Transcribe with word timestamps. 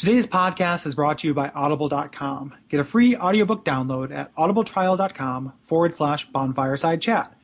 Today's 0.00 0.26
podcast 0.26 0.86
is 0.86 0.94
brought 0.94 1.18
to 1.18 1.26
you 1.26 1.34
by 1.34 1.50
Audible.com. 1.50 2.54
Get 2.70 2.80
a 2.80 2.84
free 2.84 3.18
audiobook 3.18 3.66
download 3.66 4.16
at 4.16 4.34
audibletrial.com 4.34 5.52
forward 5.60 5.94
slash 5.94 6.26
bonfireside 6.30 7.02
chat. 7.02 7.36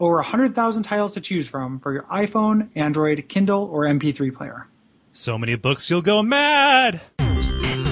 Over 0.00 0.16
100,000 0.16 0.82
titles 0.82 1.14
to 1.14 1.20
choose 1.20 1.48
from 1.48 1.78
for 1.78 1.92
your 1.92 2.02
iPhone, 2.10 2.68
Android, 2.74 3.26
Kindle, 3.28 3.62
or 3.62 3.84
MP3 3.84 4.34
player. 4.34 4.66
So 5.12 5.38
many 5.38 5.54
books 5.54 5.88
you'll 5.88 6.02
go 6.02 6.20
mad! 6.20 7.00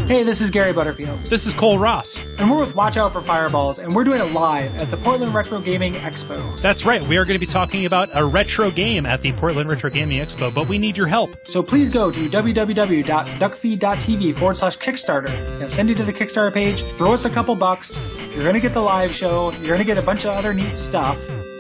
Hey, 0.09 0.23
this 0.23 0.41
is 0.41 0.49
Gary 0.49 0.73
Butterfield. 0.73 1.21
This 1.25 1.45
is 1.45 1.53
Kole 1.53 1.79
Ross. 1.79 2.19
And 2.39 2.51
we're 2.51 2.59
with 2.59 2.75
Watch 2.75 2.97
Out 2.97 3.13
for 3.13 3.21
Fireballs, 3.21 3.79
and 3.79 3.95
we're 3.95 4.05
doing 4.05 4.23
it 4.23 4.33
live 4.33 4.75
at 4.79 4.91
the 4.91 4.97
Portland 4.97 5.35
Retro 5.35 5.61
Gaming 5.61 5.93
Expo. 5.93 6.59
That's 6.63 6.87
right, 6.87 7.03
we 7.03 7.19
are 7.19 7.27
going 7.27 7.39
to 7.39 7.39
be 7.39 7.45
talking 7.45 7.85
about 7.85 8.09
a 8.15 8.25
retro 8.25 8.71
game 8.71 9.05
at 9.05 9.21
the 9.21 9.33
Portland 9.33 9.69
Retro 9.69 9.91
Gaming 9.91 10.21
Expo, 10.21 10.55
but 10.55 10.67
we 10.67 10.79
need 10.79 10.97
your 10.97 11.09
help. 11.09 11.37
So 11.47 11.63
please 11.63 11.91
go 11.91 12.11
to 12.11 12.27
www.duckfeed.tv 12.27 14.35
forward 14.35 14.57
slash 14.57 14.79
Kickstarter. 14.79 15.29
It's 15.29 15.57
going 15.57 15.61
to 15.61 15.69
send 15.69 15.91
you 15.91 15.95
to 15.97 16.05
the 16.05 16.15
Kickstarter 16.15 16.55
page, 16.55 16.83
throw 16.97 17.13
us 17.13 17.27
a 17.27 17.31
couple 17.31 17.55
bucks. 17.55 18.01
You're 18.31 18.45
going 18.45 18.55
to 18.55 18.61
get 18.61 18.73
the 18.73 18.81
live 18.81 19.15
show, 19.15 19.53
you're 19.57 19.67
going 19.67 19.81
to 19.81 19.85
get 19.85 19.99
a 19.99 20.03
bunch 20.03 20.25
of 20.25 20.31
other 20.31 20.55
neat 20.55 20.75
stuff. 20.75 21.19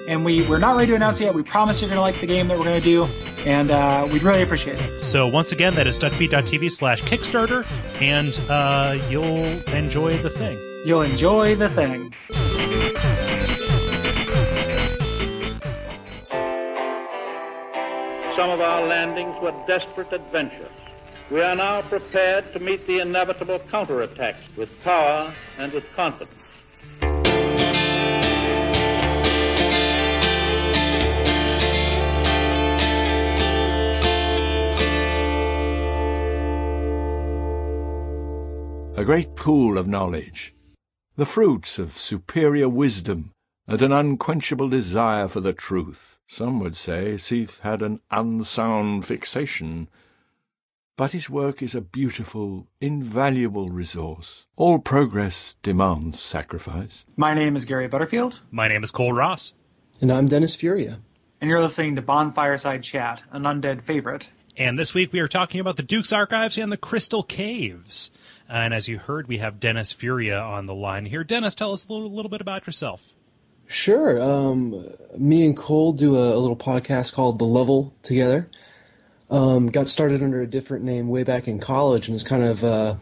And 0.09 0.25
we, 0.25 0.41
we're 0.49 0.59
not 0.59 0.75
ready 0.75 0.87
to 0.87 0.95
announce 0.97 1.21
it 1.21 1.25
yet. 1.25 1.35
We 1.35 1.43
promise 1.43 1.83
you're 1.83 1.91
going 1.91 1.99
to 1.99 2.01
like 2.01 2.19
the 2.19 2.27
game 2.27 2.49
that 2.49 2.57
we're 2.57 2.65
going 2.65 2.81
to 2.81 2.85
do, 2.85 3.05
and 3.45 3.71
uh, 3.71 4.09
we'd 4.11 4.23
really 4.23 4.41
appreciate 4.41 4.81
it. 4.81 5.01
So 5.03 5.29
once 5.29 5.53
again, 5.53 5.75
that 5.75 5.87
is 5.87 5.99
duckfeed.tv 5.99 6.73
slash 6.73 7.03
Kickstarter, 7.03 7.67
and 8.01 8.41
uh, 8.49 8.99
you'll 9.11 9.45
enjoy 9.75 10.17
the 10.17 10.31
thing. 10.31 10.59
You'll 10.87 11.03
enjoy 11.03 11.57
the 11.57 11.69
thing. 11.69 12.15
Some 18.35 18.49
of 18.49 18.63
our 18.63 18.87
landings 18.87 19.37
were 19.43 19.53
desperate 19.67 20.11
adventures. 20.15 20.71
We 21.31 21.43
are 21.43 21.55
now 21.55 21.83
prepared 21.83 22.51
to 22.55 22.61
meet 22.61 22.87
the 22.87 23.01
inevitable 23.01 23.59
counterattacks 23.59 24.57
with 24.57 24.83
power 24.83 25.35
and 25.59 25.71
with 25.71 25.85
confidence. 25.95 26.33
A 38.99 39.05
great 39.05 39.37
pool 39.37 39.79
of 39.79 39.87
knowledge, 39.87 40.57
the 41.15 41.25
fruits 41.25 41.79
of 41.79 41.97
superior 41.97 42.69
wisdom, 42.69 43.31
and 43.69 43.81
an 43.81 43.93
unquenchable 43.93 44.69
desire 44.69 45.29
for 45.29 45.41
the 45.41 45.53
truth. 45.53 46.19
Some 46.27 46.59
would 46.59 46.75
say 46.75 47.17
Seath 47.17 47.61
had 47.61 47.81
an 47.81 48.01
unsound 48.11 49.07
fixation, 49.07 49.89
but 50.97 51.13
his 51.13 51.31
work 51.31 51.63
is 51.63 51.77
a 51.77 51.81
beautiful, 51.81 52.67
invaluable 52.81 53.69
resource. 53.69 54.49
All 54.57 54.81
progress 54.81 55.55
demands 55.63 56.19
sacrifice. 56.19 57.05
My 57.17 57.35
name 57.35 57.55
is 57.55 57.67
Gary 57.67 57.87
Butterfield. 57.87 58.41
My 58.51 58.67
name 58.67 58.83
is 58.83 58.91
Kole 58.91 59.17
Ross. 59.17 59.55
And 60.01 60.11
I'm 60.11 60.27
Dennis 60.27 60.57
Furia. 60.57 60.99
And 61.41 61.49
you're 61.49 61.61
listening 61.61 61.95
to 61.95 62.03
Bonfireside 62.03 62.83
Chat, 62.83 63.23
an 63.31 63.45
undead 63.45 63.83
favorite. 63.83 64.31
And 64.57 64.77
this 64.77 64.93
week 64.93 65.13
we 65.13 65.21
are 65.21 65.29
talking 65.29 65.61
about 65.61 65.77
the 65.77 65.85
Duke's 65.85 66.13
Archives 66.13 66.59
and 66.59 66.73
the 66.73 66.77
Crystal 66.77 67.23
Caves. 67.23 68.11
And 68.49 68.73
as 68.73 68.89
you 68.89 68.99
heard, 68.99 69.29
we 69.29 69.39
have 69.39 69.61
Dennis 69.61 69.93
Furia 69.93 70.41
on 70.41 70.67
the 70.67 70.75
line 70.75 71.05
here. 71.07 71.23
Dennis, 71.23 71.55
tell 71.55 71.73
us 71.73 71.87
a 71.87 71.93
little, 71.93 72.11
little 72.11 72.31
bit 72.31 72.41
about 72.41 72.67
yourself. 72.67 73.13
Sure. 73.67 74.21
Um, 74.21 74.83
me 75.19 75.45
and 75.45 75.55
Kole 75.55 75.93
do 75.97 76.17
a, 76.17 76.35
a, 76.35 76.39
little 76.39 76.57
podcast 76.57 77.13
called 77.13 77.39
The 77.39 77.45
Level 77.45 77.95
together. 78.03 78.49
Um, 79.31 79.71
got 79.71 79.89
started 79.89 80.23
under 80.23 80.41
a 80.41 80.47
different 80.47 80.85
name 80.85 81.09
way 81.09 81.23
back 81.23 81.47
in 81.47 81.61
college 81.61 82.09
and 82.09 82.15
has 82.15 82.25
kind 82.25 82.43
of 82.43 82.65
uh, 82.65 82.95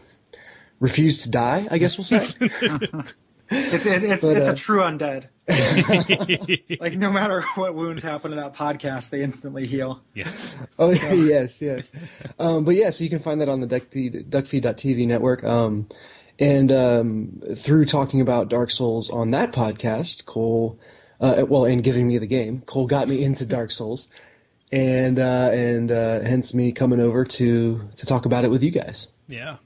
refused 0.81 1.23
to 1.23 1.29
die, 1.31 1.65
I 1.71 1.77
guess 1.77 1.97
we'll 1.97 2.03
say. 2.03 2.49
It's 3.49 3.85
it, 3.85 4.03
it's 4.03 4.23
but, 4.23 4.37
it's 4.37 4.47
uh, 4.47 4.51
a 4.51 4.55
true 4.55 4.81
undead. 4.81 5.27
like 6.81 6.97
no 6.97 7.11
matter 7.11 7.41
what 7.55 7.73
wounds 7.73 8.03
happen 8.03 8.31
to 8.31 8.35
that 8.35 8.53
podcast, 8.53 9.09
they 9.09 9.23
instantly 9.23 9.65
heal. 9.65 10.01
Yes. 10.13 10.55
Oh 10.77 10.93
so. 10.93 11.13
yes, 11.13 11.61
yes. 11.61 11.91
Um, 12.39 12.65
but 12.65 12.75
yeah, 12.75 12.89
so 12.89 13.03
you 13.03 13.09
can 13.09 13.19
find 13.19 13.39
that 13.41 13.49
on 13.49 13.61
the 13.61 13.67
Duckfeed, 13.67 14.29
Duckfeed.tv 14.29 15.07
network. 15.07 15.43
Um, 15.43 15.87
and 16.39 16.71
um, 16.71 17.41
through 17.55 17.85
talking 17.85 18.21
about 18.21 18.49
Dark 18.49 18.69
Souls 18.69 19.09
on 19.09 19.31
that 19.31 19.51
podcast, 19.51 20.25
Kole, 20.25 20.77
uh, 21.19 21.45
well, 21.47 21.65
and 21.65 21.83
giving 21.83 22.07
me 22.07 22.17
the 22.17 22.27
game, 22.27 22.61
Kole 22.61 22.87
got 22.87 23.07
me 23.07 23.23
into 23.23 23.45
Dark 23.45 23.71
Souls, 23.71 24.07
and 24.71 25.17
uh, 25.17 25.49
and 25.51 25.91
uh, 25.91 26.19
hence 26.19 26.53
me 26.53 26.71
coming 26.71 26.99
over 26.99 27.25
to 27.25 27.89
to 27.95 28.05
talk 28.05 28.25
about 28.25 28.45
it 28.45 28.49
with 28.49 28.63
you 28.63 28.71
guys. 28.71 29.07
Yeah, 29.27 29.57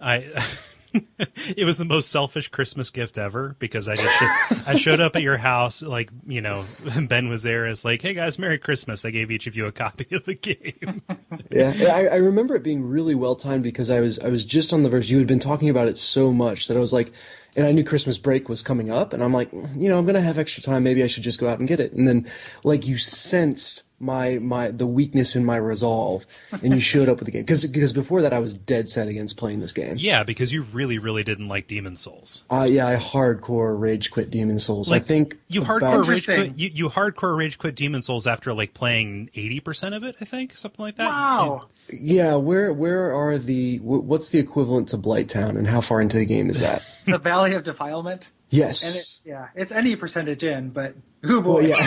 I. 0.00 0.44
it 1.56 1.64
was 1.64 1.78
the 1.78 1.84
most 1.84 2.10
selfish 2.10 2.48
Christmas 2.48 2.90
gift 2.90 3.18
ever 3.18 3.56
because 3.58 3.88
I 3.88 3.96
just 3.96 4.68
I 4.68 4.76
showed 4.76 5.00
up 5.00 5.16
at 5.16 5.22
your 5.22 5.36
house 5.36 5.82
like 5.82 6.10
you 6.26 6.40
know 6.40 6.64
Ben 7.08 7.28
was 7.28 7.42
there. 7.42 7.66
It's 7.66 7.84
like, 7.84 8.02
hey 8.02 8.14
guys, 8.14 8.38
Merry 8.38 8.58
Christmas! 8.58 9.04
I 9.04 9.10
gave 9.10 9.30
each 9.30 9.46
of 9.46 9.56
you 9.56 9.66
a 9.66 9.72
copy 9.72 10.06
of 10.14 10.24
the 10.24 10.34
game. 10.34 11.02
yeah, 11.50 11.72
I, 11.92 12.06
I 12.06 12.16
remember 12.16 12.54
it 12.54 12.62
being 12.62 12.84
really 12.84 13.14
well 13.14 13.36
timed 13.36 13.62
because 13.62 13.90
I 13.90 14.00
was 14.00 14.18
I 14.18 14.28
was 14.28 14.44
just 14.44 14.72
on 14.72 14.82
the 14.82 14.90
verge. 14.90 15.10
You 15.10 15.18
had 15.18 15.26
been 15.26 15.38
talking 15.38 15.68
about 15.68 15.88
it 15.88 15.98
so 15.98 16.32
much 16.32 16.68
that 16.68 16.76
I 16.76 16.80
was 16.80 16.92
like, 16.92 17.12
and 17.56 17.66
I 17.66 17.72
knew 17.72 17.84
Christmas 17.84 18.18
break 18.18 18.48
was 18.48 18.62
coming 18.62 18.90
up, 18.90 19.12
and 19.12 19.22
I'm 19.22 19.32
like, 19.32 19.52
you 19.52 19.88
know, 19.88 19.98
I'm 19.98 20.06
gonna 20.06 20.20
have 20.20 20.38
extra 20.38 20.62
time. 20.62 20.82
Maybe 20.82 21.02
I 21.02 21.06
should 21.06 21.22
just 21.22 21.40
go 21.40 21.48
out 21.48 21.58
and 21.58 21.68
get 21.68 21.80
it. 21.80 21.92
And 21.92 22.06
then, 22.06 22.26
like, 22.64 22.86
you 22.86 22.98
sensed 22.98 23.82
my 24.02 24.38
my 24.38 24.70
the 24.70 24.86
weakness 24.86 25.36
in 25.36 25.44
my 25.44 25.56
resolve, 25.56 26.26
and 26.62 26.74
you 26.74 26.80
showed 26.80 27.08
up 27.08 27.18
with 27.18 27.26
the 27.26 27.30
game 27.30 27.42
because 27.42 27.64
because 27.64 27.92
before 27.92 28.20
that 28.22 28.32
I 28.32 28.40
was 28.40 28.52
dead 28.52 28.88
set 28.88 29.08
against 29.08 29.36
playing 29.36 29.60
this 29.60 29.72
game. 29.72 29.94
Yeah, 29.96 30.24
because 30.24 30.52
you 30.52 30.62
really 30.62 30.98
really 30.98 31.22
didn't 31.22 31.48
like 31.48 31.68
Demon 31.68 31.96
Souls. 31.96 32.42
Uh, 32.50 32.66
yeah, 32.68 32.86
I 32.86 32.96
hardcore 32.96 33.78
rage 33.78 34.10
quit 34.10 34.30
Demon 34.30 34.58
Souls. 34.58 34.90
Like, 34.90 35.02
I 35.02 35.04
think 35.06 35.38
you 35.48 35.62
hardcore 35.62 36.06
rage 36.06 36.24
quit 36.26 36.58
you, 36.58 36.68
you 36.68 36.88
hardcore 36.88 37.36
rage 37.36 37.58
quit 37.58 37.76
Demon 37.76 38.02
Souls 38.02 38.26
after 38.26 38.52
like 38.52 38.74
playing 38.74 39.30
eighty 39.34 39.60
percent 39.60 39.94
of 39.94 40.02
it. 40.02 40.16
I 40.20 40.24
think 40.24 40.56
something 40.56 40.82
like 40.82 40.96
that. 40.96 41.06
Wow. 41.06 41.60
And, 41.88 42.00
yeah, 42.00 42.34
where 42.34 42.72
where 42.72 43.14
are 43.14 43.38
the 43.38 43.78
what's 43.78 44.28
the 44.30 44.38
equivalent 44.38 44.88
to 44.88 44.96
Blight 44.96 45.28
Town, 45.28 45.56
and 45.56 45.68
how 45.68 45.80
far 45.80 46.00
into 46.00 46.18
the 46.18 46.26
game 46.26 46.50
is 46.50 46.60
that? 46.60 46.82
the 47.06 47.18
Valley 47.18 47.54
of 47.54 47.62
Defilement. 47.62 48.30
Yes. 48.52 48.84
And 48.84 48.96
it, 48.96 49.20
yeah, 49.24 49.48
it's 49.54 49.72
any 49.72 49.96
percentage 49.96 50.44
in, 50.44 50.70
but 50.70 50.94
oh 51.24 51.40
boy. 51.40 51.70
Well, 51.70 51.82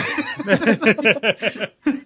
yeah. 0.46 1.66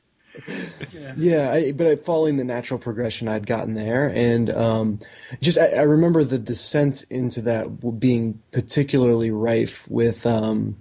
yeah, 0.93 1.15
yeah 1.16 1.50
I, 1.50 1.72
but 1.72 2.05
following 2.05 2.37
the 2.37 2.44
natural 2.44 2.78
progression 2.78 3.28
I'd 3.28 3.47
gotten 3.47 3.75
there, 3.75 4.06
and 4.09 4.50
um, 4.50 4.99
just 5.41 5.59
I, 5.59 5.69
I, 5.69 5.83
remember 5.83 6.25
the 6.25 6.38
descent 6.38 7.05
into 7.11 7.41
that 7.43 7.99
being 7.99 8.43
particularly 8.53 9.31
rife 9.31 9.87
with 9.89 10.27
um, 10.27 10.77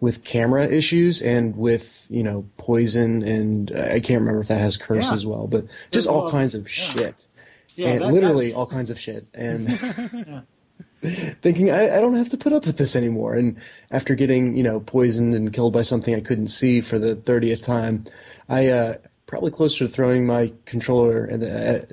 with 0.00 0.24
camera 0.24 0.66
issues 0.66 1.20
and 1.20 1.56
with 1.56 2.06
you 2.10 2.22
know 2.22 2.48
poison, 2.56 3.22
and 3.22 3.72
I 3.72 4.00
can't 4.00 4.20
remember 4.20 4.40
if 4.40 4.48
that 4.48 4.60
has 4.60 4.76
curse 4.76 5.08
yeah. 5.08 5.14
as 5.14 5.26
well, 5.26 5.46
but 5.46 5.66
just 5.90 6.06
all 6.06 6.22
well, 6.22 6.30
kinds 6.30 6.54
of 6.54 6.62
yeah. 6.62 6.84
shit, 6.84 7.28
yeah, 7.74 7.88
and 7.88 8.00
that, 8.00 8.12
literally 8.12 8.50
that... 8.50 8.56
all 8.56 8.66
kinds 8.66 8.90
of 8.90 8.98
shit, 8.98 9.26
and. 9.34 10.46
thinking 11.00 11.70
I, 11.70 11.96
I, 11.96 12.00
don't 12.00 12.14
have 12.14 12.28
to 12.30 12.36
put 12.36 12.52
up 12.52 12.66
with 12.66 12.76
this 12.76 12.94
anymore. 12.94 13.34
And 13.34 13.56
after 13.90 14.14
getting 14.14 14.56
you 14.56 14.62
know 14.62 14.80
poisoned 14.80 15.34
and 15.34 15.52
killed 15.52 15.72
by 15.72 15.82
something 15.82 16.14
I 16.14 16.20
couldn't 16.20 16.48
see 16.48 16.80
for 16.80 16.98
the 16.98 17.16
thirtieth 17.16 17.62
time, 17.62 18.04
I 18.48 18.68
uh, 18.68 18.94
probably 19.26 19.50
closer 19.50 19.86
to 19.86 19.88
throwing 19.88 20.26
my 20.26 20.52
controller 20.66 21.26
the, 21.36 21.86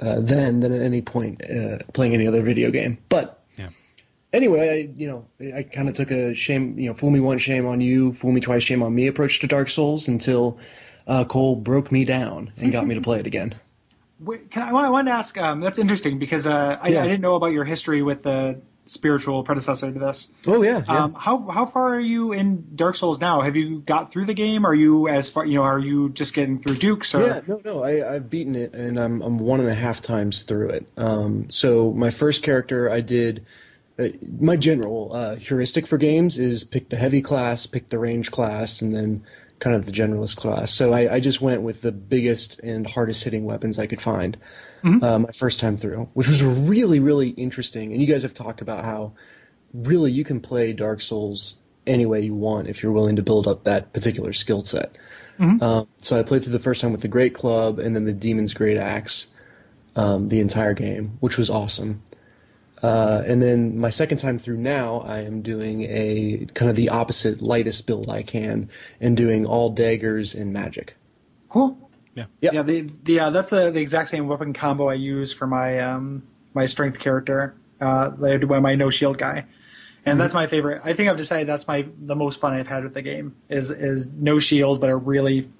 uh, 0.00 0.04
uh, 0.04 0.20
then 0.20 0.60
than 0.60 0.72
at 0.72 0.82
any 0.82 1.02
point 1.02 1.42
uh, 1.50 1.78
playing 1.92 2.14
any 2.14 2.26
other 2.26 2.42
video 2.42 2.70
game. 2.70 2.98
But 3.08 3.42
yeah. 3.56 3.70
anyway, 4.32 4.70
I, 4.70 4.94
you 4.96 5.06
know, 5.06 5.26
I 5.54 5.62
kind 5.64 5.88
of 5.88 5.94
took 5.94 6.10
a 6.10 6.34
shame, 6.34 6.78
you 6.78 6.88
know, 6.88 6.94
fool 6.94 7.10
me 7.10 7.20
once, 7.20 7.42
shame 7.42 7.66
on 7.66 7.80
you, 7.80 8.12
fool 8.12 8.32
me 8.32 8.40
twice, 8.40 8.62
shame 8.62 8.82
on 8.82 8.94
me 8.94 9.06
approach 9.06 9.40
to 9.40 9.46
Dark 9.46 9.68
Souls 9.68 10.08
until 10.08 10.58
uh, 11.06 11.24
Kole 11.24 11.62
broke 11.62 11.90
me 11.90 12.04
down 12.04 12.52
and 12.56 12.72
got 12.72 12.86
me 12.86 12.94
to 12.94 13.00
play 13.00 13.18
it 13.18 13.26
again. 13.26 13.54
Wait, 14.18 14.50
can 14.50 14.62
I, 14.62 14.70
I 14.70 14.88
want 14.88 15.08
to 15.08 15.12
ask? 15.12 15.36
Um, 15.36 15.60
that's 15.60 15.78
interesting 15.78 16.18
because 16.18 16.46
uh, 16.46 16.78
I, 16.80 16.88
yeah. 16.88 17.02
I, 17.02 17.02
didn't 17.02 17.20
know 17.20 17.34
about 17.34 17.52
your 17.52 17.64
history 17.64 18.02
with 18.02 18.22
the 18.22 18.60
spiritual 18.86 19.42
predecessor 19.42 19.92
to 19.92 19.98
this. 19.98 20.30
Oh 20.46 20.62
yeah. 20.62 20.82
yeah. 20.88 21.04
Um, 21.04 21.14
how 21.14 21.46
how 21.48 21.66
far 21.66 21.94
are 21.94 22.00
you 22.00 22.32
in 22.32 22.74
Dark 22.74 22.96
Souls 22.96 23.20
now? 23.20 23.42
Have 23.42 23.56
you 23.56 23.80
got 23.80 24.10
through 24.10 24.24
the 24.24 24.34
game? 24.34 24.64
Are 24.64 24.74
you 24.74 25.08
as 25.08 25.28
far? 25.28 25.44
You 25.44 25.56
know, 25.56 25.62
are 25.62 25.78
you 25.78 26.08
just 26.10 26.34
getting 26.34 26.58
through 26.58 26.76
Dukes? 26.76 27.14
Or? 27.14 27.26
Yeah, 27.26 27.40
no, 27.46 27.60
no. 27.64 27.82
I, 27.82 28.14
I've 28.14 28.30
beaten 28.30 28.54
it, 28.54 28.72
and 28.72 28.98
I'm 28.98 29.20
I'm 29.20 29.38
one 29.38 29.60
and 29.60 29.68
a 29.68 29.74
half 29.74 30.00
times 30.00 30.42
through 30.42 30.70
it. 30.70 30.86
Um, 30.96 31.50
so 31.50 31.92
my 31.92 32.10
first 32.10 32.42
character, 32.42 32.90
I 32.90 33.00
did. 33.00 33.44
Uh, 33.98 34.08
my 34.38 34.56
general 34.56 35.10
uh, 35.14 35.36
heuristic 35.36 35.86
for 35.86 35.96
games 35.96 36.38
is 36.38 36.64
pick 36.64 36.90
the 36.90 36.96
heavy 36.96 37.22
class, 37.22 37.64
pick 37.64 37.88
the 37.88 37.98
range 37.98 38.30
class, 38.30 38.82
and 38.82 38.94
then 38.94 39.22
kind 39.58 39.74
of 39.74 39.86
the 39.86 39.92
generalist 39.92 40.36
class. 40.36 40.72
So 40.72 40.92
I, 40.92 41.14
I 41.14 41.20
just 41.20 41.40
went 41.40 41.62
with 41.62 41.80
the 41.82 41.92
biggest 41.92 42.60
and 42.60 42.88
hardest 42.88 43.24
hitting 43.24 43.44
weapons 43.44 43.78
I 43.78 43.86
could 43.86 44.00
find 44.00 44.36
mm-hmm. 44.82 45.02
uh, 45.02 45.18
my 45.20 45.30
first 45.30 45.60
time 45.60 45.76
through, 45.76 46.08
which 46.14 46.28
was 46.28 46.42
really, 46.44 47.00
really 47.00 47.30
interesting. 47.30 47.92
And 47.92 48.00
you 48.00 48.06
guys 48.06 48.22
have 48.22 48.34
talked 48.34 48.60
about 48.60 48.84
how 48.84 49.12
really 49.72 50.12
you 50.12 50.24
can 50.24 50.40
play 50.40 50.72
Dark 50.72 51.00
Souls 51.00 51.56
any 51.86 52.04
way 52.04 52.20
you 52.20 52.34
want 52.34 52.68
if 52.68 52.82
you're 52.82 52.92
willing 52.92 53.16
to 53.16 53.22
build 53.22 53.46
up 53.46 53.64
that 53.64 53.92
particular 53.92 54.32
skill 54.32 54.62
set. 54.62 54.96
Mm-hmm. 55.38 55.62
Uh, 55.62 55.84
so 55.98 56.18
I 56.18 56.22
played 56.22 56.42
through 56.42 56.52
the 56.52 56.58
first 56.58 56.80
time 56.80 56.92
with 56.92 57.00
the 57.00 57.08
Great 57.08 57.34
Club 57.34 57.78
and 57.78 57.96
then 57.96 58.04
the 58.04 58.12
Demon's 58.12 58.54
Great 58.54 58.76
Axe. 58.76 59.28
um, 59.96 60.28
the 60.28 60.40
entire 60.40 60.74
game, 60.74 61.16
which 61.20 61.38
was 61.38 61.50
awesome. 61.50 62.02
Uh, 62.82 63.22
and 63.26 63.40
then 63.42 63.78
my 63.78 63.90
second 63.90 64.18
time 64.18 64.38
through 64.38 64.58
now, 64.58 65.00
I 65.00 65.20
am 65.20 65.42
doing 65.42 65.82
a 65.84 66.46
kind 66.54 66.70
of 66.70 66.76
the 66.76 66.90
opposite 66.90 67.40
lightest 67.40 67.86
build 67.86 68.10
I 68.10 68.22
can, 68.22 68.68
and 69.00 69.16
doing 69.16 69.46
all 69.46 69.70
daggers 69.70 70.34
and 70.34 70.52
magic. 70.52 70.96
Cool. 71.48 71.90
Yeah. 72.14 72.26
Yep. 72.40 72.52
Yeah, 72.52 72.62
the 72.62 72.90
the 73.04 73.20
uh, 73.20 73.30
that's 73.30 73.50
the, 73.50 73.70
the 73.70 73.80
exact 73.80 74.08
same 74.08 74.26
weapon 74.26 74.52
combo 74.52 74.88
I 74.88 74.94
use 74.94 75.32
for 75.32 75.46
my 75.46 75.78
um 75.78 76.22
my 76.54 76.66
strength 76.66 76.98
character. 76.98 77.54
Uh, 77.80 78.12
I 78.22 78.36
do 78.38 78.46
my 78.46 78.74
no 78.74 78.88
shield 78.88 79.18
guy, 79.18 79.44
and 80.04 80.18
that's 80.18 80.32
my 80.32 80.46
favorite. 80.46 80.80
I 80.82 80.94
think 80.94 81.10
I've 81.10 81.18
decided 81.18 81.46
that's 81.46 81.68
my 81.68 81.86
the 81.98 82.16
most 82.16 82.40
fun 82.40 82.54
I've 82.54 82.68
had 82.68 82.84
with 82.84 82.94
the 82.94 83.02
game 83.02 83.36
is 83.48 83.70
is 83.70 84.06
no 84.06 84.38
shield 84.38 84.80
but 84.80 84.88
a 84.88 84.96
really 84.96 85.50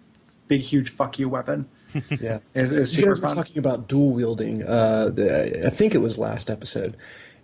big 0.49 0.63
huge 0.63 0.89
fuck 0.89 1.19
you 1.19 1.29
weapon. 1.29 1.69
Yeah, 2.21 2.39
Is 2.55 2.73
is 2.73 2.97
you 2.97 3.03
super 3.05 3.15
guys 3.15 3.23
were 3.23 3.29
fun. 3.29 3.37
talking 3.37 3.59
about 3.59 3.89
dual 3.89 4.11
wielding. 4.11 4.63
Uh, 4.63 5.11
the, 5.13 5.67
I 5.67 5.71
think 5.71 5.95
it 5.95 5.99
was 5.99 6.19
last 6.19 6.51
episode, 6.51 6.97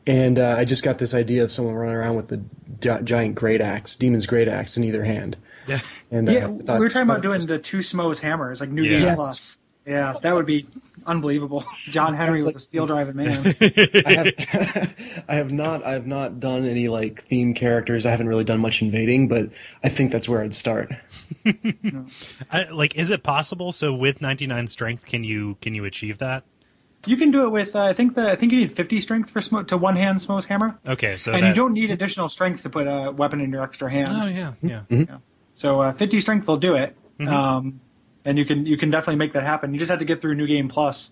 and 0.06 0.38
uh, 0.38 0.56
I 0.58 0.64
just 0.64 0.82
got 0.82 0.98
this 0.98 1.14
idea 1.14 1.42
of 1.44 1.52
someone 1.52 1.74
running 1.74 1.96
around 1.96 2.16
with 2.16 2.28
the 2.28 2.42
gi- 2.80 3.04
giant 3.04 3.34
great 3.34 3.60
axe, 3.60 3.94
demon's 3.96 4.26
great 4.26 4.48
axe 4.48 4.76
in 4.76 4.84
either 4.84 5.04
hand. 5.04 5.36
Yeah. 5.66 5.80
And 6.10 6.28
uh, 6.28 6.32
Yeah, 6.32 6.46
we 6.48 6.80
were 6.80 6.88
talking 6.88 7.08
about 7.08 7.22
doing 7.22 7.36
was- 7.36 7.46
the 7.46 7.58
two 7.58 7.82
Smough's 7.82 8.18
hammers, 8.20 8.60
like 8.60 8.70
New 8.70 8.82
Yeah. 8.82 8.94
Game 8.96 9.02
Yes. 9.02 9.16
Plus. 9.16 9.56
Yeah, 9.86 10.14
that 10.22 10.34
would 10.34 10.46
be 10.46 10.66
unbelievable. 11.06 11.64
John 11.76 12.14
Henry 12.14 12.34
was 12.34 12.46
like- 12.46 12.54
a 12.56 12.60
steel 12.60 12.86
driving 12.86 13.16
man. 13.16 13.54
I 13.60 14.12
have, 14.12 15.24
I 15.28 15.34
have 15.34 15.50
not, 15.52 15.84
I 15.84 15.92
have 15.92 16.06
not 16.06 16.38
done 16.40 16.66
any 16.66 16.88
like 16.88 17.22
theme 17.22 17.54
characters. 17.54 18.06
I 18.06 18.10
haven't 18.10 18.28
really 18.28 18.44
done 18.44 18.60
much 18.60 18.80
invading, 18.82 19.26
but 19.28 19.50
I 19.82 19.88
think 19.88 20.12
that's 20.12 20.28
where 20.28 20.42
I'd 20.42 20.54
start. 20.54 20.92
I, 22.50 22.64
like, 22.70 22.96
is 22.96 23.10
it 23.10 23.22
possible? 23.22 23.72
So 23.72 23.92
with 23.94 24.20
99 24.20 24.66
strength, 24.68 25.06
can 25.06 25.24
you 25.24 25.56
can 25.60 25.74
you 25.74 25.84
achieve 25.84 26.18
that? 26.18 26.44
you 27.04 27.16
can 27.16 27.32
do 27.32 27.44
it 27.44 27.50
with 27.50 27.74
uh, 27.74 27.82
I 27.82 27.92
think 27.94 28.14
the 28.14 28.30
I 28.30 28.36
think 28.36 28.52
you 28.52 28.58
need 28.58 28.70
50 28.70 29.00
strength 29.00 29.28
for 29.30 29.40
Smo- 29.40 29.66
to 29.66 29.76
one 29.76 29.96
hand 29.96 30.20
Smough's 30.20 30.44
hammer, 30.44 30.78
Okay, 30.86 31.16
so 31.16 31.32
and 31.32 31.42
that, 31.42 31.48
you 31.48 31.54
don't 31.54 31.72
need 31.72 31.90
additional 31.90 32.28
strength 32.28 32.62
to 32.62 32.70
put 32.70 32.86
a 32.86 33.10
weapon 33.10 33.40
in 33.40 33.50
your 33.50 33.64
extra 33.64 33.90
hand. 33.90 34.08
Oh 34.12 34.26
yeah, 34.26 34.52
yeah. 34.62 35.18
So 35.56 35.80
uh, 35.80 35.92
50 35.92 36.20
strength 36.20 36.46
will 36.46 36.58
do 36.58 36.74
it, 36.76 36.96
Mm-hmm. 37.18 37.28
um, 37.28 37.80
and 38.24 38.38
you 38.38 38.44
can 38.44 38.66
you 38.66 38.76
can 38.76 38.90
definitely 38.90 39.16
make 39.16 39.32
that 39.32 39.42
happen. 39.42 39.72
You 39.74 39.80
just 39.80 39.90
have 39.90 39.98
to 39.98 40.04
get 40.04 40.20
through 40.20 40.36
New 40.36 40.46
Game 40.46 40.68
Plus 40.68 41.10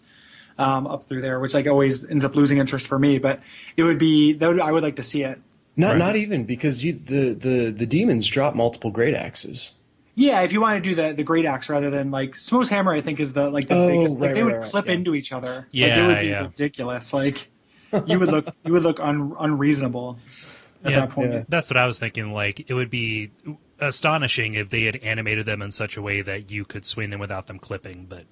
um, 0.59 0.87
up 0.87 1.07
through 1.09 1.23
there, 1.23 1.41
which 1.41 1.55
like 1.55 1.67
always 1.67 2.09
ends 2.09 2.25
up 2.25 2.37
losing 2.37 2.59
interest 2.59 2.87
for 2.87 2.99
me. 2.99 3.19
But 3.19 3.41
it 3.77 3.83
would 3.83 3.99
be 3.99 4.33
that 4.35 4.47
would, 4.49 4.61
I 4.61 4.71
would 4.71 4.85
like 4.85 4.95
to 4.97 5.03
see 5.03 5.25
it. 5.25 5.41
Not, 5.77 5.89
Right. 5.91 5.99
not 5.99 6.15
even 6.17 6.45
because 6.45 6.85
you 6.85 6.93
the 6.93 7.35
the 7.35 7.71
the 7.71 7.87
demons 7.87 8.29
drop 8.29 8.55
multiple 8.55 8.91
great 8.93 9.15
axes. 9.15 9.73
Yeah, 10.21 10.43
if 10.43 10.53
you 10.53 10.61
want 10.61 10.83
to 10.83 10.87
do 10.91 10.95
the 10.95 11.15
the 11.15 11.25
great 11.25 11.47
axe 11.47 11.69
rather 11.71 11.89
than 11.89 12.11
like 12.11 12.37
Smough's 12.37 12.69
hammer, 12.69 12.93
I 12.93 13.01
think 13.01 13.21
is 13.21 13.33
the 13.33 13.49
like 13.51 13.69
the 13.69 13.75
Oh, 13.75 13.89
biggest. 13.89 14.19
Like 14.21 14.29
right, 14.29 14.35
they 14.35 14.43
right, 14.43 14.53
would 14.53 14.63
right, 14.63 14.71
clip 14.71 14.87
yeah. 14.87 14.93
into 14.93 15.15
each 15.15 15.33
other. 15.33 15.55
like, 15.55 15.65
Yeah, 15.71 16.05
it 16.05 16.07
would 16.07 16.21
be 16.21 16.27
yeah. 16.29 16.41
ridiculous. 16.43 17.13
Like 17.15 17.49
you 18.07 18.19
would 18.19 18.29
look 18.31 18.55
you 18.65 18.73
would 18.75 18.83
look 18.83 19.01
un, 19.01 19.35
unreasonable 19.39 20.19
at 20.85 20.91
Yeah, 20.93 21.01
that 21.01 21.11
point. 21.11 21.33
yeah. 21.33 21.45
That's 21.49 21.71
what 21.71 21.79
I 21.79 21.87
was 21.87 21.99
thinking. 21.99 22.33
Like, 22.35 22.69
it 22.71 22.75
would 22.75 22.91
be 22.91 23.31
astonishing 23.79 24.55
if 24.55 24.69
they 24.69 24.85
had 24.85 24.97
animated 24.97 25.47
them 25.47 25.63
in 25.63 25.71
such 25.71 25.97
a 25.97 26.03
way 26.03 26.21
that 26.23 26.51
you 26.51 26.65
could 26.67 26.85
swing 26.85 27.09
them 27.11 27.21
without 27.21 27.47
them 27.47 27.59
clipping, 27.59 28.05
but 28.07 28.25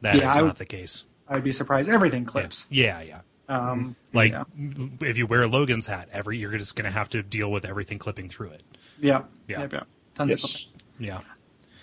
that 0.00 0.16
is 0.16 0.22
Yeah, 0.22 0.32
I 0.32 0.36
not 0.36 0.42
would- 0.44 0.56
the 0.56 0.64
case. 0.66 1.04
I'd 1.28 1.44
be 1.44 1.52
surprised. 1.52 1.88
Everything 1.88 2.24
clips. 2.24 2.66
Yeah, 2.70 3.00
yeah. 3.02 3.20
Um, 3.48 3.94
Like, 4.12 4.32
yeah, 4.32 4.44
if 5.00 5.16
you 5.16 5.26
wear 5.28 5.46
Logan's 5.46 5.86
hat, 5.86 6.08
every 6.12 6.38
you're 6.38 6.56
just 6.58 6.74
going 6.74 6.86
to 6.86 6.90
have 6.90 7.08
to 7.10 7.22
deal 7.22 7.50
with 7.52 7.64
everything 7.64 7.98
clipping 8.00 8.28
through 8.28 8.50
it. 8.50 8.62
yeah, 9.00 9.22
Yeah. 9.46 9.60
yeah, 9.60 9.68
yeah. 9.72 9.80
Tons 10.16 10.34
of 10.34 10.40
clipping. 10.40 10.69
Yeah. 11.00 11.20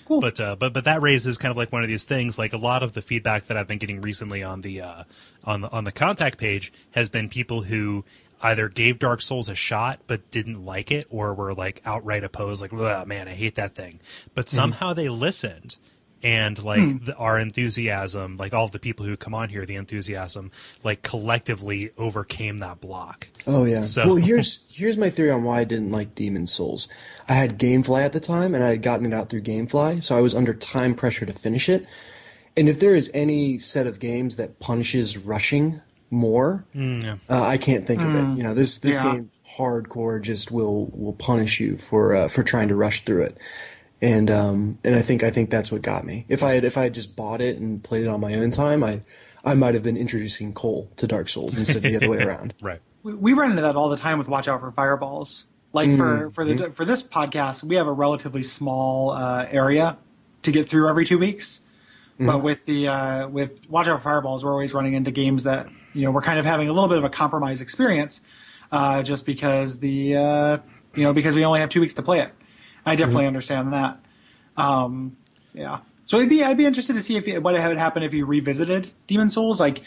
Cool. 0.08 0.22
But 0.22 0.40
uh, 0.40 0.56
but 0.56 0.72
but 0.72 0.86
that 0.86 1.02
raises 1.02 1.38
kind 1.38 1.52
of 1.52 1.58
like 1.58 1.72
one 1.74 1.84
of 1.84 1.90
these 1.90 2.06
things. 2.06 2.40
Like 2.40 2.54
a 2.54 2.58
lot 2.58 2.81
of 2.81 2.94
the 2.94 3.02
feedback 3.02 3.48
that 3.48 3.58
I've 3.58 3.68
been 3.68 3.78
getting 3.78 4.00
recently 4.00 4.42
on 4.42 4.62
the 4.62 4.80
uh, 4.81 5.04
on 5.44 5.62
the 5.62 5.69
on 5.72 5.84
the 5.84 5.92
contact 5.92 6.38
page 6.38 6.72
has 6.92 7.10
been 7.10 7.28
people 7.28 7.64
who 7.64 8.06
either 8.42 8.69
gave 8.69 9.00
Dark 9.00 9.22
Souls 9.22 9.50
a 9.50 9.56
shot 9.56 10.00
but 10.08 10.31
didn't 10.31 10.66
like 10.66 10.92
it, 10.92 11.08
or 11.10 11.34
were 11.34 11.54
like 11.54 11.81
outright 11.84 12.24
opposed, 12.24 12.62
like, 12.62 12.72
"Oh 12.72 13.04
man, 13.06 13.28
I 13.28 13.34
hate 13.34 13.56
that 13.56 13.75
thing." 13.75 14.00
But 14.34 14.48
somehow 14.48 14.94
they 14.94 15.10
listened, 15.10 15.75
and 16.28 16.62
like 16.64 17.06
the, 17.06 17.16
our 17.16 17.40
enthusiasm, 17.40 18.36
like 18.38 18.54
all 18.54 18.66
of 18.66 18.72
the 18.72 18.80
people 18.80 19.06
who 19.06 19.16
come 19.16 19.34
on 19.34 19.50
here, 19.50 19.66
the 19.66 19.76
enthusiasm, 19.76 20.52
like 20.84 21.02
collectively 21.04 21.92
overcame 21.98 22.58
that 22.60 22.82
block. 22.82 23.28
Oh 23.46 23.64
yeah. 23.64 23.82
So- 23.82 24.06
Well, 24.08 24.16
here's 24.30 24.60
here's 24.70 24.98
my 24.98 25.10
theory 25.10 25.32
on 25.32 25.44
why 25.44 25.62
I 25.62 25.64
didn't 25.64 25.92
like 25.92 26.16
Demon 26.16 26.48
Souls. 26.48 26.88
I 27.30 27.34
had 27.34 27.58
GameFly 27.58 28.02
at 28.04 28.14
the 28.14 28.20
time, 28.20 28.54
and 28.56 28.64
I 28.64 28.70
had 28.70 28.82
gotten 28.82 29.06
it 29.06 29.14
out 29.14 29.30
through 29.30 29.42
GameFly, 29.42 30.04
so 30.04 30.18
I 30.18 30.22
was 30.22 30.36
under 30.36 30.54
time 30.54 30.96
pressure 30.96 31.26
to 31.26 31.34
finish 31.34 31.70
it. 31.70 31.86
And 32.58 32.68
if 32.68 32.80
there 32.80 32.96
is 32.96 33.12
any 33.14 33.60
set 33.60 33.86
of 33.88 34.00
games 34.00 34.36
that 34.38 34.60
punishes 34.60 35.18
rushing 35.18 35.80
more, 36.10 36.66
uh, 36.76 37.16
I 37.30 37.58
can't 37.58 37.86
think 37.86 38.02
of 38.02 38.16
it. 38.16 38.38
You 38.38 38.44
know, 38.44 38.54
this 38.54 38.80
this 38.80 38.96
Yeah. 38.98 39.14
game 39.14 39.32
hardcore 39.58 40.22
just 40.22 40.52
will 40.52 40.88
will 40.94 41.14
punish 41.14 41.60
you 41.60 41.78
for 41.78 42.16
uh, 42.16 42.28
for 42.28 42.44
trying 42.44 42.68
to 42.70 42.76
rush 42.76 43.04
through 43.06 43.24
it. 43.24 43.38
And 44.02 44.30
um 44.30 44.78
and 44.84 44.96
I 44.96 45.02
think 45.02 45.24
I 45.24 45.30
think 45.32 45.50
that's 45.50 45.72
what 45.72 45.82
got 45.82 46.06
me. 46.06 46.26
If 46.30 46.44
I 46.44 46.54
had 46.54 46.64
if 46.64 46.78
I 46.78 46.84
had 46.84 46.94
just 46.94 47.16
bought 47.16 47.42
it 47.42 47.58
and 47.58 47.84
played 47.84 48.04
it 48.04 48.08
on 48.08 48.20
my 48.20 48.36
own 48.36 48.52
time, 48.52 48.84
I 48.84 49.02
I 49.44 49.54
might 49.54 49.74
have 49.74 49.84
been 49.84 49.98
introducing 49.98 50.54
Kole 50.54 50.88
to 50.98 51.08
Dark 51.08 51.30
Souls 51.30 51.58
instead 51.58 51.78
of 51.78 51.84
the 51.84 51.96
other 51.96 52.10
way 52.10 52.18
around. 52.24 52.54
Right. 52.62 52.82
we, 53.04 53.16
we 53.16 53.34
run 53.34 53.50
into 53.52 53.62
that 53.64 53.76
all 53.76 53.90
the 53.90 53.98
time 53.98 54.18
with 54.18 54.28
watch 54.28 54.48
out 54.48 54.60
for 54.60 54.72
fireballs 54.72 55.46
like 55.74 55.96
for 55.96 56.30
for 56.32 56.46
the 56.46 56.72
for 56.72 56.86
this 56.86 57.02
podcast 57.04 57.64
we 57.64 57.76
have 57.76 57.88
a 57.88 57.92
relatively 57.92 58.44
small 58.44 59.12
uh, 59.12 59.46
area 59.50 59.98
to 60.44 60.52
get 60.52 60.70
through 60.70 60.88
every 60.90 61.06
two 61.06 61.18
weeks 61.18 61.62
but 62.20 62.42
with 62.42 62.66
the 62.66 62.88
uh, 62.88 63.28
with 63.28 63.70
watch 63.70 63.88
out 63.88 64.00
for 64.00 64.04
fireballs 64.04 64.44
we're 64.44 64.52
always 64.52 64.74
running 64.74 64.94
into 64.94 65.12
games 65.12 65.44
that 65.44 65.68
you 65.94 66.04
know 66.04 66.12
we're 66.12 66.22
kind 66.22 66.40
of 66.40 66.46
having 66.46 66.68
a 66.68 66.74
little 66.74 66.90
bit 66.90 66.98
of 66.98 67.04
a 67.04 67.10
compromise 67.10 67.62
experience 67.62 68.22
uh, 68.72 69.04
just 69.04 69.26
because 69.26 69.80
the 69.80 70.16
uh, 70.16 70.58
you 70.96 71.04
know 71.04 71.14
because 71.14 71.36
we 71.36 71.46
only 71.46 71.60
have 71.60 71.70
two 71.70 71.82
weeks 71.82 71.94
to 71.94 72.02
play 72.02 72.22
it 72.22 72.32
i 72.88 72.95
definitely 72.95 73.28
understand 73.28 73.74
that 73.74 74.00
um, 74.57 75.16
yeah 75.54 75.80
so 76.06 76.19
I'd 76.19 76.30
be 76.30 76.42
I'd 76.44 76.57
be 76.57 76.66
interested 76.66 76.94
to 76.94 77.01
see 77.01 77.18
if 77.18 77.28
what 77.44 77.54
would 77.54 77.78
happen 77.78 78.01
if 78.01 78.13
you 78.13 78.25
revisited 78.25 78.92
Demon 79.07 79.30
Souls 79.30 79.60
like 79.60 79.84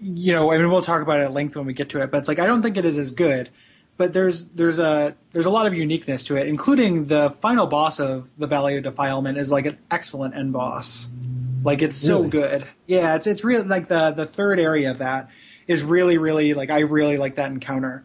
you 0.00 0.32
know, 0.32 0.52
I 0.52 0.58
mean, 0.58 0.68
we'll 0.70 0.82
talk 0.82 1.02
about 1.02 1.20
it 1.20 1.24
at 1.24 1.32
length 1.32 1.56
when 1.56 1.66
we 1.66 1.74
get 1.74 1.90
to 1.90 2.00
it, 2.00 2.10
but 2.10 2.18
it's 2.18 2.28
like 2.28 2.38
I 2.38 2.46
don't 2.46 2.62
think 2.62 2.76
it 2.76 2.84
is 2.84 2.98
as 2.98 3.10
good. 3.12 3.50
But 3.96 4.12
there's 4.12 4.46
there's 4.46 4.80
a 4.80 5.14
there's 5.32 5.46
a 5.46 5.50
lot 5.50 5.66
of 5.66 5.74
uniqueness 5.74 6.24
to 6.24 6.36
it, 6.36 6.48
including 6.48 7.06
the 7.06 7.30
final 7.40 7.66
boss 7.66 8.00
of 8.00 8.28
the 8.36 8.48
Valley 8.48 8.76
of 8.76 8.82
Defilement 8.82 9.38
is 9.38 9.52
like 9.52 9.66
an 9.66 9.78
excellent 9.90 10.34
end 10.34 10.52
boss. 10.52 11.08
Like 11.62 11.82
it's 11.82 11.96
so 11.96 12.18
Really? 12.18 12.30
good. 12.30 12.66
Yeah, 12.86 13.14
it's 13.14 13.28
it's 13.28 13.44
really 13.44 13.64
like 13.64 13.86
the 13.86 14.10
the 14.10 14.26
third 14.26 14.58
area 14.58 14.90
of 14.90 14.98
that 14.98 15.30
is 15.68 15.84
really 15.84 16.18
really 16.18 16.54
like 16.54 16.70
I 16.70 16.80
really 16.80 17.16
like 17.16 17.36
that 17.36 17.50
encounter, 17.52 18.04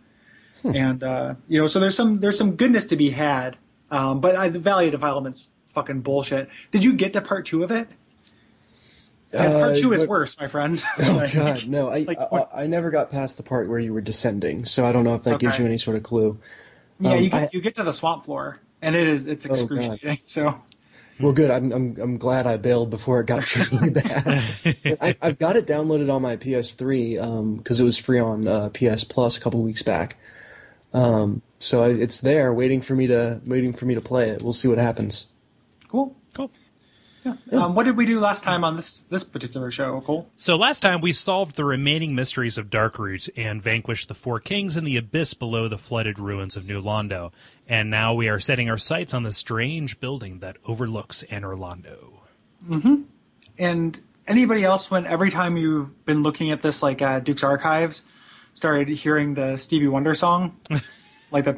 and 0.63 1.03
uh, 1.03 1.35
you 1.47 1.59
know, 1.59 1.65
so 1.65 1.79
there's 1.79 1.95
some 1.95 2.19
there's 2.19 2.37
some 2.37 2.55
goodness 2.55 2.85
to 2.85 2.95
be 2.95 3.09
had. 3.09 3.57
Um, 3.91 4.21
but 4.21 4.35
I, 4.35 4.49
the 4.49 4.59
Valley 4.59 4.85
of 4.85 4.91
Defilement's 4.91 5.49
fucking 5.67 6.01
bullshit. 6.01 6.49
Did 6.71 6.83
you 6.83 6.93
get 6.93 7.13
to 7.13 7.21
part 7.21 7.45
two 7.45 7.63
of 7.63 7.71
it? 7.71 7.87
'Cause 9.31 9.53
part 9.53 9.71
Uh, 9.71 9.75
two 9.79 9.93
is 9.93 10.01
what- 10.01 10.09
worse, 10.09 10.39
my 10.39 10.47
friend. 10.47 10.83
Oh 11.03 11.13
Like- 11.15 11.33
God, 11.33 11.67
no! 11.67 11.89
I, 11.89 11.99
like, 11.99 12.17
I 12.19 12.23
what- 12.29 12.49
I 12.53 12.65
never 12.67 12.89
got 12.89 13.11
past 13.11 13.37
the 13.37 13.43
part 13.43 13.69
where 13.69 13.77
you 13.79 13.93
were 13.93 14.01
descending, 14.01 14.65
so 14.65 14.85
I 14.85 14.91
don't 14.91 15.03
know 15.03 15.13
if 15.15 15.23
that 15.23 15.39
gives 15.39 15.59
you 15.59 15.65
any 15.65 15.77
sort 15.77 15.97
of 15.97 16.03
clue. 16.03 16.39
Yeah, 16.99 17.11
Um, 17.13 17.23
you 17.23 17.29
get, 17.29 17.43
I- 17.43 17.49
you 17.53 17.61
get 17.61 17.75
to 17.75 17.83
the 17.83 17.93
swamp 17.93 18.25
floor, 18.25 18.59
and 18.81 18.95
it 18.95 19.07
is 19.07 19.27
it's 19.27 19.45
Oh, 19.45 19.51
excruciating. 19.51 20.19
so 20.25 20.55
Well, 21.19 21.33
good. 21.33 21.51
I'm 21.51 21.71
I'm 21.71 21.97
I'm 22.01 22.17
glad 22.17 22.47
I 22.47 22.57
bailed 22.57 22.89
before 22.89 23.19
it 23.19 23.27
got 23.27 23.43
truly 23.45 23.91
bad. 23.91 24.25
I, 24.99 25.15
I've 25.21 25.37
got 25.37 25.55
it 25.55 25.67
downloaded 25.67 26.11
on 26.11 26.23
my 26.23 26.35
PS3 26.35 27.57
because 27.57 27.79
it 27.79 27.83
was 27.83 27.99
free 27.99 28.19
on 28.19 28.47
uh, 28.47 28.69
PS 28.69 29.03
Plus 29.03 29.37
a 29.37 29.39
couple 29.39 29.61
weeks 29.61 29.83
back. 29.83 30.17
Um, 30.91 31.43
so 31.59 31.83
I, 31.83 31.89
it's 31.89 32.21
there, 32.21 32.53
waiting 32.53 32.81
for 32.81 32.95
me 32.95 33.07
to 33.07 33.41
waiting 33.45 33.73
for 33.73 33.85
me 33.85 33.95
to 33.95 34.01
play 34.01 34.29
it. 34.29 34.41
We'll 34.41 34.53
see 34.53 34.67
what 34.67 34.77
happens. 34.77 35.27
cool. 35.87 36.15
Cool. 36.33 36.51
Yeah. 37.25 37.35
Um, 37.51 37.75
what 37.75 37.85
did 37.85 37.97
we 37.97 38.05
do 38.05 38.19
last 38.19 38.43
time 38.43 38.63
on 38.63 38.77
this 38.77 39.01
this 39.01 39.23
particular 39.23 39.71
show, 39.71 40.01
Kole? 40.01 40.27
So 40.37 40.55
last 40.55 40.79
time 40.79 41.01
we 41.01 41.11
solved 41.11 41.55
the 41.55 41.65
remaining 41.65 42.15
mysteries 42.15 42.57
of 42.57 42.69
Darkroot 42.69 43.29
and 43.35 43.61
vanquished 43.61 44.07
the 44.07 44.13
four 44.13 44.39
kings 44.39 44.77
in 44.77 44.85
the 44.85 44.95
abyss 44.95 45.33
below 45.33 45.67
the 45.67 45.77
flooded 45.77 46.17
ruins 46.17 46.55
of 46.55 46.65
New 46.65 46.81
Londo. 46.81 47.31
And 47.67 47.89
now 47.89 48.13
we 48.13 48.29
are 48.29 48.39
setting 48.39 48.69
our 48.69 48.77
sights 48.77 49.13
on 49.13 49.23
the 49.23 49.33
strange 49.33 49.99
building 49.99 50.39
that 50.39 50.57
overlooks 50.65 51.23
Anor 51.29 51.57
Londo. 51.57 52.19
And 53.57 53.99
anybody 54.25 54.63
else, 54.63 54.89
when 54.89 55.05
every 55.05 55.31
time 55.31 55.57
you've 55.57 56.05
been 56.05 56.23
looking 56.23 56.51
at 56.51 56.61
this, 56.61 56.81
like 56.81 57.01
uh, 57.01 57.19
Duke's 57.19 57.43
Archives, 57.43 58.03
started 58.53 58.87
hearing 58.87 59.33
the 59.33 59.57
Stevie 59.57 59.87
Wonder 59.87 60.15
song, 60.15 60.57
like 61.31 61.45
the 61.45 61.53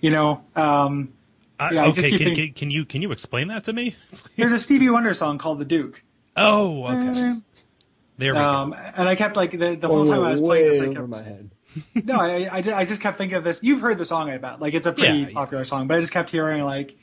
you 0.00 0.10
know. 0.10 0.44
Um, 0.54 1.12
yeah, 1.58 1.84
I, 1.84 1.86
okay, 1.86 1.92
just 1.92 2.08
keep 2.08 2.18
can, 2.18 2.26
thinking, 2.26 2.52
can 2.52 2.70
you 2.70 2.84
can 2.84 3.02
you 3.02 3.12
explain 3.12 3.48
that 3.48 3.64
to 3.64 3.72
me? 3.72 3.96
there's 4.36 4.52
a 4.52 4.58
Stevie 4.58 4.90
Wonder 4.90 5.14
song 5.14 5.38
called 5.38 5.58
"The 5.58 5.64
Duke." 5.64 6.02
Oh, 6.36 6.84
okay. 6.86 7.40
There 8.18 8.34
we 8.34 8.38
um, 8.38 8.70
go. 8.70 8.76
And 8.96 9.08
I 9.08 9.14
kept 9.14 9.36
like 9.36 9.52
the, 9.52 9.74
the 9.74 9.88
whole 9.88 10.08
oh, 10.08 10.14
time 10.14 10.24
I 10.24 10.30
was 10.30 10.40
playing 10.40 10.70
this, 10.70 10.80
I 10.80 10.92
kept 10.92 11.08
my 11.08 11.22
head. 11.22 11.50
no, 12.04 12.18
I, 12.18 12.48
I, 12.50 12.62
I, 12.74 12.84
just 12.84 13.02
kept 13.02 13.18
thinking 13.18 13.36
of 13.36 13.44
this. 13.44 13.62
You've 13.62 13.80
heard 13.80 13.98
the 13.98 14.04
song 14.04 14.30
I 14.30 14.38
bet. 14.38 14.60
Like 14.60 14.74
it's 14.74 14.86
a 14.86 14.92
pretty 14.92 15.18
yeah, 15.18 15.30
popular 15.32 15.62
yeah. 15.62 15.68
song, 15.68 15.86
but 15.86 15.96
I 15.96 16.00
just 16.00 16.12
kept 16.12 16.30
hearing 16.30 16.62
like 16.64 16.96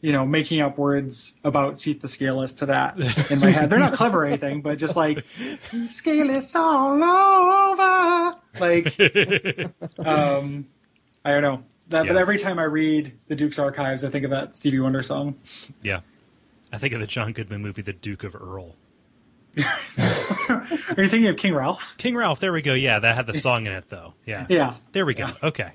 you 0.00 0.12
know, 0.12 0.26
making 0.26 0.60
up 0.60 0.78
words 0.78 1.34
about 1.44 1.78
Seath 1.78 2.00
the 2.00 2.08
Scaleless 2.08 2.54
to 2.54 2.66
that 2.66 2.98
in 3.30 3.38
my 3.40 3.50
head. 3.50 3.70
They're 3.70 3.78
not 3.78 3.92
clever 3.92 4.22
or 4.22 4.26
anything, 4.26 4.62
but 4.62 4.78
just 4.78 4.96
like 4.96 5.24
Scaleless 5.86 6.54
all 6.56 7.02
over. 7.02 8.36
Like, 8.58 8.98
um, 9.98 10.66
I 11.24 11.32
don't 11.32 11.42
know. 11.42 11.62
That, 11.88 12.06
But 12.06 12.16
every 12.16 12.38
time 12.38 12.58
I 12.58 12.64
read 12.64 13.12
the 13.26 13.34
Duke's 13.34 13.58
Archives, 13.58 14.04
I 14.04 14.10
think 14.10 14.24
of 14.24 14.30
that 14.30 14.56
Stevie 14.56 14.78
Wonder 14.78 15.02
song. 15.02 15.36
Yeah. 15.82 16.00
I 16.72 16.78
think 16.78 16.94
of 16.94 17.00
the 17.00 17.06
John 17.06 17.32
Goodman 17.32 17.62
movie, 17.62 17.82
The 17.82 17.92
Duke 17.92 18.22
of 18.22 18.36
Earl. 18.36 18.76
Are 20.48 21.02
you 21.02 21.08
thinking 21.08 21.26
of 21.28 21.36
King 21.36 21.54
Ralph? 21.54 21.94
King 21.96 22.16
Ralph, 22.16 22.40
there 22.40 22.52
we 22.52 22.62
go. 22.62 22.74
Yeah, 22.74 22.98
that 22.98 23.16
had 23.16 23.26
the 23.26 23.34
song 23.34 23.66
in 23.66 23.72
it, 23.72 23.88
though. 23.88 24.14
Yeah. 24.26 24.46
Yeah. 24.48 24.74
There 24.92 25.04
we 25.06 25.14
go. 25.14 25.28
Okay. 25.42 25.70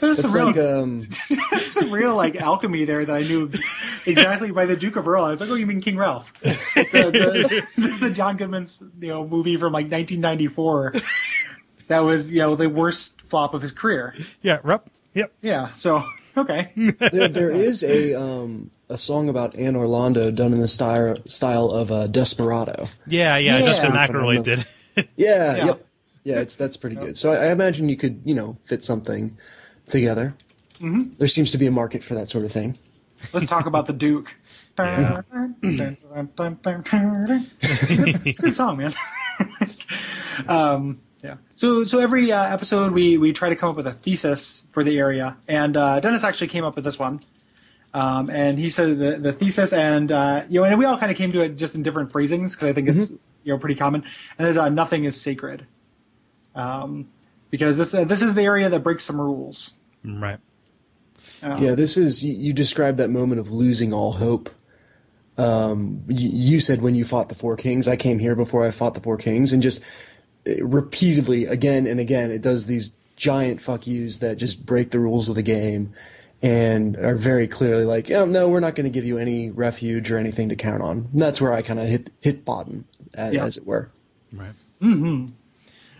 There's 0.00 0.18
It's 0.18 0.30
some 0.30 0.34
real, 0.34 0.46
like 0.46 0.56
um, 0.58 1.00
some 1.60 1.90
real 1.92 2.14
like 2.14 2.36
alchemy 2.36 2.84
there 2.84 3.04
that 3.04 3.16
I 3.16 3.20
knew 3.22 3.50
exactly 4.06 4.50
by 4.50 4.66
the 4.66 4.76
Duke 4.76 4.96
of 4.96 5.08
Earl. 5.08 5.24
I 5.24 5.30
was 5.30 5.40
like, 5.40 5.50
oh, 5.50 5.54
you 5.54 5.66
mean 5.66 5.80
King 5.80 5.96
Ralph? 5.96 6.32
The, 6.92 7.64
the, 7.76 7.96
the 8.00 8.10
John 8.10 8.36
Goodman's 8.36 8.82
you 9.00 9.08
know 9.08 9.26
movie 9.26 9.56
from 9.56 9.72
like 9.72 9.90
1994. 9.90 10.94
That 11.88 12.00
was 12.00 12.32
you 12.32 12.40
know 12.40 12.54
the 12.54 12.68
worst 12.68 13.22
flop 13.22 13.54
of 13.54 13.62
his 13.62 13.72
career. 13.72 14.14
Yeah, 14.42 14.58
Rep. 14.62 14.88
Yep. 15.14 15.32
Yeah. 15.40 15.72
So 15.72 16.02
okay. 16.36 16.72
there, 16.76 17.28
there 17.28 17.50
is 17.50 17.82
a 17.82 18.14
um, 18.14 18.70
a 18.88 18.98
song 18.98 19.28
about 19.28 19.54
Anor 19.54 19.86
Londo 19.86 20.34
done 20.34 20.52
in 20.52 20.60
the 20.60 20.68
style 20.68 21.16
style 21.26 21.70
of 21.70 21.90
uh, 21.90 22.06
Desperado. 22.06 22.88
Yeah, 23.06 23.36
yeah. 23.36 23.58
Yeah. 23.58 23.66
Justin 23.66 23.90
Phenomenal. 23.92 24.22
McElroy 24.22 24.44
did. 24.44 24.66
Yeah, 24.96 25.04
Yeah. 25.56 25.64
yep, 25.64 25.86
yeah. 26.24 26.40
It's 26.40 26.54
that's 26.54 26.76
pretty 26.76 26.96
good. 26.96 27.16
So 27.16 27.32
I, 27.32 27.46
I 27.46 27.52
imagine 27.52 27.88
you 27.88 27.96
could 27.96 28.20
you 28.24 28.34
know 28.34 28.56
fit 28.64 28.84
something 28.84 29.36
together. 29.88 30.34
Mm-hmm. 30.74 31.14
There 31.18 31.28
seems 31.28 31.50
to 31.52 31.58
be 31.58 31.66
a 31.66 31.70
market 31.70 32.02
for 32.02 32.14
that 32.14 32.28
sort 32.28 32.44
of 32.44 32.52
thing. 32.52 32.78
Let's 33.32 33.46
talk 33.46 33.66
about 33.66 33.86
the 33.86 33.92
Duke. 33.92 34.34
Yeah. 34.78 35.20
it's, 35.62 35.92
it's 38.26 38.38
a 38.38 38.42
good 38.42 38.54
song, 38.54 38.78
man. 38.78 38.94
um, 40.48 41.00
yeah. 41.22 41.36
So, 41.54 41.84
so 41.84 42.00
every 42.00 42.32
uh, 42.32 42.52
episode 42.52 42.92
we 42.92 43.16
we 43.16 43.32
try 43.32 43.48
to 43.48 43.56
come 43.56 43.70
up 43.70 43.76
with 43.76 43.86
a 43.86 43.92
thesis 43.92 44.66
for 44.72 44.82
the 44.82 44.98
area, 44.98 45.36
and 45.46 45.76
uh, 45.76 46.00
Dennis 46.00 46.24
actually 46.24 46.48
came 46.48 46.64
up 46.64 46.74
with 46.74 46.84
this 46.84 46.98
one. 46.98 47.24
Um, 47.94 48.30
and 48.30 48.58
he 48.58 48.70
said 48.70 48.98
the, 48.98 49.18
the 49.18 49.32
thesis, 49.32 49.72
and 49.72 50.10
uh, 50.10 50.44
you 50.48 50.60
know, 50.60 50.64
and 50.64 50.78
we 50.78 50.84
all 50.84 50.98
kind 50.98 51.12
of 51.12 51.18
came 51.18 51.30
to 51.32 51.40
it 51.42 51.56
just 51.56 51.74
in 51.74 51.82
different 51.82 52.10
phrasings 52.10 52.54
because 52.54 52.68
I 52.68 52.72
think 52.72 52.88
it's 52.88 53.10
you 53.10 53.52
know 53.52 53.58
pretty 53.58 53.74
common. 53.74 54.02
And 54.38 54.46
there's 54.46 54.56
uh, 54.56 54.70
nothing 54.70 55.04
is 55.04 55.20
sacred, 55.20 55.66
um, 56.54 57.08
because 57.50 57.76
this 57.76 57.92
uh, 57.92 58.04
this 58.04 58.22
is 58.22 58.34
the 58.34 58.42
area 58.42 58.68
that 58.68 58.80
breaks 58.80 59.04
some 59.04 59.20
rules. 59.20 59.74
right. 60.04 60.38
Yeah, 61.60 61.74
this 61.74 61.96
is 61.96 62.24
you, 62.24 62.32
you 62.34 62.52
described 62.52 62.98
that 62.98 63.10
moment 63.10 63.40
of 63.40 63.50
losing 63.50 63.92
all 63.92 64.12
hope. 64.12 64.48
Um, 65.36 66.02
you, 66.08 66.28
you 66.28 66.60
said 66.60 66.82
when 66.82 66.94
you 66.94 67.04
fought 67.04 67.28
the 67.28 67.34
Four 67.34 67.56
Kings, 67.56 67.88
I 67.88 67.96
came 67.96 68.18
here 68.18 68.34
before 68.34 68.66
I 68.66 68.70
fought 68.70 68.94
the 68.94 69.00
Four 69.00 69.16
Kings, 69.16 69.52
and 69.52 69.62
just 69.62 69.80
repeatedly, 70.46 71.46
again 71.46 71.86
and 71.86 72.00
again, 72.00 72.30
it 72.30 72.42
does 72.42 72.66
these 72.66 72.90
giant 73.16 73.60
fuck 73.60 73.86
yous 73.86 74.18
that 74.18 74.36
just 74.36 74.64
break 74.66 74.90
the 74.90 74.98
rules 74.98 75.28
of 75.28 75.34
the 75.34 75.42
game 75.42 75.92
and 76.42 76.96
are 76.96 77.14
very 77.14 77.46
clearly 77.46 77.84
like, 77.84 78.10
oh, 78.10 78.24
no, 78.24 78.48
we're 78.48 78.58
not 78.60 78.74
going 78.74 78.84
to 78.84 78.90
give 78.90 79.04
you 79.04 79.18
any 79.18 79.50
refuge 79.50 80.10
or 80.10 80.18
anything 80.18 80.48
to 80.48 80.56
count 80.56 80.82
on. 80.82 81.08
And 81.12 81.20
that's 81.20 81.40
where 81.40 81.52
I 81.52 81.62
kind 81.62 81.78
of 81.78 81.88
hit 81.88 82.10
hit 82.20 82.44
bottom, 82.44 82.84
as, 83.14 83.34
Yeah. 83.34 83.44
as 83.44 83.56
it 83.56 83.66
were. 83.66 83.90
Right. 84.32 84.52
Mm-hmm. 84.80 85.26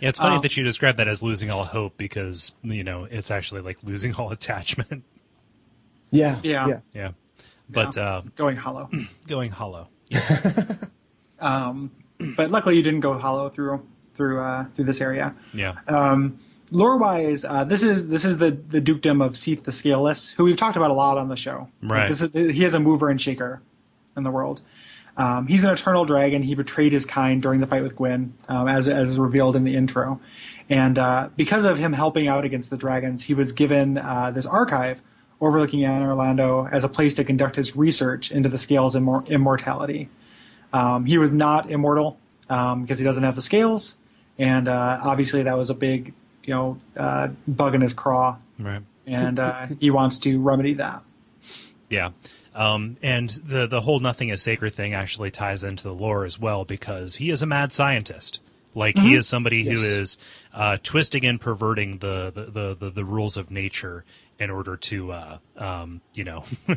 Yeah, 0.00 0.08
it's 0.08 0.18
funny 0.18 0.34
Um, 0.37 0.42
that 0.42 0.56
you 0.56 0.64
describe 0.64 0.96
that 0.96 1.06
as 1.06 1.22
losing 1.22 1.49
all 1.50 1.62
hope 1.64 1.96
because 1.96 2.52
you 2.62 2.82
know 2.82 3.04
it's 3.04 3.30
actually 3.30 3.61
like 3.61 3.78
losing 3.84 4.12
all 4.14 4.32
attachment. 4.32 5.04
Yeah, 6.11 6.40
Yeah. 6.42 6.66
yeah. 6.66 6.80
Yeah. 6.92 7.11
But 7.70 7.96
uh, 7.96 8.22
Going 8.37 8.56
hollow. 8.56 8.90
going 9.28 9.50
hollow. 9.52 9.88
Um, 11.40 11.90
but 12.37 12.50
luckily 12.52 12.76
you 12.76 12.82
didn't 12.84 13.00
go 13.00 13.18
hollow 13.18 13.49
through 13.49 13.84
through 14.14 14.40
uh, 14.40 14.64
through 14.75 14.85
this 14.85 15.00
area. 15.00 15.35
Yeah. 15.54 15.75
Lore 16.71 16.97
wise, 16.97 17.45
uh, 17.45 17.64
this 17.64 17.83
is 17.83 18.09
this 18.09 18.25
is 18.25 18.38
the 18.38 18.50
the 18.52 18.81
dukedom 18.81 19.21
of 19.21 19.37
Seath 19.37 19.64
the 19.64 19.73
Scaleless, 19.73 20.33
who 20.33 20.45
we've 20.45 20.57
talked 20.57 20.76
about 20.76 20.90
a 20.90 20.95
lot 20.95 21.19
on 21.19 21.28
the 21.28 21.37
show. 21.37 21.69
Like, 21.83 21.90
Right. 21.90 22.09
this 22.09 22.23
is, 22.23 22.33
he 22.52 22.64
is 22.64 22.73
a 22.73 22.81
mover 22.81 23.11
and 23.11 23.21
shaker 23.21 23.61
in 24.16 24.23
the 24.23 24.31
world. 24.31 24.62
Um, 25.19 25.47
he's 25.49 25.64
an 25.64 25.71
eternal 25.71 26.07
dragon. 26.07 26.42
He 26.42 26.54
betrayed 26.54 26.92
his 26.92 27.04
kind 27.04 27.42
during 27.42 27.61
the 27.61 27.66
fight 27.66 27.83
with 27.83 27.95
Gwyn, 27.95 28.33
um, 28.49 28.69
as 28.69 28.88
as 28.88 29.11
is 29.11 29.19
revealed 29.19 29.54
in 29.54 29.64
the 29.64 29.76
intro. 29.76 30.19
And 30.71 30.99
uh, 30.99 31.28
because 31.37 31.66
of 31.66 31.76
him 31.76 31.92
helping 31.92 32.26
out 32.26 32.47
against 32.47 32.71
the 32.71 32.78
dragons, 32.78 33.25
he 33.25 33.35
was 33.35 33.52
given 33.52 33.99
uh, 33.99 34.31
this 34.31 34.47
archive 34.47 35.02
overlooking 35.42 35.81
Anor 35.81 36.16
Londo 36.16 36.73
as 36.73 36.85
a 36.85 36.88
place 36.88 37.12
to 37.14 37.25
conduct 37.25 37.57
his 37.57 37.76
research 37.76 38.31
into 38.33 38.49
the 38.49 38.57
scales' 38.57 38.97
immor- 38.97 39.28
immortality. 39.28 40.09
Um, 40.73 41.04
he 41.04 41.19
was 41.19 41.33
not 41.33 41.71
immortal 41.71 42.19
um, 42.49 42.81
because 42.81 42.99
he 42.99 43.04
doesn't 43.04 43.25
have 43.25 43.37
the 43.37 43.42
scales, 43.42 43.99
and 44.39 44.69
uh, 44.69 45.01
obviously 45.03 45.43
that 45.45 45.57
was 45.59 45.71
a 45.71 45.75
big, 45.75 46.15
you 46.45 46.55
know, 46.55 46.79
uh, 46.97 47.29
bug 47.47 47.75
in 47.75 47.81
his 47.81 47.93
craw, 47.93 48.37
Right. 48.59 48.83
and 49.07 49.39
uh, 49.39 49.67
he 49.81 49.91
wants 49.91 50.19
to 50.21 50.41
remedy 50.41 50.75
that. 50.75 51.03
Yeah. 51.89 52.11
Um, 52.55 52.97
and 53.03 53.31
the 53.31 53.67
the 53.67 53.81
whole 53.81 54.01
nothing 54.01 54.29
is 54.29 54.43
sacred 54.43 54.75
thing 54.75 54.93
actually 54.95 55.31
ties 55.31 55.65
into 55.65 55.85
the 55.85 55.95
lore 55.95 56.25
as 56.25 56.39
well 56.39 56.65
because 56.65 57.17
he 57.17 57.31
is 57.31 57.43
a 57.43 57.47
mad 57.47 57.73
scientist. 57.73 58.41
Like 58.75 58.99
he 58.99 59.15
is 59.15 59.27
somebody 59.27 59.65
who 59.65 59.73
Yes. 59.73 59.81
is 59.81 60.19
uh, 60.55 60.79
twisting 60.83 61.27
and 61.27 61.39
perverting 61.41 61.99
the 61.99 62.31
the, 62.35 62.45
the, 62.47 62.75
the 62.79 62.91
the 62.91 63.05
rules 63.05 63.37
of 63.37 63.51
nature 63.51 64.05
in 64.39 64.49
order 64.51 64.77
to 64.79 65.12
uh, 65.12 65.39
um, 65.59 66.01
you 66.15 66.25
know 66.25 66.45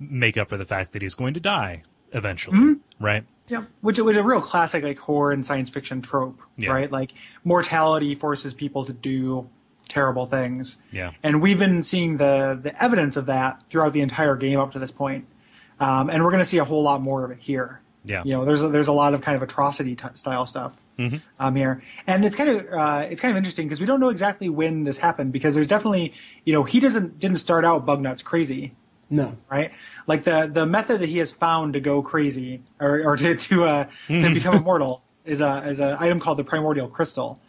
make 0.00 0.36
up 0.38 0.48
for 0.48 0.56
the 0.56 0.64
fact 0.64 0.92
that 0.92 1.02
he's 1.02 1.14
going 1.14 1.34
to 1.34 1.40
die 1.40 1.82
eventually, 2.12 2.76
right? 2.98 3.24
Yeah, 3.48 3.64
which 3.80 3.98
was 3.98 4.16
a 4.16 4.22
real 4.22 4.40
classic 4.40 4.82
like 4.84 4.98
horror 4.98 5.32
and 5.32 5.44
science 5.44 5.70
fiction 5.70 6.02
trope, 6.02 6.40
Yeah. 6.56 6.70
right? 6.70 6.90
Like 6.92 7.12
mortality 7.44 8.14
forces 8.14 8.54
people 8.54 8.84
to 8.84 8.92
do 8.92 9.48
terrible 9.88 10.26
things. 10.26 10.76
Yeah. 10.92 11.12
and 11.22 11.40
we've 11.40 11.58
been 11.58 11.82
seeing 11.82 12.18
the 12.18 12.58
the 12.62 12.82
evidence 12.82 13.16
of 13.16 13.26
that 13.26 13.64
throughout 13.70 13.92
the 13.94 14.00
entire 14.02 14.36
game 14.36 14.60
up 14.60 14.72
to 14.72 14.78
this 14.78 14.90
point. 14.90 15.26
Um, 15.80 16.10
and 16.10 16.24
we're 16.24 16.30
going 16.30 16.40
to 16.40 16.44
see 16.44 16.58
a 16.58 16.64
whole 16.64 16.82
lot 16.82 17.00
more 17.00 17.24
of 17.24 17.30
it 17.30 17.38
here. 17.40 17.80
Yeah. 18.04 18.22
you 18.24 18.32
know, 18.32 18.44
there's 18.44 18.62
a, 18.62 18.68
there's 18.68 18.88
a 18.88 18.92
lot 18.92 19.12
of 19.14 19.20
kind 19.20 19.36
of 19.36 19.42
atrocity 19.42 19.94
t- 19.94 20.06
style 20.14 20.46
stuff 20.46 20.72
um, 21.38 21.54
here, 21.54 21.80
and 22.08 22.24
it's 22.24 22.34
kind 22.34 22.48
of 22.50 22.66
uh, 22.72 23.06
it's 23.08 23.20
kind 23.20 23.30
of 23.30 23.36
interesting 23.36 23.66
because 23.66 23.78
we 23.80 23.86
don't 23.86 24.00
know 24.00 24.08
exactly 24.08 24.48
when 24.48 24.82
this 24.84 24.98
happened 24.98 25.32
because 25.32 25.54
there's 25.54 25.68
definitely 25.68 26.12
you 26.44 26.52
know 26.52 26.64
he 26.64 26.80
doesn't 26.80 27.18
didn't 27.20 27.36
start 27.36 27.64
out 27.64 27.86
bug 27.86 28.00
nuts 28.00 28.20
crazy 28.22 28.72
No, 29.10 29.36
right? 29.50 29.72
Like 30.06 30.24
the 30.24 30.50
the 30.52 30.66
method 30.66 31.00
that 31.00 31.08
he 31.08 31.18
has 31.18 31.32
found 31.32 31.72
to 31.72 31.80
go 31.80 32.02
crazy 32.02 32.62
or, 32.80 33.02
or 33.04 33.16
to 33.16 33.34
to 33.34 33.64
uh, 33.64 33.86
to 34.08 34.34
become 34.34 34.56
immortal 34.56 35.02
is 35.24 35.40
a 35.40 35.62
is 35.68 35.80
an 35.80 35.96
item 35.98 36.20
called 36.20 36.38
the 36.38 36.44
primordial 36.44 36.88
crystal, 36.88 37.40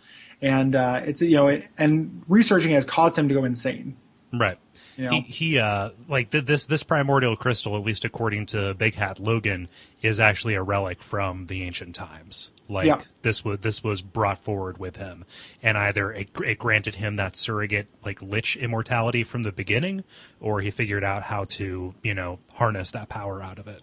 and 0.42 0.76
uh, 0.76 1.02
it's 1.04 1.22
you 1.22 1.36
know 1.36 1.48
it, 1.48 1.68
and 1.78 2.24
researching 2.28 2.72
has 2.72 2.86
caused 2.86 3.18
him 3.18 3.28
to 3.28 3.34
go 3.34 3.44
insane. 3.44 3.98
Right. 4.32 4.58
You 4.96 5.06
know? 5.06 5.12
He, 5.12 5.22
he 5.22 5.60
uh 5.60 5.90
like 6.08 6.30
th- 6.30 6.46
this 6.46 6.66
this 6.66 6.84
primordial 6.84 7.36
crystal, 7.36 7.76
at 7.76 7.84
least 7.84 8.06
according 8.06 8.48
to 8.48 8.74
Big 8.74 8.96
Hat 8.96 9.20
Logan, 9.20 9.70
is 10.02 10.20
actually 10.20 10.56
a 10.56 10.64
relic 10.64 11.02
from 11.02 11.48
the 11.48 11.64
ancient 11.64 11.96
times. 11.96 12.52
Like 12.70 12.86
Yeah. 12.86 13.00
this 13.24 13.44
was 13.44 13.60
this 13.60 13.84
was 13.84 14.02
brought 14.02 14.38
forward 14.38 14.78
with 14.78 14.98
him, 14.98 15.26
and 15.64 15.78
either 15.78 16.12
it, 16.12 16.30
it 16.46 16.60
granted 16.60 16.96
him 16.96 17.16
that 17.16 17.36
surrogate 17.36 17.88
like 18.06 18.22
lich 18.22 18.56
immortality 18.56 19.24
from 19.24 19.44
the 19.44 19.52
beginning, 19.52 20.04
or 20.40 20.62
he 20.62 20.70
figured 20.70 21.04
out 21.04 21.24
how 21.24 21.46
to 21.46 21.96
you 22.04 22.14
know 22.14 22.40
harness 22.54 22.92
that 22.92 23.10
power 23.10 23.42
out 23.42 23.58
of 23.58 23.68
it. 23.68 23.82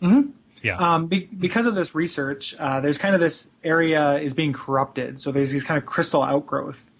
Mm-hmm. 0.00 0.30
Yeah. 0.62 0.76
Um, 0.76 1.08
be, 1.08 1.28
because 1.38 1.66
of 1.66 1.74
this 1.74 1.94
research, 1.94 2.54
uh, 2.58 2.80
there's 2.80 2.96
kind 2.96 3.14
of 3.14 3.20
this 3.20 3.50
area 3.64 4.14
is 4.14 4.32
being 4.32 4.52
corrupted. 4.52 5.20
So 5.20 5.30
there's 5.30 5.50
these 5.50 5.64
kind 5.64 5.76
of 5.76 5.84
crystal 5.84 6.22
outgrowth 6.22 6.90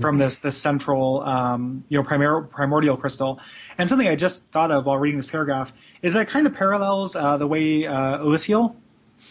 from 0.00 0.18
this 0.18 0.38
this 0.38 0.56
central 0.56 1.22
um, 1.22 1.82
you 1.88 2.00
know 2.00 2.08
primor- 2.08 2.48
primordial 2.48 2.96
crystal. 2.96 3.40
And 3.78 3.88
something 3.88 4.06
I 4.08 4.14
just 4.16 4.46
thought 4.52 4.70
of 4.70 4.86
while 4.86 4.96
reading 4.96 5.18
this 5.18 5.26
paragraph 5.26 5.72
is 6.02 6.14
that 6.14 6.22
it 6.22 6.28
kind 6.28 6.46
of 6.46 6.54
parallels 6.54 7.14
uh, 7.16 7.36
the 7.36 7.46
way 7.48 7.84
uh, 7.86 8.18
Oolacile 8.18 8.76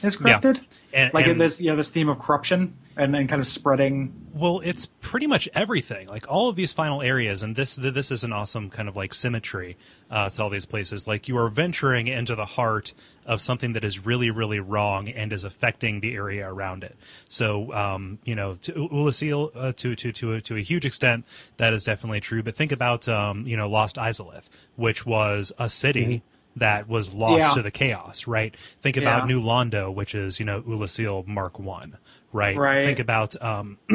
is 0.03 0.15
corrupted. 0.15 0.59
And- 0.93 1.13
like 1.13 1.27
and- 1.27 1.39
this, 1.39 1.61
you 1.61 1.69
know, 1.69 1.75
this 1.75 1.89
theme 1.89 2.09
of 2.09 2.19
corruption 2.19 2.75
and, 2.97 3.15
and 3.15 3.29
kind 3.29 3.39
of 3.39 3.47
spreading. 3.47 4.13
Well, 4.33 4.61
it's 4.63 4.85
pretty 4.99 5.27
much 5.27 5.47
everything. 5.53 6.07
Like 6.07 6.29
all 6.29 6.49
of 6.49 6.55
these 6.55 6.73
final 6.73 7.01
areas, 7.01 7.43
and 7.43 7.55
this 7.55 7.75
this 7.75 8.11
is 8.11 8.23
an 8.23 8.33
awesome 8.33 8.69
kind 8.69 8.89
of 8.89 8.95
like 8.95 9.13
symmetry 9.13 9.77
uh, 10.09 10.29
to 10.29 10.43
all 10.43 10.49
these 10.49 10.65
places. 10.65 11.07
Like 11.07 11.27
you 11.27 11.37
are 11.37 11.47
venturing 11.47 12.07
into 12.07 12.35
the 12.35 12.45
heart 12.45 12.93
of 13.25 13.41
something 13.41 13.73
that 13.73 13.83
is 13.83 14.05
really, 14.05 14.29
really 14.29 14.59
wrong 14.59 15.07
and 15.09 15.31
is 15.31 15.43
affecting 15.43 16.01
the 16.01 16.13
area 16.13 16.49
around 16.49 16.83
it. 16.83 16.97
So, 17.29 17.73
um, 17.73 18.19
you 18.25 18.35
know, 18.35 18.55
to 18.55 18.73
Oolacile, 18.73 19.51
uh, 19.55 19.71
to 19.77 19.95
to 19.95 20.11
to 20.11 20.33
a, 20.33 20.41
to 20.41 20.55
a 20.57 20.61
huge 20.61 20.85
extent, 20.85 21.25
that 21.57 21.73
is 21.73 21.83
definitely 21.83 22.19
true. 22.19 22.43
But 22.43 22.55
think 22.55 22.71
about 22.71 23.07
um, 23.07 23.47
you 23.47 23.55
know 23.55 23.69
Lost 23.69 23.95
Izalith, 23.95 24.49
which 24.75 25.05
was 25.05 25.53
a 25.57 25.69
city. 25.69 26.23
That 26.57 26.89
was 26.89 27.13
lost 27.13 27.39
Yeah. 27.49 27.53
to 27.55 27.61
the 27.61 27.71
chaos, 27.71 28.27
right? 28.27 28.55
Think 28.81 28.97
about 28.97 29.21
Yeah. 29.23 29.35
New 29.35 29.41
Londo, 29.41 29.93
which 29.93 30.13
is 30.15 30.39
you 30.39 30.45
know 30.45 30.61
Oolacile 30.63 31.25
Mark 31.25 31.59
One, 31.59 31.97
right? 32.33 32.57
Right. 32.57 32.83
Think 32.83 32.99
about 32.99 33.41
um, 33.41 33.77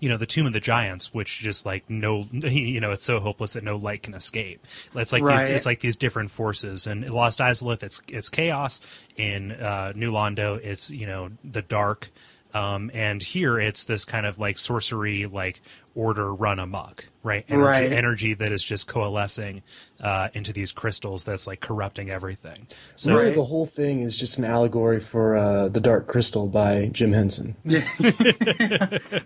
you 0.00 0.08
know 0.10 0.18
the 0.18 0.26
tomb 0.26 0.44
of 0.46 0.52
the 0.52 0.60
giants 0.60 1.14
which 1.14 1.38
just 1.38 1.64
like 1.64 1.88
no 1.88 2.26
you 2.32 2.78
know 2.78 2.90
it's 2.92 3.06
so 3.06 3.18
hopeless 3.20 3.54
that 3.54 3.64
no 3.64 3.76
light 3.76 4.02
can 4.02 4.12
escape 4.12 4.66
it's 4.94 5.14
like 5.14 5.22
Right. 5.22 5.40
these 5.40 5.48
it's 5.48 5.64
like 5.64 5.80
these 5.80 5.96
different 5.96 6.30
forces 6.30 6.86
and 6.86 7.08
lost 7.08 7.38
Izalith 7.38 7.82
it's 7.82 8.02
it's 8.08 8.28
chaos 8.28 8.82
in 9.16 9.52
uh 9.52 9.92
new 9.96 10.12
londo 10.12 10.60
it's 10.62 10.90
you 10.90 11.06
know 11.06 11.30
the 11.42 11.62
dark 11.62 12.10
um 12.54 12.90
and 12.94 13.22
here 13.22 13.58
it's 13.58 13.84
this 13.84 14.04
kind 14.04 14.26
of 14.26 14.38
like 14.38 14.58
sorcery 14.58 15.26
like 15.26 15.60
order 15.94 16.34
run 16.34 16.58
amok 16.58 17.06
right 17.22 17.44
energy, 17.48 17.64
Right. 17.66 17.92
energy 17.92 18.34
that 18.34 18.50
is 18.52 18.64
just 18.64 18.86
coalescing 18.88 19.62
uh 20.00 20.28
into 20.34 20.52
these 20.52 20.72
crystals 20.72 21.24
that's 21.24 21.46
like 21.46 21.60
corrupting 21.60 22.10
everything 22.10 22.66
so 22.96 23.12
really, 23.12 23.26
Right. 23.26 23.34
the 23.34 23.44
whole 23.44 23.66
thing 23.66 24.00
is 24.00 24.18
just 24.18 24.38
an 24.38 24.44
allegory 24.44 25.00
for 25.00 25.36
uh, 25.36 25.68
the 25.68 25.80
Dark 25.80 26.06
Crystal 26.08 26.46
by 26.46 26.88
Jim 26.92 27.12
Henson. 27.12 27.56
Yeah. 27.64 27.86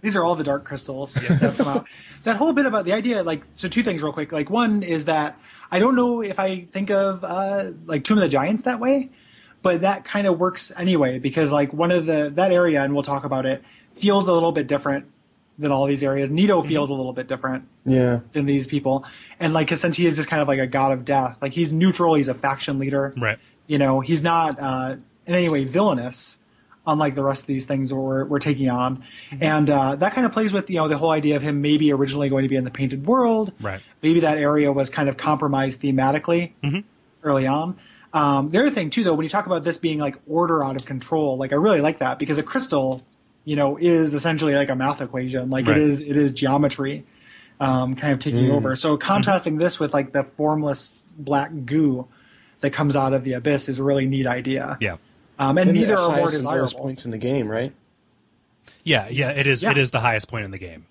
These 0.03 0.17
are 0.17 0.25
all 0.25 0.35
the 0.37 0.45
dark 0.45 0.65
crystals 0.65 1.15
that 1.15 1.55
come 1.57 1.67
out. 1.79 1.87
That 2.25 2.37
whole 2.37 2.53
bit 2.53 2.67
about 2.67 2.85
the 2.85 2.93
idea, 2.93 3.23
like, 3.23 3.43
so 3.57 3.69
two 3.69 3.83
things 3.83 4.03
real 4.03 4.13
quick. 4.13 4.33
Like, 4.33 4.51
one 4.51 4.83
is 4.83 5.05
that 5.07 5.39
I 5.71 5.79
don't 5.79 5.95
know 5.97 6.23
if 6.23 6.39
I 6.39 6.61
think 6.61 6.91
of 6.91 7.23
uh, 7.25 7.71
like 7.85 8.05
Tomb 8.05 8.19
of 8.19 8.23
the 8.23 8.29
Giants 8.29 8.65
that 8.65 8.81
way, 8.81 9.11
but 9.63 9.81
that 9.83 10.05
kind 10.05 10.27
of 10.27 10.39
works 10.39 10.73
anyway 10.77 11.19
because 11.19 11.53
like 11.53 11.73
one 11.73 11.91
of 11.91 12.07
the 12.07 12.31
that 12.35 12.53
area, 12.53 12.83
and 12.83 12.95
we'll 12.95 13.03
talk 13.03 13.25
about 13.25 13.47
it, 13.47 13.63
feels 13.95 14.29
a 14.29 14.33
little 14.33 14.53
bit 14.53 14.67
different 14.67 15.07
than 15.59 15.73
all 15.73 15.87
these 15.87 16.03
areas. 16.03 16.31
Nito 16.31 16.63
feels 16.63 16.91
a 16.91 16.95
little 16.95 17.15
bit 17.15 17.27
different 17.29 17.67
Yeah, 17.87 18.21
than 18.33 18.45
these 18.47 18.67
people, 18.67 19.05
and 19.41 19.53
like 19.55 19.71
since 19.71 19.97
he 19.97 20.07
is 20.07 20.17
just 20.17 20.29
kind 20.29 20.43
of 20.43 20.49
like 20.49 20.59
a 20.59 20.67
god 20.67 20.93
of 20.93 21.05
death, 21.05 21.39
like 21.41 21.53
he's 21.53 21.73
neutral, 21.73 22.15
he's 22.15 22.29
a 22.29 22.35
faction 22.35 22.79
leader, 22.79 23.15
right. 23.17 23.39
You 23.67 23.79
know 23.79 24.01
he's 24.01 24.23
not 24.23 24.59
uh, 24.61 24.97
in 25.27 25.35
any 25.35 25.49
way 25.49 25.65
villainous 25.65 26.39
unlike 26.89 27.17
the 27.17 27.23
rest 27.25 27.43
of 27.43 27.47
these 27.49 27.65
things 27.67 27.93
we're, 27.93 28.25
we're 28.27 28.39
taking 28.39 28.71
on. 28.71 29.03
And 29.41 29.69
uh, 29.69 29.97
that 29.97 30.13
kind 30.15 30.25
of 30.25 30.31
plays 30.31 30.53
with 30.53 30.71
you 30.71 30.77
know 30.77 30.87
the 30.87 30.97
whole 30.97 31.11
idea 31.11 31.35
of 31.35 31.43
him 31.43 31.61
maybe 31.61 31.91
originally 31.93 32.29
going 32.29 32.45
to 32.45 32.49
be 32.49 32.55
in 32.55 32.63
the 32.63 32.71
painted 32.71 33.05
world. 33.07 33.53
Right. 33.61 33.81
maybe 34.03 34.21
that 34.21 34.39
area 34.39 34.71
was 34.71 34.89
kind 34.89 35.09
of 35.09 35.17
compromised 35.17 35.81
thematically 35.83 36.53
early 37.25 37.47
on 37.49 37.77
um, 38.19 38.51
the 38.51 38.59
other 38.59 38.71
thing 38.71 38.89
too 38.91 39.05
though 39.05 39.15
when 39.15 39.25
you 39.25 39.29
talk 39.31 39.47
about 39.47 39.63
this 39.65 39.77
being 39.77 39.99
like 39.99 40.17
order 40.27 40.65
out 40.65 40.77
of 40.77 40.85
control 40.87 41.37
like 41.37 41.53
i 41.53 41.57
really 41.57 41.81
like 41.81 41.99
that 41.99 42.19
because 42.19 42.39
a 42.39 42.43
crystal 42.43 43.03
you 43.45 43.57
know 43.57 43.77
is 43.77 44.15
essentially 44.15 44.55
like 44.55 44.71
a 44.71 44.75
math 44.77 45.01
equation 45.01 45.51
like 45.51 45.67
Right. 45.67 45.77
it 45.77 45.83
is 45.83 46.01
it 46.01 46.17
is 46.17 46.33
geometry 46.33 47.05
um, 47.61 47.95
kind 47.97 48.13
of 48.13 48.19
taking 48.19 48.51
over 48.51 48.77
so 48.77 48.97
contrasting 48.97 49.57
this 49.59 49.79
with 49.81 49.93
like 49.95 50.13
the 50.13 50.23
formless 50.25 50.97
black 51.19 51.51
goo 51.65 52.07
that 52.61 52.71
comes 52.73 52.95
out 52.97 53.13
of 53.15 53.25
the 53.25 53.33
abyss 53.35 53.69
is 53.69 53.79
a 53.79 53.83
really 53.83 54.07
neat 54.07 54.27
idea. 54.27 54.77
yeah 54.81 54.97
Um, 55.39 55.57
and 55.59 55.69
And 55.71 55.79
neither 55.79 55.95
the 55.95 56.01
are 56.01 56.09
more 56.09 56.17
highest 56.19 56.35
and 56.37 56.45
lowest 56.45 56.63
desirable. 56.73 56.83
points 56.85 57.05
in 57.07 57.11
the 57.13 57.19
game, 57.19 57.49
right? 57.49 57.73
Yeah, 58.83 59.09
yeah, 59.09 59.31
it 59.31 59.47
is. 59.47 59.63
Yeah. 59.63 59.71
It 59.73 59.79
is 59.79 59.91
the 59.91 60.01
highest 60.01 60.29
point 60.29 60.45
in 60.45 60.51
the 60.51 60.59
game. 60.59 60.87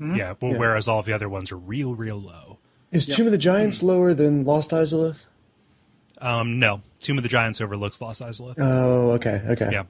Mm-hmm. 0.00 0.16
Yeah, 0.16 0.34
well, 0.40 0.52
Yeah. 0.52 0.58
whereas 0.58 0.88
all 0.88 0.98
of 1.00 1.06
the 1.06 1.12
other 1.12 1.28
ones 1.28 1.52
are 1.52 1.56
real, 1.56 1.94
real 1.94 2.18
low. 2.20 2.58
Is 2.92 3.06
Tomb 3.06 3.26
of 3.26 3.32
the 3.32 3.38
Giants 3.38 3.82
lower 3.82 4.12
than 4.14 4.44
Lost 4.44 4.70
Izalith? 4.72 5.24
Um, 6.20 6.58
no, 6.58 6.82
Tomb 6.98 7.16
of 7.18 7.22
the 7.22 7.28
Giants 7.28 7.60
overlooks 7.60 8.00
Lost 8.00 8.22
Izalith. 8.22 8.56
Oh, 8.58 9.12
okay, 9.12 9.42
okay. 9.50 9.68
yeah, 9.72 9.84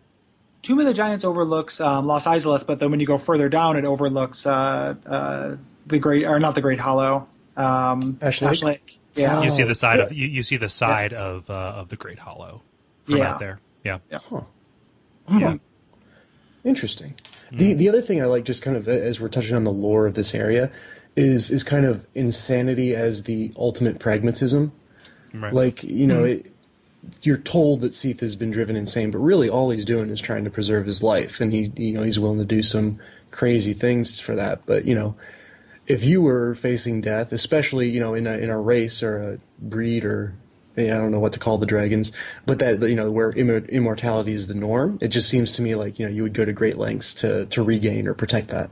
Tomb 0.62 0.78
of 0.78 0.86
the 0.86 0.94
Giants 0.94 1.24
overlooks 1.24 1.80
um, 1.80 2.06
Los 2.06 2.26
Izalith, 2.26 2.66
but 2.66 2.78
then 2.78 2.90
when 2.90 3.00
you 3.00 3.06
go 3.06 3.18
further 3.18 3.48
down, 3.48 3.76
it 3.76 3.84
overlooks 3.84 4.46
uh, 4.46 4.94
uh, 5.06 5.56
the 5.86 5.98
Great, 5.98 6.24
or 6.26 6.38
not 6.38 6.54
the 6.54 6.60
Great 6.60 6.78
Hollow, 6.80 7.26
um, 7.56 8.18
Ash 8.22 8.40
Lake? 8.62 8.98
Yeah, 9.16 9.42
you 9.42 9.50
see 9.50 9.64
Oh, 9.64 9.66
the 9.66 9.74
side 9.74 9.98
of 10.00 10.12
you, 10.12 10.28
you 10.28 10.42
see 10.44 10.56
the 10.56 10.68
side 10.68 11.12
of 11.12 11.50
uh, 11.50 11.52
of 11.54 11.88
the 11.88 11.96
Great 11.96 12.20
Hollow 12.20 12.62
from 13.06 13.16
Yeah. 13.16 13.32
out 13.32 13.40
there. 13.40 13.58
Yeah, 13.82 13.98
Huh. 14.28 14.42
yeah, 15.30 15.54
Interesting. 16.62 17.14
The 17.50 17.72
the 17.72 17.88
other 17.88 18.02
thing 18.02 18.22
I 18.22 18.26
like, 18.26 18.44
just 18.44 18.62
kind 18.62 18.76
of 18.76 18.86
as 18.86 19.18
we're 19.20 19.28
touching 19.28 19.56
on 19.56 19.64
the 19.64 19.72
lore 19.72 20.06
of 20.06 20.14
this 20.14 20.34
area, 20.34 20.70
is 21.16 21.50
is 21.50 21.64
kind 21.64 21.84
of 21.86 22.06
insanity 22.14 22.94
as 22.94 23.24
the 23.24 23.52
ultimate 23.56 23.98
pragmatism. 23.98 24.70
Right. 25.34 25.52
Like 25.52 25.82
you 25.84 26.06
know, 26.06 26.20
hmm. 26.20 26.26
it, 26.26 26.52
you're 27.22 27.38
told 27.38 27.80
that 27.80 27.94
Seath 27.94 28.20
has 28.20 28.36
been 28.36 28.50
driven 28.50 28.76
insane, 28.76 29.10
but 29.10 29.18
really 29.18 29.48
all 29.48 29.70
he's 29.70 29.84
doing 29.84 30.10
is 30.10 30.20
trying 30.20 30.44
to 30.44 30.50
preserve 30.50 30.86
his 30.86 31.02
life, 31.02 31.40
and 31.40 31.52
he 31.52 31.72
you 31.76 31.92
know 31.92 32.02
he's 32.02 32.20
willing 32.20 32.38
to 32.38 32.44
do 32.44 32.62
some 32.62 32.98
crazy 33.30 33.72
things 33.72 34.20
for 34.20 34.34
that. 34.34 34.64
But 34.66 34.84
you 34.84 34.94
know, 34.94 35.16
if 35.86 36.04
you 36.04 36.22
were 36.22 36.54
facing 36.54 37.00
death, 37.00 37.32
especially 37.32 37.90
you 37.90 38.00
know 38.00 38.14
in 38.14 38.26
a 38.26 38.32
in 38.38 38.50
a 38.50 38.60
race 38.60 39.02
or 39.02 39.18
a 39.18 39.38
breed 39.58 40.04
or 40.04 40.34
eh, 40.76 40.94
I 40.94 40.98
don't 40.98 41.10
know 41.10 41.20
what 41.20 41.32
to 41.32 41.38
call 41.38 41.58
the 41.58 41.66
dragons, 41.66 42.12
but 42.46 42.58
that 42.58 42.80
you 42.82 42.94
know 42.94 43.10
where 43.10 43.32
immor- 43.32 43.68
immortality 43.68 44.32
is 44.32 44.46
the 44.46 44.54
norm, 44.54 44.98
it 45.00 45.08
just 45.08 45.28
seems 45.28 45.52
to 45.52 45.62
me 45.62 45.74
like 45.74 45.98
you 45.98 46.06
know 46.06 46.12
you 46.12 46.22
would 46.22 46.34
go 46.34 46.44
to 46.44 46.52
great 46.52 46.76
lengths 46.76 47.14
to 47.14 47.46
to 47.46 47.62
regain 47.62 48.06
or 48.06 48.14
protect 48.14 48.48
that. 48.50 48.70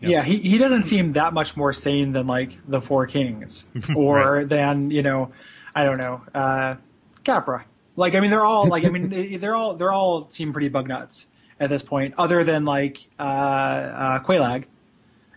yeah. 0.00 0.22
He 0.22 0.36
he 0.36 0.58
doesn't 0.58 0.84
seem 0.84 1.12
that 1.12 1.34
much 1.34 1.56
more 1.56 1.72
sane 1.72 2.12
than 2.12 2.26
like 2.26 2.58
the 2.68 2.80
Four 2.80 3.06
Kings, 3.06 3.66
or 3.96 4.44
than 4.44 4.90
you 4.90 5.02
know, 5.02 5.32
I 5.74 5.84
don't 5.84 5.98
know, 5.98 6.22
uh, 6.34 6.76
Capra. 7.24 7.64
Like 7.96 8.14
I 8.14 8.20
mean, 8.20 8.30
they're 8.30 8.44
all 8.44 8.66
like 8.66 8.84
I 8.84 8.88
mean, 8.88 9.38
they're 9.40 9.54
all 9.54 9.74
they're 9.74 9.92
all 9.92 10.28
seem 10.30 10.52
pretty 10.52 10.68
bug 10.68 10.88
nuts 10.88 11.26
at 11.60 11.70
this 11.70 11.82
point, 11.82 12.14
other 12.18 12.44
than 12.44 12.64
like 12.64 13.06
uh, 13.18 13.22
uh, 13.22 14.18
Quelaag. 14.24 14.64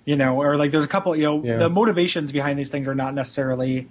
you 0.06 0.16
know, 0.16 0.42
or 0.42 0.56
like 0.58 0.72
there's 0.72 0.84
a 0.86 0.88
couple, 0.88 1.16
you 1.16 1.24
know, 1.24 1.44
Yeah. 1.44 1.58
the 1.58 1.70
motivations 1.70 2.32
behind 2.32 2.58
these 2.58 2.70
things 2.70 2.88
are 2.88 2.96
not 2.96 3.14
necessarily, 3.14 3.88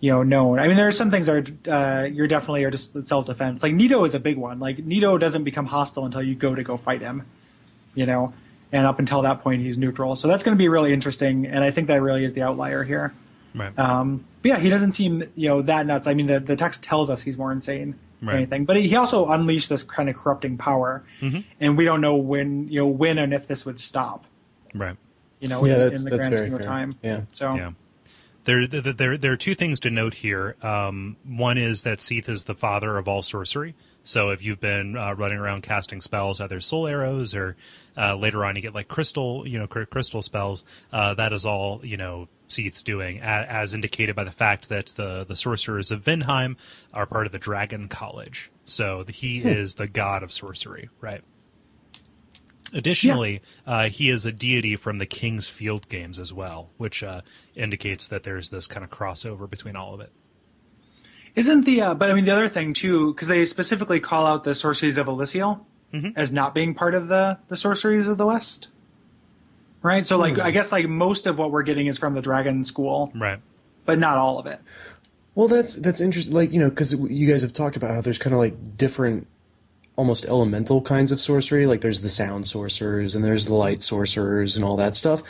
you 0.00 0.10
know, 0.10 0.22
known. 0.22 0.58
I 0.58 0.66
mean, 0.68 0.76
there 0.76 0.88
are 0.88 0.92
some 0.92 1.10
things 1.10 1.26
that 1.26 1.50
are, 1.68 1.72
uh, 1.72 2.04
you're 2.06 2.26
definitely 2.26 2.64
are 2.64 2.70
just 2.70 3.04
self 3.06 3.26
defense. 3.26 3.62
Like 3.62 3.74
Nito 3.74 4.02
is 4.04 4.14
a 4.14 4.20
big 4.20 4.36
one. 4.38 4.58
Like 4.58 4.78
Nito 4.78 5.16
doesn't 5.18 5.44
become 5.44 5.66
hostile 5.66 6.04
until 6.06 6.22
you 6.22 6.34
go 6.34 6.54
to 6.54 6.62
go 6.64 6.76
fight 6.76 7.02
him, 7.02 7.24
you 7.94 8.06
know, 8.06 8.32
and 8.72 8.86
up 8.86 8.98
until 8.98 9.22
that 9.22 9.42
point 9.42 9.62
he's 9.62 9.78
neutral. 9.78 10.16
So 10.16 10.26
that's 10.28 10.42
going 10.42 10.56
to 10.56 10.58
be 10.58 10.68
really 10.68 10.92
interesting, 10.92 11.46
and 11.46 11.62
I 11.62 11.70
think 11.70 11.86
that 11.88 12.00
really 12.02 12.24
is 12.24 12.32
the 12.34 12.42
outlier 12.42 12.82
here. 12.84 13.12
Right. 13.54 13.76
Um, 13.78 14.24
but 14.42 14.48
yeah, 14.50 14.58
he 14.58 14.68
doesn't 14.70 14.92
seem 14.92 15.24
you 15.34 15.48
know 15.48 15.62
that 15.62 15.86
nuts. 15.86 16.06
I 16.06 16.14
mean, 16.14 16.26
the 16.26 16.40
the 16.40 16.56
text 16.56 16.82
tells 16.82 17.10
us 17.10 17.22
he's 17.22 17.38
more 17.38 17.52
insane 17.52 17.92
than 18.20 18.28
Right. 18.28 18.34
anything, 18.36 18.64
but 18.64 18.76
he 18.76 18.96
also 18.96 19.26
unleashed 19.28 19.68
this 19.68 19.84
kind 19.84 20.08
of 20.08 20.16
corrupting 20.16 20.58
power, 20.58 21.04
Mm-hmm. 21.20 21.40
and 21.60 21.76
we 21.78 21.84
don't 21.84 22.00
know 22.00 22.16
when 22.16 22.68
you 22.68 22.80
know 22.80 22.86
when 22.88 23.16
and 23.18 23.32
if 23.32 23.46
this 23.46 23.64
would 23.64 23.78
stop. 23.78 24.24
right. 24.74 24.96
You 25.40 25.46
know, 25.48 25.64
Yeah, 25.64 25.86
in, 25.86 25.94
in 25.94 26.02
the 26.04 26.10
grand 26.16 26.34
very 26.34 26.48
scheme 26.48 26.54
of 26.58 26.62
time. 26.66 26.96
Yeah. 27.02 27.20
So 27.30 27.54
Yeah. 27.54 27.70
There, 28.44 28.66
there, 28.66 28.80
there, 28.92 29.18
there 29.18 29.32
are 29.32 29.36
two 29.36 29.54
things 29.54 29.78
to 29.80 29.90
note 29.90 30.14
here. 30.14 30.56
Um, 30.62 31.16
one 31.24 31.58
is 31.58 31.82
that 31.82 32.00
Seath 32.00 32.28
is 32.30 32.44
the 32.46 32.54
father 32.54 32.96
of 32.96 33.06
all 33.06 33.20
sorcery. 33.22 33.74
So 34.04 34.30
if 34.30 34.42
you've 34.42 34.58
been 34.58 34.96
uh, 34.96 35.12
running 35.14 35.36
around 35.38 35.62
casting 35.64 36.00
spells, 36.00 36.40
either 36.40 36.58
soul 36.60 36.86
arrows 36.86 37.34
or 37.34 37.56
uh, 37.96 38.16
later 38.16 38.44
on 38.46 38.56
you 38.56 38.62
get 38.62 38.74
like 38.74 38.88
crystal, 38.88 39.46
you 39.46 39.58
know, 39.58 39.66
crystal 39.66 40.22
spells, 40.22 40.64
uh, 40.92 41.12
that 41.14 41.32
is 41.34 41.44
all 41.46 41.80
you 41.84 41.98
know 41.98 42.26
Seath's 42.48 42.82
doing, 42.82 43.20
as 43.20 43.74
indicated 43.74 44.16
by 44.16 44.24
the 44.24 44.30
fact 44.32 44.68
that 44.68 44.86
the 44.96 45.24
the 45.24 45.36
sorcerers 45.36 45.90
of 45.90 46.02
Vinheim 46.02 46.56
are 46.92 47.06
part 47.06 47.26
of 47.26 47.32
the 47.32 47.38
Dragon 47.38 47.88
College. 47.88 48.50
So 48.64 49.04
he 49.08 49.38
is 49.38 49.76
the 49.76 49.86
god 49.88 50.22
of 50.22 50.32
sorcery, 50.32 50.88
right? 51.00 51.22
Additionally, 52.74 53.40
uh, 53.66 53.88
he 53.88 54.10
is 54.10 54.26
a 54.26 54.32
deity 54.32 54.76
from 54.76 54.98
the 54.98 55.06
King's 55.06 55.48
Field 55.48 55.88
games 55.88 56.18
as 56.18 56.34
well, 56.34 56.70
which 56.76 57.02
uh, 57.02 57.22
indicates 57.54 58.06
that 58.08 58.24
there's 58.24 58.50
this 58.50 58.66
kind 58.66 58.84
of 58.84 58.90
crossover 58.90 59.48
between 59.48 59.74
all 59.74 59.94
of 59.94 60.00
it. 60.00 60.12
isn't 61.34 61.64
the 61.64 61.80
uh, 61.80 61.94
but 61.94 62.10
I 62.10 62.14
mean 62.14 62.26
the 62.26 62.30
other 62.32 62.48
thing 62.48 62.74
too 62.74 63.14
because 63.14 63.28
they 63.28 63.44
specifically 63.46 64.00
call 64.00 64.26
out 64.26 64.44
the 64.44 64.54
sorceries 64.54 64.98
of 64.98 65.06
Oolacile 65.06 65.64
Mm-hmm. 65.90 66.10
as 66.16 66.30
not 66.30 66.54
being 66.54 66.74
part 66.74 66.94
of 66.94 67.08
the 67.08 67.38
the 67.48 67.56
sorceries 67.56 68.08
of 68.08 68.18
the 68.18 68.26
West. 68.26 68.68
Right, 69.82 70.04
so 70.06 70.16
Hmm. 70.16 70.22
like 70.22 70.38
I 70.40 70.50
guess 70.50 70.72
like 70.72 70.88
most 70.88 71.26
of 71.26 71.38
what 71.38 71.50
we're 71.52 71.62
getting 71.62 71.86
is 71.86 71.98
from 71.98 72.14
the 72.14 72.22
Dragon 72.22 72.64
School, 72.64 73.12
Right. 73.14 73.38
but 73.86 73.98
not 73.98 74.18
all 74.18 74.38
of 74.38 74.46
it. 74.46 74.60
Well, 75.34 75.46
that's 75.48 75.74
that's 75.76 76.00
interesting. 76.00 76.34
Like 76.34 76.52
you 76.52 76.58
know, 76.60 76.68
because 76.68 76.92
you 76.94 77.30
guys 77.30 77.42
have 77.42 77.52
talked 77.52 77.76
about 77.76 77.92
how 77.94 78.00
there's 78.00 78.18
kind 78.18 78.34
of 78.34 78.40
like 78.40 78.76
different, 78.76 79.26
almost 79.94 80.24
elemental 80.26 80.80
kinds 80.82 81.12
of 81.12 81.20
sorcery. 81.20 81.66
Like 81.66 81.80
there's 81.80 82.00
the 82.00 82.08
sound 82.08 82.48
sorcerers 82.48 83.14
and 83.14 83.24
there's 83.24 83.46
the 83.46 83.54
light 83.54 83.82
sorcerers 83.82 84.56
and 84.56 84.64
all 84.64 84.76
that 84.76 84.96
stuff. 84.96 85.22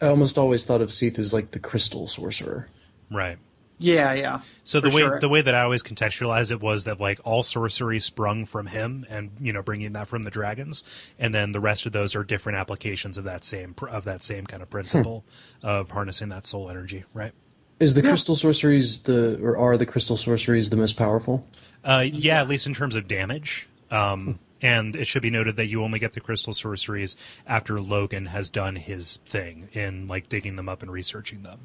I 0.00 0.06
almost 0.06 0.38
always 0.38 0.64
thought 0.64 0.80
of 0.80 0.90
Seath 0.92 1.18
as 1.18 1.34
like 1.34 1.50
the 1.50 1.58
crystal 1.58 2.08
sorcerer. 2.08 2.68
Right. 3.10 3.36
Yeah, 3.80 4.12
yeah. 4.12 4.40
So 4.62 4.78
the 4.78 4.90
way 4.90 5.02
sure. 5.02 5.18
the 5.18 5.28
way 5.28 5.40
that 5.40 5.54
I 5.54 5.62
always 5.62 5.82
contextualize 5.82 6.52
it 6.52 6.60
was 6.60 6.84
that 6.84 7.00
like 7.00 7.18
all 7.24 7.42
sorcery 7.42 7.98
sprung 7.98 8.44
from 8.44 8.66
him, 8.66 9.06
and 9.08 9.30
you 9.40 9.52
know 9.52 9.62
bringing 9.62 9.94
that 9.94 10.06
from 10.06 10.22
the 10.22 10.30
dragons, 10.30 10.84
and 11.18 11.34
then 11.34 11.52
the 11.52 11.60
rest 11.60 11.86
of 11.86 11.92
those 11.92 12.14
are 12.14 12.22
different 12.22 12.58
applications 12.58 13.16
of 13.18 13.24
that 13.24 13.44
same 13.44 13.74
of 13.88 14.04
that 14.04 14.22
same 14.22 14.46
kind 14.46 14.62
of 14.62 14.70
principle 14.70 15.24
of 15.62 15.90
harnessing 15.90 16.28
that 16.28 16.46
soul 16.46 16.70
energy. 16.70 17.04
Right. 17.14 17.32
Is 17.80 17.94
the 17.94 18.02
crystal 18.02 18.36
sorceries 18.36 19.00
the 19.00 19.40
or 19.42 19.56
are 19.56 19.78
the 19.78 19.86
crystal 19.86 20.18
sorceries 20.18 20.68
the 20.68 20.76
most 20.76 20.98
powerful? 20.98 21.46
Uh, 21.82 22.04
yeah, 22.06 22.42
at 22.42 22.48
least 22.48 22.66
in 22.66 22.74
terms 22.74 22.94
of 22.94 23.08
damage. 23.08 23.66
Um, 23.90 24.38
and 24.62 24.94
it 24.94 25.06
should 25.06 25.22
be 25.22 25.30
noted 25.30 25.56
that 25.56 25.66
you 25.66 25.82
only 25.82 25.98
get 25.98 26.12
the 26.12 26.20
crystal 26.20 26.52
sorceries 26.52 27.16
after 27.46 27.80
Logan 27.80 28.26
has 28.26 28.50
done 28.50 28.76
his 28.76 29.16
thing 29.24 29.68
in 29.72 30.06
like 30.06 30.28
digging 30.28 30.56
them 30.56 30.68
up 30.68 30.82
and 30.82 30.92
researching 30.92 31.42
them. 31.42 31.60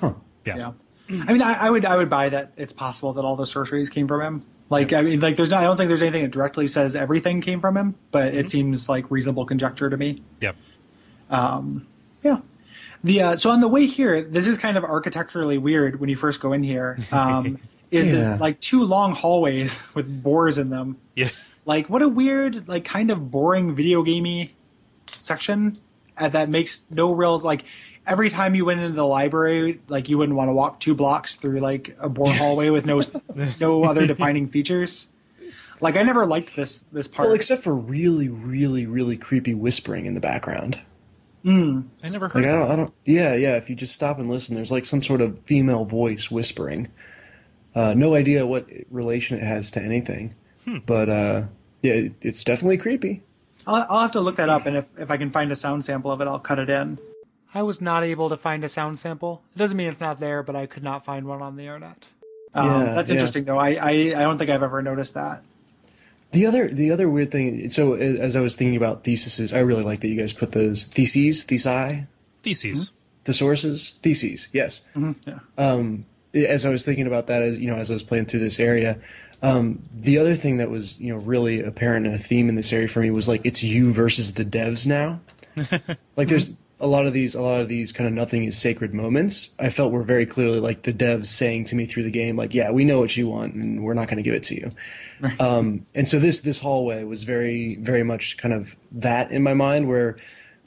Huh. 0.00 0.14
Yeah. 0.44 0.56
Yeah. 0.56 0.72
I 1.10 1.32
mean, 1.32 1.42
I, 1.42 1.66
I 1.66 1.70
would 1.70 1.84
I 1.84 1.96
would 1.96 2.08
buy 2.08 2.30
that 2.30 2.52
it's 2.56 2.72
possible 2.72 3.12
that 3.14 3.24
all 3.24 3.36
the 3.36 3.46
sorceries 3.46 3.90
came 3.90 4.08
from 4.08 4.20
him. 4.22 4.46
Like, 4.70 4.92
I 4.94 5.02
mean, 5.02 5.20
like 5.20 5.36
there's 5.36 5.50
not. 5.50 5.60
I 5.60 5.64
don't 5.64 5.76
think 5.76 5.88
there's 5.88 6.00
anything 6.02 6.22
that 6.22 6.30
directly 6.30 6.66
says 6.68 6.96
everything 6.96 7.42
came 7.42 7.60
from 7.60 7.76
him, 7.76 7.94
but 8.10 8.28
Mm-hmm. 8.28 8.38
it 8.38 8.50
seems 8.50 8.88
like 8.88 9.10
reasonable 9.10 9.44
conjecture 9.44 9.90
to 9.90 9.96
me. 9.96 10.22
Yep. 10.40 10.56
Um, 11.30 11.86
yeah. 12.22 12.38
The 13.02 13.20
uh, 13.22 13.36
so 13.36 13.50
on 13.50 13.60
the 13.60 13.68
way 13.68 13.86
here, 13.86 14.22
this 14.22 14.46
is 14.46 14.56
kind 14.56 14.78
of 14.78 14.84
architecturally 14.84 15.58
weird 15.58 16.00
when 16.00 16.08
you 16.08 16.16
first 16.16 16.40
go 16.40 16.52
in 16.54 16.62
here. 16.62 16.98
Um, 17.12 17.58
is 17.90 18.06
Yeah. 18.08 18.12
this 18.14 18.40
like 18.40 18.60
two 18.60 18.82
long 18.84 19.14
hallways 19.14 19.82
with 19.94 20.22
boars 20.22 20.56
in 20.56 20.70
them? 20.70 20.96
Yeah. 21.14 21.28
Like 21.66 21.90
what 21.90 22.00
a 22.00 22.08
weird, 22.08 22.66
like 22.66 22.84
kind 22.86 23.10
of 23.10 23.30
boring 23.30 23.74
video 23.74 24.02
gamey 24.02 24.54
section 25.18 25.76
uh, 26.16 26.28
that 26.30 26.48
makes 26.48 26.84
no 26.90 27.12
real 27.12 27.38
like. 27.40 27.64
Every 28.06 28.28
time 28.28 28.54
you 28.54 28.64
went 28.64 28.80
into 28.80 28.96
the 28.96 29.06
library, 29.06 29.80
like 29.88 30.08
you 30.08 30.18
wouldn't 30.18 30.36
want 30.36 30.48
to 30.48 30.52
walk 30.52 30.80
two 30.80 30.94
blocks 30.94 31.36
through 31.36 31.60
like 31.60 31.96
a 31.98 32.08
boar 32.08 32.32
hallway 32.34 32.70
with 32.70 32.86
no 32.86 33.02
no 33.60 33.84
other 33.84 34.06
defining 34.06 34.48
features. 34.48 35.08
Like 35.80 35.96
I 35.96 36.02
never 36.02 36.26
liked 36.26 36.54
this 36.56 36.82
this 36.92 37.06
part. 37.08 37.28
Well, 37.28 37.34
except 37.34 37.62
for 37.62 37.74
really, 37.74 38.28
really, 38.28 38.86
really 38.86 39.16
creepy 39.16 39.54
whispering 39.54 40.06
in 40.06 40.14
the 40.14 40.20
background. 40.20 40.78
I 41.46 42.08
never 42.08 42.28
heard 42.28 42.42
Like 42.42 42.46
I 42.46 42.52
don't, 42.52 42.70
I 42.70 42.76
don't. 42.76 42.94
Yeah, 43.04 43.34
yeah. 43.34 43.56
If 43.56 43.68
you 43.68 43.76
just 43.76 43.94
stop 43.94 44.18
and 44.18 44.30
listen, 44.30 44.54
there's 44.54 44.72
like 44.72 44.86
some 44.86 45.02
sort 45.02 45.20
of 45.20 45.38
female 45.40 45.84
voice 45.84 46.30
whispering. 46.30 46.90
Uh, 47.74 47.92
no 47.94 48.14
idea 48.14 48.46
what 48.46 48.66
relation 48.90 49.36
it 49.36 49.42
has 49.42 49.70
to 49.72 49.82
anything, 49.82 50.34
but 50.86 51.08
uh, 51.10 51.42
yeah, 51.82 51.92
it, 51.94 52.12
it's 52.22 52.44
definitely 52.44 52.78
creepy. 52.78 53.22
I'll, 53.66 53.84
I'll 53.90 54.00
have 54.00 54.12
to 54.12 54.20
look 54.20 54.36
that 54.36 54.48
up, 54.48 54.64
and 54.64 54.76
if, 54.76 54.86
if 54.96 55.10
I 55.10 55.16
can 55.16 55.30
find 55.30 55.50
a 55.52 55.56
sound 55.56 55.84
sample 55.84 56.10
of 56.10 56.20
it, 56.20 56.28
I'll 56.28 56.38
cut 56.38 56.58
it 56.58 56.70
in. 56.70 56.98
I 57.54 57.62
was 57.62 57.80
not 57.80 58.02
able 58.04 58.28
to 58.28 58.36
find 58.36 58.64
a 58.64 58.68
sound 58.68 58.98
sample. 58.98 59.42
It 59.54 59.58
doesn't 59.58 59.76
mean 59.76 59.88
it's 59.88 60.00
not 60.00 60.18
there, 60.20 60.42
but 60.42 60.56
I 60.56 60.66
could 60.66 60.82
not 60.82 61.04
find 61.04 61.26
one 61.26 61.40
on 61.40 61.56
the 61.56 61.62
internet. 61.62 62.06
Um, 62.54 62.66
Yeah, 62.66 62.92
that's 62.94 63.10
yeah. 63.10 63.14
interesting, 63.16 63.44
though. 63.44 63.58
I, 63.58 63.70
I, 63.74 63.90
I 63.90 64.22
don't 64.22 64.38
think 64.38 64.50
I've 64.50 64.62
ever 64.62 64.82
noticed 64.82 65.14
that. 65.14 65.42
The 66.32 66.46
other, 66.46 66.68
the 66.68 66.90
other 66.90 67.08
weird 67.08 67.30
thing. 67.30 67.68
So 67.68 67.94
as 67.94 68.18
as 68.18 68.34
I 68.36 68.40
was 68.40 68.56
thinking 68.56 68.76
about 68.76 69.04
theses, 69.04 69.52
I 69.54 69.60
really 69.60 69.84
like 69.84 70.00
that 70.00 70.08
you 70.08 70.18
guys 70.18 70.32
put 70.32 70.50
those 70.50 70.82
theses, 70.84 71.44
thesi, 71.44 72.06
Theses. 72.42 72.90
thesauruses, 73.24 73.94
theses. 74.00 74.48
Yes. 74.52 74.82
Yeah. 74.96 75.38
um, 75.56 76.06
as 76.34 76.66
I 76.66 76.70
was 76.70 76.84
thinking 76.84 77.06
about 77.06 77.28
that, 77.28 77.42
as 77.42 77.60
you 77.60 77.68
know, 77.68 77.76
as 77.76 77.88
I 77.88 77.94
was 77.94 78.02
playing 78.02 78.24
through 78.24 78.40
this 78.40 78.58
area, 78.58 78.98
um, 79.42 79.80
the 79.94 80.18
other 80.18 80.34
thing 80.34 80.56
that 80.56 80.70
was 80.70 80.98
you 80.98 81.14
know 81.14 81.20
really 81.20 81.60
apparent 81.62 82.04
and 82.06 82.16
a 82.16 82.18
theme 82.18 82.48
in 82.48 82.56
this 82.56 82.72
area 82.72 82.88
for 82.88 82.98
me 83.00 83.10
was 83.12 83.28
like 83.28 83.42
it's 83.44 83.62
you 83.62 83.92
versus 83.92 84.34
the 84.34 84.44
devs 84.44 84.88
now. 84.88 85.20
like 86.16 86.26
there's 86.26 86.50
a 86.80 86.86
lot 86.86 87.06
of 87.06 87.12
these, 87.12 87.34
a 87.34 87.42
lot 87.42 87.60
of 87.60 87.68
these 87.68 87.92
kind 87.92 88.06
of 88.08 88.12
nothing 88.12 88.44
is 88.44 88.58
sacred 88.58 88.92
moments. 88.92 89.50
I 89.58 89.68
felt 89.68 89.92
were 89.92 90.02
very 90.02 90.26
clearly 90.26 90.60
like 90.60 90.82
the 90.82 90.92
devs 90.92 91.26
saying 91.26 91.66
to 91.66 91.76
me 91.76 91.86
through 91.86 92.02
the 92.02 92.10
game, 92.10 92.36
like, 92.36 92.52
yeah, 92.52 92.70
we 92.70 92.84
know 92.84 92.98
what 92.98 93.16
you 93.16 93.28
want, 93.28 93.54
and 93.54 93.84
we're 93.84 93.94
not 93.94 94.08
going 94.08 94.16
to 94.16 94.22
give 94.22 94.34
it 94.34 94.42
to 94.44 94.54
you. 94.54 94.70
Um, 95.38 95.86
and 95.94 96.08
so 96.08 96.18
this 96.18 96.40
this 96.40 96.58
hallway 96.58 97.04
was 97.04 97.22
very 97.22 97.76
very 97.76 98.02
much 98.02 98.36
kind 98.36 98.52
of 98.52 98.76
that 98.92 99.30
in 99.30 99.42
my 99.42 99.54
mind, 99.54 99.88
where 99.88 100.16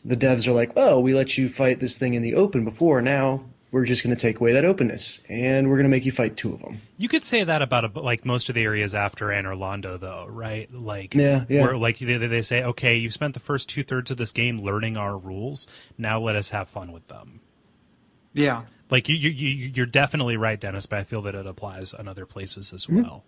the 0.06 0.16
devs 0.16 0.48
are 0.48 0.54
like, 0.54 0.72
oh 0.76 1.00
we 1.00 1.14
let 1.14 1.38
you 1.38 1.50
fight 1.50 1.80
this 1.80 1.98
thing 1.98 2.14
in 2.14 2.22
the 2.22 2.36
open 2.36 2.64
before, 2.64 3.02
now 3.02 3.44
we're 3.72 3.86
just 3.86 4.04
going 4.04 4.16
to 4.16 4.20
take 4.22 4.40
away 4.40 4.54
that 4.54 4.64
openness, 4.66 5.20
and 5.28 5.70
we're 5.70 5.76
going 5.76 5.84
to 5.86 5.90
make 5.90 6.06
you 6.06 6.12
fight 6.12 6.38
two 6.38 6.54
of 6.54 6.62
them. 6.62 6.82
You 6.98 7.08
could 7.10 7.26
say 7.26 7.44
that 7.44 7.62
about 7.62 7.98
a, 7.98 8.00
like 8.00 8.26
most 8.26 8.48
of 8.50 8.56
the 8.56 8.64
areas 8.64 8.96
after 8.96 9.28
Anor 9.28 9.58
Londo, 9.58 10.00
though, 10.00 10.26
right? 10.30 10.74
Like, 10.74 11.14
Yeah, 11.14 11.44
yeah. 11.50 11.64
Where 11.64 11.78
like 11.78 12.00
they, 12.00 12.18
they 12.18 12.42
say, 12.42 12.64
okay, 12.64 12.96
you 12.96 13.10
spent 13.10 13.34
the 13.34 13.40
first 13.42 13.68
two 13.70 13.84
thirds 13.84 14.10
of 14.10 14.18
this 14.18 14.32
game 14.32 14.60
learning 14.60 14.96
our 14.98 15.18
rules. 15.18 15.68
Now 15.98 16.20
let 16.20 16.36
us 16.36 16.52
have 16.52 16.70
fun 16.70 16.92
with 16.92 17.08
them. 17.08 17.42
Yeah. 18.34 18.64
Like 18.90 19.10
you, 19.10 19.16
you, 19.16 19.30
you 19.32 19.72
you're 19.76 19.86
definitely 19.86 20.38
right, 20.38 20.60
Dennis, 20.60 20.86
but 20.86 21.00
I 21.00 21.04
feel 21.04 21.22
that 21.24 21.36
it 21.36 21.46
applies 21.46 21.94
on 21.94 22.08
other 22.08 22.26
places 22.26 22.72
as 22.72 22.86
Mm-hmm. 22.86 23.02
well. 23.04 23.24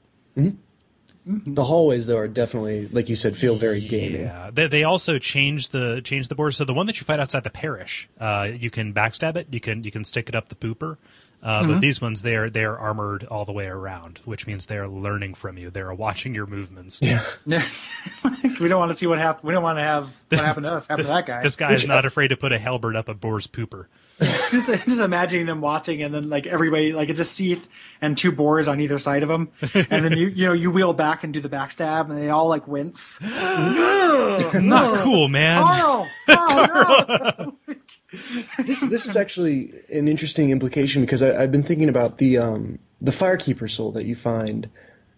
The 1.26 1.64
hallways, 1.66 2.08
though, 2.08 2.18
are 2.18 2.28
definitely, 2.28 2.88
like 2.88 3.08
you 3.10 3.16
said, 3.16 3.38
feel 3.38 3.56
very 3.56 3.82
gamey. 3.82 4.20
Yeah, 4.20 4.50
they, 4.52 4.68
they 4.68 4.84
also 4.84 5.20
changed 5.20 5.72
the 5.72 6.02
changed 6.02 6.30
the 6.30 6.36
board. 6.36 6.56
So 6.56 6.66
the 6.66 6.74
one 6.74 6.88
that 6.88 7.00
you 7.00 7.06
fight 7.06 7.20
outside 7.20 7.44
the 7.44 7.50
parish, 7.50 8.10
uh, 8.20 8.50
you 8.52 8.70
can 8.72 8.94
backstab 8.94 9.36
it. 9.36 9.48
You 9.52 9.60
can 9.60 9.84
you 9.84 9.92
can 9.92 10.04
stick 10.04 10.30
it 10.30 10.36
up 10.36 10.50
the 10.50 10.56
pooper. 10.56 10.98
Uh, 11.42 11.66
But 11.68 11.80
these 11.80 12.02
ones, 12.02 12.22
they're 12.22 12.50
they're 12.50 12.78
armored 12.78 13.24
all 13.26 13.46
the 13.46 13.54
way 13.54 13.68
around, 13.68 14.20
which 14.26 14.46
means 14.48 14.66
they're 14.66 14.88
learning 14.88 15.36
from 15.36 15.58
you. 15.58 15.70
They're 15.70 15.94
watching 15.94 16.34
your 16.36 16.46
movements. 16.46 17.00
Yeah. 17.02 17.22
we 17.46 18.68
don't 18.68 18.80
want 18.80 18.92
to 18.92 18.98
see 18.98 19.08
what 19.08 19.20
happened. 19.20 19.48
We 19.48 19.54
don't 19.54 19.64
want 19.64 19.78
to 19.78 19.84
have 19.84 20.10
what 20.30 20.42
happened 20.42 20.66
to 20.66 20.74
us 20.74 20.90
after 20.90 21.04
that 21.04 21.26
guy. 21.26 21.42
This 21.44 21.56
guy 21.56 21.74
is 21.74 21.86
not 21.88 22.06
afraid 22.06 22.30
to 22.30 22.38
put 22.38 22.52
a 22.52 22.60
halberd 22.60 22.96
up 22.96 23.08
a 23.08 23.14
boar's 23.14 23.48
pooper. 23.48 23.86
just, 24.52 24.66
just 24.68 25.00
imagining 25.00 25.46
them 25.46 25.62
watching, 25.62 26.04
and 26.04 26.14
then 26.14 26.30
like 26.30 26.46
everybody, 26.46 26.92
like 26.92 27.10
it's 27.10 27.20
a 27.20 27.26
Seath 27.26 27.68
and 28.02 28.18
two 28.18 28.32
boars 28.32 28.68
on 28.68 28.82
either 28.82 29.00
side 29.00 29.24
of 29.24 29.30
them, 29.30 29.50
and 29.74 30.04
then 30.04 30.18
you 30.18 30.28
you 30.28 30.46
know 30.46 30.54
you 30.54 30.70
wheel 30.72 30.94
back 30.94 31.24
and 31.24 31.32
do 31.32 31.40
the 31.40 31.50
backstab, 31.50 32.10
and 32.10 32.18
they 32.18 32.30
all 32.30 32.50
like 32.50 32.68
wince. 32.68 33.22
Not 33.24 34.96
cool, 35.04 35.30
man. 35.30 35.62
Carl, 35.62 36.08
Carl, 36.28 37.06
no! 37.08 37.76
this 38.66 38.82
this 38.82 39.06
is 39.06 39.16
actually 39.16 39.74
an 39.90 40.08
interesting 40.08 40.50
implication 40.50 41.02
because 41.02 41.22
I, 41.22 41.44
I've 41.44 41.52
been 41.52 41.64
thinking 41.64 41.90
about 41.90 42.18
the 42.18 42.38
um, 42.38 42.80
the 43.00 43.12
firekeeper 43.12 43.70
soul 43.70 43.92
that 43.94 44.06
you 44.06 44.16
find, 44.16 44.70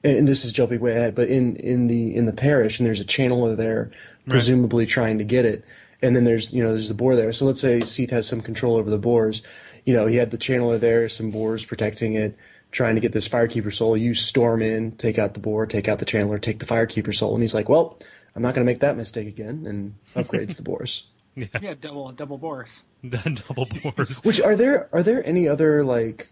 and 0.04 0.28
this 0.28 0.46
is 0.46 0.52
jumping 0.52 0.80
way 0.80 0.92
ahead, 0.92 1.16
but 1.16 1.28
in, 1.28 1.56
in 1.56 1.88
the 1.88 2.16
in 2.16 2.26
the 2.26 2.34
parish, 2.34 2.80
and 2.80 2.86
there's 2.86 3.00
a 3.00 3.06
channeler 3.06 3.56
there, 3.58 3.92
presumably 4.28 4.86
trying 4.86 5.18
to 5.18 5.24
get 5.24 5.46
it, 5.46 5.64
and 6.02 6.16
then 6.16 6.24
there's 6.24 6.54
you 6.54 6.64
know 6.64 6.72
there's 6.72 6.90
the 6.90 6.94
boar 6.94 7.16
there. 7.16 7.34
So 7.34 7.46
let's 7.46 7.62
say 7.62 7.80
Seath 7.82 8.10
has 8.12 8.28
some 8.28 8.42
control 8.42 8.78
over 8.78 8.90
the 8.90 9.00
boars, 9.00 9.42
you 9.86 9.94
know 9.94 10.08
he 10.08 10.16
had 10.16 10.32
the 10.32 10.38
channeler 10.38 10.80
there, 10.80 11.08
some 11.10 11.32
boars 11.32 11.66
protecting 11.66 12.14
it, 12.14 12.38
trying 12.72 12.96
to 12.96 13.02
get 13.02 13.12
this 13.12 13.28
firekeeper 13.28 13.74
soul. 13.74 13.96
You 13.98 14.14
storm 14.14 14.62
in, 14.62 14.94
take 14.94 15.18
out 15.20 15.34
the 15.34 15.40
boar, 15.40 15.66
take 15.66 15.88
out 15.88 16.00
the 16.00 16.06
channeler, 16.06 16.42
take 16.42 16.60
the 16.60 16.66
firekeeper 16.66 17.14
soul, 17.14 17.34
and 17.34 17.44
he's 17.44 17.54
like, 17.54 17.70
well, 17.70 18.00
I'm 18.36 18.42
not 18.42 18.56
going 18.56 18.66
to 18.66 18.72
make 18.72 18.82
that 18.82 18.98
mistake 18.98 19.28
again, 19.28 19.66
and 19.66 19.96
upgrades 20.16 20.58
the 20.58 20.64
boars. 20.64 21.08
yeah, 21.36 21.74
double 21.80 22.12
double 22.12 22.38
boars. 22.38 22.84
Double 23.04 23.66
boars. 23.66 24.20
Which 24.24 24.42
are 24.42 24.56
there 24.56 24.90
are 24.94 25.02
there 25.02 25.26
any 25.26 25.48
other 25.48 25.84
like 25.84 26.32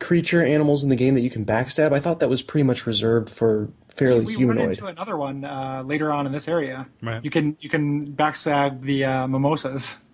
creature 0.00 0.44
animals 0.44 0.82
in 0.82 0.90
the 0.90 0.96
game 0.96 1.14
that 1.14 1.22
you 1.22 1.30
can 1.30 1.46
backstab? 1.46 1.92
I 1.92 2.00
thought 2.00 2.20
that 2.20 2.28
was 2.28 2.42
pretty 2.42 2.64
much 2.64 2.86
reserved 2.86 3.30
for 3.30 3.70
fairly 4.00 4.24
We 4.24 4.32
run 4.34 4.38
humanoid. 4.56 4.68
into 4.70 4.86
another 4.86 5.16
one 5.16 5.44
uh, 5.44 5.82
later 5.86 6.10
on 6.12 6.26
in 6.26 6.32
this 6.32 6.48
area. 6.48 6.88
Right. 7.02 7.22
You 7.24 7.30
can 7.30 7.56
you 7.60 7.68
can 7.68 8.06
backstab 8.10 8.82
the 8.82 9.04
uh, 9.04 9.26
mimosas. 9.28 9.98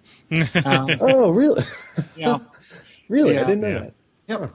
Um, 0.65 0.89
Oh, 1.01 1.31
really? 1.31 1.63
yeah, 2.17 2.39
really? 3.09 3.39
I 3.39 3.45
didn't 3.45 3.61
know 3.61 3.69
Yeah. 3.69 3.79
that. 3.79 3.95
yep. 4.27 4.53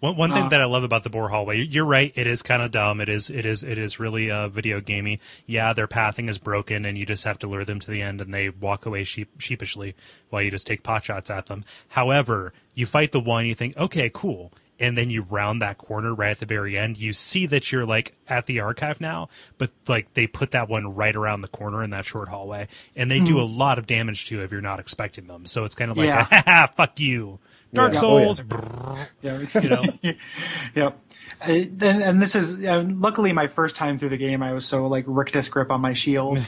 One, 0.00 0.16
one 0.16 0.32
thing 0.32 0.46
Uh, 0.46 0.48
that 0.50 0.60
I 0.60 0.64
love 0.66 0.82
about 0.84 1.02
the 1.04 1.08
boar 1.08 1.28
hallway, 1.30 1.60
you're 1.62 1.84
right. 1.86 2.12
It 2.16 2.26
is 2.26 2.42
kind 2.42 2.60
of 2.62 2.72
dumb. 2.72 3.00
It 3.00 3.08
is. 3.08 3.30
It 3.30 3.46
is. 3.46 3.62
It 3.62 3.78
is 3.78 3.98
really 4.00 4.28
uh, 4.30 4.48
video 4.48 4.80
gamey. 4.80 5.20
Yeah, 5.46 5.72
their 5.72 5.86
pathing 5.86 6.28
is 6.28 6.36
broken, 6.36 6.84
and 6.84 6.98
you 6.98 7.06
just 7.06 7.24
have 7.24 7.38
to 7.38 7.46
lure 7.46 7.64
them 7.64 7.78
to 7.80 7.90
the 7.90 8.02
end, 8.02 8.20
and 8.20 8.34
they 8.34 8.50
walk 8.50 8.84
away 8.86 9.04
sheep, 9.04 9.30
sheepishly 9.40 9.94
while 10.30 10.42
you 10.42 10.50
just 10.50 10.66
take 10.66 10.82
pot 10.82 11.04
shots 11.04 11.30
at 11.30 11.46
them. 11.46 11.64
However, 11.88 12.52
you 12.74 12.84
fight 12.84 13.12
the 13.12 13.20
one, 13.20 13.46
you 13.46 13.54
think, 13.54 13.76
okay, 13.78 14.10
cool, 14.12 14.52
and 14.78 14.96
then 14.96 15.10
you 15.10 15.22
round 15.22 15.62
that 15.62 15.78
corner 15.78 16.14
right 16.14 16.30
at 16.30 16.40
the 16.40 16.46
very 16.46 16.76
end. 16.76 16.98
You 16.98 17.12
see 17.12 17.46
that 17.46 17.70
you're 17.70 17.86
like 17.86 18.16
at 18.28 18.46
the 18.46 18.60
archive 18.60 19.00
now, 19.00 19.28
but 19.58 19.70
like 19.88 20.12
they 20.14 20.26
put 20.26 20.52
that 20.52 20.68
one 20.68 20.94
right 20.94 21.14
around 21.14 21.42
the 21.42 21.48
corner 21.48 21.82
in 21.82 21.90
that 21.90 22.04
short 22.04 22.28
hallway, 22.28 22.68
and 22.96 23.10
they 23.10 23.20
do 23.20 23.40
a 23.40 23.42
lot 23.44 23.78
of 23.78 23.86
damage 23.86 24.26
to 24.26 24.36
you 24.36 24.42
if 24.42 24.52
you're 24.52 24.60
not 24.60 24.80
expecting 24.80 25.26
them. 25.26 25.46
So 25.46 25.64
it's 25.64 25.74
kind 25.74 25.90
of 25.90 25.96
like, 25.96 26.06
Yeah. 26.06 26.20
a, 26.30 26.42
ha 26.42 26.72
fuck 26.74 26.98
you, 27.00 27.38
Dark 27.72 27.94
Yeah. 27.94 28.00
Oh, 28.02 28.18
yeah. 28.18 28.24
Souls. 28.24 28.40
brrr. 28.42 29.08
Yeah, 29.22 29.60
You 29.60 29.68
know. 29.68 30.14
yep. 30.74 31.00
Uh, 31.40 31.52
and, 31.52 31.82
and 31.82 32.22
this 32.22 32.34
is 32.34 32.64
uh, 32.64 32.84
luckily 32.88 33.32
my 33.32 33.46
first 33.46 33.76
time 33.76 33.98
through 33.98 34.08
the 34.08 34.16
game. 34.16 34.42
I 34.42 34.52
was 34.52 34.64
so 34.66 34.86
like 34.86 35.04
rictus 35.06 35.48
grip 35.48 35.70
on 35.70 35.80
my 35.80 35.92
shield, 35.92 36.38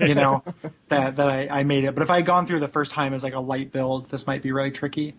you 0.00 0.14
know, 0.14 0.42
that 0.88 1.16
that 1.16 1.28
I, 1.28 1.48
I 1.48 1.62
made 1.64 1.84
it. 1.84 1.94
But 1.94 2.02
if 2.02 2.10
I 2.10 2.16
had 2.16 2.26
gone 2.26 2.46
through 2.46 2.60
the 2.60 2.68
first 2.68 2.90
time 2.90 3.14
as 3.14 3.22
like 3.22 3.34
a 3.34 3.40
light 3.40 3.72
build, 3.72 4.10
this 4.10 4.26
might 4.26 4.42
be 4.42 4.52
really 4.52 4.70
tricky. 4.70 5.14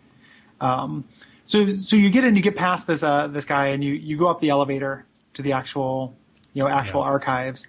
Um, 0.60 1.06
so 1.48 1.74
so 1.74 1.96
you 1.96 2.12
get 2.12 2.24
in, 2.24 2.36
you 2.36 2.42
get 2.44 2.56
past 2.56 2.86
this 2.86 3.02
uh, 3.02 3.28
this 3.28 3.46
guy, 3.46 3.68
and 3.70 3.84
you 3.84 3.94
you 3.94 4.16
go 4.18 4.28
up 4.28 4.40
the 4.40 4.50
elevator 4.50 5.06
to 5.34 5.42
the 5.42 5.54
actual 5.54 6.16
you 6.54 6.62
know 6.64 6.70
actual 6.70 7.02
Yeah. 7.02 7.08
archives, 7.08 7.66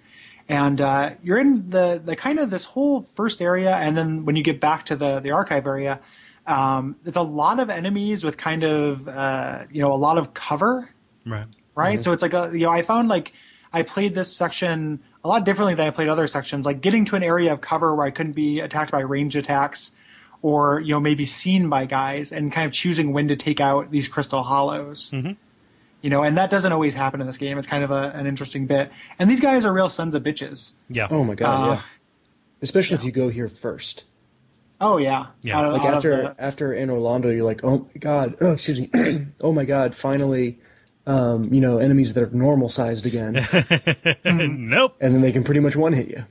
and 0.47 0.79
uh, 0.79 1.11
you're 1.23 1.39
in 1.39 1.67
the 1.69 1.99
the 2.03 2.15
kind 2.15 2.37
of 2.39 2.51
this 2.51 2.65
whole 2.65 3.01
first 3.01 3.41
area, 3.41 3.75
and 3.75 3.97
then 3.97 4.25
when 4.25 4.35
you 4.35 4.43
get 4.43 4.59
back 4.59 4.85
to 4.85 4.95
the 4.95 5.19
the 5.19 5.31
archive 5.31 5.65
area. 5.65 5.99
Um, 6.47 6.95
it's 7.05 7.17
a 7.17 7.21
lot 7.21 7.59
of 7.59 7.69
enemies 7.69 8.23
with 8.23 8.35
kind 8.37 8.63
of 8.63 9.07
uh, 9.07 9.65
you 9.71 9.81
know 9.83 9.91
a 9.91 9.97
lot 10.07 10.17
of 10.17 10.33
cover, 10.33 10.89
Right. 11.23 11.45
right? 11.75 12.03
So 12.03 12.11
it's 12.11 12.23
like 12.23 12.33
a 12.33 12.49
you 12.53 12.61
know 12.65 12.71
I 12.71 12.81
found 12.81 13.07
like 13.07 13.33
I 13.71 13.83
played 13.83 14.15
this 14.15 14.35
section 14.35 15.03
a 15.23 15.27
lot 15.27 15.45
differently 15.45 15.75
than 15.75 15.85
I 15.85 15.91
played 15.91 16.07
other 16.07 16.25
sections. 16.25 16.65
Like 16.65 16.81
getting 16.81 17.05
to 17.05 17.15
an 17.15 17.21
area 17.21 17.53
of 17.53 17.61
cover 17.61 17.93
where 17.93 18.07
I 18.07 18.09
couldn't 18.09 18.31
be 18.33 18.61
attacked 18.61 18.91
by 18.91 19.01
range 19.01 19.35
attacks, 19.35 19.91
or 20.41 20.79
you 20.79 20.91
know 20.93 20.99
maybe 20.99 21.25
seen 21.25 21.69
by 21.69 21.85
guys, 21.85 22.31
and 22.31 22.51
kind 22.51 22.65
of 22.65 22.71
choosing 22.73 23.13
when 23.13 23.27
to 23.27 23.35
take 23.35 23.59
out 23.59 23.91
these 23.91 24.07
crystal 24.07 24.43
hollows. 24.43 25.11
You 26.01 26.09
know, 26.09 26.23
and 26.23 26.37
that 26.37 26.49
doesn't 26.49 26.71
always 26.71 26.93
happen 26.93 27.19
in 27.19 27.27
this 27.27 27.37
game. 27.37 27.57
It's 27.57 27.67
kind 27.67 27.83
of 27.83 27.91
a, 27.91 28.13
an 28.15 28.25
interesting 28.25 28.65
bit. 28.67 28.89
And 29.19 29.29
these 29.29 29.41
guys 29.41 29.65
are 29.65 29.73
real 29.73 29.89
sons 29.89 30.15
of 30.15 30.23
bitches. 30.23 30.71
Yeah. 30.87 31.07
Oh 31.11 31.25
my 31.25 31.35
god, 31.35 31.45
Uh, 31.67 31.73
yeah. 31.73 31.81
Especially 32.61 32.95
if 32.95 33.03
you 33.03 33.11
go 33.11 33.27
here 33.27 33.49
first. 33.49 34.05
Oh 34.79 34.95
yeah, 34.97 35.25
Yeah. 35.41 35.57
Out 35.59 35.65
of- 35.65 35.73
Like 35.73 35.81
out 35.81 35.93
after 35.95 36.21
the- 36.21 36.35
after 36.39 36.69
Anor 36.69 37.01
Londo, 37.01 37.35
you're 37.35 37.43
like, 37.43 37.65
oh 37.65 37.79
my 37.93 37.99
god, 37.99 38.35
oh 38.39 38.53
excuse 38.53 38.79
me, 38.79 38.89
oh 39.41 39.51
my 39.51 39.65
god, 39.65 39.93
finally, 39.93 40.57
um, 41.05 41.43
you 41.53 41.59
know, 41.59 41.79
enemies 41.79 42.13
that 42.13 42.23
are 42.23 42.29
normal 42.33 42.69
sized 42.69 43.05
again, 43.05 43.33
nope. 44.25 44.95
and 45.01 45.13
then 45.13 45.21
they 45.21 45.31
can 45.33 45.43
pretty 45.43 45.59
much 45.59 45.75
one 45.75 45.91
hit 45.93 46.07
you. 46.07 46.23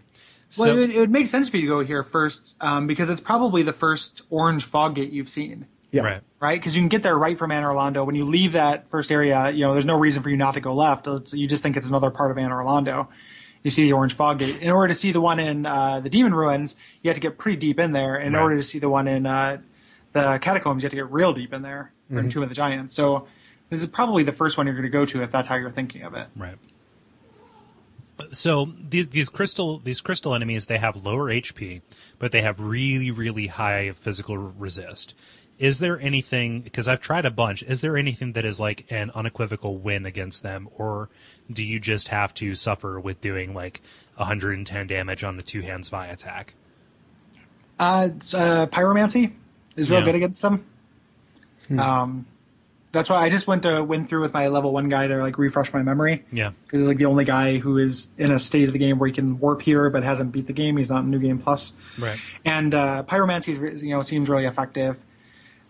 So, 0.51 0.65
well, 0.65 0.77
it, 0.77 0.81
would- 0.81 0.91
it 0.91 0.99
would 0.99 1.11
make 1.11 1.27
sense 1.27 1.49
for 1.49 1.57
you 1.57 1.63
to 1.63 1.69
go 1.69 1.81
here 1.85 2.03
first 2.03 2.57
um, 2.61 2.87
because 2.87 3.11
it's 3.11 3.21
probably 3.21 3.63
the 3.63 3.73
first 3.73 4.23
orange 4.31 4.65
fog 4.65 4.95
gate 4.95 5.11
you've 5.13 5.29
seen, 5.29 5.67
Yeah. 5.93 6.03
right. 6.03 6.21
right? 6.41 6.59
Because 6.61 6.75
you 6.77 6.81
can 6.83 6.89
get 6.89 7.03
there 7.03 7.19
right 7.19 7.39
from 7.39 7.51
Anor 7.51 7.75
Londo. 7.75 8.07
When 8.07 8.15
you 8.15 8.25
leave 8.25 8.53
that 8.53 8.89
first 8.89 9.13
area, 9.13 9.51
you 9.51 9.61
know, 9.65 9.73
there's 9.75 9.85
no 9.85 9.99
reason 9.99 10.23
for 10.23 10.31
you 10.31 10.37
not 10.39 10.55
to 10.55 10.61
go 10.61 10.75
left. 10.75 11.07
It's, 11.07 11.35
you 11.35 11.47
just 11.47 11.63
think 11.63 11.77
it's 11.77 11.87
another 11.87 12.11
part 12.11 12.31
of 12.31 12.37
Anor 12.39 12.65
Londo. 12.65 13.09
You 13.63 13.71
see 13.71 13.83
the 13.85 13.93
orange 13.93 14.15
fog 14.15 14.39
gate. 14.39 14.61
In 14.63 14.71
order 14.71 14.89
to 14.89 14.95
see 14.95 15.11
the 15.13 15.21
one 15.21 15.39
in 15.41 15.67
uh, 15.67 16.01
the 16.01 16.09
Demon 16.09 16.33
Ruins, 16.35 16.77
you 17.03 17.09
have 17.11 17.17
to 17.17 17.21
get 17.21 17.37
pretty 17.39 17.59
deep 17.59 17.79
in 17.79 17.93
there. 17.93 18.17
In 18.17 18.33
Right. 18.33 18.41
order 18.43 18.57
to 18.57 18.63
see 18.63 18.79
the 18.79 18.89
one 18.89 19.09
in 19.09 19.27
uh, 19.27 19.59
the 20.13 20.39
Catacombs, 20.41 20.83
you 20.83 20.87
have 20.87 20.91
to 20.93 20.97
get 20.97 21.11
real 21.11 21.33
deep 21.33 21.53
in 21.53 21.61
there, 21.63 21.93
or 22.11 22.21
in 22.21 22.31
Tomb 22.31 22.43
of 22.45 22.49
the 22.49 22.55
Giants. 22.55 22.95
So 22.95 23.27
this 23.69 23.83
is 23.83 23.89
probably 23.89 24.23
the 24.23 24.33
first 24.33 24.57
one 24.57 24.67
you're 24.67 24.77
going 24.77 24.85
to 24.85 24.89
go 24.91 25.05
to 25.05 25.23
if 25.23 25.31
that's 25.31 25.49
how 25.49 25.57
you're 25.57 25.71
thinking 25.71 26.03
of 26.05 26.15
it. 26.15 26.29
Right. 26.37 26.55
So 28.33 28.73
these 28.89 29.09
these 29.11 29.29
crystal 29.29 29.79
these 29.79 30.01
crystal 30.01 30.35
enemies 30.35 30.67
they 30.67 30.79
have 30.79 30.97
lower 30.97 31.31
HP, 31.31 31.83
but 32.19 32.33
they 32.33 32.43
have 32.43 32.61
really 32.61 33.11
really 33.11 33.47
high 33.47 33.93
physical 33.93 34.37
resist. 34.37 35.15
Is 35.59 35.81
there 35.81 35.99
anything 36.01 36.61
because 36.61 36.87
I've 36.87 37.01
tried 37.01 37.25
a 37.27 37.31
bunch? 37.31 37.63
Is 37.65 37.81
there 37.81 37.97
anything 37.97 38.33
that 38.35 38.45
is 38.45 38.61
like 38.61 38.87
an 38.91 39.11
unequivocal 39.15 39.77
win 39.79 40.07
against 40.07 40.43
them, 40.43 40.69
or 40.77 41.09
do 41.53 41.65
you 41.65 41.81
just 41.81 42.09
have 42.09 42.33
to 42.35 42.55
suffer 42.55 43.01
with 43.01 43.21
doing 43.21 43.55
like 43.55 43.81
110 44.17 44.87
damage 44.87 45.25
on 45.25 45.37
the 45.37 45.43
two 45.43 45.63
hands 45.63 45.89
Vi 45.89 46.07
attack? 46.07 46.55
Uh, 47.79 48.09
uh, 48.35 48.67
pyromancy 48.67 49.33
is 49.77 49.91
real 49.91 50.01
Yeah. 50.01 50.07
good 50.07 50.15
against 50.17 50.43
them. 50.43 50.65
Um, 51.77 52.27
that's 52.93 53.11
why 53.11 53.17
I 53.17 53.29
just 53.29 53.47
went 53.47 53.63
to 53.65 53.83
went 53.85 54.09
through 54.09 54.23
with 54.23 54.33
my 54.33 54.49
level 54.49 54.73
one 54.73 54.89
guy 54.89 55.07
to 55.07 55.19
like 55.19 55.37
refresh 55.39 55.73
my 55.73 55.83
memory 55.83 56.25
Yeah, 56.33 56.53
because 56.65 56.81
he's 56.81 56.89
like 56.89 56.99
the 56.99 57.05
only 57.07 57.25
guy 57.25 57.59
who 57.59 57.79
is 57.79 58.09
in 58.17 58.31
a 58.33 58.39
state 58.39 58.67
of 58.67 58.73
the 58.73 58.79
game 58.79 58.99
where 58.99 59.07
he 59.09 59.13
can 59.13 59.39
warp 59.39 59.63
here 59.63 59.91
but 59.91 60.03
hasn't 60.05 60.33
beat 60.33 60.47
the 60.47 60.53
game. 60.53 60.77
He's 60.77 60.91
not 60.91 61.05
in 61.05 61.11
New 61.11 61.19
Game 61.19 61.39
Plus, 61.39 61.75
right. 61.99 62.19
and 62.45 62.75
uh, 62.75 63.05
pyromancy 63.07 63.83
you 63.83 63.91
know 63.91 64.03
seems 64.03 64.29
really 64.29 64.47
effective. 64.47 65.03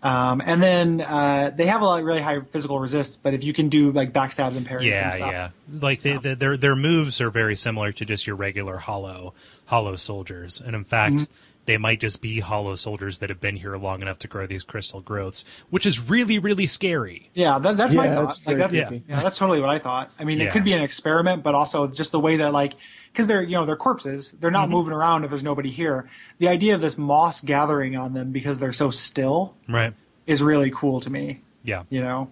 Um, 0.01 0.41
and 0.45 0.63
then 0.63 1.01
uh, 1.01 1.51
they 1.53 1.65
have 1.65 1.81
a 1.81 1.85
lot 1.85 2.01
really 2.03 2.21
high 2.21 2.39
physical 2.39 2.79
resist, 2.79 3.21
but 3.21 3.33
if 3.33 3.43
you 3.43 3.51
can 3.51 3.67
do 3.67 3.91
like 3.91 4.13
backstab 4.13 4.55
and 4.55 4.65
parries 4.65 4.95
and 4.95 4.95
Yeah, 4.95 5.09
stuff, 5.09 5.31
yeah. 5.33 5.49
Like 5.81 6.01
they, 6.03 6.15
they, 6.15 6.35
their 6.35 6.55
their 6.55 6.75
moves 6.77 7.19
are 7.19 7.29
very 7.29 7.57
similar 7.57 7.91
to 7.91 8.05
just 8.05 8.25
your 8.25 8.37
regular 8.37 8.77
hollow 8.77 9.33
hollow 9.65 9.97
soldiers, 9.97 10.61
and 10.65 10.73
in 10.73 10.85
fact, 10.85 11.15
Mm-hmm. 11.15 11.33
They 11.69 11.77
might 11.77 11.99
just 11.99 12.21
be 12.21 12.39
hollow 12.39 12.75
soldiers 12.75 13.19
that 13.19 13.29
have 13.29 13.39
been 13.39 13.55
here 13.55 13.77
long 13.77 14.01
enough 14.01 14.19
to 14.19 14.27
grow 14.27 14.45
these 14.47 14.63
crystal 14.63 14.99
growths, 15.01 15.45
which 15.69 15.85
is 15.85 16.01
really 16.01 16.39
really 16.39 16.65
scary. 16.65 17.29
Yeah, 17.33 17.59
that, 17.59 17.77
that's 17.77 17.93
my 17.93 18.07
thought. 18.07 18.21
that's 18.29 18.47
Like 18.47 18.57
very 18.57 18.69
that, 18.79 18.87
creepy. 18.87 19.05
yeah, 19.07 19.21
that's 19.21 19.37
totally 19.37 19.61
what 19.61 19.69
I 19.69 19.79
thought. 19.79 20.11
I 20.19 20.23
mean, 20.25 20.39
Yeah. 20.39 20.45
it 20.47 20.51
could 20.51 20.63
be 20.65 20.73
an 20.73 20.81
experiment, 20.81 21.43
but 21.43 21.55
also 21.55 21.87
just 21.87 22.11
the 22.11 22.19
way 22.19 22.37
that 22.37 22.51
like 22.51 22.73
because 23.11 23.27
they're 23.27 23.43
you 23.43 23.55
know 23.55 23.65
they're 23.65 23.75
corpses, 23.75 24.31
they're 24.31 24.49
Mm-hmm. 24.49 24.53
not 24.53 24.69
moving 24.69 24.93
around 24.93 25.23
if 25.23 25.29
there's 25.29 25.43
nobody 25.43 25.69
here. 25.69 26.09
The 26.39 26.47
idea 26.49 26.75
of 26.75 26.81
this 26.81 26.97
moss 26.97 27.39
gathering 27.39 27.95
on 27.95 28.13
them 28.13 28.31
because 28.31 28.59
they're 28.59 28.73
so 28.73 28.89
still 28.89 29.55
Right. 29.69 29.93
is 30.27 30.41
really 30.43 30.71
cool 30.71 30.99
to 31.01 31.09
me. 31.09 31.41
Yeah. 31.63 31.83
You 31.89 32.01
know, 32.01 32.31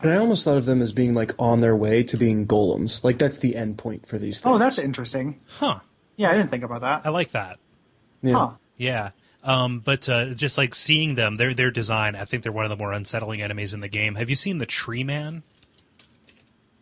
And 0.00 0.10
I 0.12 0.16
almost 0.16 0.44
thought 0.44 0.56
of 0.58 0.64
them 0.66 0.80
as 0.82 0.92
being 0.92 1.14
like 1.14 1.32
on 1.38 1.60
their 1.60 1.74
way 1.76 2.02
to 2.04 2.16
being 2.16 2.46
golems. 2.46 3.02
Like 3.02 3.18
that's 3.18 3.38
the 3.38 3.56
end 3.56 3.78
point 3.78 4.06
for 4.06 4.18
these 4.18 4.40
things. 4.40 4.54
oh, 4.54 4.58
that's 4.58 4.78
interesting. 4.78 5.40
Huh. 5.48 5.80
Yeah, 6.16 6.30
I 6.30 6.34
didn't 6.34 6.50
think 6.50 6.64
about 6.64 6.80
that. 6.82 7.02
I 7.06 7.10
like 7.10 7.30
that. 7.30 7.58
Yeah. 8.22 8.34
Huh. 8.34 8.50
Yeah. 8.76 9.10
Um, 9.44 9.80
but 9.80 10.08
uh, 10.08 10.26
just 10.34 10.58
like 10.58 10.74
seeing 10.74 11.14
them, 11.14 11.36
their 11.36 11.54
their 11.54 11.70
design, 11.70 12.16
I 12.16 12.24
think 12.24 12.42
they're 12.42 12.52
one 12.52 12.64
of 12.64 12.70
the 12.70 12.76
more 12.76 12.92
unsettling 12.92 13.40
enemies 13.40 13.72
in 13.74 13.80
the 13.80 13.88
game. 13.88 14.16
Have 14.16 14.28
you 14.30 14.36
seen 14.36 14.58
the 14.58 14.66
Tree 14.66 15.04
Man? 15.04 15.42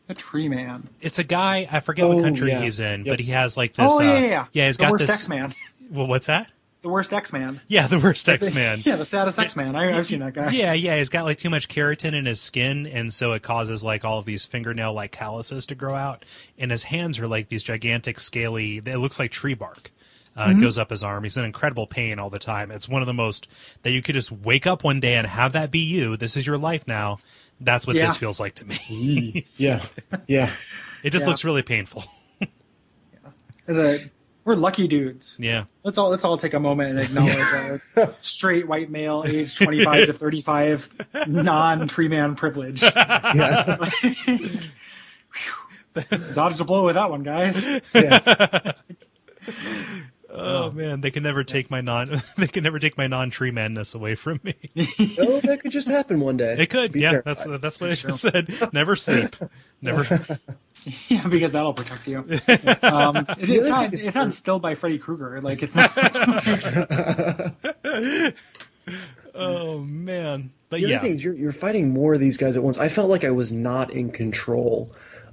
The 0.07 0.15
tree 0.15 0.49
man. 0.49 0.89
It's 1.01 1.19
a 1.19 1.25
guy. 1.25 1.67
I 1.71 1.81
forget 1.81 2.05
Oh, 2.05 2.15
what 2.15 2.23
country 2.23 2.51
yeah. 2.51 2.61
he's 2.61 2.79
in, 2.79 3.05
Yep. 3.05 3.13
but 3.13 3.19
he 3.21 3.33
has 3.33 3.57
like 3.57 3.73
this. 3.73 3.91
oh 3.93 4.01
yeah, 4.01 4.11
uh, 4.11 4.15
yeah, 4.21 4.27
yeah. 4.27 4.47
Yeah, 4.53 4.67
he's 4.69 4.77
the 4.77 4.83
got 4.85 4.93
worst 4.93 5.07
this. 5.09 5.11
X 5.17 5.29
Man. 5.29 5.53
Well, 5.91 6.07
what's 6.07 6.29
that? 6.29 6.49
The 6.83 6.89
worst 6.91 7.13
X 7.13 7.33
Man. 7.33 7.61
Yeah, 7.67 7.89
the 7.89 7.99
worst 7.99 8.29
X 8.29 8.55
Man. 8.55 8.83
Yeah, 8.85 8.95
the 8.95 9.05
saddest 9.05 9.37
X 9.41 9.57
Man. 9.57 9.75
I've 9.75 10.07
seen 10.07 10.21
that 10.21 10.35
guy. 10.35 10.51
Yeah, 10.53 10.73
yeah, 10.75 10.97
he's 10.99 11.09
got 11.09 11.25
like 11.25 11.39
too 11.39 11.51
much 11.51 11.67
keratin 11.69 12.15
in 12.15 12.25
his 12.27 12.41
skin, 12.41 12.87
and 12.87 13.13
so 13.13 13.33
it 13.33 13.43
causes 13.43 13.83
like 13.83 14.05
all 14.05 14.21
of 14.21 14.27
these 14.27 14.45
fingernail 14.45 14.93
like 14.93 15.11
calluses 15.11 15.67
to 15.67 15.75
grow 15.75 15.97
out, 15.97 16.25
and 16.57 16.71
his 16.71 16.85
hands 16.85 17.19
are 17.19 17.27
like 17.27 17.49
these 17.49 17.65
gigantic, 17.65 18.21
scaly. 18.21 18.77
It 18.79 18.99
looks 18.99 19.19
like 19.19 19.33
tree 19.33 19.55
bark. 19.55 19.91
Uh, 20.37 20.49
Mm-hmm. 20.49 20.61
Goes 20.61 20.77
up 20.77 20.91
his 20.91 21.03
arm. 21.03 21.25
He's 21.25 21.37
in 21.39 21.45
incredible 21.47 21.87
pain 21.87 22.19
all 22.19 22.29
the 22.29 22.39
time. 22.39 22.71
It's 22.71 22.89
one 22.89 23.01
of 23.03 23.07
the 23.07 23.15
most 23.15 23.49
that 23.83 23.91
you 23.93 24.03
could 24.03 24.15
just 24.15 24.31
wake 24.31 24.67
up 24.67 24.85
one 24.85 25.01
day 25.01 25.15
and 25.15 25.27
have 25.27 25.53
that 25.55 25.71
be 25.71 25.79
you. 25.79 26.17
This 26.19 26.37
is 26.37 26.47
your 26.47 26.59
life 26.59 26.87
now. 26.87 27.21
That's 27.59 27.87
what 27.87 27.97
Yeah. 27.97 28.05
this 28.07 28.17
feels 28.19 28.39
like 28.39 28.55
to 28.57 28.67
me. 28.67 29.47
Yeah. 29.57 29.83
Yeah. 30.27 30.51
it 31.03 31.11
just 31.11 31.25
Yeah. 31.25 31.31
looks 31.31 31.45
really 31.45 31.63
painful. 31.63 32.05
Yeah. 32.41 33.31
As 33.67 33.79
a 33.79 33.99
we're 34.45 34.55
lucky 34.55 34.87
dudes. 34.87 35.37
yeah. 35.41 35.65
Let's 35.83 35.97
all 35.99 36.11
let's 36.11 36.25
all 36.25 36.37
take 36.39 36.53
a 36.55 36.61
moment 36.61 36.91
and 36.91 37.01
acknowledge 37.01 37.81
our 37.97 38.15
straight 38.21 38.69
white 38.69 38.91
male, 38.91 39.25
age 39.27 39.57
twenty 39.57 39.83
five 39.85 40.07
to 40.07 40.13
thirty 40.13 40.41
five, 40.43 40.93
non 41.27 41.89
tree 41.89 42.09
man 42.09 42.35
privilege. 42.37 42.83
Yeah. 42.93 43.79
Dodged 46.35 46.61
a 46.61 46.65
blow 46.65 46.85
with 46.85 46.95
that 46.97 47.11
one, 47.11 47.23
guys. 47.23 47.81
yeah. 47.95 48.73
Oh 50.39 50.71
man, 50.71 51.01
they 51.03 51.11
can 51.11 51.23
never 51.23 51.43
take 51.45 51.71
my 51.71 51.81
non. 51.81 52.21
they 52.37 52.47
can 52.47 52.63
never 52.63 52.79
take 52.79 52.97
my 52.99 53.07
non 53.07 53.31
tree 53.31 53.51
madness 53.51 53.95
away 53.95 54.15
from 54.15 54.41
me. 54.45 54.55
Oh, 55.19 55.41
that 55.41 55.61
could 55.63 55.71
just 55.73 55.89
happen 55.89 56.21
one 56.21 56.37
day. 56.37 56.57
It 56.59 56.69
could. 56.71 56.93
Be 56.93 57.01
yeah, 57.01 57.11
terrified. 57.23 57.37
that's 57.61 57.61
that's 57.63 57.81
what 57.81 57.91
I 57.91 57.95
said. 57.95 58.73
Never 58.73 58.95
sleep. 58.97 59.35
Never. 59.83 60.27
Yeah, 61.09 61.27
because 61.27 61.53
that'll 61.53 61.75
protect 61.75 62.07
you. 62.07 62.19
Um, 62.19 63.17
it- 63.17 63.49
it's 63.51 63.69
not 63.69 63.91
thing 63.91 64.07
it's 64.07 64.15
not 64.15 64.25
instilled 64.27 64.63
by 64.63 64.75
Freddy 64.75 64.99
Krueger. 64.99 65.41
Like 65.41 65.63
it's 65.63 65.75
not. 65.75 65.93
Oh 69.35 69.79
man. 69.81 70.51
But 70.69 70.81
The 70.81 70.89
yeah. 70.89 70.97
other 70.97 71.07
thing 71.07 71.15
is 71.15 71.25
you're, 71.25 71.35
you're 71.35 71.53
fighting 71.53 71.91
more 71.91 72.15
of 72.15 72.21
these 72.21 72.37
guys 72.39 72.57
at 72.57 72.63
once. 72.63 72.79
I 72.79 72.89
felt 72.89 73.11
like 73.11 73.25
I 73.25 73.31
was 73.31 73.53
not 73.53 73.91
in 73.93 74.11
control 74.11 74.89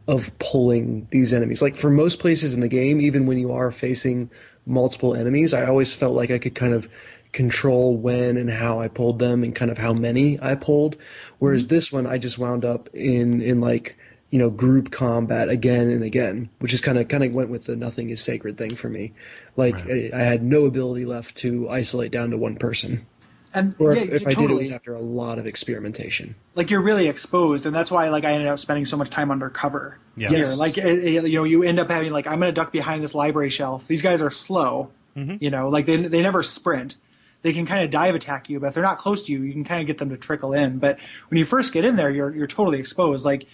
of 0.07 0.37
pulling 0.39 1.07
these 1.11 1.33
enemies. 1.33 1.61
Like 1.61 1.77
for 1.77 1.89
most 1.89 2.19
places 2.19 2.53
in 2.53 2.59
the 2.59 2.67
game, 2.67 2.99
even 2.99 3.25
when 3.25 3.37
you 3.37 3.51
are 3.53 3.71
facing 3.71 4.29
multiple 4.65 5.15
enemies, 5.15 5.54
I 5.54 5.65
always 5.65 5.93
felt 5.93 6.15
like 6.15 6.32
I 6.32 6.39
could 6.39 6.56
kind 6.56 6.73
of 6.73 6.89
control 7.32 7.97
when 7.97 8.38
and 8.38 8.49
how 8.49 8.80
I 8.80 8.88
pulled 8.88 9.19
them 9.19 9.43
and 9.43 9.54
kind 9.54 9.71
of 9.71 9.78
how 9.78 9.93
many 9.93 10.39
I 10.41 10.56
pulled. 10.56 10.95
Whereas 11.39 11.65
mm-hmm. 11.65 11.76
this 11.76 11.91
one, 11.91 12.08
I 12.08 12.17
just 12.17 12.38
wound 12.38 12.63
up 12.63 12.89
in 12.93 13.41
in 13.41 13.60
like 13.60 13.97
you 14.30 14.39
know 14.39 14.49
group 14.49 14.91
combat 14.91 15.49
again 15.49 15.89
and 15.89 16.04
again, 16.04 16.49
which 16.60 16.73
is 16.73 16.82
kind 16.82 16.97
of 16.97 17.08
kind 17.08 17.23
of 17.23 17.34
went 17.34 17.49
with 17.49 17.65
the 17.65 17.76
nothing 17.76 18.10
is 18.10 18.23
sacred 18.23 18.58
thing 18.58 18.76
for 18.76 18.89
me. 18.89 19.13
Like 19.58 19.76
I, 19.89 20.12
I 20.13 20.21
had 20.21 20.43
no 20.43 20.65
ability 20.65 21.06
left 21.06 21.36
to 21.38 21.69
isolate 21.69 22.12
down 22.12 22.32
to 22.32 22.38
one 22.38 22.56
person. 22.56 23.06
And 23.55 23.75
Or 23.79 23.93
yeah, 23.93 24.01
if, 24.03 24.09
if 24.09 24.21
you 24.21 24.27
I 24.27 24.29
did, 24.29 24.31
it 24.31 24.35
totally- 24.35 24.59
was 24.59 24.71
after 24.71 24.93
a 24.93 24.99
lot 25.01 25.37
of 25.39 25.45
experimentation. 25.45 26.35
like 26.55 26.69
you're 26.71 26.81
really 26.81 27.07
exposed, 27.07 27.65
and 27.65 27.75
that's 27.75 27.91
why 27.91 28.09
like 28.09 28.23
I 28.23 28.31
ended 28.31 28.47
up 28.47 28.59
spending 28.59 28.85
so 28.85 28.97
much 28.97 29.09
time 29.09 29.31
undercover. 29.31 29.97
Yeah. 30.17 30.31
Yes. 30.31 30.59
Like 30.59 30.77
it- 30.77 30.85
it- 31.03 31.27
you 31.27 31.37
know, 31.37 31.43
you 31.43 31.63
end 31.63 31.79
up 31.79 31.89
having 31.89 32.11
like 32.11 32.27
I'm 32.27 32.39
going 32.39 32.49
to 32.53 32.55
duck 32.55 32.71
behind 32.71 33.03
this 33.03 33.13
library 33.15 33.49
shelf. 33.49 33.87
These 33.87 34.01
guys 34.01 34.21
are 34.21 34.31
slow. 34.31 34.91
Mm-hmm. 35.15 35.35
You 35.41 35.51
know, 35.51 35.69
like 35.69 35.85
they 35.85 35.97
they 35.97 36.21
never 36.21 36.41
sprint. 36.43 36.95
They 37.43 37.51
can 37.53 37.65
kind 37.65 37.83
of 37.83 37.89
dive 37.91 38.15
attack 38.15 38.49
you, 38.49 38.59
but 38.61 38.67
if 38.67 38.73
they're 38.73 38.81
not 38.83 38.97
close 38.97 39.21
to 39.23 39.31
you, 39.33 39.43
you 39.43 39.51
can 39.51 39.65
kind 39.65 39.81
of 39.81 39.85
get 39.87 39.97
them 39.97 40.09
to 40.09 40.17
trickle 40.17 40.53
in. 40.53 40.77
But 40.79 40.97
when 41.27 41.37
you 41.37 41.45
first 41.45 41.73
get 41.73 41.83
in 41.85 41.95
there, 41.97 42.09
you're 42.09 42.33
you're 42.33 42.47
totally 42.47 42.79
exposed. 42.79 43.25
Like 43.25 43.45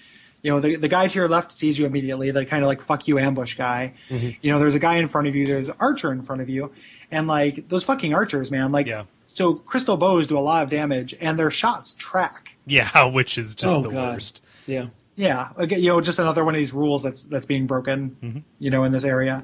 you 0.43 0.51
know, 0.51 0.59
the 0.61 0.75
the 0.77 0.87
guy 0.87 1.07
to 1.07 1.19
your 1.19 1.27
left 1.27 1.51
sees 1.51 1.77
you 1.77 1.85
immediately. 1.85 2.31
The 2.31 2.45
kind 2.45 2.63
of 2.63 2.67
like 2.67 2.81
fuck 2.81 3.07
you 3.07 3.19
ambush 3.19 3.55
guy. 3.55 3.93
Mm-hmm. 4.09 4.29
You 4.41 4.51
know, 4.51 4.59
there's 4.59 4.75
a 4.75 4.79
guy 4.79 4.95
in 4.95 5.07
front 5.09 5.27
of 5.27 5.35
you. 5.35 5.45
There's 5.45 5.67
an 5.67 5.75
archer 5.79 6.11
in 6.13 6.21
front 6.21 6.41
of 6.41 6.47
you, 6.49 6.71
and 7.11 7.27
like 7.27 7.69
those 7.69 7.83
fucking 7.83 8.13
archers, 8.13 8.51
man. 8.51 8.71
Like 8.71 8.87
Yeah. 8.87 9.03
so, 9.25 9.53
crystal 9.55 9.97
bows 9.97 10.27
do 10.27 10.37
a 10.37 10.39
lot 10.39 10.63
of 10.63 10.69
damage, 10.69 11.15
and 11.19 11.37
their 11.39 11.51
shots 11.51 11.93
track. 11.95 12.55
Yeah, 12.65 13.05
which 13.11 13.37
is 13.37 13.55
just 13.55 13.77
Oh, 13.77 13.81
the 13.81 13.89
God. 13.89 14.13
worst. 14.15 14.43
Yeah. 14.67 14.87
Yeah, 15.15 15.49
again, 15.57 15.81
you 15.81 15.89
know, 15.89 15.99
just 15.99 16.17
another 16.19 16.45
one 16.45 16.53
of 16.55 16.59
these 16.59 16.73
rules 16.73 17.03
that's 17.03 17.23
that's 17.23 17.45
being 17.45 17.67
broken, 17.67 18.45
you 18.57 18.69
know, 18.69 18.83
in 18.85 18.93
this 18.93 19.03
area. 19.03 19.43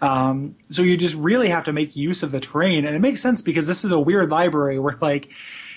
Um, 0.00 0.56
so 0.68 0.82
you 0.82 0.96
just 0.96 1.14
really 1.14 1.48
have 1.48 1.62
to 1.64 1.72
make 1.72 1.94
use 1.94 2.24
of 2.24 2.32
the 2.32 2.40
terrain, 2.40 2.84
and 2.84 2.96
it 2.96 2.98
makes 2.98 3.20
sense 3.20 3.40
because 3.40 3.68
this 3.68 3.84
is 3.84 3.92
a 3.92 4.00
weird 4.00 4.30
library 4.32 4.80
where, 4.80 4.96
like, 5.00 5.30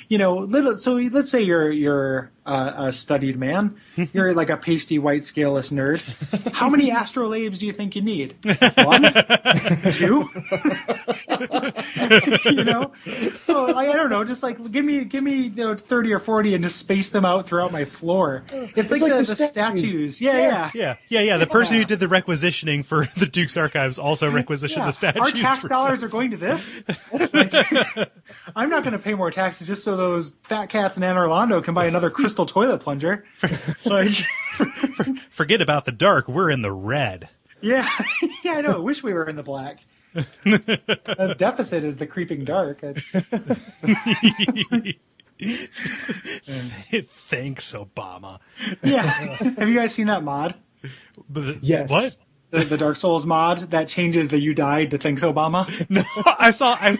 you 0.10 0.18
know, 0.18 0.36
little. 0.38 0.76
So 0.78 0.96
let's 0.96 1.30
say 1.30 1.42
you're 1.44 1.70
you're 1.72 2.32
uh, 2.46 2.74
a 2.78 2.92
studied 2.94 3.38
man, 3.38 3.76
you're 4.14 4.34
like 4.34 4.50
a 4.50 4.58
pasty 4.58 5.00
white 5.00 5.24
scaleless 5.24 5.72
nerd. 5.72 6.02
How 6.54 6.70
many 6.70 6.92
astrolabes 6.92 7.60
do 7.60 7.66
you 7.66 7.72
think 7.72 7.96
you 7.96 8.02
need? 8.02 8.36
One, 8.76 9.04
two. 9.92 10.30
you 12.46 12.64
know, 12.64 12.92
oh, 13.50 13.72
like, 13.76 13.90
I 13.90 13.94
don't 13.96 14.10
know. 14.10 14.24
Just 14.24 14.44
like 14.44 14.72
give 14.72 14.86
me 14.86 15.06
give 15.06 15.24
me 15.24 15.34
you 15.34 15.50
know 15.56 15.76
thirty 15.76 16.14
or 16.14 16.20
forty 16.20 16.54
and 16.54 16.64
just 16.64 16.78
space 16.78 17.10
them 17.10 17.26
out 17.26 17.48
throughout 17.48 17.72
my 17.72 17.86
floor. 17.86 18.44
It's, 18.52 18.92
like, 18.92 19.02
like 19.02 19.12
the, 19.12 19.18
the 19.18 19.18
the 19.18 19.26
statues. 19.26 19.52
statues. 19.52 20.22
Yeah, 20.22 20.38
yeah. 20.38 20.72
Yeah, 20.74 20.96
yeah, 21.08 21.20
yeah. 21.22 21.38
The 21.38 21.48
person 21.48 21.78
who 21.78 21.86
did 21.86 22.00
the 22.00 22.08
requisitioning 22.08 22.84
for 22.84 23.06
the 23.18 23.26
Duke's 23.26 23.58
archives 23.58 23.98
also 24.00 24.30
requisitioned 24.30 24.82
Yeah. 24.82 24.86
the 24.88 24.92
statues. 24.92 25.22
Our 25.22 25.32
tax 25.32 25.64
dollars 25.66 26.00
some- 26.02 26.08
are 26.08 26.12
going 26.12 26.32
to 26.32 26.38
this. 26.38 26.84
Like, 27.12 27.54
I'm 28.56 28.70
not 28.70 28.84
going 28.84 28.94
to 28.94 29.00
pay 29.00 29.14
more 29.16 29.32
taxes 29.32 29.68
just 29.68 29.84
so 29.84 29.96
those 29.98 30.36
fat 30.44 30.68
cats 30.70 30.98
in 30.98 31.04
Anor 31.04 31.28
Londo 31.28 31.64
can 31.64 31.74
buy 31.74 31.86
another 31.86 32.10
crystal 32.36 32.46
toilet 32.46 32.80
plunger. 32.80 33.24
Like, 33.86 34.14
Forget 35.30 35.62
about 35.62 35.86
the 35.86 35.92
dark. 35.92 36.28
We're 36.28 36.50
in 36.50 36.62
the 36.64 36.72
red. 36.72 37.30
yeah, 37.62 37.88
yeah, 38.44 38.54
I 38.54 38.62
know. 38.62 38.74
I 38.74 38.80
wish 38.80 39.04
we 39.04 39.14
were 39.14 39.26
in 39.26 39.36
the 39.36 39.44
black. 39.44 39.80
the 40.14 41.36
deficit 41.38 41.84
is 41.84 41.98
the 41.98 42.08
creeping 42.08 42.46
dark. 42.46 42.80
Thanks, 42.82 43.12
Obama. 47.74 48.40
yeah. 48.82 49.04
Have 49.58 49.68
you 49.70 49.76
guys 49.76 49.94
seen 49.94 50.08
that 50.08 50.24
mod? 50.24 50.56
But 51.30 51.64
Yes. 51.64 51.90
What? 51.90 52.18
The, 52.52 52.64
the 52.64 52.78
Dark 52.78 52.96
Souls 52.96 53.26
mod 53.26 53.72
that 53.72 53.88
changes 53.90 54.30
the 54.30 54.40
"You 54.40 54.54
died" 54.54 54.92
to 54.92 54.98
"Thanks, 54.98 55.24
Obama." 55.24 55.68
No, 55.90 56.04
I 56.40 56.52
saw. 56.52 56.78
I, 56.80 56.96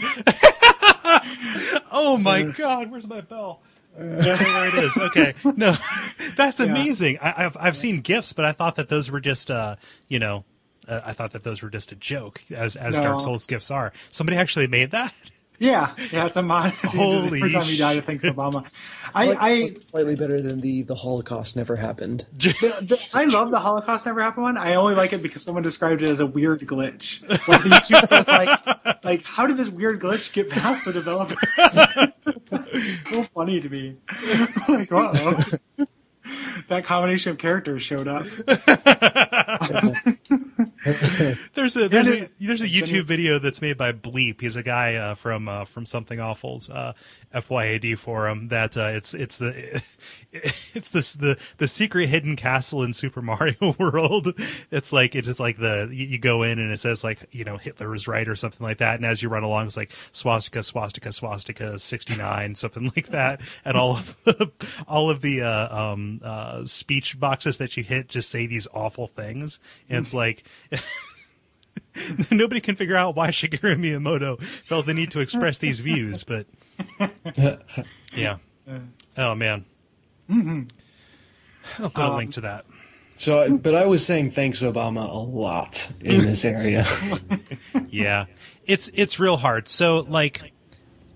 oh 1.92 2.18
my 2.18 2.44
uh, 2.44 2.52
God! 2.52 2.92
Where's 2.92 3.08
my 3.08 3.22
bell? 3.22 3.62
There 3.98 4.68
it 4.68 4.76
is. 4.76 4.98
Okay, 4.98 5.34
no, 5.56 5.76
that's 6.38 6.60
amazing. 6.60 7.18
I, 7.22 7.46
I've 7.46 7.58
I've 7.58 7.78
seen 7.78 8.02
gifs, 8.02 8.34
but 8.34 8.46
I 8.46 8.52
thought 8.52 8.76
that 8.76 8.90
those 8.90 9.10
were 9.10 9.22
just, 9.22 9.50
uh, 9.50 9.76
you 10.10 10.20
know, 10.20 10.44
uh, 10.88 11.02
I 11.06 11.14
thought 11.14 11.32
that 11.34 11.44
those 11.44 11.62
were 11.62 11.70
just 11.70 11.92
a 11.92 11.96
joke, 11.96 12.42
as 12.52 12.76
as 12.76 12.98
No. 12.98 13.04
Dark 13.04 13.22
Souls 13.22 13.46
gifs 13.46 13.72
are. 13.72 13.94
Somebody 14.12 14.38
actually 14.38 14.68
made 14.68 14.92
that. 14.92 15.14
Yeah, 15.60 15.94
yeah, 16.12 16.26
it's 16.26 16.36
a 16.36 16.44
mod. 16.44 16.72
Holy 16.84 17.40
every 17.40 17.52
time 17.52 17.66
you 17.68 17.78
die 17.78 17.96
to 17.96 18.02
"Thanks, 18.02 18.26
Obama." 18.26 18.66
I 19.14 19.28
Like- 19.28 19.38
I 19.40 19.74
slightly 19.92 20.16
better 20.16 20.42
than 20.42 20.60
the 20.60 20.82
the 20.84 20.96
Holocaust 20.96 21.56
never 21.56 21.76
happened. 21.78 22.26
The- 22.38 23.10
I 23.14 23.26
love 23.26 23.52
the 23.52 23.60
Holocaust 23.60 24.06
never 24.06 24.22
happened 24.22 24.44
one. 24.44 24.58
I 24.58 24.74
only 24.76 24.96
like 24.96 25.14
it 25.14 25.22
because 25.24 25.42
someone 25.42 25.64
described 25.64 26.02
it 26.04 26.10
as 26.10 26.20
a 26.20 26.26
weird 26.26 26.60
glitch. 26.62 27.22
Like 27.48 27.64
the 27.64 27.70
YouTube 27.70 28.06
says, 28.08 28.28
like, 28.28 29.04
like 29.06 29.24
how 29.24 29.48
did 29.48 29.58
this 29.58 29.70
weird 29.70 30.00
glitch 30.02 30.34
get 30.34 30.50
past 30.50 30.84
the 30.86 30.92
developers? 30.94 31.38
It's 31.58 33.00
so 33.10 33.24
funny 33.34 33.60
to 33.62 33.70
me. 33.70 33.96
like, 34.68 34.92
uh 34.92 35.14
that 36.68 36.84
combination 36.86 37.32
of 37.32 37.38
characters 37.38 37.82
showed 37.84 38.08
up. 38.08 38.26
There's 41.56 41.76
a 41.78 41.90
there's 41.90 42.08
a 42.08 42.30
there's 42.40 42.62
a 42.62 42.70
YouTube 42.70 43.06
video 43.06 43.40
that's 43.40 43.60
made 43.60 43.76
by 43.76 43.92
Bleep. 43.92 44.40
He's 44.40 44.56
a 44.56 44.62
guy 44.62 44.96
uh, 44.96 45.16
from 45.16 45.50
uh, 45.50 45.66
from 45.66 45.84
Something 45.84 46.20
Awful's 46.20 46.70
uh, 46.70 46.94
FYAD 47.34 47.98
forum. 47.98 48.50
That 48.50 48.78
uh, 48.78 48.92
it's 48.94 49.16
it's 49.16 49.40
the 49.40 49.82
it's 50.32 50.92
this 50.92 51.14
the 51.14 51.40
the 51.58 51.68
secret 51.68 52.08
hidden 52.08 52.36
castle 52.36 52.84
in 52.84 52.94
Super 52.94 53.24
Mario 53.24 53.76
World. 53.80 54.40
It's 54.70 54.94
like 54.94 55.16
it's 55.16 55.28
just 55.28 55.40
like 55.40 55.58
the 55.58 55.90
you, 55.92 56.06
you 56.06 56.20
go 56.20 56.44
in 56.44 56.60
and 56.60 56.72
it 56.72 56.78
says 56.78 57.04
like 57.04 57.30
you 57.32 57.46
know 57.46 57.58
Hitler 57.58 57.96
is 57.96 58.08
right 58.08 58.28
or 58.28 58.36
something 58.36 58.64
like 58.64 58.78
that. 58.78 58.98
And 58.98 59.06
as 59.06 59.24
you 59.24 59.30
run 59.30 59.44
along, 59.44 59.66
it's 59.66 59.78
like 59.78 59.92
swastika 60.12 60.62
swastika 60.62 61.12
swastika 61.12 61.80
sixty 61.80 62.16
nine 62.16 62.54
something 62.54 62.92
like 62.96 63.08
that. 63.08 63.42
And 63.64 63.76
all 63.76 63.98
of 63.98 64.24
the, 64.24 64.52
all 64.88 65.10
of 65.10 65.22
the 65.22 65.42
uh, 65.42 65.76
um, 65.76 66.22
uh, 66.24 66.64
speech 66.66 67.20
boxes 67.20 67.58
that 67.58 67.76
you 67.76 67.84
hit 67.84 68.08
just 68.08 68.30
say 68.30 68.46
these 68.46 68.68
awful 68.72 69.08
things. 69.08 69.60
And 69.90 70.00
it's 70.00 70.14
like. 70.14 70.44
Nobody 72.32 72.62
can 72.62 72.76
figure 72.76 72.96
out 72.96 73.16
why 73.16 73.30
Shigeru 73.30 73.76
Miyamoto 73.78 74.42
felt 74.42 74.86
the 74.86 74.94
need 74.94 75.12
to 75.12 75.20
express 75.22 75.58
these 75.58 75.80
views, 75.80 76.24
but 76.24 76.46
yeah. 78.14 78.38
Uh. 78.70 78.80
Oh 79.18 79.36
man. 79.36 79.66
Mm-hmm. 80.30 80.64
I'll 81.84 81.90
put 81.90 82.06
a 82.06 82.16
link 82.16 82.30
um, 82.30 82.32
to 82.34 82.42
that. 82.42 82.66
So, 83.16 83.58
but 83.58 83.76
I 83.76 83.86
was 83.86 84.06
saying 84.06 84.32
thanks 84.32 84.62
Obama 84.62 85.10
a 85.10 85.18
lot 85.18 85.90
in 86.02 86.22
this 86.22 86.44
area. 86.46 86.86
Yeah. 87.90 88.26
It's 88.66 88.92
it's 88.94 89.20
real 89.20 89.38
hard. 89.38 89.70
So 89.70 90.00
like 90.00 90.52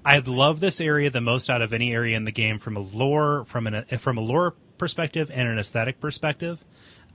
I 0.06 0.20
love 0.20 0.62
this 0.62 0.80
area 0.80 1.10
the 1.10 1.20
most 1.20 1.50
out 1.50 1.62
of 1.62 1.74
any 1.74 1.94
area 1.94 2.16
in 2.16 2.24
the 2.24 2.32
game 2.32 2.58
from 2.58 2.78
a 2.78 2.80
lore 2.80 3.44
from 3.46 3.68
an 3.68 3.86
from 3.98 4.18
a 4.18 4.22
lore 4.22 4.56
perspective 4.78 5.30
and 5.34 5.48
an 5.48 5.60
aesthetic 5.60 6.00
perspective. 6.00 6.64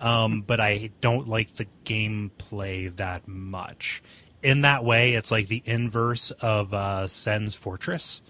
Um, 0.00 0.42
but 0.42 0.60
I 0.60 0.90
don't 1.00 1.28
like 1.28 1.54
the 1.54 1.66
gameplay 1.84 2.94
that 2.96 3.26
much. 3.28 4.02
In 4.42 4.62
that 4.62 4.84
way, 4.84 5.14
it's 5.14 5.30
like 5.30 5.48
the 5.48 5.62
inverse 5.64 6.30
of 6.32 6.74
uh, 6.74 7.06
Sen's 7.06 7.54
Fortress 7.54 8.22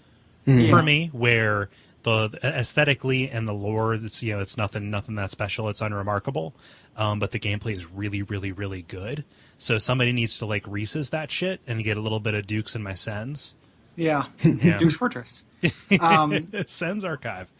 for 0.44 0.82
me, 0.82 1.08
where 1.12 1.70
the 2.02 2.38
aesthetically 2.44 3.30
and 3.30 3.48
the 3.48 3.54
lore, 3.54 3.94
it's 3.94 4.22
you 4.22 4.34
know, 4.34 4.40
it's 4.40 4.56
nothing, 4.56 4.90
nothing 4.90 5.14
that 5.16 5.30
special. 5.30 5.68
It's 5.70 5.80
unremarkable, 5.80 6.54
um, 6.96 7.18
but 7.18 7.30
the 7.30 7.40
gameplay 7.40 7.76
is 7.76 7.90
really, 7.90 8.22
really, 8.22 8.52
really 8.52 8.82
good. 8.82 9.24
So 9.58 9.78
somebody 9.78 10.12
needs 10.12 10.36
to 10.38 10.46
like 10.46 10.64
Reese's 10.68 11.10
that 11.10 11.30
shit 11.30 11.60
and 11.66 11.82
get 11.82 11.96
a 11.96 12.00
little 12.00 12.20
bit 12.20 12.34
of 12.34 12.46
Dukes 12.46 12.76
in 12.76 12.82
my 12.82 12.94
Sens. 12.94 13.54
Yeah, 13.96 14.26
Yeah. 14.44 14.78
Duke's 14.78 14.96
Fortress. 14.96 15.44
Um, 15.98 16.46
Sens 16.66 17.04
archive. 17.06 17.50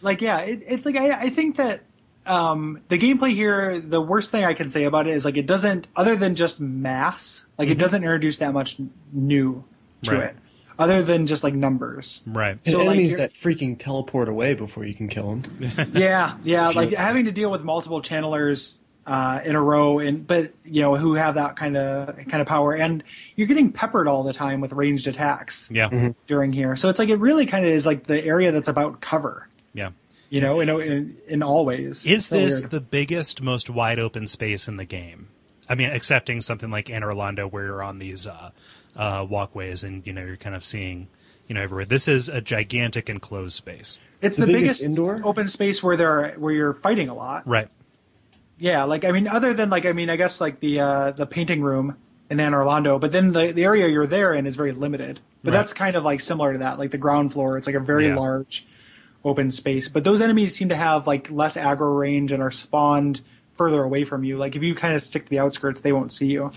like 0.00 0.20
yeah 0.20 0.40
it, 0.40 0.64
it's 0.66 0.84
like 0.84 0.96
I, 0.96 1.12
I 1.12 1.28
think 1.30 1.56
that 1.58 1.82
um 2.26 2.80
the 2.88 2.98
gameplay 2.98 3.32
here 3.34 3.78
the 3.78 4.00
worst 4.00 4.30
thing 4.30 4.44
i 4.44 4.54
can 4.54 4.68
say 4.70 4.84
about 4.84 5.06
it 5.06 5.10
is 5.14 5.24
like 5.24 5.36
it 5.36 5.46
doesn't 5.46 5.88
other 5.96 6.14
than 6.14 6.34
just 6.34 6.60
mass 6.60 7.44
like 7.58 7.68
it 7.68 7.78
doesn't 7.78 8.02
introduce 8.04 8.36
that 8.38 8.52
much 8.52 8.76
new 9.12 9.64
to 10.02 10.10
Mm-hmm. 10.10 10.20
Right. 10.20 10.30
it 10.30 10.36
other 10.78 11.02
than 11.02 11.26
just 11.26 11.44
like 11.44 11.54
numbers 11.54 12.22
Right. 12.26 12.52
And 12.64 12.66
So, 12.66 12.78
like, 12.78 12.86
enemies 12.88 13.12
you're- 13.12 13.22
that 13.22 13.34
freaking 13.34 13.78
teleport 13.78 14.28
away 14.28 14.54
before 14.54 14.84
you 14.84 14.94
can 14.94 15.06
kill 15.08 15.36
them. 15.36 15.90
yeah 15.94 16.36
yeah 16.42 16.68
like 16.70 16.92
having 16.92 17.26
to 17.26 17.32
deal 17.32 17.50
with 17.50 17.62
multiple 17.62 18.00
channelers 18.02 18.78
uh, 19.06 19.40
in 19.44 19.54
a 19.56 19.60
row 19.62 19.98
and 19.98 20.24
but 20.26 20.52
you 20.64 20.80
know 20.80 20.94
who 20.96 21.14
have 21.14 21.34
that 21.34 21.56
kind 21.56 21.76
of 21.76 22.16
kind 22.28 22.40
of 22.40 22.46
power 22.46 22.72
and 22.74 23.02
you're 23.36 23.48
getting 23.48 23.70
peppered 23.72 24.06
all 24.06 24.22
the 24.22 24.32
time 24.32 24.60
with 24.60 24.72
ranged 24.72 25.08
attacks 25.08 25.68
Yeah. 25.72 26.12
during 26.28 26.52
here 26.52 26.74
so 26.76 26.88
it's 26.88 26.98
like 27.00 27.08
it 27.08 27.18
really 27.18 27.44
kind 27.46 27.64
of 27.64 27.72
is 27.72 27.84
like 27.84 28.04
the 28.04 28.24
area 28.24 28.52
that's 28.52 28.68
about 28.68 29.00
cover 29.00 29.48
Yeah. 29.74 29.90
You 30.32 30.40
know 30.40 30.60
in 30.60 30.68
in, 30.70 31.16
in 31.28 31.42
all 31.42 31.64
ways 31.66 32.04
Is 32.06 32.26
So 32.26 32.36
this 32.36 32.60
weird. 32.62 32.70
the 32.70 32.80
biggest, 32.80 33.42
most 33.42 33.68
wide 33.68 33.98
open 33.98 34.26
space 34.26 34.66
in 34.66 34.76
the 34.78 34.84
game? 34.86 35.28
I 35.68 35.74
mean, 35.74 35.90
accepting 35.90 36.40
something 36.40 36.70
like 36.70 36.86
Anor 36.86 37.12
Londo, 37.14 37.50
where 37.50 37.64
you're 37.64 37.82
on 37.82 37.98
these 37.98 38.26
uh, 38.26 38.50
uh, 38.96 39.26
walkways 39.28 39.84
and 39.84 40.06
you 40.06 40.12
know 40.14 40.24
you're 40.24 40.36
kind 40.38 40.56
of 40.56 40.64
seeing, 40.64 41.08
you 41.48 41.54
know, 41.54 41.60
everywhere. 41.62 41.84
This 41.84 42.08
is 42.08 42.28
a 42.30 42.40
gigantic 42.40 43.10
enclosed 43.10 43.52
space, 43.54 43.98
It's 44.22 44.36
The 44.36 44.46
the, 44.46 44.52
biggest 44.54 44.80
biggest, 44.80 44.84
indoor? 44.84 45.20
open 45.22 45.48
space 45.48 45.82
where 45.82 45.96
there 45.96 46.10
are, 46.24 46.28
where 46.38 46.52
you're 46.54 46.72
fighting 46.72 47.08
a 47.10 47.14
lot. 47.14 47.46
right? 47.46 47.68
Yeah, 48.58 48.84
like 48.84 49.04
I 49.04 49.12
mean, 49.12 49.28
other 49.28 49.52
than 49.54 49.70
like 49.70 49.84
I 49.86 49.92
mean, 49.92 50.08
I 50.10 50.16
guess 50.16 50.40
like 50.40 50.60
the 50.60 50.80
uh, 50.80 51.10
the 51.12 51.26
painting 51.26 51.62
room 51.62 51.96
in 52.30 52.38
Anor 52.38 52.64
Londo, 52.64 52.98
but 53.00 53.12
then 53.12 53.32
the 53.32 53.52
the 53.52 53.64
area 53.64 53.86
you're 53.88 54.06
there 54.06 54.32
in 54.32 54.46
is 54.46 54.56
very 54.56 54.72
limited. 54.72 55.20
But 55.44 55.52
Right. 55.52 55.58
that's 55.58 55.72
kind 55.72 55.96
of 55.96 56.04
like 56.04 56.20
similar 56.20 56.52
to 56.54 56.58
that, 56.60 56.78
like 56.78 56.90
the 56.92 56.98
ground 56.98 57.32
floor. 57.32 57.58
It's 57.58 57.66
like 57.66 57.76
a 57.76 57.80
very 57.80 58.06
Yeah. 58.08 58.16
large 58.16 58.66
open 59.24 59.50
space. 59.50 59.88
But 59.88 60.04
those 60.04 60.20
enemies 60.20 60.54
seem 60.54 60.68
to 60.70 60.76
have 60.76 61.06
like 61.06 61.30
less 61.30 61.56
aggro 61.56 61.98
range 61.98 62.32
and 62.32 62.42
are 62.42 62.50
spawned 62.50 63.20
further 63.54 63.82
away 63.82 64.04
from 64.04 64.24
you. 64.24 64.36
Like 64.36 64.56
if 64.56 64.62
you 64.62 64.74
kind 64.74 64.94
of 64.94 65.02
stick 65.02 65.24
to 65.24 65.30
the 65.30 65.38
outskirts, 65.38 65.80
they 65.82 65.92
won't 65.92 66.12
see 66.12 66.26
you. 66.26 66.50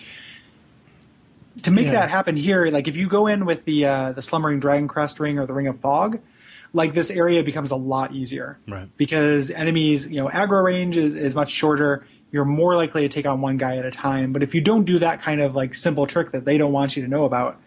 To 1.64 1.72
make 1.72 1.86
Yeah. 1.86 1.94
that 1.94 2.10
happen 2.10 2.36
here, 2.36 2.66
like 2.68 2.88
if 2.88 2.98
you 2.98 3.06
go 3.06 3.28
in 3.28 3.46
with 3.46 3.66
the 3.66 3.86
uh, 3.86 4.12
the 4.12 4.22
slumbering 4.22 4.60
dragon 4.60 4.88
crest 4.88 5.20
ring 5.20 5.40
or 5.40 5.46
the 5.46 5.54
ring 5.54 5.68
of 5.68 5.80
fog, 5.80 6.20
like 6.74 6.94
this 6.94 7.10
area 7.10 7.44
becomes 7.44 7.72
a 7.72 7.76
lot 7.78 8.14
easier 8.14 8.58
Right. 8.68 8.90
because 8.98 9.52
enemies, 9.52 10.08
you 10.08 10.18
know, 10.18 10.28
aggro 10.28 10.64
range 10.64 10.98
is, 10.98 11.14
is 11.16 11.34
much 11.34 11.50
shorter. 11.52 12.06
You're 12.32 12.44
more 12.46 12.76
likely 12.76 13.04
to 13.04 13.10
take 13.10 13.26
on 13.26 13.40
one 13.40 13.56
guy 13.58 13.78
at 13.78 13.86
a 13.86 13.92
time. 13.92 14.34
But 14.34 14.44
if 14.44 14.54
you 14.54 14.60
don't 14.60 14.84
do 14.84 15.00
that 15.00 15.22
kind 15.22 15.40
of 15.40 15.56
like 15.56 15.74
simple 15.76 16.06
trick 16.06 16.32
that 16.32 16.44
they 16.44 16.58
don't 16.58 16.74
want 16.74 16.98
you 16.98 17.04
to 17.04 17.08
know 17.10 17.24
about, 17.24 17.58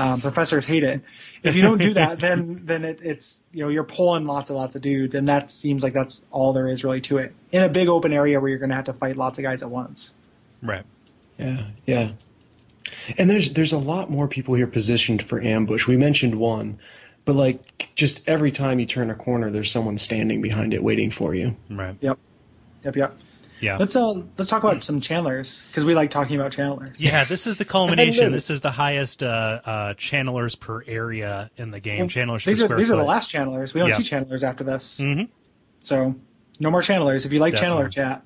um, 0.00 0.20
professors 0.22 0.66
hate 0.66 0.84
it. 0.84 1.02
If 1.42 1.54
you 1.54 1.62
don't 1.62 1.78
do 1.78 1.94
that, 1.94 2.20
then 2.20 2.60
then 2.64 2.84
it, 2.84 3.00
it's 3.02 3.42
you 3.52 3.62
know 3.62 3.68
you're 3.68 3.84
pulling 3.84 4.24
lots 4.24 4.50
and 4.50 4.58
lots 4.58 4.74
of 4.74 4.82
dudes, 4.82 5.14
and 5.14 5.28
that 5.28 5.48
seems 5.50 5.82
like 5.82 5.92
that's 5.92 6.26
all 6.30 6.52
there 6.52 6.68
is 6.68 6.84
really 6.84 7.00
to 7.02 7.18
it 7.18 7.34
in 7.52 7.62
a 7.62 7.68
big 7.68 7.88
open 7.88 8.12
area 8.12 8.40
where 8.40 8.48
you're 8.48 8.58
going 8.58 8.70
to 8.70 8.76
have 8.76 8.86
to 8.86 8.92
fight 8.92 9.16
lots 9.16 9.38
of 9.38 9.42
guys 9.42 9.62
at 9.62 9.70
once. 9.70 10.14
Right. 10.62 10.84
Yeah, 11.38 11.66
yeah. 11.86 12.10
And 13.16 13.30
there's 13.30 13.52
there's 13.52 13.72
a 13.72 13.78
lot 13.78 14.10
more 14.10 14.28
people 14.28 14.54
here 14.54 14.66
positioned 14.66 15.22
for 15.22 15.40
ambush. 15.40 15.86
We 15.86 15.96
mentioned 15.96 16.34
one, 16.36 16.78
but 17.24 17.36
like 17.36 17.94
just 17.94 18.26
every 18.28 18.50
time 18.50 18.80
you 18.80 18.86
turn 18.86 19.10
a 19.10 19.14
corner, 19.14 19.50
there's 19.50 19.70
someone 19.70 19.98
standing 19.98 20.42
behind 20.42 20.74
it 20.74 20.82
waiting 20.82 21.10
for 21.10 21.34
you. 21.34 21.56
Right. 21.70 21.96
Yep, 22.00 22.18
yep, 22.84 22.96
yep. 22.96 23.18
Yeah. 23.60 23.76
Let's 23.76 23.96
uh 23.96 24.12
let's 24.36 24.48
talk 24.48 24.62
about 24.62 24.84
some 24.84 25.00
channelers 25.00 25.66
because 25.68 25.84
we 25.84 25.94
like 25.94 26.10
talking 26.10 26.38
about 26.38 26.52
channelers. 26.52 27.00
yeah, 27.00 27.24
this 27.24 27.46
is 27.46 27.56
the 27.56 27.64
culmination. 27.64 28.32
This 28.38 28.50
is 28.50 28.60
the 28.60 28.70
highest 28.70 29.22
uh, 29.22 29.60
uh, 29.64 29.94
channelers 29.94 30.58
per 30.58 30.82
area 30.86 31.50
in 31.56 31.70
the 31.70 31.80
game. 31.80 32.08
Channelers 32.08 32.44
per 32.44 32.50
these 32.50 32.62
are 32.62 32.64
square 32.66 32.78
these 32.78 32.90
are 32.92 32.96
the 32.96 33.04
last 33.04 33.30
channelers. 33.32 33.74
We 33.74 33.80
don't 33.80 33.88
Yeah. 33.90 33.96
see 33.96 34.02
channelers 34.04 34.42
after 34.42 34.64
this. 34.64 35.00
Mhm. 35.00 35.28
So 35.80 36.14
no 36.60 36.70
more 36.70 36.80
channelers. 36.82 37.24
If 37.26 37.32
you 37.32 37.38
like 37.40 37.54
Definitely. 37.54 37.86
channeler 37.88 38.22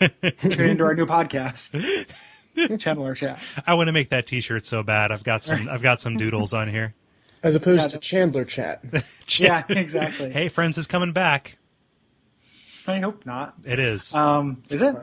chat, 0.00 0.38
tune 0.50 0.70
into 0.70 0.84
our 0.84 0.94
new 0.94 1.06
podcast. 1.06 2.06
channeler 2.56 3.16
chat. 3.16 3.42
I 3.66 3.74
want 3.74 3.88
to 3.88 3.92
make 3.92 4.10
that 4.10 4.26
T-shirt 4.26 4.64
so 4.64 4.82
bad. 4.82 5.10
I've 5.12 5.24
got 5.24 5.44
some. 5.44 5.68
I've 5.68 5.82
got 5.82 6.00
some 6.00 6.16
doodles 6.16 6.52
on 6.54 6.68
here. 6.68 6.94
As 7.42 7.54
opposed 7.54 7.82
Yeah, 7.82 7.88
to 7.88 7.98
Chandler 7.98 8.44
chat. 8.44 8.82
Yeah, 9.38 9.64
exactly. 9.68 10.30
Hey, 10.30 10.48
friends 10.48 10.78
is 10.78 10.86
coming 10.86 11.12
back. 11.12 11.58
I 12.86 13.00
hope 13.00 13.24
not. 13.24 13.54
It 13.64 13.78
is. 13.78 14.14
Um, 14.14 14.62
is 14.68 14.82
it? 14.82 14.94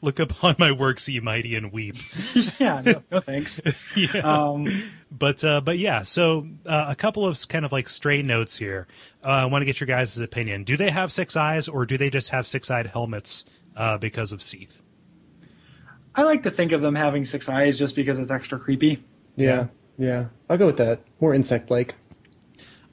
Look 0.02 0.18
upon 0.18 0.56
my 0.58 0.72
works, 0.72 1.08
ye 1.08 1.20
mighty, 1.20 1.54
and 1.54 1.72
weep. 1.72 1.96
yeah. 2.58 2.80
No, 2.84 3.02
no 3.10 3.20
thanks. 3.20 3.60
Um, 4.24 4.66
But 5.10 5.42
uh, 5.44 5.60
but 5.60 5.78
yeah, 5.78 6.02
so 6.02 6.46
uh, 6.66 6.86
a 6.88 6.94
couple 6.94 7.26
of 7.26 7.46
kind 7.48 7.64
of 7.64 7.72
like 7.72 7.88
stray 7.88 8.22
notes 8.22 8.56
here. 8.56 8.86
Uh, 9.24 9.28
I 9.28 9.44
want 9.46 9.62
to 9.62 9.66
get 9.66 9.80
your 9.80 9.86
guys' 9.86 10.18
opinion. 10.18 10.64
Do 10.64 10.76
they 10.76 10.90
have 10.90 11.12
six 11.12 11.36
eyes, 11.36 11.66
or 11.68 11.86
do 11.86 11.96
they 11.98 12.10
just 12.10 12.30
have 12.30 12.46
six-eyed 12.46 12.86
helmets 12.86 13.44
uh, 13.76 13.98
because 13.98 14.32
of 14.32 14.42
Seath? 14.42 14.80
I 16.14 16.22
like 16.22 16.42
to 16.44 16.50
think 16.50 16.72
of 16.72 16.80
them 16.82 16.94
having 16.94 17.24
six 17.24 17.48
eyes 17.48 17.78
just 17.78 17.94
because 17.96 18.18
it's 18.18 18.30
extra 18.30 18.58
creepy. 18.58 19.02
Yeah, 19.36 19.68
yeah. 19.96 20.26
I'll 20.48 20.58
go 20.58 20.66
with 20.66 20.76
that. 20.78 21.00
More 21.20 21.32
insect-like. 21.34 21.94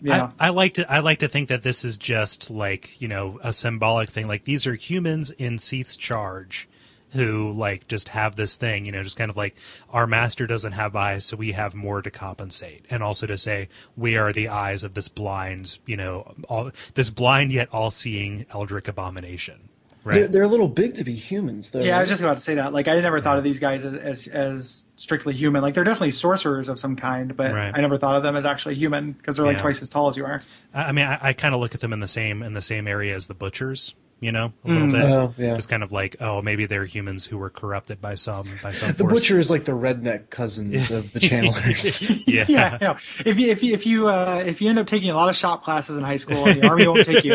Yeah. 0.02 0.32
I, 0.40 0.48
I 0.48 0.50
like 0.50 0.76
to 0.76 0.92
I 0.92 1.00
like 1.00 1.20
to 1.20 1.28
think 1.28 1.50
that 1.50 1.64
this 1.64 1.86
is 1.86 1.98
just 1.98 2.50
like 2.50 3.00
you 3.02 3.08
know 3.08 3.40
a 3.42 3.54
symbolic 3.54 4.10
thing. 4.10 4.28
Like 4.28 4.44
these 4.44 4.68
are 4.68 4.76
humans 4.76 5.32
in 5.32 5.58
Seath's 5.58 5.96
charge 5.96 6.68
who 7.16 7.52
like 7.54 7.88
just 7.88 8.10
have 8.10 8.36
this 8.36 8.58
thing, 8.58 8.86
you 8.86 8.92
know, 8.92 9.02
just 9.02 9.18
kind 9.18 9.32
of 9.32 9.38
like 9.38 9.56
our 9.90 10.06
master 10.06 10.46
doesn't 10.46 10.74
have 10.74 10.96
eyes, 10.96 11.26
so 11.26 11.38
we 11.38 11.54
have 11.54 11.74
more 11.74 12.02
to 12.02 12.12
compensate, 12.12 12.86
and 12.90 13.02
also 13.02 13.26
to 13.26 13.38
say 13.38 13.70
we 13.96 14.18
are 14.18 14.34
the 14.34 14.50
eyes 14.50 14.84
of 14.84 14.94
this 14.94 15.08
blind, 15.08 15.80
you 15.86 15.96
know, 15.96 16.36
all 16.50 16.72
this 16.94 17.10
blind 17.10 17.52
yet 17.52 17.70
all-seeing 17.72 18.46
eldritch 18.52 18.88
abomination. 18.88 19.65
Right. 20.06 20.14
They're, 20.14 20.28
they're 20.28 20.44
a 20.44 20.48
little 20.48 20.68
big 20.68 20.94
to 20.96 21.04
be 21.04 21.16
humans, 21.16 21.72
though. 21.72 21.80
Yeah, 21.82 21.98
I 21.98 22.02
was 22.02 22.10
just 22.10 22.22
about 22.22 22.38
to 22.38 22.44
say 22.44 22.54
that. 22.56 22.74
Like, 22.74 22.88
I 22.88 23.02
never 23.02 23.20
thought 23.20 23.40
of 23.40 23.44
these 23.44 23.60
guys 23.60 23.84
as, 23.86 23.96
as, 23.96 24.28
as 24.28 24.86
strictly 24.98 25.34
human. 25.34 25.64
Like, 25.64 25.74
they're 25.74 25.84
definitely 25.84 26.12
sorcerers 26.12 26.70
of 26.70 26.78
some 26.80 26.96
kind, 26.96 27.36
but 27.36 27.52
Right. 27.52 27.74
I 27.76 27.82
never 27.82 27.98
thought 27.98 28.16
of 28.16 28.22
them 28.22 28.36
as 28.36 28.46
actually 28.46 28.76
human 28.76 29.14
because 29.14 29.38
they're 29.38 29.46
like 29.48 29.58
Yeah. 29.58 29.62
twice 29.64 29.82
as 29.82 29.90
tall 29.90 30.08
as 30.08 30.16
you 30.16 30.24
are. 30.26 30.42
I 30.76 30.84
I 30.84 30.92
mean, 30.92 31.08
I, 31.08 31.18
I 31.20 31.34
kind 31.34 31.56
of 31.56 31.60
look 31.60 31.74
at 31.74 31.82
them 31.82 31.92
in 31.92 32.02
the 32.02 32.08
same 32.08 32.44
in 32.44 32.54
the 32.54 32.62
same 32.62 32.88
area 32.88 33.16
as 33.16 33.26
the 33.26 33.34
butchers, 33.34 33.96
you 34.22 34.32
know, 34.32 34.54
a 34.64 34.68
little 34.70 34.88
bit. 34.88 35.02
Oh, 35.04 35.34
yeah. 35.38 35.56
Just 35.56 35.70
kind 35.70 35.84
of 35.84 35.92
like, 35.92 36.16
oh, 36.22 36.42
maybe 36.42 36.66
they're 36.66 36.86
humans 36.86 37.26
who 37.26 37.38
were 37.38 37.50
corrupted 37.50 38.00
by 38.02 38.16
some 38.16 38.48
by 38.64 38.72
some 38.72 38.90
The 38.94 38.96
force. 39.04 39.12
butcher 39.14 39.38
is 39.40 39.52
like 39.52 39.66
the 39.66 39.74
redneck 39.74 40.30
cousins 40.30 40.90
of 40.90 41.12
the 41.14 41.20
channelers. 41.22 42.24
yeah, 42.26 42.46
Yeah, 42.48 42.78
no. 42.82 42.92
If 43.26 43.38
you 43.40 43.52
if 43.52 43.62
you 43.62 43.74
if 43.74 43.86
you 43.86 44.08
uh, 44.08 44.42
if 44.46 44.62
you 44.62 44.70
end 44.70 44.80
up 44.80 44.88
taking 44.88 45.10
a 45.12 45.16
lot 45.16 45.30
of 45.30 45.36
shop 45.36 45.64
classes 45.64 45.98
in 45.98 46.04
high 46.04 46.16
school 46.18 46.48
and 46.48 46.62
the 46.62 46.68
army 46.68 46.88
won't 46.88 47.06
take 47.06 47.24
you, 47.26 47.34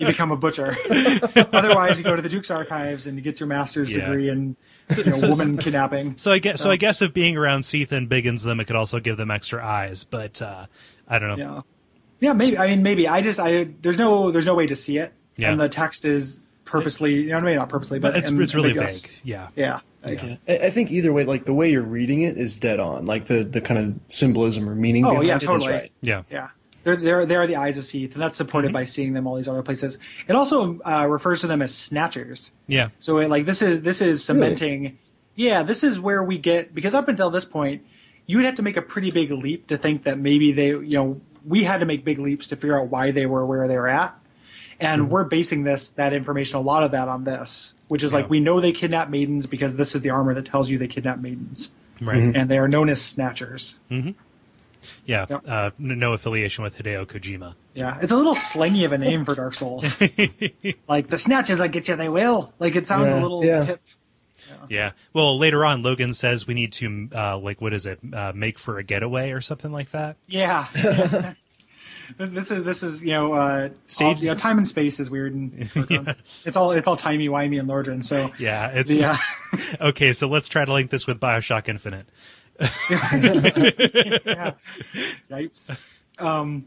you 0.00 0.06
become 0.06 0.30
a 0.30 0.36
butcher. 0.36 0.76
Otherwise, 1.52 1.98
you 1.98 2.04
go 2.04 2.14
to 2.16 2.22
the 2.22 2.28
Duke's 2.28 2.50
archives 2.50 3.06
and 3.06 3.16
you 3.16 3.22
get 3.22 3.40
your 3.40 3.46
master's 3.48 3.90
Yeah. 3.90 4.06
degree 4.06 4.28
in 4.28 4.56
you 4.96 5.04
know, 5.04 5.10
so- 5.12 5.28
woman 5.30 5.58
kidnapping. 5.58 6.16
So 6.16 6.32
I 6.32 6.38
guess 6.38 6.60
so. 6.62 6.70
I 6.70 6.76
guess 6.76 7.02
if 7.02 7.12
being 7.12 7.36
around 7.36 7.64
Seath 7.64 7.92
and 7.92 8.08
Biggins 8.08 8.44
them, 8.44 8.60
it 8.60 8.66
could 8.66 8.76
also 8.76 9.00
give 9.00 9.16
them 9.16 9.30
extra 9.30 9.64
eyes. 9.64 10.04
But 10.04 10.40
uh, 10.40 10.66
I 11.08 11.18
don't 11.18 11.38
know. 11.38 11.44
Yeah, 12.20 12.28
yeah, 12.28 12.32
maybe. 12.34 12.56
I 12.58 12.68
mean, 12.68 12.82
maybe. 12.82 13.08
I 13.08 13.20
just 13.20 13.38
I 13.40 13.64
there's 13.82 13.98
no 13.98 14.30
there's 14.30 14.46
no 14.46 14.54
way 14.54 14.66
to 14.66 14.76
see 14.76 14.98
it, 14.98 15.12
Yeah. 15.40 15.52
and 15.52 15.60
the 15.60 15.68
text 15.68 16.04
is 16.04 16.40
purposely. 16.64 17.14
You 17.14 17.28
know, 17.30 17.34
what 17.36 17.44
I 17.44 17.46
mean, 17.46 17.56
not 17.56 17.68
purposely, 17.68 17.98
but 17.98 18.12
But 18.14 18.18
it's 18.20 18.30
it's 18.30 18.54
really 18.54 18.68
ambiguous. 18.70 19.04
vague. 19.06 19.12
Yeah. 19.24 19.48
Yeah. 19.56 19.80
Like, 20.04 20.22
Yeah. 20.22 20.36
I, 20.48 20.58
I 20.66 20.70
think 20.70 20.90
either 20.90 21.12
way, 21.12 21.24
like 21.24 21.44
the 21.44 21.54
way 21.54 21.70
you're 21.70 21.82
reading 21.82 22.22
it 22.22 22.36
is 22.38 22.56
dead 22.56 22.80
on. 22.80 23.04
Like 23.06 23.26
the, 23.26 23.42
the 23.44 23.60
kind 23.60 23.78
of 23.80 24.00
symbolism 24.12 24.68
or 24.68 24.74
meaning 24.74 25.04
Oh, 25.04 25.20
yeah, 25.20 25.38
totally. 25.38 25.72
right. 25.72 25.92
Yeah. 26.00 26.22
Yeah. 26.30 26.48
They're, 26.82 26.96
they're, 26.96 27.26
they're 27.26 27.46
the 27.46 27.56
eyes 27.56 27.76
of 27.76 27.84
Seath, 27.84 28.14
and 28.14 28.22
that's 28.22 28.38
supported 28.38 28.68
Mm-hmm. 28.68 28.72
by 28.74 28.84
seeing 28.84 29.12
them 29.12 29.26
all 29.26 29.34
these 29.36 29.48
other 29.48 29.62
places. 29.62 29.98
It 30.26 30.34
also 30.34 30.78
uh, 30.80 31.06
refers 31.10 31.42
to 31.42 31.46
them 31.46 31.60
as 31.60 31.74
snatchers. 31.74 32.52
Yeah. 32.68 32.88
So 32.98 33.18
it, 33.18 33.28
like 33.28 33.44
this 33.44 33.60
is 33.60 33.82
this 33.82 34.00
is 34.00 34.24
cementing. 34.24 34.96
Yeah, 35.34 35.62
this 35.62 35.84
is 35.84 36.00
where 36.00 36.22
we 36.22 36.38
get 36.38 36.74
because 36.74 36.94
up 36.94 37.08
until 37.08 37.28
this 37.30 37.44
point, 37.44 37.82
you 38.26 38.36
would 38.38 38.46
have 38.46 38.54
to 38.54 38.62
make 38.62 38.78
a 38.78 38.82
pretty 38.82 39.10
big 39.10 39.30
leap 39.30 39.66
to 39.66 39.76
think 39.76 40.04
that 40.04 40.18
maybe 40.18 40.52
they, 40.52 40.68
you 40.68 40.92
know, 40.92 41.20
we 41.46 41.64
had 41.64 41.80
to 41.80 41.86
make 41.86 42.02
big 42.04 42.18
leaps 42.18 42.48
to 42.48 42.56
figure 42.56 42.78
out 42.80 42.88
why 42.88 43.10
they 43.10 43.26
were 43.26 43.44
where 43.44 43.68
they 43.68 43.76
were 43.76 43.88
at, 43.88 44.18
and 44.80 45.02
Mm-hmm. 45.02 45.10
we're 45.10 45.24
basing 45.24 45.64
this 45.64 45.90
that 45.90 46.12
information 46.12 46.56
a 46.58 46.60
lot 46.62 46.82
of 46.82 46.90
that 46.92 47.08
on 47.08 47.24
this, 47.24 47.74
which 47.88 48.02
is 48.02 48.12
Yeah. 48.12 48.18
like 48.20 48.30
we 48.30 48.40
know 48.40 48.60
they 48.60 48.72
kidnap 48.72 49.10
maidens 49.10 49.46
because 49.46 49.76
this 49.76 49.94
is 49.94 50.00
the 50.00 50.10
armor 50.10 50.34
that 50.34 50.46
tells 50.46 50.68
you 50.70 50.78
they 50.78 50.88
kidnap 50.88 51.18
maidens, 51.20 51.72
Right. 52.00 52.34
and 52.34 52.48
they 52.50 52.58
are 52.58 52.68
known 52.68 52.88
as 52.88 53.00
snatchers. 53.02 53.78
Yeah. 55.04 55.26
Yep. 55.28 55.42
Uh, 55.46 55.70
no 55.78 56.14
affiliation 56.14 56.64
with 56.64 56.78
Hideo 56.78 57.04
Kojima. 57.06 57.54
Yeah, 57.74 57.98
it's 58.00 58.10
a 58.12 58.16
little 58.16 58.34
slangy 58.34 58.84
of 58.84 58.92
a 58.92 58.98
name 58.98 59.24
for 59.24 59.34
Dark 59.34 59.54
Souls. 59.54 60.00
like 60.88 61.08
the 61.08 61.18
snatches 61.18 61.60
I 61.60 61.68
get 61.68 61.86
you, 61.88 61.96
they 61.96 62.08
will. 62.08 62.52
Like 62.58 62.74
it 62.76 62.86
sounds 62.86 63.12
a 63.12 63.20
little 63.20 63.44
yeah. 63.44 63.64
hip. 63.64 63.82
Yeah. 64.68 64.92
Well, 65.12 65.38
later 65.38 65.64
on, 65.64 65.82
Logan 65.82 66.12
says 66.12 66.46
we 66.46 66.54
need 66.54 66.72
to 66.74 67.08
uh, 67.14 67.38
like 67.38 67.60
what 67.60 67.72
is 67.72 67.86
it? 67.86 68.00
Uh, 68.12 68.32
make 68.34 68.58
for 68.58 68.78
a 68.78 68.82
getaway 68.82 69.30
or 69.32 69.40
something 69.40 69.70
like 69.70 69.90
that. 69.90 70.16
Yeah. 70.26 70.66
this 72.18 72.50
is 72.50 72.62
this 72.64 72.82
is 72.82 73.02
you 73.02 73.10
know 73.12 73.32
uh, 73.34 73.68
Stage- 73.86 74.20
you 74.20 74.28
know, 74.28 74.34
time 74.34 74.58
and 74.58 74.66
space 74.66 75.00
is 75.00 75.10
weird 75.10 75.34
and 75.34 75.70
Yes. 75.90 76.44
it's 76.46 76.56
all 76.56 76.72
it's 76.72 76.86
all 76.88 76.96
timey 76.96 77.28
wimey 77.28 77.58
and 77.60 77.68
Lordran. 77.68 78.04
So 78.04 78.30
Yeah. 78.38 78.68
It's 78.74 78.98
yeah. 78.98 79.16
uh, 79.52 79.56
okay. 79.88 80.12
So 80.12 80.28
let's 80.28 80.48
try 80.48 80.64
to 80.64 80.72
link 80.72 80.90
this 80.90 81.06
with 81.06 81.20
Bioshock 81.20 81.68
Infinite. 81.68 82.06
yeah. 82.90 84.52
Yipes. 85.30 85.78
Um, 86.18 86.66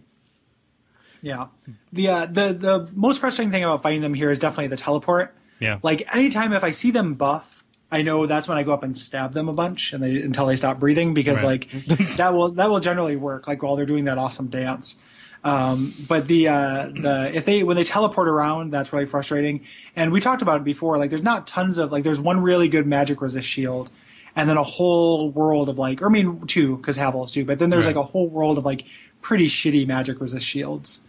yeah. 1.22 1.48
The 1.92 2.10
uh, 2.10 2.26
the 2.26 2.54
the 2.54 2.90
most 2.94 3.20
frustrating 3.20 3.52
thing 3.52 3.64
about 3.64 3.84
fighting 3.84 4.02
them 4.02 4.14
here 4.14 4.30
is 4.32 4.40
definitely 4.40 4.68
the 4.68 4.78
teleport. 4.78 5.36
Yeah. 5.60 5.80
Like 5.84 6.14
anytime 6.16 6.54
if 6.54 6.64
I 6.64 6.72
see 6.72 6.92
them 6.92 7.14
buff, 7.14 7.64
I 7.92 8.02
know 8.02 8.26
that's 8.26 8.48
when 8.48 8.58
I 8.58 8.64
go 8.64 8.74
up 8.74 8.84
and 8.84 8.98
stab 8.98 9.34
them 9.34 9.48
a 9.48 9.54
bunch 9.54 9.94
and 9.94 10.04
they 10.04 10.22
until 10.22 10.46
they 10.48 10.56
stop 10.56 10.80
breathing 10.80 11.14
because 11.14 11.44
Right. 11.44 11.72
like 11.72 11.86
that 12.18 12.34
will 12.34 12.50
that 12.52 12.70
will 12.70 12.80
generally 12.80 13.16
work 13.16 13.48
like 13.48 13.62
while 13.64 13.76
they're 13.76 13.86
doing 13.86 14.06
that 14.06 14.18
awesome 14.18 14.48
dance. 14.48 14.96
Um, 15.44 15.94
but 16.08 16.28
the 16.28 16.48
uh, 16.48 16.86
the 16.88 17.32
if 17.34 17.46
they 17.46 17.64
when 17.64 17.76
they 17.76 17.84
teleport 17.84 18.28
around, 18.28 18.72
that's 18.72 18.94
really 18.94 19.06
frustrating. 19.06 19.62
And 19.96 20.12
we 20.12 20.22
talked 20.22 20.42
about 20.42 20.62
it 20.62 20.64
before. 20.64 20.98
Like, 20.98 21.10
there's 21.10 21.22
not 21.24 21.48
tons 21.48 21.78
of 21.78 21.92
like. 21.92 22.04
There's 22.04 22.20
one 22.20 22.42
really 22.42 22.70
good 22.70 22.88
magic 22.88 23.22
resist 23.22 23.48
shield, 23.48 23.90
and 24.36 24.50
then 24.50 24.58
a 24.58 24.64
whole 24.64 25.30
world 25.32 25.68
of 25.68 25.78
like, 25.78 26.02
or 26.02 26.06
I 26.06 26.10
mean, 26.10 26.46
two 26.48 26.78
because 26.78 26.96
Havel's 26.96 27.34
too. 27.34 27.44
But 27.46 27.60
then 27.60 27.70
there's 27.70 27.86
Right. 27.86 27.96
like 27.96 28.04
a 28.06 28.08
whole 28.08 28.30
world 28.30 28.58
of 28.58 28.64
like 28.66 28.86
pretty 29.22 29.48
shitty 29.48 29.86
magic 29.86 30.22
resist 30.22 30.46
shields. 30.48 31.02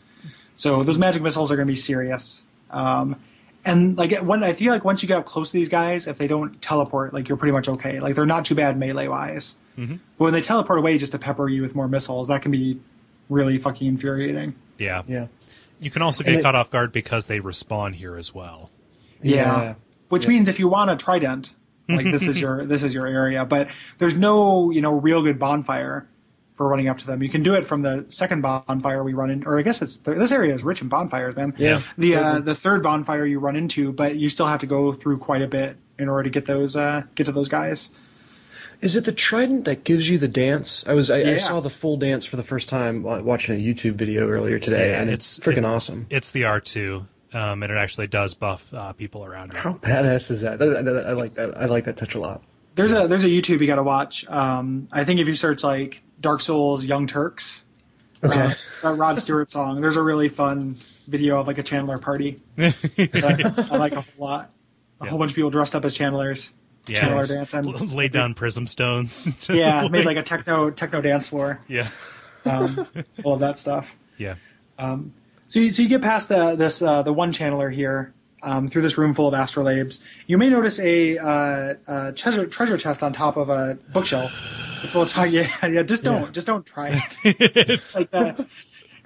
So 0.57 0.82
those 0.82 0.99
magic 0.99 1.22
missiles 1.22 1.51
are 1.51 1.57
going 1.57 1.66
to 1.66 1.70
be 1.72 1.76
serious. 1.76 2.45
Um, 2.70 3.16
and 3.64 3.97
like 3.97 4.16
when 4.18 4.43
I 4.45 4.53
feel 4.53 4.72
like 4.72 4.85
once 4.85 5.03
you 5.03 5.09
get 5.09 5.18
up 5.18 5.26
close 5.26 5.51
to 5.53 5.57
these 5.57 5.68
guys, 5.68 6.07
if 6.07 6.18
they 6.18 6.26
don't 6.26 6.61
teleport, 6.61 7.14
like 7.14 7.28
you're 7.28 7.39
pretty 7.39 7.53
much 7.53 7.68
okay. 7.68 7.99
Like 8.01 8.14
they're 8.14 8.26
not 8.26 8.45
too 8.45 8.55
bad 8.55 8.78
melee 8.78 9.09
wise. 9.09 9.55
Mm-hmm. 9.78 9.97
But 10.18 10.24
when 10.24 10.32
they 10.32 10.41
teleport 10.41 10.78
away 10.78 10.99
just 10.99 11.12
to 11.12 11.18
pepper 11.18 11.49
you 11.49 11.62
with 11.62 11.74
more 11.74 11.89
missiles, 11.89 12.28
that 12.28 12.43
can 12.43 12.51
be 12.53 12.78
really 13.29 13.59
fucking 13.59 13.87
infuriating. 13.87 14.55
Yeah. 14.79 15.03
Yeah. 15.07 15.27
You 15.81 15.91
can 15.91 16.03
also 16.03 16.25
get 16.25 16.35
it- 16.37 16.43
caught 16.43 16.55
off 16.55 16.70
guard 16.70 16.93
because 16.93 17.27
they 17.27 17.41
respawn 17.41 17.95
here 17.95 18.16
as 18.16 18.35
well. 18.35 18.70
Yeah. 19.22 19.75
Which 20.09 20.25
Yeah. 20.25 20.31
means 20.31 20.49
if 20.49 20.59
you 20.59 20.68
want 20.68 20.91
a 20.91 20.97
trident, 20.97 21.55
like 21.89 22.05
this 22.07 22.27
is 22.27 22.41
your 22.41 22.64
this 22.72 22.83
is 22.83 22.95
your 22.95 23.07
area. 23.07 23.45
But 23.45 23.68
there's 23.99 24.14
no, 24.14 24.70
you 24.70 24.81
know, 24.81 24.93
real 24.95 25.22
good 25.22 25.39
bonfire 25.39 26.07
for 26.55 26.68
running 26.68 26.89
up 26.89 26.99
to 26.99 27.07
them. 27.07 27.22
You 27.22 27.29
can 27.29 27.43
do 27.43 27.55
it 27.55 27.66
from 27.66 27.83
the 27.83 28.05
second 28.09 28.41
bonfire 28.43 29.03
we 29.03 29.12
run 29.12 29.31
in 29.31 29.45
or 29.45 29.59
I 29.59 29.62
guess 29.62 29.83
it's 29.83 29.97
th- 29.97 30.16
this 30.18 30.31
area 30.31 30.55
is 30.55 30.62
rich 30.62 30.81
in 30.83 30.89
bonfires, 30.89 31.35
man. 31.35 31.55
Yeah. 31.59 31.83
The 31.99 32.14
uh, 32.16 32.41
the 32.41 32.55
third 32.55 32.83
bonfire 32.83 33.27
you 33.27 33.39
run 33.41 33.57
into, 33.57 33.93
but 33.93 34.16
you 34.16 34.29
still 34.29 34.47
have 34.47 34.61
to 34.61 34.66
go 34.66 34.93
through 34.93 35.18
quite 35.18 35.43
a 35.43 35.49
bit 35.49 35.77
in 35.99 36.09
order 36.09 36.25
to 36.25 36.31
get 36.31 36.47
those 36.47 36.77
uh 36.77 37.03
get 37.14 37.25
to 37.27 37.33
those 37.33 37.49
guys. 37.49 37.91
Is 38.85 38.97
it 38.97 39.05
the 39.07 39.12
trident 39.12 39.64
that 39.64 39.82
gives 39.85 40.09
you 40.11 40.18
the 40.18 40.28
dance? 40.28 40.85
I 40.87 40.93
was 40.93 41.11
I, 41.11 41.20
I 41.20 41.37
saw 41.39 41.61
the 41.61 41.70
full 41.70 41.97
dance 41.97 42.26
for 42.26 42.37
the 42.37 42.43
first 42.43 42.68
time 42.68 43.03
watching 43.03 43.59
a 43.59 43.62
YouTube 43.62 43.95
video 43.95 44.28
earlier 44.28 44.59
today, 44.59 44.91
Yeah, 44.91 45.01
and 45.01 45.11
it's, 45.11 45.39
it's- 45.39 45.55
freaking 45.55 45.59
it- 45.62 45.64
awesome. 45.64 46.07
It's 46.11 46.30
the 46.32 46.45
R 46.45 46.61
two, 46.61 47.07
um, 47.32 47.62
and 47.62 47.72
it 47.72 47.78
actually 47.78 48.07
does 48.09 48.35
buff 48.35 48.72
uh, 48.74 48.93
people 48.93 49.24
around 49.24 49.53
you. 49.55 49.59
How 49.59 49.72
badass 49.72 50.30
is 50.30 50.43
that? 50.43 50.61
I, 50.62 50.66
I- 50.66 51.11
I 51.11 51.12
like 51.14 51.32
that. 51.32 51.57
I 51.57 51.64
like 51.64 51.85
that 51.85 51.97
touch 51.97 52.14
a 52.14 52.20
lot. 52.20 52.43
There's 52.74 52.93
a 52.93 53.09
there's 53.09 53.24
a 53.24 53.28
YouTube 53.28 53.61
you 53.61 53.66
got 53.66 53.76
to 53.76 53.82
watch. 53.82 54.26
Um, 54.28 54.87
I 54.93 55.05
think 55.05 55.18
if 55.18 55.26
you 55.28 55.35
search 55.35 55.64
like 55.64 56.03
Dark 56.20 56.43
Souls 56.43 56.85
Young 56.85 57.07
Turks, 57.07 57.64
Okay. 58.22 58.39
uh, 58.39 58.55
that 58.82 58.95
Rod 58.99 59.18
Stewart 59.18 59.51
song. 59.51 59.80
There's 59.80 59.97
a 59.97 60.03
really 60.03 60.28
fun 60.28 60.76
video 61.09 61.41
of 61.41 61.47
like 61.47 61.57
a 61.59 61.62
Chandler 61.62 61.97
party. 61.99 62.43
that 62.57 63.66
I, 63.70 63.74
I 63.74 63.78
like 63.78 63.93
a 63.93 64.01
whole 64.03 64.26
lot. 64.26 64.51
A 65.01 65.07
whole 65.09 65.18
bunch 65.18 65.30
of 65.32 65.35
people 65.37 65.51
dressed 65.51 65.74
up 65.74 65.85
as 65.85 65.95
Chandlers. 65.95 66.53
Yeah. 66.87 67.01
Chandler 67.01 67.26
dancing. 67.26 67.64
Lay 67.95 68.09
down 68.09 68.35
prism 68.35 68.66
stones. 68.66 69.28
to, 69.47 69.57
Yeah, 69.57 69.89
made 69.89 70.05
like 70.05 70.16
a 70.16 70.22
techno 70.22 70.70
techno 70.70 71.01
dance 71.01 71.26
floor. 71.26 71.61
yeah, 71.68 71.89
Um, 72.45 72.87
all 73.24 73.35
of 73.35 73.41
that 73.41 73.57
stuff. 73.59 73.97
yeah, 74.18 74.35
So 74.78 75.61
you, 75.61 75.70
so 75.70 75.82
you 75.82 75.89
get 75.89 76.03
past 76.03 76.28
the 76.28 76.57
this 76.57 76.82
uh, 76.82 77.03
the 77.03 77.12
one 77.12 77.32
channeler 77.32 77.72
here 77.72 78.12
um, 78.43 78.68
through 78.68 78.82
this 78.82 78.99
room 78.99 79.14
full 79.14 79.26
of 79.26 79.35
astrolabes. 79.35 80.01
You 80.26 80.37
may 80.39 80.51
notice 80.51 80.78
a, 80.78 81.16
uh, 81.18 81.74
uh 81.89 82.12
treasure 82.12 82.47
treasure 82.47 82.76
chest 82.76 83.03
on 83.03 83.12
top 83.12 83.37
of 83.37 83.49
a 83.49 83.78
bookshelf. 83.93 84.30
Which 84.82 84.95
will 84.95 85.07
tell 85.07 85.24
you, 85.24 85.47
yeah, 85.62 85.82
just 85.82 86.05
don't 86.05 86.30
just 86.35 86.47
don't 86.47 86.66
try 86.66 86.89
it. 86.91 87.16
it's 87.24 87.97
like 87.97 88.11
that. 88.11 88.47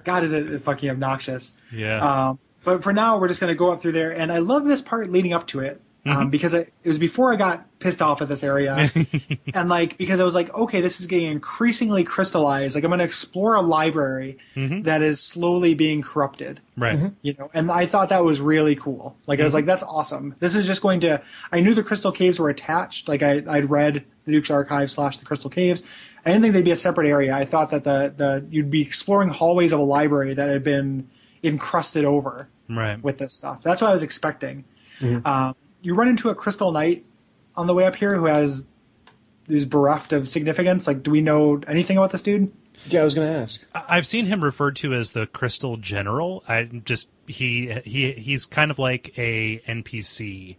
God, 0.03 0.25
is 0.25 0.33
it 0.33 0.61
fucking 0.63 0.89
obnoxious? 0.89 1.53
yeah, 1.71 2.27
Um, 2.29 2.39
but 2.65 2.83
for 2.83 2.91
now, 2.91 3.17
we're 3.17 3.29
just 3.29 3.39
going 3.39 3.53
to 3.53 3.57
go 3.57 3.71
up 3.71 3.81
through 3.81 3.93
there, 3.93 4.11
and 4.11 4.29
I 4.29 4.39
love 4.39 4.65
this 4.65 4.81
part 4.81 5.09
leading 5.09 5.31
up 5.31 5.47
to 5.47 5.61
it 5.61 5.81
um, 6.05 6.15
mm-hmm. 6.15 6.29
because 6.29 6.53
it, 6.53 6.71
it 6.83 6.89
was 6.89 6.97
before 6.97 7.33
I 7.33 7.35
got 7.35 7.65
pissed 7.79 8.01
off 8.01 8.21
at 8.21 8.29
this 8.29 8.43
area, 8.43 8.89
and 9.53 9.69
like 9.69 9.97
because 9.97 10.19
I 10.19 10.23
was 10.23 10.33
like, 10.33 10.53
okay, 10.53 10.79
this 10.79 10.99
is 11.01 11.07
getting 11.07 11.29
increasingly 11.29 12.03
crystallized. 12.03 12.75
Like 12.75 12.83
I'm 12.85 12.89
going 12.89 12.99
to 12.99 13.05
explore 13.05 13.55
a 13.55 13.61
library 13.61 14.37
mm-hmm. 14.55 14.83
that 14.83 15.01
is 15.01 15.19
slowly 15.21 15.73
being 15.73 16.01
corrupted. 16.01 16.61
Right. 16.77 16.95
Mm-hmm. 16.95 17.07
you 17.21 17.35
know 17.37 17.51
and 17.53 17.69
i 17.69 17.85
thought 17.85 18.07
that 18.09 18.23
was 18.23 18.39
really 18.39 18.75
cool. 18.75 19.17
Like 19.27 19.41
i 19.41 19.43
was 19.43 19.53
like 19.53 19.65
that's 19.65 19.83
awesome. 19.83 20.35
This 20.39 20.55
is 20.55 20.65
just 20.65 20.81
going 20.81 21.01
to 21.01 21.21
i 21.51 21.59
knew 21.59 21.73
the 21.73 21.83
crystal 21.83 22.11
caves 22.13 22.39
were 22.39 22.49
attached. 22.49 23.09
Like 23.09 23.21
I, 23.21 23.43
i'd 23.49 23.69
read 23.69 24.05
the 24.23 24.31
duke's 24.31 24.49
archive 24.49 24.89
slash 24.89 25.17
the 25.17 25.25
crystal 25.25 25.49
caves. 25.49 25.83
I 26.25 26.29
didn't 26.31 26.43
think 26.43 26.53
they'd 26.53 26.65
be 26.65 26.71
a 26.71 26.77
separate 26.77 27.07
area. 27.07 27.33
I 27.35 27.43
thought 27.45 27.71
that 27.71 27.83
the, 27.83 28.13
the 28.15 28.45
you'd 28.49 28.69
be 28.69 28.81
exploring 28.81 29.29
hallways 29.29 29.73
of 29.73 29.79
a 29.79 29.83
library 29.83 30.33
that 30.33 30.47
had 30.49 30.63
been 30.63 31.09
encrusted 31.43 32.05
over 32.05 32.47
Right. 32.69 33.01
with 33.01 33.17
this 33.17 33.33
stuff. 33.33 33.63
That's 33.63 33.81
what 33.81 33.89
i 33.89 33.93
was 33.93 34.03
expecting. 34.03 34.63
Um, 35.25 35.55
you 35.81 35.93
run 35.93 36.07
into 36.07 36.29
a 36.29 36.35
crystal 36.35 36.71
knight 36.71 37.05
on 37.55 37.67
the 37.67 37.73
way 37.73 37.85
up 37.85 37.95
here 37.95 38.15
who 38.15 38.25
has 38.25 38.67
who's 39.47 39.65
bereft 39.65 40.13
of 40.13 40.27
significance? 40.27 40.87
Like, 40.87 41.03
do 41.03 41.11
we 41.11 41.21
know 41.21 41.61
anything 41.67 41.97
about 41.97 42.11
this 42.11 42.21
dude? 42.21 42.51
Yeah, 42.87 43.01
I 43.01 43.03
was 43.03 43.13
going 43.13 43.31
to 43.31 43.39
ask. 43.39 43.61
I've 43.73 44.07
seen 44.07 44.25
him 44.25 44.43
referred 44.43 44.77
to 44.77 44.93
as 44.93 45.11
the 45.11 45.27
Crystal 45.27 45.75
General. 45.77 46.43
I 46.47 46.63
just 46.63 47.09
he 47.27 47.73
he 47.83 48.13
he's 48.13 48.45
kind 48.45 48.71
of 48.71 48.79
like 48.79 49.17
a 49.17 49.59
NPC. 49.59 50.55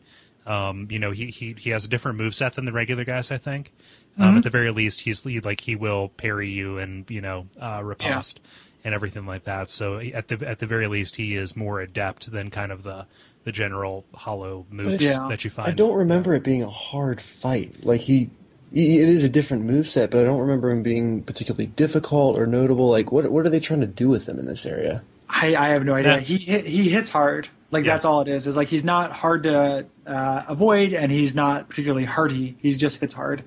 Um, 0.47 0.89
you 0.91 0.99
know, 0.99 1.12
he, 1.12 1.27
he 1.27 1.55
he 1.59 1.71
has 1.71 1.85
a 1.85 1.89
different 1.89 2.18
move 2.18 2.35
set 2.35 2.55
than 2.55 2.64
the 2.64 2.73
regular 2.73 3.05
guys. 3.05 3.31
I 3.31 3.39
think. 3.39 3.73
Um, 4.18 4.37
at 4.37 4.43
the 4.43 4.51
very 4.51 4.71
least, 4.71 5.01
he's 5.01 5.23
he, 5.23 5.41
like 5.41 5.61
he 5.61 5.77
will 5.77 6.09
parry 6.11 6.51
you 6.51 6.77
and 6.77 7.09
you 7.09 7.23
know 7.23 7.47
uh, 7.59 7.81
riposte 7.83 8.41
and 8.85 8.95
everything 8.95 9.25
like 9.25 9.45
that. 9.45 9.71
So 9.71 9.99
at 9.99 10.29
the 10.29 10.47
at 10.47 10.59
the 10.59 10.66
very 10.66 10.89
least, 10.89 11.16
he 11.16 11.37
is 11.37 11.57
more 11.57 11.81
adept 11.81 12.31
than 12.31 12.51
kind 12.51 12.73
of 12.73 12.83
the 12.83 13.07
the 13.45 13.53
general 13.53 14.05
hollow 14.14 14.66
moves 14.70 15.03
Yeah. 15.03 15.26
that 15.28 15.45
you 15.45 15.51
find. 15.51 15.68
I 15.68 15.72
don't 15.72 15.95
remember 15.95 16.34
it 16.34 16.43
being 16.45 16.62
a 16.62 16.70
hard 16.70 17.20
fight. 17.20 17.84
Like 17.84 18.01
he, 18.03 18.30
he 18.72 19.01
it 19.01 19.09
is 19.09 19.24
a 19.24 19.28
different 19.28 19.64
move 19.64 19.88
set, 19.88 20.11
but 20.11 20.20
I 20.20 20.24
don't 20.24 20.41
remember 20.41 20.70
him 20.70 20.82
being 20.82 21.22
particularly 21.22 21.66
difficult 21.66 22.36
or 22.38 22.47
notable. 22.47 22.88
Like 22.91 23.11
what 23.12 23.30
what 23.30 23.47
are 23.47 23.51
they 23.51 23.61
trying 23.61 23.80
to 23.80 23.86
do 23.86 24.09
with 24.09 24.28
him 24.28 24.38
in 24.38 24.47
this 24.47 24.66
area? 24.66 25.03
I, 25.28 25.55
I 25.57 25.68
have 25.68 25.84
no 25.84 25.95
idea. 25.95 26.14
Yeah. 26.14 26.20
He 26.20 26.36
he 26.36 26.88
hits 26.91 27.11
hard. 27.11 27.49
Like 27.70 27.84
Yeah. 27.84 27.93
that's 27.95 28.05
all 28.05 28.20
it 28.20 28.28
is. 28.28 28.47
Is 28.47 28.57
like 28.57 28.68
he's 28.68 28.84
not 28.84 29.12
hard 29.12 29.45
to 29.45 29.86
uh, 30.07 30.43
avoid, 30.49 30.93
and 30.93 31.11
he's 31.12 31.34
not 31.34 31.68
particularly 31.68 32.05
hearty. 32.05 32.57
He 32.61 32.72
just 32.72 33.01
hits 33.01 33.14
hard, 33.14 33.45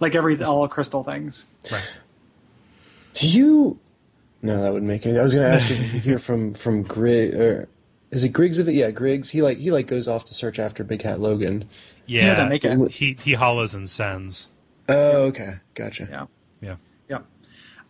like 0.00 0.14
every 0.14 0.42
all 0.42 0.66
crystal 0.68 1.04
things. 1.04 1.44
Right. 1.70 1.88
Do 3.14 3.28
you? 3.28 3.78
No, 4.40 4.60
that 4.62 4.72
would 4.72 4.82
make 4.82 5.04
it. 5.04 5.18
I 5.18 5.22
was 5.22 5.34
going 5.34 5.46
to 5.46 5.52
ask 5.54 5.70
if 5.70 5.94
you 5.94 6.00
hear 6.00 6.18
from 6.18 6.54
from 6.54 6.82
Grig 6.82 7.34
or 7.34 7.68
is 8.10 8.24
it 8.24 8.30
Griggs 8.30 8.58
of 8.58 8.68
it? 8.68 8.74
Yeah, 8.74 8.90
Griggs. 8.90 9.30
He 9.30 9.42
like 9.42 9.58
he 9.58 9.70
like 9.70 9.86
goes 9.86 10.08
off 10.08 10.24
to 10.26 10.34
search 10.34 10.58
after 10.58 10.82
Big 10.84 11.02
Hat 11.02 11.20
Logan. 11.20 11.68
Yeah, 12.06 12.22
he 12.22 12.26
doesn't 12.28 12.48
make 12.48 12.64
it. 12.64 12.90
He 12.92 13.16
he 13.22 13.34
hollows 13.34 13.74
and 13.74 13.88
sends. 13.88 14.48
Oh, 14.88 15.24
okay, 15.24 15.56
gotcha. 15.74 16.08
Yeah. 16.10 16.26
Yeah. 16.62 16.76
yeah. 17.10 17.18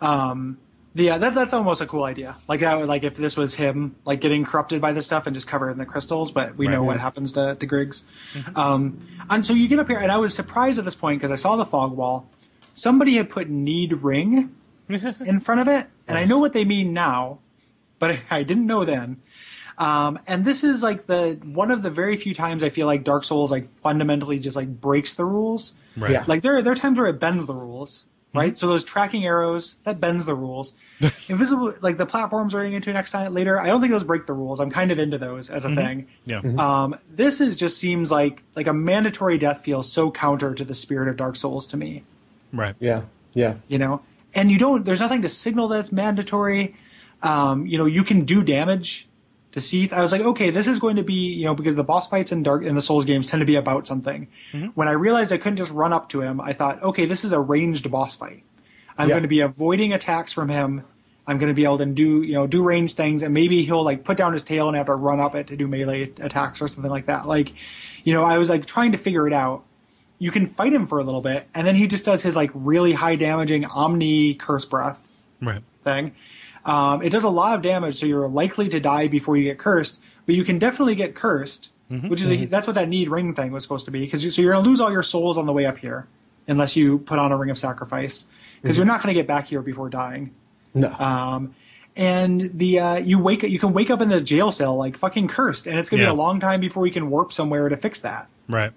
Um, 0.00 0.58
yeah, 0.94 1.18
that 1.18 1.34
that's 1.34 1.52
almost 1.52 1.80
a 1.80 1.86
cool 1.86 2.02
idea. 2.02 2.36
Like 2.48 2.60
that, 2.60 2.76
would- 2.78 2.88
like 2.88 3.04
if 3.04 3.16
this 3.16 3.36
was 3.36 3.54
him, 3.54 3.94
like 4.04 4.20
getting 4.20 4.44
corrupted 4.44 4.80
by 4.80 4.92
this 4.92 5.06
stuff 5.06 5.26
and 5.26 5.34
just 5.34 5.46
covered 5.46 5.70
in 5.70 5.78
the 5.78 5.86
crystals, 5.86 6.32
but 6.32 6.56
we 6.56 6.66
know 6.66 6.78
Right. 6.80 6.86
what 6.86 7.00
happens 7.00 7.32
to, 7.34 7.54
to 7.54 7.66
Griggs. 7.66 8.04
Um, 8.56 9.06
and 9.30 9.46
so 9.46 9.52
you 9.52 9.68
get 9.68 9.78
up 9.78 9.86
here, 9.88 9.98
and 9.98 10.10
I 10.10 10.16
was 10.18 10.34
surprised 10.34 10.78
at 10.80 10.84
this 10.84 10.96
point 10.96 11.20
because 11.20 11.30
I 11.30 11.36
saw 11.36 11.54
the 11.56 11.66
fog 11.66 11.92
wall. 11.92 12.28
Somebody 12.72 13.14
had 13.16 13.30
put 13.30 13.48
need 13.48 13.92
ring 14.02 14.54
in 14.88 15.38
front 15.40 15.60
of 15.60 15.68
it, 15.68 15.86
and 16.08 16.18
I 16.18 16.24
know 16.24 16.38
what 16.38 16.52
they 16.52 16.64
mean 16.64 16.92
now, 16.92 17.38
but 18.00 18.18
I 18.30 18.42
didn't 18.42 18.66
know 18.66 18.84
then. 18.84 19.18
Um, 19.78 20.18
and 20.26 20.44
this 20.44 20.64
is 20.64 20.82
like 20.82 21.06
the 21.06 21.38
one 21.44 21.70
of 21.70 21.82
the 21.82 21.90
very 21.90 22.16
few 22.16 22.34
times 22.34 22.64
I 22.64 22.68
feel 22.68 22.86
like 22.86 23.04
Dark 23.04 23.22
Souls 23.22 23.52
like 23.52 23.68
fundamentally 23.76 24.40
just 24.40 24.56
like 24.56 24.68
breaks 24.68 25.14
the 25.14 25.24
rules. 25.24 25.72
Right. 25.96 26.10
Yeah. 26.12 26.24
Like 26.26 26.42
there, 26.42 26.60
there 26.62 26.72
are 26.72 26.76
times 26.76 26.98
where 26.98 27.06
it 27.06 27.20
bends 27.20 27.46
the 27.46 27.54
rules, 27.54 28.06
right? 28.34 28.58
So 28.58 28.66
those 28.66 28.82
tracking 28.82 29.24
arrows 29.24 29.76
that 29.84 30.00
bends 30.00 30.26
the 30.26 30.34
rules. 30.34 30.72
Invisible, 31.28 31.74
like 31.80 31.96
the 31.96 32.06
platforms 32.06 32.54
we're 32.54 32.62
getting 32.62 32.74
into 32.74 32.92
next 32.92 33.12
time 33.12 33.32
later. 33.32 33.60
I 33.60 33.66
don't 33.66 33.80
think 33.80 33.92
those 33.92 34.02
break 34.02 34.26
the 34.26 34.32
rules. 34.32 34.58
I'm 34.58 34.70
kind 34.70 34.90
of 34.90 34.98
into 34.98 35.16
those 35.16 35.48
as 35.48 35.64
a 35.64 35.74
thing. 35.74 36.08
Yeah. 36.24 36.40
Um, 36.58 36.98
this 37.08 37.40
is 37.40 37.54
just 37.54 37.78
seems 37.78 38.10
like 38.10 38.42
like 38.56 38.66
a 38.66 38.74
mandatory 38.74 39.38
death 39.38 39.62
feels 39.62 39.90
so 39.90 40.10
counter 40.10 40.54
to 40.54 40.64
the 40.64 40.74
spirit 40.74 41.08
of 41.08 41.16
Dark 41.16 41.36
Souls 41.36 41.68
to 41.68 41.76
me. 41.76 42.02
Right. 42.52 42.74
Yeah, 42.80 43.02
yeah. 43.32 43.54
You 43.68 43.78
know, 43.78 44.02
and 44.34 44.50
you 44.50 44.58
don't. 44.58 44.84
There's 44.84 45.00
nothing 45.00 45.22
to 45.22 45.28
signal 45.28 45.68
that 45.68 45.80
it's 45.80 45.92
mandatory. 45.92 46.74
Um, 47.22 47.66
you 47.66 47.78
know, 47.78 47.86
you 47.86 48.04
can 48.04 48.24
do 48.24 48.42
damage 48.42 49.07
to 49.58 49.66
Seath. 49.66 49.92
I 49.92 50.00
was 50.00 50.12
like, 50.12 50.20
okay, 50.22 50.50
this 50.50 50.66
is 50.66 50.78
going 50.78 50.96
to 50.96 51.02
be, 51.02 51.14
you 51.14 51.44
know, 51.44 51.54
because 51.54 51.74
the 51.76 51.84
boss 51.84 52.06
fights 52.06 52.32
in 52.32 52.42
Dark 52.42 52.64
in 52.64 52.74
the 52.74 52.80
Souls 52.80 53.04
games 53.04 53.26
tend 53.28 53.40
to 53.40 53.46
be 53.46 53.56
about 53.56 53.86
something. 53.86 54.28
Mm-hmm. 54.52 54.66
When 54.68 54.88
I 54.88 54.92
realized 54.92 55.32
I 55.32 55.38
couldn't 55.38 55.56
just 55.56 55.72
run 55.72 55.92
up 55.92 56.08
to 56.10 56.20
him, 56.22 56.40
I 56.40 56.52
thought, 56.52 56.82
okay, 56.82 57.04
this 57.06 57.24
is 57.24 57.32
a 57.32 57.40
ranged 57.40 57.90
boss 57.90 58.14
fight. 58.16 58.42
I'm 58.96 59.08
Yeah. 59.08 59.14
going 59.14 59.22
to 59.22 59.28
be 59.28 59.40
avoiding 59.40 59.92
attacks 59.92 60.32
from 60.32 60.48
him. 60.48 60.82
I'm 61.26 61.36
going 61.38 61.48
to 61.48 61.54
be 61.54 61.64
able 61.64 61.78
to 61.78 61.86
do, 61.86 62.22
you 62.22 62.32
know, 62.32 62.46
do 62.46 62.62
range 62.62 62.94
things, 62.94 63.22
and 63.22 63.34
maybe 63.34 63.62
he'll 63.62 63.82
like 63.84 64.02
put 64.02 64.16
down 64.16 64.32
his 64.32 64.42
tail 64.42 64.66
and 64.68 64.76
have 64.76 64.86
to 64.86 64.94
run 64.94 65.20
up 65.20 65.34
it 65.34 65.48
to 65.48 65.56
do 65.56 65.68
melee 65.68 66.04
attacks 66.20 66.62
or 66.62 66.68
something 66.68 66.90
like 66.90 67.04
that. 67.06 67.26
Like, 67.28 67.52
you 68.02 68.14
know, 68.14 68.24
I 68.24 68.38
was 68.38 68.48
like 68.48 68.64
trying 68.64 68.92
to 68.92 68.98
figure 68.98 69.26
it 69.26 69.34
out. 69.34 69.62
You 70.18 70.30
can 70.30 70.46
fight 70.46 70.72
him 70.72 70.86
for 70.86 70.98
a 70.98 71.04
little 71.04 71.20
bit, 71.20 71.46
and 71.54 71.66
then 71.66 71.74
he 71.76 71.86
just 71.86 72.04
does 72.06 72.22
his 72.22 72.34
like 72.34 72.50
really 72.54 72.92
high 72.94 73.14
damaging 73.16 73.66
Omni 73.66 74.34
Curse 74.34 74.64
Breath 74.64 75.06
Right. 75.42 75.62
thing. 75.84 76.12
Um, 76.68 77.02
it 77.02 77.10
does 77.10 77.24
a 77.24 77.30
lot 77.30 77.54
of 77.54 77.62
damage, 77.62 77.98
so 77.98 78.06
you're 78.06 78.28
likely 78.28 78.68
to 78.68 78.78
die 78.80 79.08
before 79.08 79.36
you 79.36 79.44
get 79.44 79.58
cursed. 79.58 80.00
But 80.26 80.34
you 80.34 80.44
can 80.44 80.58
definitely 80.58 80.94
get 80.94 81.14
cursed, 81.14 81.70
which 81.88 82.20
is 82.20 82.28
a, 82.28 82.44
that's 82.44 82.66
what 82.66 82.74
that 82.74 82.88
need 82.88 83.08
ring 83.08 83.34
thing 83.34 83.50
was 83.52 83.62
supposed 83.62 83.86
to 83.86 83.90
be. 83.90 84.00
Because 84.00 84.24
you, 84.24 84.30
so 84.30 84.42
you're 84.42 84.52
gonna 84.52 84.68
lose 84.68 84.80
all 84.80 84.92
your 84.92 85.02
souls 85.02 85.38
on 85.38 85.46
the 85.46 85.52
way 85.52 85.64
up 85.64 85.78
here, 85.78 86.06
unless 86.46 86.76
you 86.76 86.98
put 86.98 87.18
on 87.18 87.32
a 87.32 87.36
ring 87.36 87.48
of 87.50 87.56
sacrifice, 87.58 88.26
because 88.60 88.76
you're 88.76 88.86
not 88.86 89.00
gonna 89.02 89.14
get 89.14 89.26
back 89.26 89.46
here 89.46 89.62
before 89.62 89.88
dying. 89.88 90.32
No. 90.74 90.88
Um, 90.90 91.54
and 91.96 92.40
the 92.52 92.78
uh, 92.78 92.96
you 92.96 93.18
wake 93.18 93.42
you 93.42 93.58
can 93.58 93.72
wake 93.72 93.90
up 93.90 94.00
in 94.02 94.08
the 94.10 94.20
jail 94.20 94.52
cell 94.52 94.76
like 94.76 94.96
fucking 94.98 95.28
cursed, 95.28 95.66
and 95.66 95.78
it's 95.78 95.88
gonna 95.90 96.02
Yeah. 96.02 96.08
be 96.10 96.12
a 96.12 96.14
long 96.14 96.38
time 96.38 96.60
before 96.60 96.86
you 96.86 96.92
can 96.92 97.08
warp 97.10 97.32
somewhere 97.32 97.68
to 97.70 97.76
fix 97.76 97.98
that. 98.00 98.28
Right. 98.48 98.72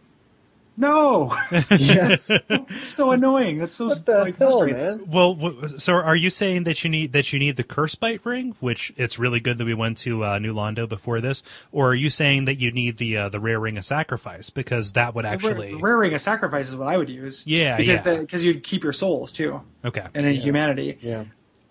No, 0.77 1.37
yes. 1.69 2.31
it's 2.49 2.87
so 2.87 3.11
annoying. 3.11 3.59
That's 3.59 3.75
so 3.75 3.87
what 3.87 4.05
the 4.05 4.19
like, 4.19 4.37
hell, 4.37 4.59
frustrating. 4.59 4.77
man? 4.77 5.03
Well, 5.11 5.67
so 5.77 5.93
are 5.93 6.15
you 6.15 6.29
saying 6.29 6.63
that 6.63 6.83
you 6.83 6.89
need 6.89 7.11
that 7.11 7.31
you 7.33 7.39
need 7.39 7.57
the 7.57 7.63
curse 7.63 7.93
bite 7.95 8.25
ring, 8.25 8.55
which 8.61 8.93
it's 8.95 9.19
really 9.19 9.39
good 9.41 9.57
that 9.57 9.65
we 9.65 9.73
went 9.73 9.97
to 9.99 10.23
uh, 10.23 10.39
New 10.39 10.53
Londo 10.53 10.87
before 10.87 11.19
this, 11.19 11.43
or 11.71 11.89
are 11.89 11.95
you 11.95 12.09
saying 12.09 12.45
that 12.45 12.59
you 12.59 12.71
need 12.71 12.97
the 12.97 13.17
uh, 13.17 13.29
the 13.29 13.39
rare 13.39 13.59
ring 13.59 13.77
of 13.77 13.83
sacrifice 13.85 14.49
because 14.49 14.93
that 14.93 15.13
would 15.13 15.25
actually 15.25 15.71
The 15.71 15.77
rare 15.77 15.97
ring 15.97 16.13
of 16.13 16.21
sacrifice 16.21 16.69
is 16.69 16.75
what 16.75 16.87
I 16.87 16.97
would 16.97 17.09
use. 17.09 17.45
Yeah, 17.45 17.75
because 17.77 18.05
yeah. 18.05 18.19
because 18.21 18.45
you'd 18.45 18.63
keep 18.63 18.81
your 18.83 18.93
souls 18.93 19.33
too, 19.33 19.61
okay 19.83 20.05
and 20.15 20.25
in 20.25 20.33
humanity. 20.35 20.97
Yeah. 21.01 21.25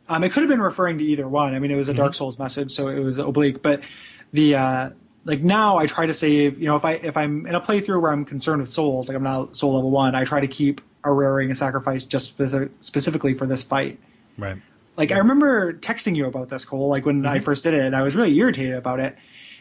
Um, 0.08 0.24
it 0.24 0.32
could 0.32 0.42
have 0.42 0.50
been 0.50 0.60
referring 0.60 0.98
to 0.98 1.04
either 1.04 1.26
one. 1.26 1.54
I 1.54 1.58
mean, 1.58 1.70
it 1.70 1.76
was 1.76 1.88
a 1.88 1.92
Mm-hmm. 1.92 2.00
Dark 2.02 2.14
Souls 2.14 2.38
message, 2.38 2.72
so 2.72 2.88
it 2.88 2.98
was 2.98 3.18
oblique. 3.18 3.62
But 3.62 3.82
the 4.32 4.56
uh, 4.56 4.90
like 5.24 5.40
now, 5.42 5.76
I 5.78 5.86
try 5.86 6.06
to 6.06 6.14
save. 6.14 6.58
You 6.58 6.66
know, 6.66 6.76
if 6.76 6.84
I 6.84 6.92
if 6.92 7.16
I'm 7.16 7.46
in 7.46 7.54
a 7.54 7.60
playthrough 7.60 8.00
where 8.00 8.12
I'm 8.12 8.24
concerned 8.24 8.60
with 8.62 8.70
souls, 8.70 9.08
like 9.08 9.16
I'm 9.16 9.22
not 9.22 9.56
soul 9.56 9.74
level 9.74 9.90
one, 9.90 10.14
I 10.14 10.24
try 10.24 10.40
to 10.40 10.48
keep 10.48 10.80
a 11.04 11.12
rare 11.12 11.34
ring 11.34 11.52
sacrifice 11.54 12.04
just 12.04 12.36
speci- 12.36 12.70
specifically 12.80 13.34
for 13.34 13.46
this 13.46 13.62
fight. 13.62 13.98
right 14.38 14.58
Like 14.96 15.12
I 15.12 15.18
remember 15.18 15.72
texting 15.74 16.14
you 16.16 16.26
about 16.26 16.48
this, 16.50 16.64
Kole. 16.64 16.88
Like 16.88 17.06
when 17.06 17.22
Mm-hmm. 17.22 17.32
I 17.32 17.40
first 17.40 17.62
did 17.62 17.74
it, 17.74 17.80
and 17.80 17.94
I 17.96 18.02
was 18.02 18.16
really 18.16 18.36
irritated 18.36 18.74
about 18.74 19.00
it. 19.00 19.16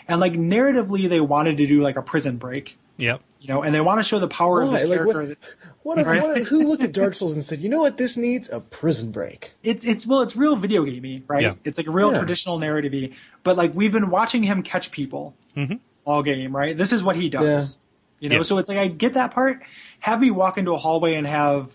And 0.08 0.20
like 0.20 0.34
narratively, 0.34 1.08
they 1.08 1.22
wanted 1.22 1.58
to 1.58 1.68
do 1.68 1.82
like 1.82 1.96
a 1.98 2.02
prison 2.02 2.38
break, 2.38 2.78
yep 3.00 3.22
you 3.40 3.48
know, 3.48 3.64
and 3.64 3.74
they 3.74 3.80
want 3.80 4.00
to 4.00 4.04
show 4.04 4.20
the 4.20 4.28
power 4.28 4.62
of 4.62 4.68
Why? 4.68 4.74
this 4.74 4.84
Like, 4.84 4.98
character. 4.98 5.20
what- 5.20 5.30
that- 5.30 5.38
What, 5.84 5.98
if, 6.00 6.08
Right? 6.08 6.22
what 6.22 6.38
if- 6.38 6.48
who 6.50 6.68
looked 6.68 6.84
at 6.84 6.92
Dark 6.92 7.16
Souls 7.16 7.34
and 7.34 7.44
said, 7.44 7.60
"You 7.60 7.70
know 7.70 7.80
what? 7.80 7.96
This 7.96 8.18
needs 8.18 8.50
a 8.50 8.60
prison 8.60 9.12
break." 9.12 9.54
it's 9.64 9.86
it's 9.86 10.06
well, 10.06 10.22
it's 10.22 10.36
real 10.36 10.58
video 10.58 10.84
gamey, 10.84 11.24
right? 11.28 11.42
Yeah. 11.42 11.54
It's 11.64 11.78
like 11.78 11.88
a 11.88 11.92
real 11.92 12.12
Yeah. 12.12 12.20
traditional 12.20 12.60
narrative 12.60 13.14
but 13.44 13.56
like 13.56 13.74
we've 13.74 13.92
been 13.94 14.10
watching 14.10 14.44
him 14.44 14.62
catch 14.62 14.92
people 14.92 15.36
mm-hmm. 15.56 15.76
all 16.04 16.22
game, 16.22 16.54
right? 16.56 16.78
This 16.78 16.92
is 16.92 17.02
what 17.02 17.16
he 17.16 17.30
does. 17.30 17.80
You 18.20 18.28
know, 18.28 18.38
Yeah. 18.38 18.42
so 18.42 18.58
it's 18.58 18.68
like 18.68 18.78
I 18.78 18.88
get 18.88 19.14
that 19.14 19.32
part. 19.32 19.62
Have 20.02 20.20
me 20.20 20.32
walk 20.32 20.58
into 20.58 20.74
a 20.74 20.78
hallway 20.78 21.16
and 21.16 21.26
have 21.26 21.72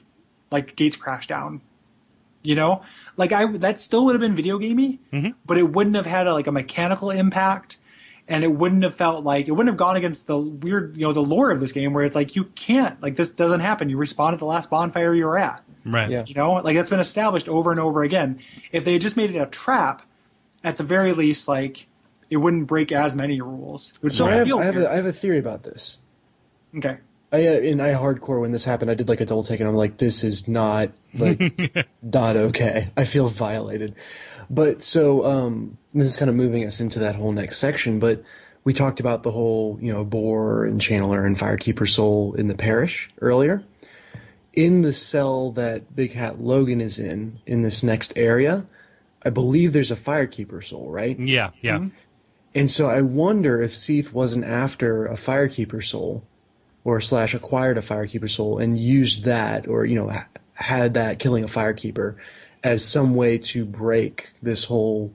like 0.51 0.77
gates 0.77 0.97
crash 0.97 1.27
down. 1.27 1.63
You 2.43 2.57
know, 2.57 2.83
like 3.17 3.33
I 3.33 3.47
that 3.57 3.81
still 3.81 4.05
would 4.05 4.13
have 4.13 4.21
been 4.21 4.37
video 4.37 4.59
gamey, 4.59 5.01
mm-hmm. 5.11 5.31
but 5.47 5.57
it 5.57 5.73
wouldn't 5.73 5.97
have 5.97 6.05
had 6.07 6.27
a, 6.27 6.35
like 6.35 6.47
a 6.47 6.53
mechanical 6.53 7.11
impact, 7.11 7.79
and 8.29 8.43
it 8.45 8.49
wouldn't 8.49 8.83
have 8.85 8.95
felt 8.95 9.25
like 9.25 9.49
it 9.49 9.53
wouldn't 9.53 9.69
have 9.69 9.77
gone 9.77 9.97
against 9.97 10.27
the 10.27 10.39
weird, 10.39 10.97
you 10.97 11.07
know, 11.07 11.13
the 11.13 11.21
lore 11.21 11.51
of 11.51 11.61
this 11.61 11.73
game 11.73 11.93
where 11.93 12.05
it's 12.05 12.17
like 12.17 12.37
you 12.37 12.45
can't 12.45 13.01
like 13.03 13.17
this 13.17 13.31
doesn't 13.31 13.61
happen. 13.61 13.91
You 13.91 13.97
respawn 13.97 14.33
at 14.33 14.39
the 14.39 14.47
last 14.47 14.71
bonfire 14.71 15.15
you 15.15 15.27
were 15.27 15.39
at. 15.39 15.63
right 15.85 16.11
Yeah. 16.11 16.25
You 16.27 16.35
know, 16.35 16.55
like 16.55 16.77
that's 16.77 16.91
been 16.91 17.01
established 17.01 17.49
over 17.49 17.71
and 17.71 17.81
over 17.81 18.03
again. 18.03 18.41
If 18.73 18.85
they 18.85 18.95
had 18.95 19.03
just 19.03 19.17
made 19.17 19.31
it 19.31 19.39
a 19.39 19.47
trap, 19.47 20.03
at 20.65 20.79
the 20.79 20.83
very 20.83 21.13
least, 21.13 21.47
like 21.47 21.87
it 22.31 22.39
wouldn't 22.39 22.67
break 22.67 22.91
as 22.91 23.15
many 23.15 23.41
rules. 23.41 23.93
It 23.93 24.03
would 24.03 24.13
So 24.13 24.25
still 24.25 24.29
I 24.29 24.37
have, 24.37 24.53
I 24.53 24.65
have, 24.65 24.77
a, 24.77 24.91
I 24.91 24.97
have 24.97 25.07
a 25.07 25.13
theory 25.13 25.39
about 25.39 25.63
this. 25.63 25.99
okay. 26.77 26.99
I 27.33 27.49
uh, 27.49 27.59
in 27.59 27.81
I 27.81 27.93
hardcore 27.95 28.41
when 28.41 28.53
this 28.53 28.65
happened, 28.65 28.91
I 28.91 28.95
did 28.95 29.09
like 29.09 29.21
a 29.21 29.27
double 29.27 29.43
take, 29.43 29.59
and 29.59 29.69
I'm 29.69 29.75
like, 29.75 29.97
this 29.99 30.23
is 30.23 30.47
not 30.47 30.91
like 31.13 31.87
not 32.03 32.37
okay. 32.37 32.89
I 32.97 33.05
feel 33.05 33.29
violated. 33.29 33.95
But 34.51 34.83
so 34.83 35.25
um, 35.25 35.79
this 35.93 36.09
is 36.09 36.17
kind 36.17 36.29
of 36.29 36.35
moving 36.35 36.65
us 36.65 36.81
into 36.81 36.99
that 37.01 37.17
whole 37.17 37.33
next 37.33 37.59
section. 37.59 37.99
But 37.99 38.23
we 38.65 38.73
talked 38.73 39.01
about 39.01 39.23
the 39.23 39.31
whole 39.31 39.79
you 39.81 39.93
know 39.93 40.05
boar 40.05 40.65
and 40.65 40.81
channeler 40.81 41.25
and 41.27 41.37
firekeeper 41.37 41.89
soul 41.89 42.35
in 42.35 42.49
the 42.49 42.57
parish 42.57 43.11
earlier. 43.21 43.63
In 44.53 44.83
the 44.83 44.93
cell 44.93 45.51
that 45.53 45.97
Big 45.97 46.13
Hat 46.13 46.41
Logan 46.41 46.81
is 46.81 46.99
in, 46.99 47.41
in 47.45 47.63
this 47.63 47.83
next 47.83 48.13
area, 48.17 48.65
I 49.25 49.31
believe 49.31 49.73
there's 49.73 49.91
a 49.91 49.97
firekeeper 49.97 50.63
soul, 50.63 50.91
right? 50.91 51.19
yeah 51.19 51.51
yeah 51.61 51.89
And 52.55 52.71
so 52.71 52.89
I 52.89 53.03
wonder 53.03 53.61
if 53.61 53.75
Seath 53.75 54.13
wasn't 54.13 54.45
after 54.45 55.07
a 55.07 55.15
firekeeper 55.15 55.83
soul, 55.83 56.23
or 56.85 57.01
slash 57.01 57.35
acquired 57.35 57.79
a 57.79 57.83
firekeeper 57.83 58.31
soul 58.31 58.59
and 58.59 58.79
used 58.79 59.25
that, 59.25 59.67
or 59.67 59.85
you 59.85 59.97
know 59.97 60.13
had 60.55 60.95
that 60.95 61.19
killing 61.19 61.43
a 61.43 61.49
firekeeper 61.49 62.15
as 62.65 62.85
some 62.85 63.15
way 63.15 63.39
to 63.39 63.65
break 63.65 64.31
this 64.43 64.65
whole 64.65 65.15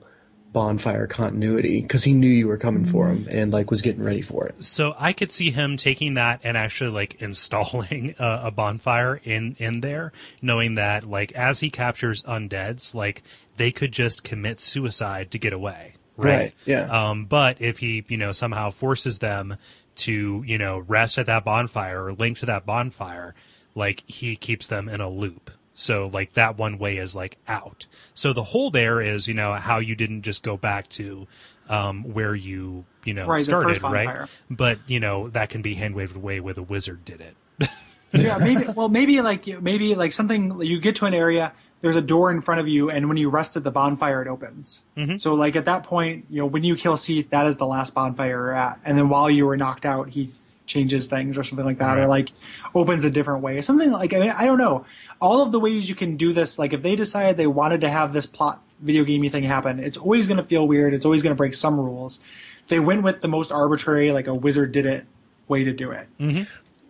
bonfire 0.52 1.06
continuity 1.06 1.80
because 1.80 2.02
he 2.02 2.12
knew 2.12 2.28
you 2.28 2.48
were 2.48 2.56
coming 2.56 2.84
for 2.84 3.08
him 3.08 3.26
and 3.30 3.52
like 3.52 3.70
was 3.70 3.82
getting 3.82 4.02
ready 4.02 4.22
for 4.22 4.46
it. 4.46 4.62
So 4.64 4.94
I 4.98 5.12
could 5.12 5.30
see 5.30 5.50
him 5.50 5.76
taking 5.76 6.14
that 6.14 6.40
and 6.42 6.56
actually 6.56 6.90
like 6.90 7.14
installing 7.20 8.14
a, 8.18 8.40
a 8.44 8.50
bonfire 8.50 9.20
in 9.22 9.56
in 9.58 9.80
there, 9.80 10.12
knowing 10.40 10.76
that 10.76 11.04
like 11.04 11.32
as 11.32 11.60
he 11.60 11.70
captures 11.70 12.22
undeads, 12.22 12.94
like 12.94 13.22
they 13.56 13.70
could 13.70 13.92
just 13.92 14.24
commit 14.24 14.60
suicide 14.60 15.30
to 15.32 15.38
get 15.38 15.52
away. 15.52 15.94
Right. 16.16 16.30
Right, 16.30 16.54
yeah. 16.66 17.10
Um, 17.10 17.24
but 17.24 17.62
if 17.62 17.78
he, 17.78 18.04
you 18.08 18.18
know, 18.18 18.32
somehow 18.32 18.70
forces 18.70 19.20
them 19.20 19.56
to, 19.96 20.42
you 20.46 20.58
know, 20.58 20.78
rest 20.80 21.16
at 21.16 21.26
that 21.26 21.44
bonfire 21.44 22.04
or 22.04 22.12
link 22.12 22.38
to 22.38 22.46
that 22.46 22.66
bonfire, 22.66 23.34
like 23.74 24.02
he 24.06 24.36
keeps 24.36 24.66
them 24.66 24.88
in 24.88 25.00
a 25.00 25.08
loop. 25.08 25.50
So 25.80 26.04
like 26.04 26.34
that 26.34 26.58
one 26.58 26.78
way 26.78 26.98
is 26.98 27.16
like 27.16 27.38
out. 27.48 27.86
So 28.14 28.32
the 28.32 28.44
whole 28.44 28.70
there 28.70 29.00
is, 29.00 29.26
you 29.26 29.34
know, 29.34 29.54
how 29.54 29.78
you 29.78 29.94
didn't 29.94 30.22
just 30.22 30.42
go 30.42 30.56
back 30.56 30.88
to 30.90 31.26
um, 31.68 32.04
where 32.12 32.34
you, 32.34 32.84
you 33.04 33.14
know, 33.14 33.26
Right, 33.26 33.42
started, 33.42 33.82
right? 33.82 34.28
But 34.50 34.78
you 34.86 35.00
know 35.00 35.28
that 35.30 35.48
can 35.48 35.62
be 35.62 35.74
hand 35.74 35.94
waved 35.94 36.16
away 36.16 36.40
with 36.40 36.58
a 36.58 36.62
wizard 36.62 37.04
did 37.04 37.20
it. 37.20 37.36
yeah, 38.12 38.38
maybe. 38.38 38.66
Well, 38.76 38.88
maybe 38.88 39.20
like 39.20 39.46
maybe 39.62 39.94
like 39.94 40.12
something. 40.12 40.60
You 40.60 40.80
get 40.80 40.96
to 40.96 41.06
an 41.06 41.14
area. 41.14 41.52
There's 41.80 41.96
a 41.96 42.02
door 42.02 42.30
in 42.30 42.42
front 42.42 42.60
of 42.60 42.68
you, 42.68 42.90
and 42.90 43.08
when 43.08 43.16
you 43.16 43.30
rest 43.30 43.56
at 43.56 43.64
the 43.64 43.70
bonfire, 43.70 44.20
it 44.20 44.28
opens. 44.28 44.82
Mm-hmm. 44.98 45.16
So, 45.16 45.32
like 45.32 45.56
at 45.56 45.64
that 45.64 45.84
point, 45.84 46.26
you 46.28 46.40
know, 46.40 46.46
when 46.46 46.62
you 46.62 46.76
kill 46.76 46.98
Seath, 46.98 47.30
that 47.30 47.46
is 47.46 47.56
the 47.56 47.66
last 47.66 47.94
bonfire 47.94 48.28
you're 48.28 48.54
at. 48.54 48.78
And 48.84 48.98
then 48.98 49.08
while 49.08 49.30
you 49.30 49.46
were 49.46 49.56
knocked 49.56 49.86
out, 49.86 50.10
he 50.10 50.30
changes 50.70 51.08
things 51.08 51.36
or 51.36 51.42
something 51.42 51.66
like 51.66 51.78
that, 51.78 51.98
or 51.98 52.06
like 52.06 52.30
opens 52.74 53.04
a 53.04 53.10
different 53.10 53.42
way. 53.42 53.60
Something 53.60 53.90
like 53.90 54.14
I 54.14 54.20
mean, 54.20 54.30
I 54.30 54.46
don't 54.46 54.58
know. 54.58 54.86
All 55.20 55.42
of 55.42 55.52
the 55.52 55.60
ways 55.60 55.88
you 55.88 55.94
can 55.94 56.16
do 56.16 56.32
this, 56.32 56.58
like 56.58 56.72
if 56.72 56.82
they 56.82 56.96
decided 56.96 57.36
they 57.36 57.46
wanted 57.46 57.82
to 57.82 57.88
have 57.88 58.12
this 58.12 58.26
plot 58.26 58.62
video 58.80 59.04
gamey 59.04 59.28
thing 59.28 59.42
happen, 59.42 59.80
it's 59.80 59.96
always 59.96 60.26
going 60.26 60.38
to 60.38 60.44
feel 60.44 60.66
weird. 60.66 60.94
It's 60.94 61.04
always 61.04 61.22
going 61.22 61.32
to 61.32 61.36
break 61.36 61.54
some 61.54 61.78
rules. 61.78 62.20
They 62.68 62.80
went 62.80 63.02
with 63.02 63.20
the 63.20 63.28
most 63.28 63.50
arbitrary, 63.50 64.12
like 64.12 64.28
a 64.28 64.34
wizard 64.34 64.72
did 64.72 64.86
it 64.86 65.04
way 65.48 65.64
to 65.64 65.72
do 65.72 65.90
it. 65.90 66.06
Mm-hmm. 66.18 66.42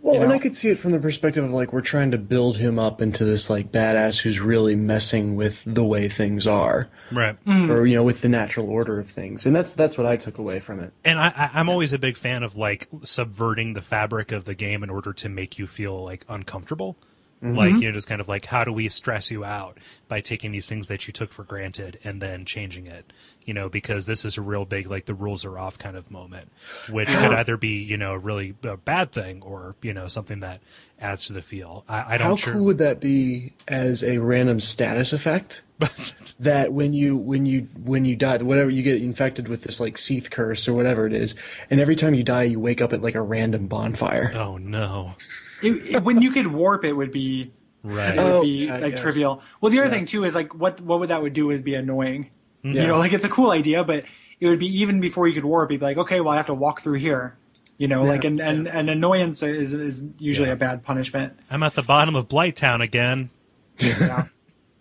Well, 0.02 0.14
You 0.14 0.22
and? 0.22 0.32
I 0.32 0.38
could 0.38 0.56
see 0.56 0.68
it 0.70 0.78
from 0.78 0.92
the 0.92 0.98
perspective 0.98 1.44
of 1.44 1.50
like 1.50 1.72
we're 1.72 1.82
trying 1.82 2.10
to 2.12 2.18
build 2.18 2.56
him 2.56 2.78
up 2.78 3.02
into 3.02 3.24
this 3.24 3.50
like 3.50 3.70
badass 3.70 4.20
who's 4.20 4.40
really 4.40 4.74
messing 4.74 5.36
with 5.36 5.62
the 5.66 5.84
way 5.84 6.08
things 6.08 6.46
are, 6.46 6.88
Right. 7.12 7.36
Mm-hmm. 7.44 7.70
or 7.70 7.84
you 7.86 7.94
know, 7.96 8.02
with 8.02 8.22
the 8.22 8.28
natural 8.28 8.68
order 8.70 8.98
of 8.98 9.08
things, 9.08 9.44
and 9.46 9.54
that's 9.54 9.74
that's 9.74 9.98
what 9.98 10.06
I 10.06 10.16
took 10.16 10.38
away 10.38 10.58
from 10.60 10.80
it. 10.80 10.92
And 11.04 11.18
I, 11.18 11.28
I, 11.28 11.50
I'm 11.60 11.68
always 11.68 11.92
a 11.92 11.98
big 11.98 12.16
fan 12.16 12.42
of 12.42 12.56
like 12.56 12.88
subverting 13.02 13.74
the 13.74 13.82
fabric 13.82 14.32
of 14.32 14.44
the 14.44 14.54
game 14.54 14.82
in 14.82 14.90
order 14.90 15.12
to 15.12 15.28
make 15.28 15.58
you 15.58 15.66
feel 15.66 16.02
like 16.02 16.24
uncomfortable. 16.28 16.96
Like 17.42 17.70
mm-hmm. 17.70 17.82
you 17.82 17.88
know, 17.88 17.94
just 17.94 18.08
kind 18.08 18.20
of 18.20 18.28
like 18.28 18.44
how 18.44 18.64
do 18.64 18.72
we 18.72 18.90
stress 18.90 19.30
you 19.30 19.46
out 19.46 19.78
by 20.08 20.20
taking 20.20 20.52
these 20.52 20.68
things 20.68 20.88
that 20.88 21.06
you 21.06 21.12
took 21.12 21.32
for 21.32 21.42
granted 21.42 21.98
and 22.04 22.20
then 22.20 22.44
changing 22.44 22.86
it, 22.86 23.14
you 23.46 23.54
know, 23.54 23.70
because 23.70 24.04
this 24.04 24.26
is 24.26 24.36
a 24.36 24.42
real 24.42 24.66
big 24.66 24.90
like 24.90 25.06
the 25.06 25.14
rules 25.14 25.42
are 25.46 25.58
off 25.58 25.78
kind 25.78 25.96
of 25.96 26.10
moment, 26.10 26.50
which 26.90 27.08
could 27.08 27.32
either 27.32 27.56
be 27.56 27.82
you 27.82 27.96
know 27.96 28.12
a 28.12 28.18
really 28.18 28.54
a 28.64 28.76
bad 28.76 29.10
thing 29.10 29.40
or 29.40 29.74
you 29.80 29.94
know 29.94 30.06
something 30.06 30.40
that 30.40 30.60
adds 31.00 31.26
to 31.26 31.32
the 31.32 31.40
feel. 31.40 31.82
I, 31.88 32.16
I 32.16 32.18
don't 32.18 32.20
know. 32.20 32.24
How 32.24 32.36
sure. 32.36 32.52
cool 32.52 32.64
would 32.66 32.78
that 32.78 33.00
be 33.00 33.54
as 33.66 34.04
a 34.04 34.18
random 34.18 34.60
status 34.60 35.14
effect? 35.14 35.62
that 36.40 36.74
when 36.74 36.92
you 36.92 37.16
when 37.16 37.46
you 37.46 37.66
when 37.84 38.04
you 38.04 38.16
die, 38.16 38.36
whatever 38.36 38.68
you 38.68 38.82
get 38.82 39.00
infected 39.00 39.48
with 39.48 39.62
this 39.62 39.80
like 39.80 39.96
Seath 39.96 40.30
curse 40.30 40.68
or 40.68 40.74
whatever 40.74 41.06
it 41.06 41.14
is, 41.14 41.36
and 41.70 41.80
every 41.80 41.96
time 41.96 42.12
you 42.12 42.22
die, 42.22 42.42
you 42.42 42.60
wake 42.60 42.82
up 42.82 42.92
at 42.92 43.00
like 43.00 43.14
a 43.14 43.22
random 43.22 43.66
bonfire. 43.66 44.30
oh 44.34 44.58
no! 44.58 45.14
It, 45.62 45.96
it- 45.96 46.02
when 46.04 46.20
you 46.22 46.30
could 46.30 46.46
warp, 46.48 46.84
it 46.84 46.92
would 46.92 47.12
be 47.12 47.52
Right. 47.82 48.14
it 48.14 48.18
would 48.18 48.26
Oh, 48.32 48.42
be 48.42 48.66
yeah, 48.66 48.76
like 48.78 48.92
yes. 48.92 49.00
trivial. 49.00 49.42
Well, 49.60 49.72
the 49.72 49.80
other 49.80 49.88
thing 49.90 50.04
too 50.04 50.24
is 50.24 50.34
like 50.34 50.54
what 50.54 50.80
what 50.82 51.00
would 51.00 51.08
that 51.08 51.22
would 51.22 51.32
do 51.32 51.46
would 51.46 51.64
be 51.64 51.74
annoying. 51.74 52.30
Yeah. 52.62 52.82
You 52.82 52.86
know, 52.88 52.98
like 52.98 53.12
it's 53.14 53.24
a 53.24 53.28
cool 53.30 53.50
idea, 53.52 53.84
but 53.84 54.04
it 54.38 54.48
would 54.48 54.58
be 54.58 54.66
even 54.80 55.00
before 55.00 55.26
you 55.26 55.34
could 55.34 55.44
warp, 55.46 55.70
you'd 55.70 55.80
be 55.80 55.86
like, 55.86 55.96
okay, 55.96 56.20
well, 56.20 56.34
I 56.34 56.36
have 56.36 56.46
to 56.46 56.54
walk 56.54 56.82
through 56.82 56.98
here. 56.98 57.36
You 57.78 57.88
know, 57.88 58.02
like 58.02 58.24
and, 58.24 58.38
and, 58.42 58.68
and 58.68 58.90
annoyance 58.90 59.42
is 59.42 59.72
is 59.72 60.04
usually 60.18 60.48
Yeah. 60.48 60.52
a 60.54 60.56
bad 60.56 60.82
punishment. 60.84 61.32
I'm 61.50 61.62
at 61.62 61.74
the 61.74 61.82
bottom 61.82 62.14
of 62.14 62.28
Blighttown 62.28 62.82
again. 62.82 63.30
Yeah, 63.78 64.24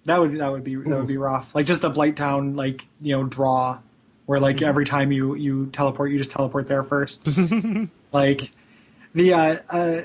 that 0.04 0.20
would 0.20 0.36
that 0.36 0.52
would 0.52 0.66
be 0.66 0.76
that 0.76 0.90
would 0.98 1.08
be 1.08 1.16
rough. 1.18 1.56
Like 1.56 1.66
just 1.66 1.80
the 1.82 1.90
Blight 1.90 2.18
Town 2.18 2.58
like 2.58 2.86
you 3.00 3.16
know 3.16 3.24
draw, 3.24 3.80
where 4.26 4.42
like 4.42 4.62
every 4.62 4.86
time 4.86 5.14
you 5.14 5.36
you 5.36 5.68
teleport, 5.68 6.12
you 6.12 6.18
just 6.18 6.32
teleport 6.32 6.68
there 6.68 6.84
first. 6.84 7.26
like 8.12 8.52
the 9.16 9.34
uh, 9.34 9.56
uh 9.70 10.02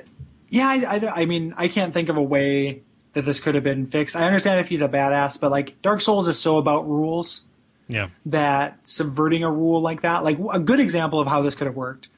yeah, 0.54 0.68
I, 0.68 0.96
I, 0.96 1.22
I 1.22 1.24
mean 1.26 1.52
I 1.56 1.66
can't 1.66 1.92
think 1.92 2.08
of 2.08 2.16
a 2.16 2.22
way 2.22 2.82
that 3.14 3.24
this 3.24 3.40
could 3.40 3.56
have 3.56 3.64
been 3.64 3.86
fixed. 3.86 4.14
I 4.14 4.24
understand 4.24 4.60
if 4.60 4.68
he's 4.68 4.82
a 4.82 4.88
badass, 4.88 5.40
but 5.40 5.50
like 5.50 5.80
Dark 5.82 6.00
Souls 6.00 6.28
is 6.28 6.38
so 6.38 6.58
about 6.58 6.88
rules 6.88 7.42
Yeah. 7.88 8.08
that 8.26 8.78
subverting 8.84 9.42
a 9.42 9.50
rule 9.50 9.80
like 9.80 10.02
that, 10.02 10.22
like 10.22 10.38
a 10.52 10.60
good 10.60 10.78
example 10.78 11.20
of 11.20 11.26
how 11.26 11.42
this 11.42 11.56
could 11.56 11.66
have 11.66 11.76
worked, 11.76 12.08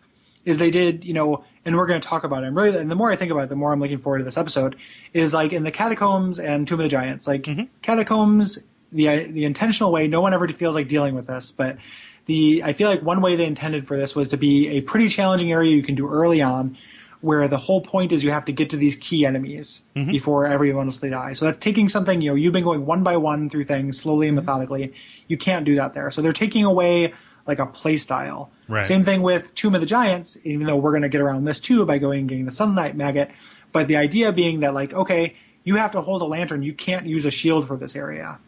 is 0.45 0.59
they 0.59 0.71
did, 0.71 1.03
you 1.03 1.15
know, 1.15 1.45
and 1.65 1.77
we're 1.77 1.87
going 1.87 2.01
to 2.01 2.07
talk 2.07 2.25
about 2.25 2.45
it. 2.45 2.49
And 2.49 2.57
really, 2.57 2.79
and 2.79 2.91
the 2.91 2.95
more 2.95 3.11
I 3.11 3.17
think 3.17 3.31
about 3.31 3.45
it, 3.45 3.49
the 3.49 3.57
more 3.57 3.73
I'm 3.73 3.81
looking 3.81 3.99
forward 3.99 4.19
to 4.19 4.25
this 4.25 4.37
episode. 4.37 4.77
Is 5.15 5.33
like 5.33 5.55
in 5.55 5.65
the 5.65 5.73
catacombs 5.73 6.39
and 6.39 6.69
Tomb 6.69 6.81
of 6.81 6.85
the 6.85 6.91
Giants, 6.91 7.27
like 7.27 7.45
mm-hmm. 7.45 7.65
catacombs, 7.81 8.59
the 8.93 9.25
the 9.25 9.45
intentional 9.45 9.93
way. 9.93 10.09
No 10.09 10.21
one 10.21 10.35
ever 10.35 10.47
feels 10.49 10.75
like 10.75 10.89
dealing 10.89 11.15
with 11.15 11.27
this, 11.27 11.53
but 11.53 11.79
the 12.27 12.63
I 12.65 12.75
feel 12.75 12.91
like 12.91 13.01
one 13.01 13.23
way 13.23 13.35
they 13.37 13.47
intended 13.47 13.87
for 13.87 13.97
this 13.97 14.15
was 14.15 14.29
to 14.29 14.37
be 14.37 14.69
a 14.77 14.83
pretty 14.83 15.09
challenging 15.09 15.53
area 15.53 15.75
you 15.75 15.83
can 15.83 15.95
do 15.95 16.07
early 16.07 16.43
on. 16.43 16.77
Where 17.23 17.49
the 17.49 17.57
whole 17.57 17.81
point 17.81 18.13
is 18.13 18.23
you 18.23 18.31
have 18.31 18.45
to 18.45 18.53
get 18.53 18.71
to 18.71 18.77
these 18.77 18.95
key 18.95 19.25
enemies 19.25 19.83
mm-hmm. 19.97 20.11
before 20.11 20.47
everyone 20.47 20.87
else 20.87 21.01
they 21.01 21.11
die. 21.11 21.33
So 21.33 21.47
that's 21.47 21.59
taking 21.59 21.89
something, 21.89 22.21
you 22.21 22.31
know, 22.31 22.37
you've 22.37 22.53
been 22.53 22.63
going 22.65 22.85
one 22.85 23.03
by 23.03 23.17
one 23.17 23.49
through 23.49 23.65
things 23.65 23.99
slowly 23.99 24.29
and 24.29 24.37
mm-hmm. 24.37 24.45
methodically. 24.45 24.93
You 25.27 25.37
can't 25.37 25.65
do 25.65 25.77
that 25.77 25.95
there. 25.95 26.11
So 26.11 26.23
they're 26.23 26.33
taking 26.33 26.65
away 26.65 27.15
like 27.47 27.59
a 27.59 27.67
play 27.67 27.97
style. 27.97 28.51
Right. 28.69 28.85
Same 28.85 29.03
thing 29.03 29.23
with 29.23 29.55
Tomb 29.55 29.75
of 29.75 29.81
the 29.81 29.87
Giants, 29.87 30.47
even 30.47 30.67
though 30.67 30.77
we're 30.77 30.91
going 30.91 31.03
to 31.03 31.09
get 31.09 31.21
around 31.21 31.45
this 31.45 31.61
too 31.61 31.87
by 31.87 31.99
going 31.99 32.21
and 32.21 32.29
getting 32.29 32.45
the 32.45 32.51
Sunlight 32.51 32.97
Maggot. 32.97 33.31
But 33.73 33.89
the 33.89 33.97
idea 33.97 34.33
being 34.33 34.61
that, 34.61 34.75
like, 34.75 34.93
okay, 34.93 35.37
you 35.65 35.77
have 35.77 35.93
to 35.93 36.01
hold 36.01 36.23
a 36.23 36.25
lantern. 36.25 36.63
You 36.63 36.73
can't 36.73 37.07
use 37.07 37.25
a 37.25 37.31
shield 37.31 37.67
for 37.67 37.77
this 37.77 37.95
area. 37.97 38.39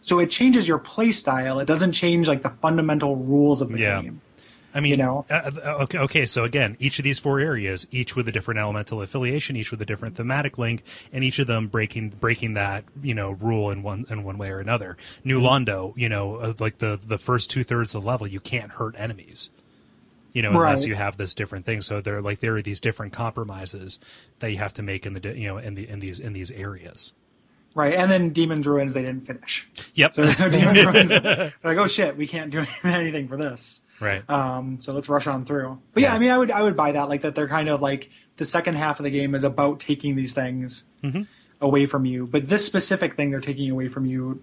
So 0.00 0.18
it 0.18 0.30
changes 0.30 0.68
your 0.68 0.78
play 0.78 1.12
style. 1.12 1.58
It 1.60 1.66
doesn't 1.66 1.92
change, 1.92 2.28
like, 2.28 2.42
the 2.42 2.50
fundamental 2.50 3.16
rules 3.16 3.62
of 3.62 3.70
the 3.70 3.78
Yeah. 3.78 4.02
game. 4.02 4.20
I 4.76 4.80
mean, 4.80 4.90
You 4.90 4.96
know? 4.96 5.24
uh, 5.30 5.52
uh, 5.64 5.76
okay, 5.84 5.98
okay. 5.98 6.26
So 6.26 6.42
again, 6.42 6.76
each 6.80 6.98
of 6.98 7.04
these 7.04 7.20
four 7.20 7.38
areas, 7.38 7.86
each 7.92 8.16
with 8.16 8.26
a 8.26 8.32
different 8.32 8.58
elemental 8.58 9.00
affiliation, 9.02 9.54
each 9.54 9.70
with 9.70 9.80
a 9.80 9.86
different 9.86 10.16
thematic 10.16 10.58
link, 10.58 10.82
and 11.12 11.22
each 11.22 11.38
of 11.38 11.46
them 11.46 11.68
breaking 11.68 12.10
breaking 12.10 12.54
that 12.54 12.84
you 13.00 13.14
know 13.14 13.30
rule 13.32 13.70
in 13.70 13.82
one 13.84 14.04
in 14.10 14.24
one 14.24 14.36
way 14.36 14.50
or 14.50 14.58
another. 14.58 14.96
New 15.22 15.38
Mm-hmm. 15.40 15.46
Londo, 15.70 15.92
you 15.96 16.08
know, 16.08 16.36
uh, 16.36 16.54
like 16.58 16.78
the 16.78 16.98
the 17.06 17.18
first 17.18 17.50
two 17.50 17.62
thirds 17.62 17.94
of 17.94 18.02
the 18.02 18.08
level, 18.08 18.26
you 18.26 18.40
can't 18.40 18.72
hurt 18.72 18.94
enemies. 18.98 19.50
You 20.32 20.42
know, 20.42 20.50
unless 20.50 20.80
Right. 20.82 20.88
you 20.88 20.94
have 20.96 21.16
this 21.16 21.32
different 21.32 21.64
thing. 21.64 21.80
So 21.80 22.00
there, 22.00 22.20
like, 22.20 22.40
there 22.40 22.56
are 22.56 22.62
these 22.62 22.80
different 22.80 23.12
compromises 23.12 24.00
that 24.40 24.50
you 24.50 24.58
have 24.58 24.72
to 24.72 24.82
make 24.82 25.06
in 25.06 25.12
the, 25.14 25.38
you 25.38 25.46
know, 25.46 25.58
in 25.58 25.76
the 25.76 25.88
in 25.88 26.00
these 26.00 26.18
in 26.18 26.32
these 26.32 26.50
areas. 26.50 27.12
Right. 27.76 27.94
And 27.94 28.10
then 28.10 28.30
Demon's 28.30 28.66
Ruins, 28.66 28.94
they 28.94 29.02
didn't 29.02 29.26
finish. 29.28 29.68
Yep. 29.94 30.12
So, 30.12 30.24
so 30.26 30.48
Demon's 30.50 30.84
Ruins, 30.86 31.10
like, 31.62 31.78
oh 31.78 31.86
shit, 31.86 32.16
we 32.16 32.26
can't 32.26 32.50
do 32.50 32.64
anything 32.84 33.28
for 33.28 33.36
this. 33.36 33.80
Right. 34.00 34.28
Um, 34.30 34.80
so 34.80 34.92
let's 34.92 35.08
rush 35.08 35.26
on 35.26 35.44
through. 35.44 35.80
But 35.92 36.02
yeah, 36.02 36.10
Yeah. 36.10 36.14
I 36.16 36.18
mean, 36.18 36.30
I 36.30 36.38
would 36.38 36.50
I 36.50 36.62
would 36.62 36.76
buy 36.76 36.92
that. 36.92 37.08
Like 37.08 37.22
that, 37.22 37.34
they're 37.34 37.48
kind 37.48 37.68
of 37.68 37.80
like 37.82 38.10
the 38.36 38.44
second 38.44 38.74
half 38.74 38.98
of 39.00 39.04
the 39.04 39.10
game 39.10 39.34
is 39.34 39.44
about 39.44 39.80
taking 39.80 40.16
these 40.16 40.32
things 40.32 40.84
Mm-hmm. 41.02 41.22
away 41.60 41.86
from 41.86 42.04
you. 42.06 42.26
But 42.26 42.48
this 42.48 42.64
specific 42.64 43.14
thing 43.14 43.30
they're 43.30 43.40
taking 43.40 43.70
away 43.70 43.88
from 43.88 44.06
you, 44.06 44.42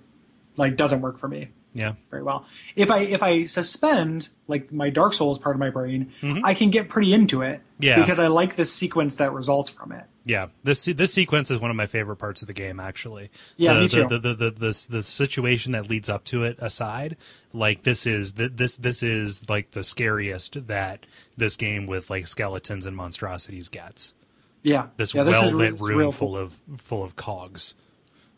like, 0.57 0.75
doesn't 0.75 1.01
work 1.01 1.17
for 1.19 1.27
me 1.27 1.49
yeah. 1.73 1.93
very 2.09 2.23
well. 2.23 2.45
If 2.75 2.91
I 2.91 2.99
if 2.99 3.23
I 3.23 3.45
suspend 3.45 4.29
like 4.47 4.71
my 4.71 4.89
Dark 4.89 5.13
Souls 5.13 5.39
part 5.39 5.55
of 5.55 5.59
my 5.59 5.69
brain, 5.69 6.11
Mm-hmm. 6.21 6.45
I 6.45 6.53
can 6.53 6.69
get 6.69 6.89
pretty 6.89 7.13
into 7.13 7.41
it. 7.41 7.61
Yeah. 7.79 7.99
Because 7.99 8.19
I 8.19 8.27
like 8.27 8.55
the 8.55 8.65
sequence 8.65 9.15
that 9.15 9.33
results 9.33 9.71
from 9.71 9.91
it. 9.91 10.05
Yeah, 10.23 10.47
this 10.63 10.85
this 10.85 11.13
sequence 11.13 11.49
is 11.49 11.57
one 11.57 11.71
of 11.71 11.75
my 11.75 11.87
favorite 11.87 12.17
parts 12.17 12.43
of 12.43 12.47
the 12.47 12.53
game. 12.53 12.79
Actually, 12.79 13.31
Yeah, 13.57 13.73
the, 13.73 13.79
me 13.81 13.87
too. 13.87 14.07
The, 14.07 14.19
the, 14.19 14.33
the, 14.35 14.51
the, 14.51 14.87
the 14.89 15.03
situation 15.03 15.71
that 15.71 15.89
leads 15.89 16.09
up 16.09 16.23
to 16.25 16.43
it 16.43 16.57
aside, 16.59 17.17
like 17.53 17.81
this 17.83 18.05
is 18.05 18.33
th- 18.33 18.51
this 18.55 18.75
this 18.75 19.01
is 19.01 19.49
like 19.49 19.71
the 19.71 19.83
scariest 19.83 20.67
that 20.67 21.07
this 21.37 21.55
game 21.57 21.87
with 21.87 22.11
like 22.11 22.27
skeletons 22.27 22.85
and 22.85 22.95
monstrosities 22.95 23.67
gets. 23.69 24.13
Yeah. 24.61 24.87
This 24.97 25.15
yeah, 25.15 25.23
well 25.23 25.51
lit 25.51 25.79
room 25.79 25.97
real 25.97 26.11
full 26.11 26.37
of 26.37 26.59
full 26.77 27.03
of 27.03 27.15
cogs. 27.15 27.73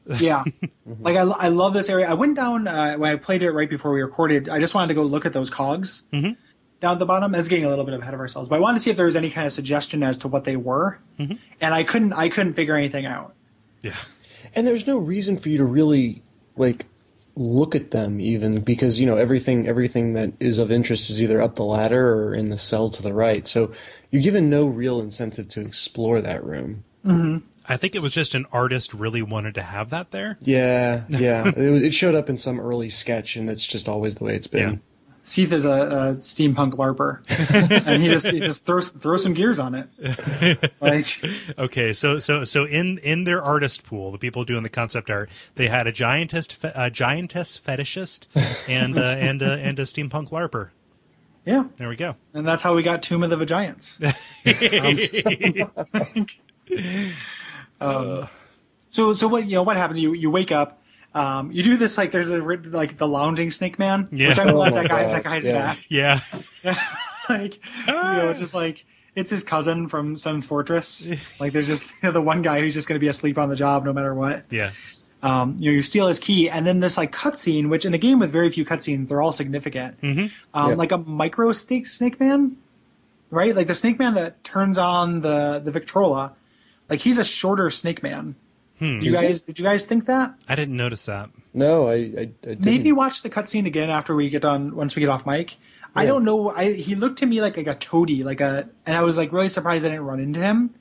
Yeah, 0.06 0.44
mm-hmm. 0.88 1.04
like 1.04 1.16
I, 1.16 1.22
I 1.22 1.48
love 1.50 1.74
this 1.74 1.90
area. 1.90 2.10
I 2.10 2.14
went 2.14 2.36
down 2.36 2.68
uh, 2.68 2.96
when 2.96 3.12
I 3.12 3.16
played 3.16 3.44
it 3.44 3.52
right 3.52 3.70
before 3.70 3.92
we 3.92 4.02
recorded. 4.02 4.50
I 4.50 4.60
just 4.60 4.74
wanted 4.76 4.90
to 4.90 4.94
go 4.94 5.04
look 5.04 5.26
at 5.26 5.34
those 5.34 5.50
cogs 5.50 6.04
mm-hmm. 6.12 6.34
down 6.80 6.94
at 6.94 7.00
the 7.00 7.06
bottom. 7.06 7.34
It's 7.36 7.48
getting 7.48 7.66
a 7.66 7.70
little 7.70 7.86
bit 7.86 7.94
ahead 8.00 8.14
of 8.14 8.20
ourselves, 8.20 8.50
but 8.50 8.56
I 8.56 8.60
wanted 8.60 8.78
to 8.78 8.84
see 8.84 8.92
if 8.92 8.98
there 8.98 9.06
was 9.06 9.16
any 9.16 9.30
kind 9.30 9.46
of 9.46 9.54
suggestion 9.54 10.04
as 10.04 10.18
to 10.20 10.28
what 10.28 10.44
they 10.44 10.56
were, 10.56 11.00
mm-hmm. 11.20 11.36
and 11.62 11.74
I 11.74 11.84
couldn't. 11.84 12.14
I 12.14 12.30
couldn't 12.30 12.54
figure 12.54 12.76
anything 12.76 13.06
out. 13.06 13.34
Yeah, 13.82 13.96
And 14.56 14.66
there's 14.66 14.88
no 14.88 14.98
reason 14.98 15.38
for 15.38 15.50
you 15.50 15.58
to 15.58 15.66
really 15.66 16.24
like 16.56 16.86
look 17.36 17.76
at 17.76 17.92
them 17.92 18.20
even 18.20 18.62
because 18.62 19.00
you 19.00 19.08
know 19.08 19.18
everything 19.18 19.68
everything 19.68 20.14
that 20.14 20.32
is 20.40 20.60
of 20.60 20.72
interest 20.72 21.10
is 21.10 21.20
either 21.22 21.42
up 21.42 21.56
the 21.56 21.64
ladder 21.64 22.14
or 22.14 22.36
in 22.36 22.50
the 22.50 22.58
cell 22.58 22.90
to 22.90 23.02
the 23.02 23.14
right. 23.14 23.48
So 23.48 23.72
you're 24.12 24.22
given 24.22 24.50
no 24.50 24.66
real 24.66 25.00
incentive 25.00 25.48
to 25.50 25.62
explore 25.62 26.22
that 26.22 26.44
room. 26.44 26.84
I 27.68 27.78
think 27.78 27.96
it 27.96 28.02
was 28.02 28.12
just 28.12 28.36
an 28.36 28.46
artist 28.52 28.94
really 28.94 29.22
wanted 29.22 29.56
to 29.56 29.62
have 29.64 29.90
that 29.92 30.12
there. 30.12 30.38
Yeah, 30.42 31.06
yeah. 31.10 31.48
it, 31.56 31.70
was, 31.72 31.82
it 31.82 31.94
showed 31.94 32.16
up 32.16 32.30
in 32.30 32.38
some 32.38 32.60
early 32.60 32.90
sketch, 32.90 33.36
and 33.36 33.48
that's 33.48 33.66
just 33.66 33.88
always 33.88 34.16
the 34.16 34.26
way 34.26 34.36
it's 34.36 34.48
been. 34.48 34.70
Yeah. 34.74 34.78
Seath 35.26 35.54
is 35.54 35.64
a, 35.64 35.72
a 35.72 36.16
steampunk 36.18 36.74
larper, 36.74 37.22
and 37.88 38.04
he 38.04 38.10
just 38.10 38.30
he 38.30 38.42
just 38.42 38.66
throws 38.66 38.90
throws 38.90 39.24
some 39.24 39.34
gears 39.34 39.58
on 39.58 39.74
it. 39.74 40.74
Like 40.82 41.08
Okay, 41.58 41.94
so 41.94 42.20
so 42.20 42.44
so 42.44 42.66
in 42.66 42.98
in 42.98 43.24
their 43.24 43.42
artist 43.42 43.86
pool, 43.86 44.12
the 44.12 44.18
people 44.18 44.44
doing 44.44 44.64
the 44.64 44.70
concept 44.70 45.10
art, 45.10 45.30
they 45.56 45.70
had 45.70 45.88
a 45.88 45.94
giantess 45.94 46.48
fe- 46.48 46.74
a 46.76 46.92
giantess 46.92 47.58
fetishist 47.58 48.28
and 48.68 48.98
uh, 48.98 49.02
and 49.02 49.42
uh, 49.42 49.52
and 49.62 49.80
a 49.80 49.84
steampunk 49.84 50.32
larper. 50.32 50.72
yeah, 51.46 51.68
There 51.78 51.88
we 51.88 51.96
go. 51.96 52.18
and 52.34 52.46
that's 52.46 52.62
how 52.62 52.76
we 52.76 52.84
got 52.84 53.02
Tomb 53.02 53.24
of 53.24 53.30
the 53.30 53.46
Giants. 53.46 54.02
Um, 54.04 54.12
so 57.80 59.14
so 59.14 59.28
what 59.28 59.46
you 59.48 59.54
know 59.54 59.64
what 59.64 59.78
happened? 59.78 60.00
You 60.00 60.14
you 60.14 60.30
wake 60.32 60.52
up. 60.52 60.80
Um, 61.16 61.52
you 61.52 61.62
do 61.62 61.78
this 61.78 61.98
like 61.98 62.10
there's 62.12 62.30
a 62.32 62.38
like 62.40 62.98
the 62.98 63.08
lounging 63.08 63.52
snake 63.52 63.78
man, 63.78 64.08
Yeah. 64.12 64.30
which 64.30 64.40
I'm 64.40 64.50
Oh 64.50 64.54
glad 64.54 64.74
my 64.74 64.82
that 64.82 64.90
guy 64.90 65.04
God, 65.04 65.12
that 65.14 65.24
guy's 65.24 65.46
yeah. 65.46 65.54
back. 65.54 65.86
Yeah, 65.88 66.20
like 67.30 67.60
you 67.88 67.94
know, 67.94 68.30
it's 68.30 68.40
just 68.40 68.56
like 68.56 68.86
it's 69.16 69.30
his 69.30 69.44
cousin 69.44 69.88
from 69.88 70.16
Sen's 70.16 70.46
Fortress. 70.48 71.12
Like 71.40 71.52
there's 71.54 71.68
just 71.68 71.92
the 72.02 72.22
one 72.22 72.42
guy 72.42 72.62
who's 72.62 72.74
just 72.74 72.88
going 72.88 72.96
to 72.96 73.00
be 73.04 73.08
asleep 73.08 73.38
on 73.38 73.50
the 73.50 73.56
job 73.56 73.86
no 73.86 73.94
matter 73.94 74.14
what. 74.16 74.46
yeah, 74.50 74.72
Um, 75.22 75.56
you 75.60 75.70
know, 75.70 75.76
you 75.76 75.82
steal 75.84 76.08
his 76.08 76.18
key, 76.18 76.50
and 76.50 76.66
then 76.66 76.80
this 76.80 76.98
like 76.98 77.12
cutscene, 77.12 77.70
which 77.70 77.86
in 77.86 77.94
a 77.94 78.00
game 78.00 78.18
with 78.18 78.32
very 78.32 78.50
few 78.50 78.66
cutscenes, 78.66 79.10
they're 79.10 79.22
all 79.22 79.32
significant. 79.32 79.98
Um, 80.04 80.70
Yep. 80.70 80.78
Like 80.80 80.92
a 80.92 80.98
micro 80.98 81.52
snake 81.52 81.86
snake 81.86 82.20
man, 82.20 82.58
right? 83.30 83.56
Like 83.56 83.68
the 83.68 83.76
snake 83.76 84.00
man 84.00 84.16
that 84.16 84.44
turns 84.44 84.80
on 84.80 85.22
the 85.22 85.62
the 85.64 85.70
Victrola, 85.72 86.34
like 86.90 87.00
he's 87.00 87.18
a 87.18 87.24
shorter 87.24 87.70
snake 87.70 88.04
man. 88.04 88.36
Do 88.80 88.88
you 88.88 89.12
Is 89.12 89.22
guys 89.22 89.42
did 89.42 89.60
you 89.60 89.64
guys 89.66 89.86
think 89.86 90.08
that? 90.08 90.36
I 90.50 90.56
didn't 90.56 90.76
notice 90.76 91.06
that. 91.06 91.30
No, 91.54 91.88
I, 91.88 91.94
I, 91.94 91.96
I 91.96 92.26
didn't. 92.42 92.66
Maybe 92.66 92.92
watch 92.92 93.22
the 93.22 93.30
cutscene 93.30 93.66
again 93.66 93.90
after 93.90 94.14
we 94.14 94.30
get 94.30 94.44
on 94.44 94.76
once 94.76 94.96
we 94.96 95.00
get 95.00 95.10
off 95.10 95.26
mic. 95.26 95.56
I 95.96 96.06
don't 96.06 96.26
know. 96.26 96.50
I 96.50 96.74
he 96.74 96.96
looked 96.96 97.20
to 97.20 97.26
me 97.26 97.40
like 97.40 97.56
like 97.56 97.68
a 97.68 97.76
toady, 97.76 98.24
like 98.24 98.42
a, 98.42 98.68
and 98.86 98.98
I 98.98 99.02
was 99.04 99.18
like 99.18 99.32
really 99.32 99.48
surprised 99.48 99.86
I 99.86 99.90
didn't 99.90 100.06
run 100.06 100.20
into 100.20 100.40
him. 100.42 100.74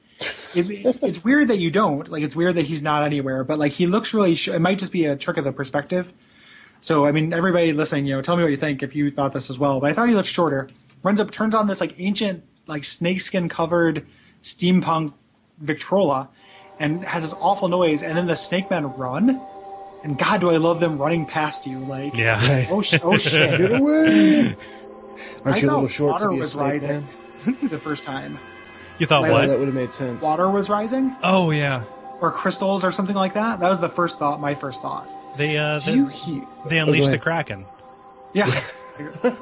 It, 0.55 0.71
it- 0.87 0.99
it's 1.03 1.23
weird 1.23 1.49
that 1.49 1.59
you 1.59 1.71
don't. 1.71 2.09
Like 2.09 2.23
it's 2.23 2.35
weird 2.35 2.55
that 2.57 2.63
he's 2.65 2.83
not 2.83 3.05
anywhere, 3.05 3.45
but 3.45 3.59
like 3.59 3.73
he 3.73 3.87
looks 3.87 4.15
really. 4.15 4.35
Sh- 4.35 4.49
it 4.49 4.61
might 4.61 4.79
just 4.79 4.91
be 4.91 5.05
a 5.05 5.15
trick 5.15 5.37
of 5.37 5.45
the 5.45 5.53
perspective. 5.53 6.13
So 6.81 7.05
I 7.07 7.13
mean, 7.13 7.33
everybody 7.33 7.73
listening, 7.75 8.07
you 8.07 8.17
know, 8.17 8.23
tell 8.23 8.37
me 8.37 8.43
what 8.43 8.51
you 8.51 8.57
think 8.57 8.83
if 8.83 8.97
you 8.97 9.11
thought 9.13 9.33
this 9.35 9.51
as 9.51 9.59
well. 9.59 9.79
But 9.81 9.91
I 9.91 9.93
thought 9.93 10.09
he 10.09 10.15
looked 10.15 10.29
shorter. 10.29 10.69
Runs 11.05 11.21
up, 11.21 11.31
turns 11.31 11.55
on 11.55 11.67
this 11.69 11.81
like 11.81 12.01
ancient, 12.01 12.43
like 12.67 12.83
snakeskin 12.85 13.49
covered 13.49 14.07
steampunk 14.43 15.13
Victrola, 15.63 16.29
and 16.79 17.05
has 17.05 17.23
this 17.23 17.35
awful 17.41 17.69
noise. 17.69 18.03
And 18.03 18.17
then 18.19 18.27
the 18.27 18.37
snake 18.37 18.69
men 18.71 18.93
run, 18.97 19.41
and 20.05 20.19
God, 20.19 20.41
do 20.43 20.51
I 20.51 20.57
love 20.57 20.81
them 20.81 20.99
running 20.99 21.25
past 21.25 21.67
you? 21.67 21.79
Like, 21.79 22.15
Yeah, 22.15 22.67
oh, 22.71 22.83
sh- 22.83 22.99
oh 23.03 23.17
shit! 23.19 23.59
Get 23.59 23.81
away! 23.81 24.55
Aren't 25.45 25.57
I 25.59 25.61
you 25.61 25.71
a 25.71 25.71
little 25.71 25.81
thought 25.83 25.91
short 25.91 26.21
to 26.21 26.27
water 26.27 26.31
be 26.37 26.41
a 26.41 26.45
snake 26.47 26.65
rising. 26.83 27.07
man? 27.47 27.57
the 27.69 27.79
first 27.79 28.05
time. 28.05 28.39
you 28.99 29.07
thought 29.07 29.23
Like, 29.23 29.31
Oh, 29.31 29.35
what? 29.35 29.47
that 29.49 29.59
would 29.59 29.67
have 29.69 29.75
made 29.75 29.93
sense. 29.93 30.23
Water 30.23 30.51
was 30.51 30.69
rising, 30.71 31.17
Oh 31.23 31.51
yeah, 31.51 31.83
or 32.21 32.31
crystals, 32.31 32.85
or 32.85 32.93
something 32.93 33.17
like 33.17 33.35
that. 33.35 33.59
That 33.61 33.71
was 33.71 33.81
the 33.81 33.89
first 33.89 34.19
thought. 34.19 34.41
My 34.41 34.55
first 34.55 34.83
thought. 34.83 35.09
they 35.37 35.57
uh 35.59 35.79
Do 35.81 35.91
they, 35.91 35.97
you 35.97 36.07
hear? 36.07 36.43
they 36.69 36.79
Oh, 36.81 36.85
unleashed 36.85 37.11
the 37.11 37.19
kraken. 37.19 37.65
Yeah, 38.35 38.47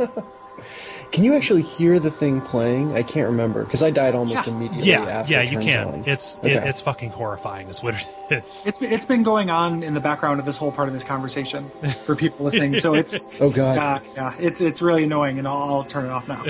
Can 1.12 1.24
you 1.24 1.34
actually 1.34 1.62
hear 1.62 1.98
the 1.98 2.10
thing 2.10 2.40
playing? 2.40 2.92
I 2.96 3.02
can't 3.02 3.26
remember 3.28 3.64
because 3.64 3.82
I 3.82 3.90
died 3.90 4.14
almost 4.14 4.46
Yeah. 4.46 4.52
immediately 4.54 4.90
Yeah, 4.90 5.02
after 5.06 5.32
yeah, 5.32 5.40
it 5.42 5.50
you 5.52 5.58
can. 5.58 5.88
on. 5.88 6.04
It's 6.06 6.36
Okay. 6.36 6.52
it, 6.54 6.62
it's 6.64 6.80
fucking 6.80 7.10
horrifying. 7.10 7.68
Is 7.68 7.82
what 7.82 7.94
it 7.94 8.06
is. 8.44 8.64
it's 8.66 8.78
been, 8.78 8.92
it's 8.92 9.06
been 9.06 9.22
going 9.24 9.50
on 9.50 9.82
in 9.82 9.94
the 9.94 10.00
background 10.00 10.38
of 10.38 10.46
this 10.46 10.56
whole 10.56 10.70
part 10.70 10.86
of 10.88 10.94
this 10.94 11.02
conversation 11.02 11.68
for 12.06 12.14
people 12.14 12.44
listening. 12.44 12.78
So 12.78 12.94
it's 12.94 13.18
oh 13.40 13.50
god. 13.50 13.76
yeah, 13.76 14.00
yeah, 14.14 14.34
it's 14.38 14.60
it's 14.60 14.80
really 14.80 15.02
annoying, 15.04 15.38
and 15.38 15.48
I'll, 15.48 15.62
I'll 15.62 15.84
turn 15.84 16.06
it 16.06 16.10
off 16.10 16.28
now. 16.28 16.42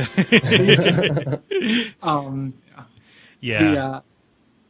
um, 2.03 2.55
yeah, 3.41 3.63
the 3.73 3.79
uh, 3.79 4.01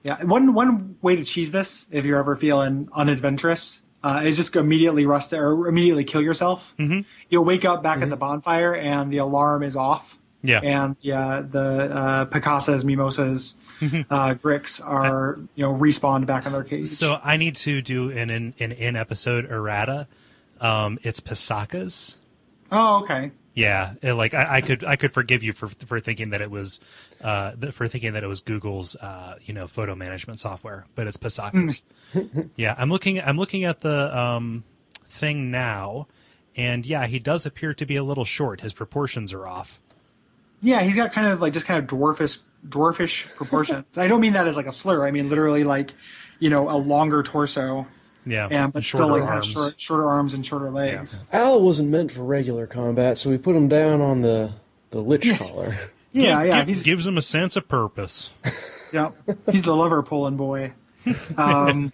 yeah, 0.05 0.25
one 0.25 0.55
one 0.55 0.97
way 1.03 1.17
to 1.17 1.25
cheese 1.25 1.51
this 1.51 1.87
if 1.91 2.05
you're 2.05 2.19
ever 2.19 2.37
feeling 2.37 2.89
unadventurous 2.93 3.83
uh, 4.03 4.23
is 4.25 4.37
just 4.37 4.57
immediately 4.57 5.07
rust 5.07 5.33
or 5.33 5.69
immediately 5.69 6.05
kill 6.05 6.23
yourself. 6.23 6.75
Mm-hmm. 6.79 7.01
You'll 7.29 7.45
wake 7.45 7.65
up 7.65 7.83
back 7.83 8.03
at 8.03 8.11
the 8.11 8.17
bonfire 8.17 8.75
and 8.75 9.11
the 9.11 9.19
alarm 9.19 9.63
is 9.63 9.77
off. 9.77 10.17
yeah. 10.43 10.61
and 10.61 10.97
yeah, 11.01 11.43
the 11.49 11.61
uh, 11.61 12.27
Picasas, 12.27 12.85
Mimosas, 12.85 13.57
uh, 13.83 14.35
Gricks 14.35 14.81
are 14.87 15.39
you 15.55 15.65
know 15.65 15.75
respawned 15.75 16.27
back 16.27 16.47
in 16.47 16.53
their 16.53 16.65
cage. 16.65 16.87
So 16.87 17.19
I 17.23 17.37
need 17.37 17.57
to 17.57 17.83
do 17.83 18.11
an 18.11 18.31
in 18.31 18.55
an 18.59 18.73
in 18.73 18.97
episode 18.97 19.51
errata. 19.51 20.07
Um, 20.61 20.99
it's 21.03 21.21
Pisakas. 21.21 22.17
oh, 22.71 23.03
okay. 23.03 23.31
Yeah, 23.53 23.95
it, 24.01 24.13
like 24.15 24.33
I, 24.33 24.57
I 24.57 24.61
could 24.61 24.85
I 24.85 24.97
could 24.97 25.13
forgive 25.13 25.43
you 25.43 25.53
for 25.53 25.69
for 25.69 25.99
thinking 26.01 26.31
that 26.31 26.41
it 26.41 26.51
was 26.51 26.81
uh 27.21 27.53
for 27.73 27.89
thinking 27.89 28.13
that 28.13 28.23
it 28.23 28.27
was 28.29 28.41
Google's 28.41 28.97
uh 28.97 29.37
you 29.43 29.53
know 29.53 29.67
photo 29.67 29.95
management 29.95 30.41
software, 30.41 30.87
but 30.95 31.07
it's 31.07 31.17
Pisakas. 31.17 31.83
Yeah, 32.57 32.75
I'm 32.79 32.91
looking 32.91 33.21
I'm 33.21 33.37
looking 33.37 33.65
at 33.65 33.81
the 33.81 34.17
um 34.17 34.65
thing 35.07 35.51
now, 35.51 36.07
and 36.57 36.85
yeah, 36.87 37.07
he 37.07 37.19
does 37.19 37.47
appear 37.47 37.75
to 37.75 37.87
be 37.87 37.97
a 37.97 38.05
little 38.05 38.25
short. 38.25 38.61
His 38.61 38.73
proportions 38.73 39.33
are 39.33 39.47
off. 39.47 39.81
Yeah, 40.63 40.81
he's 40.83 40.97
got 40.97 41.13
kind 41.13 41.27
of 41.27 41.41
like 41.41 41.53
just 41.53 41.67
kind 41.67 41.83
of 41.83 41.89
dwarfish 41.99 42.41
dwarfish 42.69 43.35
proportions. 43.37 43.97
I 43.97 44.09
don't 44.09 44.21
mean 44.21 44.35
that 44.35 44.47
as 44.47 44.57
like 44.57 44.67
a 44.67 44.73
slur. 44.73 45.07
I 45.07 45.11
mean 45.11 45.29
literally 45.29 45.65
like 45.65 45.95
you 46.39 46.51
know 46.51 46.71
a 46.71 46.77
longer 46.77 47.23
torso 47.23 47.87
Yeah, 48.27 48.49
and 48.51 48.73
but 48.73 48.85
shorter 48.85 49.05
still 49.07 49.19
like 49.21 49.29
arms. 49.29 49.47
short, 49.47 49.81
shorter 49.81 50.09
arms 50.09 50.35
and 50.35 50.45
shorter 50.45 50.71
legs. 50.71 51.23
Al 51.33 51.63
wasn't 51.63 51.89
meant 51.91 52.13
for 52.13 52.23
regular 52.25 52.67
combat, 52.67 53.19
so 53.19 53.31
we 53.31 53.39
put 53.39 53.57
him 53.57 53.69
down 53.69 54.01
on 54.01 54.23
the 54.23 54.53
the 54.91 55.01
lich 55.01 55.37
collar. 55.39 55.77
Yeah, 56.13 56.43
Gi- 56.43 56.49
yeah, 56.49 56.61
gi- 56.65 56.67
he's 56.67 56.83
gives 56.85 57.07
him 57.07 57.17
a 57.17 57.23
sense 57.23 57.57
of 57.57 57.69
purpose. 57.69 58.33
yeah, 58.93 59.13
he's 59.51 59.63
the 59.63 59.75
lover 59.77 60.03
pulling 60.03 60.37
boy. 60.37 60.73
Um, 61.37 61.93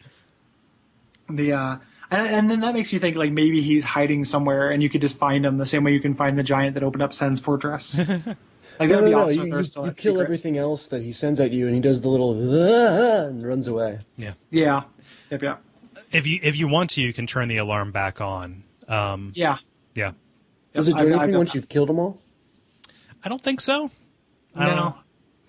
the 1.29 1.53
uh, 1.53 1.77
and, 2.11 2.27
and 2.29 2.51
then 2.51 2.61
that 2.61 2.75
makes 2.75 2.93
you 2.93 2.99
think 2.99 3.17
like 3.17 3.33
maybe 3.33 3.61
he's 3.63 3.85
hiding 3.85 4.25
somewhere, 4.25 4.71
and 4.71 4.83
you 4.83 4.89
could 4.89 5.01
just 5.01 5.17
find 5.19 5.45
him 5.45 5.59
the 5.59 5.67
same 5.67 5.83
way 5.85 5.93
you 5.93 6.01
can 6.01 6.15
find 6.15 6.39
the 6.39 6.43
giant 6.43 6.75
that 6.75 6.83
opened 6.83 7.03
up 7.03 7.13
Sen's 7.13 7.41
fortress. 7.41 8.01
Like 8.79 8.91
that 8.91 8.97
No, 8.97 9.03
would 9.05 9.11
no, 9.11 9.11
be 9.11 9.15
no. 9.17 9.25
awesome 9.25 9.47
You, 9.47 9.53
if 9.55 9.59
you, 9.59 9.65
still 9.65 9.85
you 9.87 9.91
kill 9.93 9.97
secret. 10.13 10.23
everything 10.25 10.59
else 10.59 10.89
that 10.89 11.01
he 11.01 11.11
sends 11.13 11.41
at 11.41 11.51
you, 11.51 11.65
and 11.65 11.75
he 11.75 11.81
does 11.81 12.03
the 12.03 12.09
little 12.09 12.33
and 12.33 13.47
runs 13.47 13.69
away. 13.69 14.01
Yeah. 14.19 14.35
Yeah, 14.51 14.83
yep, 15.31 15.41
yeah, 15.43 15.57
If 16.13 16.27
you 16.27 16.41
if 16.43 16.59
you 16.59 16.69
want 16.69 16.91
to, 16.91 17.01
you 17.01 17.15
can 17.15 17.27
turn 17.27 17.49
the 17.49 17.57
alarm 17.57 17.91
back 17.91 18.21
on. 18.21 18.65
Um, 18.87 19.33
yeah. 19.35 19.57
yeah. 19.95 20.13
Does 20.75 20.89
it 20.89 20.93
do 20.93 21.05
I've- 21.05 21.07
I've 21.15 21.21
anything 21.21 21.37
once 21.39 21.53
that. 21.53 21.59
you've 21.59 21.71
killed 21.71 21.89
them 21.89 21.99
all? 21.99 22.19
I 23.25 23.31
don't 23.31 23.41
think 23.41 23.63
so. 23.63 23.91
I 24.55 24.67
don't 24.67 24.77
know. 24.77 24.97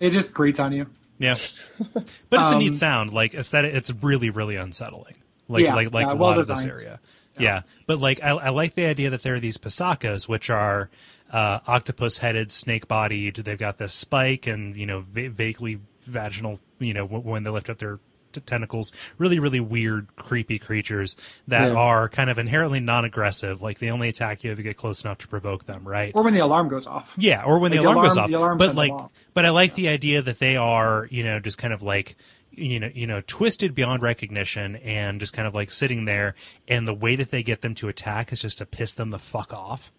it 0.00 0.08
just 0.08 0.32
grates 0.32 0.58
on 0.58 0.72
you. 0.72 0.86
Yeah, 1.18 1.34
but 1.94 2.04
it's 2.04 2.50
a 2.50 2.54
Um, 2.54 2.58
neat 2.58 2.74
sound. 2.74 3.12
Like 3.12 3.34
aesthetic, 3.34 3.74
it's 3.74 3.92
really 4.02 4.30
really 4.30 4.56
unsettling. 4.56 5.16
Like 5.48 5.64
Yeah, 5.64 5.74
like 5.74 5.92
like 5.92 6.06
yeah, 6.06 6.12
a 6.12 6.16
well 6.16 6.30
lot 6.30 6.38
of 6.38 6.46
this 6.46 6.58
designed. 6.62 6.80
area. 6.80 7.00
Yeah. 7.38 7.62
but 7.86 7.98
like 8.00 8.20
I, 8.22 8.30
I 8.30 8.48
like 8.50 8.74
the 8.74 8.86
idea 8.86 9.10
that 9.10 9.22
there 9.22 9.34
are 9.34 9.40
these 9.40 9.58
pasakas, 9.58 10.28
which 10.28 10.50
are 10.50 10.90
uh, 11.32 11.60
octopus-headed, 11.68 12.50
snake-bodied. 12.50 13.36
They've 13.36 13.56
got 13.58 13.76
this 13.78 13.92
spike 13.94 14.46
and 14.48 14.74
you 14.76 14.86
know 14.86 15.04
va- 15.12 15.30
vaguely 15.30 15.78
vaginal. 16.02 16.58
You 16.80 16.94
know 16.94 17.06
w- 17.06 17.22
when 17.22 17.44
they 17.44 17.50
lift 17.50 17.70
up 17.70 17.78
their 17.78 17.98
t- 18.38 18.44
tentacles, 18.46 18.92
really 19.18 19.38
really 19.38 19.60
weird, 19.60 20.06
creepy 20.16 20.58
creatures 20.58 21.16
that 21.46 21.72
Yeah. 21.72 21.78
are 21.78 22.08
kind 22.08 22.30
of 22.30 22.38
inherently 22.38 22.80
non-aggressive. 22.80 23.62
Like 23.62 23.78
they 23.78 23.90
only 23.90 24.08
attack 24.08 24.44
you 24.44 24.52
if 24.52 24.58
you 24.58 24.64
get 24.64 24.76
close 24.76 25.04
enough 25.04 25.18
to 25.18 25.28
provoke 25.28 25.64
them, 25.64 25.86
right? 25.86 26.12
Or 26.14 26.22
when 26.22 26.34
the 26.34 26.40
alarm 26.40 26.68
goes 26.68 26.86
off. 26.86 27.14
Yeah, 27.16 27.42
or 27.44 27.58
when 27.58 27.70
Like, 27.70 27.80
the 27.80 27.84
the 27.86 27.90
alarm, 27.92 28.06
goes 28.06 28.16
off. 28.16 28.28
the 28.28 28.34
alarm 28.34 28.58
but 28.58 28.74
like, 28.74 28.92
off. 28.92 29.10
but 29.34 29.44
I 29.44 29.50
like 29.50 29.74
the 29.74 29.88
idea 29.88 30.22
that 30.22 30.38
they 30.38 30.56
are, 30.56 31.06
you 31.10 31.22
know, 31.24 31.38
just 31.40 31.58
kind 31.58 31.72
of 31.74 31.82
like, 31.82 32.16
you 32.50 32.80
know, 32.80 32.90
you 32.92 33.06
know, 33.06 33.22
twisted 33.26 33.74
beyond 33.74 34.02
recognition 34.02 34.76
and 34.76 35.20
just 35.20 35.32
kind 35.32 35.46
of 35.46 35.54
like 35.54 35.70
sitting 35.70 36.06
there. 36.06 36.34
And 36.66 36.88
the 36.88 36.94
way 36.94 37.14
that 37.16 37.30
they 37.30 37.42
get 37.42 37.60
them 37.60 37.74
to 37.76 37.88
attack 37.88 38.32
is 38.32 38.40
just 38.42 38.58
to 38.58 38.66
piss 38.66 38.94
them 38.94 39.10
the 39.10 39.18
fuck 39.18 39.52
off. 39.52 39.92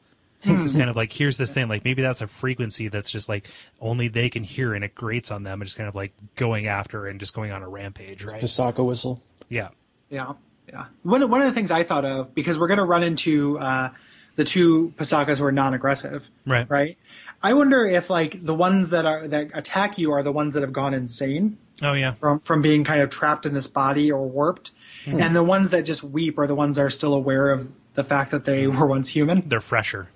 Hmm. 0.43 0.61
It's 0.63 0.71
kind 0.73 0.89
of 0.89 0.95
like 0.95 1.11
here's 1.11 1.37
this 1.37 1.53
thing, 1.53 1.67
like 1.67 1.83
maybe 1.83 2.01
that's 2.01 2.21
a 2.21 2.27
frequency 2.27 2.87
that's 2.87 3.11
just 3.11 3.27
like 3.27 3.47
only 3.81 4.07
they 4.07 4.29
can 4.29 4.43
hear, 4.43 4.73
and 4.73 4.85
it 4.85 4.95
grates 4.95 5.31
on 5.31 5.43
them, 5.43 5.59
and 5.61 5.67
just 5.67 5.77
kind 5.77 5.89
of 5.89 5.95
like 5.95 6.13
going 6.35 6.67
after 6.67 7.07
and 7.07 7.19
just 7.19 7.33
going 7.33 7.51
on 7.51 7.61
a 7.61 7.67
rampage, 7.67 8.23
right? 8.23 8.41
Pisaka 8.41 8.85
whistle. 8.85 9.21
Yeah, 9.49 9.69
Yeah, 10.09 10.33
yeah. 10.71 10.85
One 11.03 11.29
one 11.29 11.41
of 11.41 11.47
the 11.47 11.53
things 11.53 11.71
I 11.71 11.83
thought 11.83 12.05
of 12.05 12.33
because 12.33 12.57
we're 12.57 12.67
going 12.67 12.77
to 12.77 12.85
run 12.85 13.03
into 13.03 13.59
uh, 13.59 13.89
the 14.37 14.45
two 14.45 14.93
Pasakas 14.95 15.39
who 15.39 15.45
are 15.45 15.51
non-aggressive, 15.51 16.29
Right. 16.45 16.69
Right. 16.69 16.97
I 17.43 17.53
wonder 17.53 17.85
if 17.85 18.09
like 18.09 18.43
the 18.45 18.55
ones 18.55 18.89
that 18.91 19.05
are 19.05 19.27
that 19.27 19.49
attack 19.53 19.97
you 19.97 20.11
are 20.13 20.23
the 20.23 20.31
ones 20.31 20.53
that 20.53 20.61
have 20.61 20.73
gone 20.73 20.93
insane 20.93 21.57
oh 21.81 21.93
yeah, 21.93 22.11
from 22.11 22.39
from 22.39 22.61
being 22.61 22.83
kind 22.85 23.01
of 23.01 23.09
trapped 23.09 23.45
in 23.45 23.53
this 23.53 23.67
body 23.67 24.09
or 24.11 24.25
warped, 24.27 24.71
Hmm. 25.05 25.19
and 25.21 25.35
the 25.35 25.43
ones 25.43 25.69
that 25.71 25.81
just 25.83 26.03
weep 26.03 26.37
are 26.39 26.47
the 26.47 26.55
ones 26.55 26.75
that 26.77 26.81
are 26.83 26.89
still 26.89 27.13
aware 27.13 27.49
of 27.51 27.71
the 27.95 28.03
fact 28.03 28.31
that 28.31 28.45
they 28.45 28.67
were 28.67 28.85
once 28.85 29.09
human. 29.09 29.41
they're 29.41 29.59
fresher. 29.61 30.09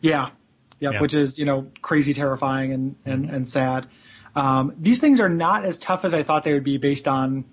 Yeah. 0.00 0.30
yeah, 0.78 0.90
Yeah. 0.92 1.00
which 1.00 1.14
is 1.14 1.38
you 1.38 1.44
know 1.44 1.70
crazy, 1.82 2.12
terrifying, 2.14 2.72
and 2.72 2.96
and 3.04 3.30
and 3.30 3.48
sad. 3.48 3.86
Um, 4.34 4.72
these 4.78 5.00
things 5.00 5.18
are 5.20 5.28
not 5.30 5.64
as 5.64 5.78
tough 5.78 6.04
as 6.04 6.12
I 6.12 6.22
thought 6.22 6.44
they 6.44 6.52
would 6.52 6.64
be 6.64 6.76
based 6.76 7.08
on 7.08 7.44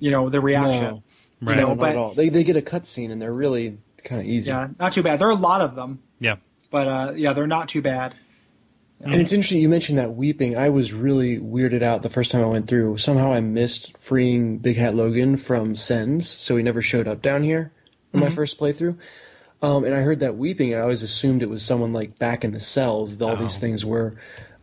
you 0.00 0.10
know, 0.10 0.28
the 0.28 0.40
reaction. 0.40 0.82
No. 0.82 1.02
Right. 1.40 1.56
You 1.56 1.62
know, 1.62 1.68
No, 1.68 1.68
not 1.74 1.78
but 1.78 1.90
at 1.90 1.96
all. 1.96 2.14
They 2.14 2.28
they 2.28 2.44
get 2.44 2.56
a 2.56 2.60
cutscene 2.60 3.10
and 3.10 3.20
they're 3.22 3.32
really 3.32 3.78
kind 4.04 4.20
of 4.20 4.26
easy. 4.26 4.50
yeah, 4.50 4.68
not 4.78 4.92
too 4.92 5.02
bad. 5.02 5.18
There 5.18 5.28
are 5.28 5.32
a 5.32 5.34
lot 5.36 5.60
of 5.60 5.74
them, 5.76 6.00
Yeah. 6.20 6.36
but 6.70 6.88
uh, 6.88 7.12
yeah, 7.16 7.32
they're 7.32 7.46
not 7.46 7.68
too 7.68 7.80
bad. 7.82 8.14
And 9.00 9.14
it's 9.20 9.32
interesting 9.32 9.60
you 9.60 9.68
mentioned 9.68 9.98
that 9.98 10.14
weeping. 10.14 10.56
I 10.56 10.68
was 10.70 10.92
really 10.92 11.38
weirded 11.38 11.82
out 11.82 12.02
the 12.02 12.08
first 12.10 12.30
time 12.30 12.42
I 12.42 12.46
went 12.46 12.66
through. 12.68 12.96
Somehow 12.96 13.32
I 13.32 13.40
missed 13.40 13.98
freeing 13.98 14.58
Big 14.58 14.76
Hat 14.76 14.94
Logan 14.94 15.36
from 15.36 15.74
Sens, 15.74 16.28
so 16.28 16.56
he 16.56 16.62
never 16.62 16.80
showed 16.80 17.06
up 17.08 17.20
down 17.20 17.42
here 17.42 17.72
in 18.12 18.20
Mm-hmm. 18.20 18.28
my 18.28 18.34
first 18.34 18.58
playthrough. 18.58 18.96
Um, 19.62 19.84
and 19.84 19.94
I 19.94 20.00
heard 20.00 20.20
that 20.20 20.36
weeping, 20.36 20.72
and 20.72 20.80
I 20.80 20.82
always 20.82 21.02
assumed 21.02 21.42
it 21.42 21.48
was 21.48 21.64
someone 21.64 21.92
like 21.92 22.18
back 22.18 22.44
in 22.44 22.52
the 22.52 22.60
cell 22.60 23.06
that 23.06 23.22
all 23.24 23.36
these 23.36 23.56
things 23.58 23.84
were 23.84 24.14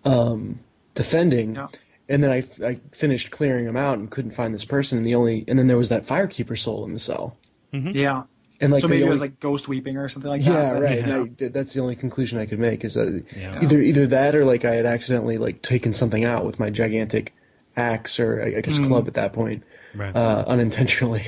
um, 0.06 0.60
defending. 0.94 1.56
Yeah. 1.56 1.68
And 2.10 2.24
then 2.24 2.30
I, 2.30 2.44
I 2.66 2.80
finished 2.92 3.32
clearing 3.32 3.66
them 3.66 3.78
out 3.78 3.98
and 3.98 4.12
couldn't 4.12 4.32
find 4.32 4.54
this 4.54 4.66
person. 4.66 4.98
And 4.98 5.08
the 5.08 5.16
only 5.16 5.46
and 5.48 5.58
then 5.58 5.68
there 5.68 5.78
was 5.78 5.90
that 5.90 6.06
firekeeper 6.06 6.58
soul 6.60 6.84
in 6.86 6.94
the 6.94 7.00
cell. 7.00 7.38
Yeah. 7.72 8.24
And 8.60 8.72
like 8.72 8.82
so 8.82 8.88
the 8.88 8.96
maybe 8.96 9.06
it 9.06 9.10
was 9.10 9.22
like 9.22 9.40
ghost 9.40 9.68
weeping 9.70 9.96
or 9.98 10.10
something 10.10 10.30
like 10.30 10.44
yeah, 10.46 10.52
that. 10.52 10.74
but- 10.74 10.82
right. 10.84 10.98
Yeah. 11.08 11.16
And 11.22 11.42
I, 11.42 11.48
that's 11.48 11.74
the 11.74 11.80
only 11.80 11.96
conclusion 11.96 12.38
I 12.38 12.46
could 12.46 12.60
make 12.60 12.84
is 12.84 12.96
that 12.96 13.24
Yeah. 13.36 13.60
either 13.64 13.80
either 13.82 14.06
that 14.08 14.36
or 14.36 14.44
like 14.44 14.66
I 14.66 14.76
had 14.76 14.86
accidentally 14.86 15.38
like 15.38 15.62
taken 15.62 15.94
something 15.94 16.26
out 16.26 16.46
with 16.46 16.60
my 16.60 16.70
gigantic 16.70 17.34
axe 17.78 18.20
or 18.20 18.42
I 18.44 18.58
I 18.58 18.62
guess 18.62 18.78
club 18.78 19.08
at 19.08 19.14
that 19.14 19.32
point, 19.32 19.64
Right. 19.96 20.14
uh, 20.16 20.44
unintentionally. 20.48 21.24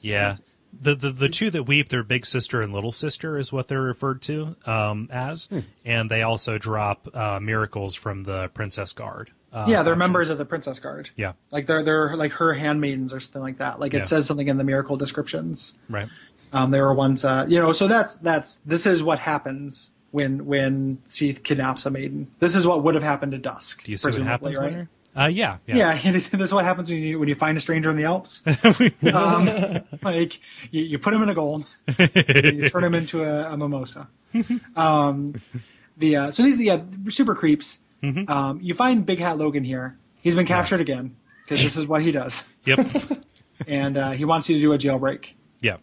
Yeah. 0.00 0.36
The, 0.82 0.94
the 0.96 1.10
the 1.10 1.28
two 1.28 1.48
that 1.50 1.62
weep, 1.64 1.88
their 1.90 2.02
big 2.02 2.26
sister 2.26 2.60
and 2.60 2.72
little 2.72 2.90
sister 2.92 3.38
is 3.38 3.52
what 3.52 3.68
they're 3.68 3.80
referred 3.80 4.20
to 4.22 4.56
um, 4.66 5.08
as, 5.12 5.48
and 5.84 6.10
they 6.10 6.22
also 6.22 6.58
drop 6.58 7.08
uh, 7.14 7.38
miracles 7.40 7.94
from 7.94 8.24
the 8.24 8.48
Princess 8.48 8.92
Guard. 8.92 9.30
Uh, 9.52 9.66
yeah, 9.68 9.82
they're 9.82 9.92
option. 9.92 9.98
members 9.98 10.30
of 10.30 10.38
the 10.38 10.44
Princess 10.44 10.78
Guard. 10.80 11.10
Yeah, 11.14 11.32
Like 11.50 11.66
they're 11.66 11.82
they're 11.82 12.16
like 12.16 12.32
her 12.32 12.52
handmaidens 12.54 13.12
or 13.12 13.20
something 13.20 13.42
like 13.42 13.58
that. 13.58 13.78
Like 13.80 13.94
it 13.94 13.98
Yeah. 13.98 14.02
says 14.04 14.26
something 14.26 14.48
in 14.48 14.56
the 14.58 14.64
miracle 14.64 14.96
descriptions. 14.96 15.74
right. 15.88 16.08
Um, 16.54 16.70
there 16.70 16.84
were 16.86 16.94
ones, 16.94 17.24
uh, 17.24 17.46
you 17.48 17.58
know. 17.60 17.72
So 17.72 17.86
that's 17.86 18.14
that's 18.16 18.56
this 18.56 18.84
is 18.84 19.02
what 19.02 19.20
happens 19.20 19.90
when 20.10 20.46
when 20.46 20.98
Seath 21.04 21.42
kidnaps 21.44 21.86
a 21.86 21.90
maiden. 21.90 22.30
This 22.40 22.54
is 22.56 22.66
what 22.66 22.82
would 22.82 22.94
have 22.94 23.04
happened 23.04 23.32
to 23.32 23.38
Dusk. 23.38 23.84
Do 23.84 23.90
you 23.90 23.96
see 23.96 24.10
what 24.10 24.20
happens 24.22 24.58
right? 24.58 24.70
later? 24.72 24.88
Uh, 25.14 25.26
yeah, 25.26 25.58
yeah. 25.66 25.76
Yeah, 25.76 26.10
is, 26.14 26.30
this 26.30 26.40
is 26.40 26.54
what 26.54 26.64
happens 26.64 26.90
when 26.90 27.02
you 27.02 27.18
when 27.18 27.28
you 27.28 27.34
find 27.34 27.56
a 27.56 27.60
stranger 27.60 27.90
in 27.90 27.96
the 27.96 28.04
Alps. 28.04 28.42
um, 29.12 29.80
like 30.02 30.40
you, 30.70 30.82
you 30.82 30.98
put 30.98 31.12
him 31.12 31.22
in 31.22 31.28
a 31.28 31.34
gold, 31.34 31.66
you 31.98 32.68
turn 32.68 32.84
him 32.84 32.94
into 32.94 33.22
a, 33.24 33.52
a 33.52 33.56
mimosa. 33.56 34.08
Um, 34.74 35.40
the 35.96 36.16
uh, 36.16 36.30
so 36.30 36.42
these 36.42 36.58
yeah 36.60 36.80
super 37.08 37.34
creeps. 37.34 37.80
Mm-hmm. 38.02 38.30
Um, 38.30 38.60
you 38.60 38.74
find 38.74 39.06
Big 39.06 39.20
Hat 39.20 39.38
Logan 39.38 39.64
here. 39.64 39.96
He's 40.22 40.34
been 40.34 40.46
captured 40.46 40.80
again 40.80 41.16
because 41.44 41.62
this 41.62 41.76
is 41.76 41.86
what 41.86 42.02
he 42.02 42.10
does, 42.10 42.44
Yep. 42.64 42.86
and 43.66 43.96
uh, 43.96 44.10
he 44.12 44.24
wants 44.24 44.48
you 44.48 44.56
to 44.56 44.60
do 44.60 44.72
a 44.72 44.78
jailbreak 44.78 45.34
yeah. 45.62 45.76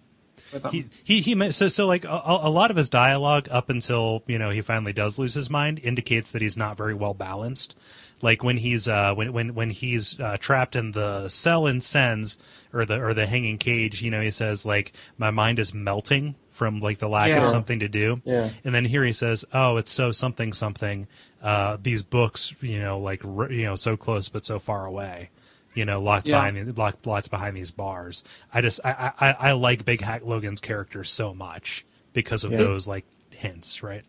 He 0.71 0.87
he 1.03 1.21
he. 1.21 1.51
So 1.51 1.67
so 1.67 1.85
like 1.85 2.05
a, 2.05 2.21
a 2.25 2.49
lot 2.49 2.71
of 2.71 2.77
his 2.77 2.89
dialogue 2.89 3.47
up 3.51 3.69
until 3.69 4.23
you 4.27 4.39
know 4.39 4.49
he 4.49 4.61
finally 4.61 4.93
does 4.93 5.19
lose 5.19 5.33
his 5.33 5.49
mind 5.49 5.79
indicates 5.79 6.31
that 6.31 6.41
he's 6.41 6.57
not 6.57 6.75
very 6.75 6.93
well 6.93 7.13
balanced. 7.13 7.75
Like 8.21 8.43
when 8.43 8.57
he's 8.57 8.87
uh 8.87 9.13
when 9.13 9.31
when 9.33 9.55
when 9.55 9.69
he's 9.69 10.19
uh, 10.19 10.37
trapped 10.39 10.75
in 10.75 10.91
the 10.91 11.29
cell 11.29 11.67
in 11.67 11.79
Sens 11.81 12.37
or 12.73 12.83
the 12.85 13.01
or 13.01 13.13
the 13.13 13.25
hanging 13.25 13.57
cage, 13.57 14.01
you 14.01 14.11
know, 14.11 14.21
he 14.21 14.31
says 14.31 14.65
like 14.65 14.91
my 15.17 15.31
mind 15.31 15.57
is 15.59 15.73
melting 15.73 16.35
from 16.49 16.79
like 16.79 16.97
the 16.97 17.07
lack 17.07 17.29
Yeah. 17.29 17.37
of 17.37 17.47
something 17.47 17.79
to 17.79 17.87
do. 17.87 18.21
Yeah. 18.25 18.49
And 18.65 18.75
then 18.75 18.83
here 18.83 19.05
he 19.05 19.13
says, 19.13 19.45
"Oh, 19.53 19.77
it's 19.77 19.91
so 19.91 20.11
something 20.11 20.51
something. 20.51 21.07
Uh, 21.41 21.77
these 21.81 22.03
books, 22.03 22.53
you 22.59 22.79
know, 22.79 22.99
like 22.99 23.23
r- 23.23 23.49
you 23.51 23.63
know, 23.63 23.77
so 23.77 23.95
close 23.95 24.27
but 24.27 24.45
so 24.45 24.59
far 24.59 24.85
away. 24.85 25.29
You 25.73 25.85
know, 25.85 26.01
locked 26.01 26.27
Yeah. 26.27 26.37
behind 26.51 26.77
locked 26.77 27.07
locked 27.07 27.29
behind 27.29 27.55
these 27.55 27.71
bars. 27.71 28.23
I 28.53 28.59
just 28.61 28.81
I 28.83 29.13
I, 29.19 29.31
I 29.31 29.51
like 29.53 29.85
Big 29.85 30.01
Hat 30.01 30.27
Logan's 30.27 30.59
character 30.59 31.05
so 31.05 31.33
much 31.33 31.85
because 32.11 32.43
of 32.43 32.51
Yeah. 32.51 32.57
those 32.57 32.85
like 32.85 33.05
hints, 33.31 33.81
right? 33.81 34.03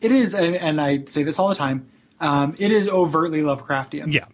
It 0.00 0.12
is, 0.12 0.32
and, 0.34 0.54
and 0.54 0.80
I 0.80 1.04
say 1.06 1.24
this 1.24 1.40
all 1.40 1.48
the 1.48 1.56
time. 1.56 1.88
Um, 2.20 2.54
it 2.58 2.70
is 2.72 2.88
overtly 2.88 3.42
Lovecraftian. 3.42 4.12
Yeah. 4.12 4.26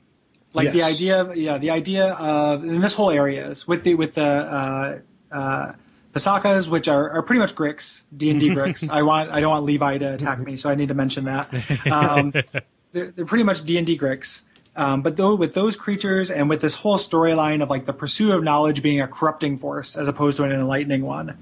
like 0.55 0.72
the 0.72 0.82
idea 0.82 1.20
of 1.20 1.37
yeah 1.37 1.59
the 1.59 1.70
idea 1.70 2.12
of 2.14 2.62
and 2.62 2.82
this 2.82 2.95
whole 2.95 3.11
area 3.11 3.49
is 3.49 3.66
with 3.68 3.82
the 3.85 3.95
with 3.95 4.14
the 4.14 4.22
uh 4.24 4.99
uh 5.32 5.72
Pasakas, 6.12 6.68
which 6.68 6.87
are, 6.87 7.11
are 7.11 7.22
pretty 7.22 7.41
much 7.41 7.57
Gricks, 7.57 8.05
D 8.16 8.30
and 8.30 8.39
D 8.39 8.49
Gricks. 8.57 8.89
I 8.89 9.03
want 9.03 9.30
I 9.32 9.41
don't 9.41 9.51
want 9.51 9.64
Levi 9.64 9.99
to 9.99 10.14
attack 10.14 10.39
me, 10.39 10.57
so 10.57 10.70
I 10.70 10.76
need 10.76 10.89
to 10.89 10.95
mention 10.95 11.24
that. 11.24 11.53
Um, 11.91 12.32
they're, 12.93 13.11
they're 13.11 13.24
pretty 13.26 13.43
much 13.45 13.64
D 13.64 13.76
and 13.78 13.87
D 13.87 13.99
Gricks. 13.99 14.43
Um, 14.76 15.03
but 15.03 15.16
though 15.16 15.35
with 15.35 15.55
those 15.55 15.76
creatures 15.76 16.30
and 16.30 16.49
with 16.49 16.61
this 16.61 16.74
whole 16.76 16.99
storyline 16.99 17.62
of 17.62 17.70
like 17.70 17.87
the 17.87 17.93
pursuit 17.93 18.30
of 18.32 18.43
knowledge 18.45 18.82
being 18.82 19.01
a 19.01 19.07
corrupting 19.09 19.59
force 19.59 19.97
as 19.97 20.07
opposed 20.09 20.37
to 20.39 20.45
an 20.45 20.53
enlightening 20.53 21.03
one, 21.03 21.37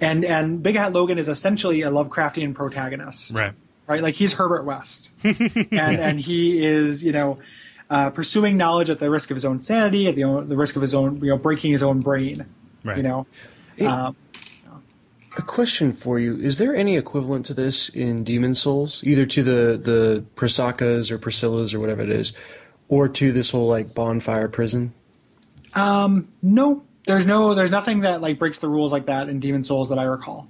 and 0.00 0.24
and 0.24 0.62
Big 0.62 0.76
Hat 0.76 0.92
Logan 0.92 1.18
is 1.18 1.28
essentially 1.28 1.80
a 1.82 1.90
Lovecraftian 1.90 2.54
protagonist, 2.54 3.34
Right. 3.34 3.52
Right? 3.88 4.02
Like 4.02 4.14
he's 4.14 4.34
Herbert 4.34 4.64
West, 4.64 5.10
and 5.24 5.72
and 5.72 6.20
he 6.20 6.64
is 6.64 7.02
you 7.02 7.12
know 7.12 7.38
uh, 7.90 8.10
pursuing 8.10 8.56
knowledge 8.56 8.90
at 8.90 8.98
the 8.98 9.10
risk 9.10 9.30
of 9.30 9.36
his 9.36 9.44
own 9.44 9.60
sanity, 9.60 10.08
at 10.08 10.14
the, 10.14 10.24
own, 10.24 10.48
the 10.48 10.56
risk 10.56 10.76
of 10.76 10.82
his 10.82 10.94
own 10.94 11.20
you 11.22 11.30
know 11.30 11.38
breaking 11.38 11.72
his 11.72 11.82
own 11.82 12.00
brain. 12.00 12.44
Right. 12.84 12.98
You 12.98 13.02
know, 13.02 13.26
um, 13.86 14.16
A 15.36 15.42
question 15.42 15.92
for 15.92 16.18
you: 16.18 16.36
Is 16.36 16.58
there 16.58 16.76
any 16.76 16.96
equivalent 16.96 17.46
to 17.46 17.54
this 17.54 17.88
in 17.88 18.24
Demon's 18.24 18.60
Souls, 18.60 19.02
either 19.04 19.24
to 19.26 19.42
the 19.42 19.78
the 19.78 20.24
Prasakas 20.36 21.10
or 21.10 21.18
Priscillas 21.18 21.72
or 21.74 21.80
whatever 21.80 22.02
it 22.02 22.10
is, 22.10 22.34
or 22.88 23.08
to 23.08 23.32
this 23.32 23.50
whole 23.52 23.68
like 23.68 23.94
bonfire 23.94 24.48
prison? 24.48 24.92
Um, 25.74 26.28
no, 26.42 26.84
there's 27.06 27.24
no 27.24 27.54
there's 27.54 27.70
nothing 27.70 28.00
that 28.00 28.20
like 28.20 28.38
breaks 28.38 28.58
the 28.58 28.68
rules 28.68 28.92
like 28.92 29.06
that 29.06 29.28
in 29.28 29.40
Demon's 29.40 29.68
Souls 29.68 29.88
that 29.88 29.98
I 29.98 30.04
recall. 30.04 30.48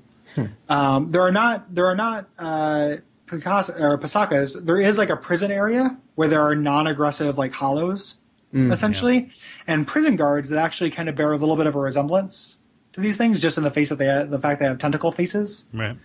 Um, 0.69 1.11
there 1.11 1.23
are 1.23 1.33
not 1.33 1.75
there 1.75 1.87
are 1.87 1.97
not 1.97 2.29
uh, 2.39 2.97
Picasso, 3.29 3.73
or 3.81 3.99
Pasakas. 3.99 4.65
There 4.65 4.81
is 4.81 4.99
like 4.99 5.11
a 5.11 5.17
prison 5.17 5.51
area 5.51 5.97
where 6.15 6.29
there 6.29 6.43
are 6.43 6.55
non-aggressive 6.55 7.39
like 7.39 7.53
hollows, 7.53 8.17
essentially, 8.55 9.31
and 9.67 9.87
prison 9.87 10.17
guards 10.17 10.49
that 10.49 10.59
actually 10.59 10.91
kind 10.91 11.09
of 11.09 11.15
bear 11.17 11.33
a 11.33 11.37
little 11.37 11.57
bit 11.57 11.67
of 11.67 11.75
a 11.75 11.79
resemblance 11.79 12.59
to 12.95 13.01
these 13.01 13.17
things, 13.17 13.41
just 13.41 13.59
in 13.59 13.65
the 13.65 13.71
face 13.71 13.91
that 13.91 13.99
they 13.99 14.07
the 14.29 14.39
fact 14.39 14.61
they 14.61 14.67
have 14.67 14.79
tentacle 14.79 15.13
faces 15.13 15.65
Right. 15.73 15.97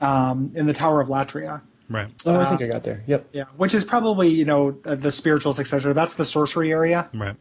um, 0.00 0.52
in 0.54 0.66
the 0.66 0.72
Tower 0.74 1.00
of 1.00 1.08
Latria. 1.08 1.60
Right. 1.90 2.08
Oh, 2.26 2.38
I 2.38 2.44
think 2.44 2.60
I 2.62 2.66
got 2.66 2.84
there. 2.84 3.02
Yep. 3.06 3.28
Yeah, 3.32 3.44
which 3.56 3.74
is 3.74 3.82
probably 3.82 4.28
you 4.28 4.44
know 4.44 4.76
uh, 4.84 4.94
the 4.94 5.10
spiritual 5.10 5.52
successor. 5.54 5.92
That's 5.92 6.14
the 6.14 6.24
sorcery 6.24 6.70
area 6.70 7.08
Right. 7.14 7.34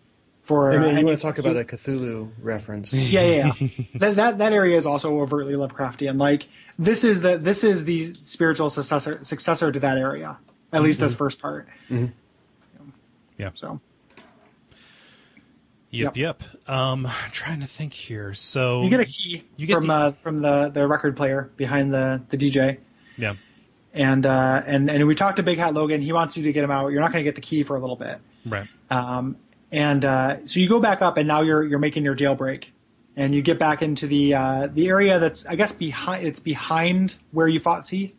For. 0.47 0.71
And 0.71 0.83
uh, 0.83 0.87
you 0.87 0.97
and 0.97 1.05
want 1.05 1.17
to 1.17 1.21
talk 1.21 1.37
about 1.37 1.57
a 1.57 1.63
Cthulhu 1.63 2.31
reference? 2.41 2.93
Yeah, 2.93 3.21
yeah, 3.21 3.51
yeah. 3.59 3.69
that, 3.95 4.15
that 4.15 4.37
that 4.39 4.53
area 4.53 4.77
is 4.77 4.85
also 4.85 5.19
overtly 5.21 5.53
Lovecraftian. 5.53 6.19
Like 6.19 6.47
this 6.79 7.03
is 7.03 7.21
the 7.21 7.37
this 7.37 7.63
is 7.63 7.85
the 7.85 8.03
spiritual 8.03 8.69
successor 8.69 9.23
successor 9.23 9.71
to 9.71 9.79
that 9.79 9.97
area. 9.97 10.37
At 10.73 10.81
least 10.81 10.99
this 10.99 11.13
first 11.15 11.41
part. 11.41 11.67
Yeah. 13.37 13.51
So 13.53 13.79
Yep. 15.89 16.17
Yep. 16.17 16.43
Um, 16.67 17.05
I'm 17.05 17.31
trying 17.31 17.61
to 17.61 17.67
think 17.67 17.93
here. 17.93 18.33
So 18.33 18.83
you 18.83 18.89
get 18.89 18.99
a 18.99 19.05
key 19.05 19.43
You 19.55 19.65
get 19.65 19.75
from 19.75 19.87
the- 19.87 19.93
uh, 19.93 20.11
from 20.11 20.37
the 20.39 20.69
the 20.69 20.87
record 20.87 21.15
player 21.15 21.49
behind 21.55 21.93
the 21.93 22.21
the 22.29 22.37
DJ. 22.37 22.79
Yeah. 23.17 23.35
And 23.93 24.25
uh, 24.25 24.61
and 24.67 24.91
and 24.91 25.07
we 25.07 25.15
talked 25.15 25.37
to 25.37 25.43
Big 25.43 25.57
Hat 25.57 25.73
Logan. 25.73 26.01
He 26.01 26.11
wants 26.11 26.37
you 26.37 26.43
to 26.43 26.51
get 26.53 26.63
him 26.63 26.71
out. 26.71 26.89
You're 26.89 27.01
not 27.01 27.11
going 27.11 27.23
to 27.23 27.27
get 27.27 27.35
the 27.35 27.41
key 27.41 27.63
for 27.63 27.75
a 27.77 27.79
little 27.79 27.95
bit. 27.95 28.19
Right. 28.45 28.67
Um, 28.89 29.37
and 29.71 30.05
uh, 30.05 30.45
so 30.47 30.59
you 30.59 30.69
go 30.69 30.79
back 30.79 31.01
up, 31.01 31.17
and 31.17 31.27
now 31.27 31.41
you're 31.41 31.63
you're 31.63 31.79
making 31.79 32.03
your 32.03 32.15
jailbreak, 32.15 32.65
and 33.15 33.35
you 33.35 33.41
get 33.41 33.59
back 33.59 33.81
into 33.81 34.07
the 34.07 34.33
uh, 34.33 34.67
the 34.73 34.87
area 34.87 35.19
that's 35.19 35.45
I 35.45 35.55
guess 35.55 35.71
behind 35.71 36.25
it's 36.25 36.39
behind 36.39 37.15
where 37.31 37.47
you 37.47 37.59
fought 37.59 37.85
Seath. 37.85 38.13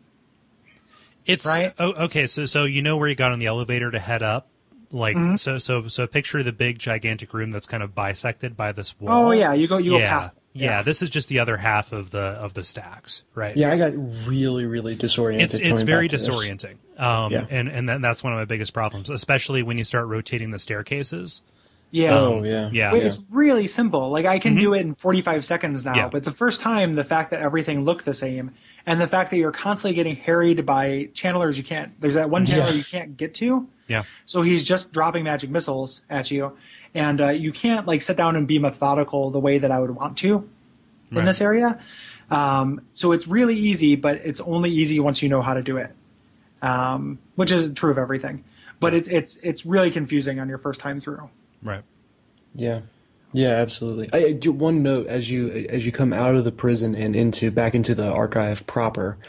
It's 1.25 1.45
Right? 1.45 1.73
oh, 1.77 1.91
okay. 2.05 2.25
So 2.25 2.45
so 2.45 2.63
you 2.65 2.81
know 2.81 2.97
where 2.97 3.07
you 3.07 3.15
got 3.15 3.31
on 3.31 3.39
the 3.39 3.45
elevator 3.45 3.91
to 3.91 3.99
head 3.99 4.23
up. 4.23 4.47
Like 4.91 5.15
Mm-hmm. 5.15 5.35
so 5.35 5.59
so 5.59 5.87
so 5.87 6.07
picture 6.07 6.41
the 6.41 6.51
big 6.51 6.79
gigantic 6.79 7.31
room 7.35 7.51
that's 7.51 7.67
kind 7.67 7.83
of 7.83 7.93
bisected 7.93 8.57
by 8.57 8.71
this 8.71 8.99
wall. 8.99 9.27
Oh 9.27 9.31
yeah, 9.31 9.53
you 9.53 9.67
go 9.67 9.77
you 9.77 9.91
go 9.91 9.97
yeah. 9.99 10.09
past. 10.09 10.37
it. 10.37 10.43
yeah. 10.53 10.81
This 10.81 11.03
is 11.03 11.11
just 11.11 11.29
the 11.29 11.37
other 11.37 11.57
half 11.57 11.91
of 11.91 12.09
the 12.09 12.19
of 12.19 12.55
the 12.55 12.63
stacks, 12.63 13.21
right? 13.35 13.55
Yeah, 13.55 13.71
I 13.71 13.77
got 13.77 13.93
really, 14.27 14.65
really 14.65 14.95
disoriented. 14.95 15.45
it's 15.45 15.59
it's 15.59 15.81
very 15.83 16.09
disorienting. 16.09 16.77
this. 16.77 16.88
Disorienting. 16.99 17.25
Um, 17.25 17.31
Yeah. 17.31 17.45
and 17.49 17.67
and 17.69 17.87
then 17.89 18.01
that's 18.01 18.23
one 18.23 18.33
of 18.33 18.37
my 18.39 18.45
biggest 18.45 18.73
problems, 18.73 19.09
especially 19.09 19.63
when 19.63 19.77
you 19.77 19.83
start 19.85 20.07
rotating 20.07 20.51
the 20.51 20.59
staircases. 20.59 21.41
yeah. 21.91 22.13
Oh 22.19 22.43
yeah, 22.43 22.69
Yeah. 22.71 22.93
It's 22.93 23.23
really 23.31 23.65
simple. 23.65 24.09
Like 24.11 24.25
I 24.25 24.37
can 24.37 24.53
Mm-hmm. 24.53 24.61
do 24.61 24.73
it 24.75 24.81
in 24.81 24.93
45 24.93 25.43
seconds 25.43 25.83
now, 25.83 25.95
Yeah. 25.95 26.07
but 26.09 26.23
the 26.23 26.31
first 26.31 26.61
time, 26.61 26.93
the 26.93 27.03
fact 27.03 27.31
that 27.31 27.39
everything 27.41 27.83
looked 27.83 28.05
the 28.05 28.13
same, 28.13 28.51
and 28.85 29.01
the 29.01 29.07
fact 29.07 29.31
that 29.31 29.37
you're 29.37 29.51
constantly 29.51 29.95
getting 29.95 30.15
harried 30.15 30.65
by 30.67 31.09
channelers 31.15 31.57
you 31.57 31.63
can't. 31.63 31.99
There's 31.99 32.13
that 32.13 32.29
one 32.29 32.45
channeler 32.45 32.67
Yeah. 32.67 32.73
you 32.73 32.83
can't 32.83 33.17
get 33.17 33.33
to. 33.35 33.67
Yeah. 33.87 34.03
So 34.27 34.43
he's 34.43 34.63
just 34.63 34.93
dropping 34.93 35.23
magic 35.23 35.49
missiles 35.49 36.03
at 36.11 36.29
you, 36.29 36.51
and 36.93 37.19
uh, 37.19 37.29
you 37.29 37.51
can't 37.51 37.87
like 37.87 38.03
sit 38.03 38.15
down 38.17 38.35
and 38.35 38.47
be 38.47 38.59
methodical 38.59 39.31
the 39.31 39.39
way 39.39 39.57
that 39.57 39.71
I 39.71 39.79
would 39.79 39.91
want 39.95 40.15
to 40.19 40.47
in 41.09 41.17
Right. 41.17 41.25
this 41.25 41.41
area. 41.41 41.79
Um, 42.29 42.81
so 42.93 43.11
it's 43.13 43.27
really 43.27 43.55
easy, 43.55 43.95
but 43.95 44.17
it's 44.17 44.39
only 44.41 44.69
easy 44.69 44.99
once 44.99 45.23
you 45.23 45.29
know 45.29 45.41
how 45.41 45.55
to 45.55 45.63
do 45.63 45.77
it, 45.77 45.89
um, 46.61 47.19
which 47.35 47.51
is 47.51 47.71
true 47.73 47.91
of 47.91 47.97
everything. 47.97 48.43
But 48.79 48.93
it's 48.93 49.09
it's 49.09 49.37
it's 49.37 49.65
really 49.65 49.91
confusing 49.91 50.39
on 50.39 50.47
your 50.49 50.57
first 50.57 50.79
time 50.79 51.01
through. 51.01 51.29
Right. 51.61 51.83
yeah. 52.55 52.81
Yeah, 53.31 53.49
absolutely. 53.49 54.09
I, 54.11 54.25
I 54.29 54.31
do 54.31 54.51
one 54.51 54.81
note 54.81 55.05
as 55.05 55.29
you 55.29 55.67
as 55.69 55.85
you 55.85 55.91
come 55.91 56.13
out 56.13 56.33
of 56.33 56.45
the 56.45 56.51
prison 56.51 56.95
and 56.95 57.15
into 57.15 57.51
back 57.51 57.75
into 57.75 57.93
the 57.93 58.09
archive 58.11 58.65
proper, 58.65 59.19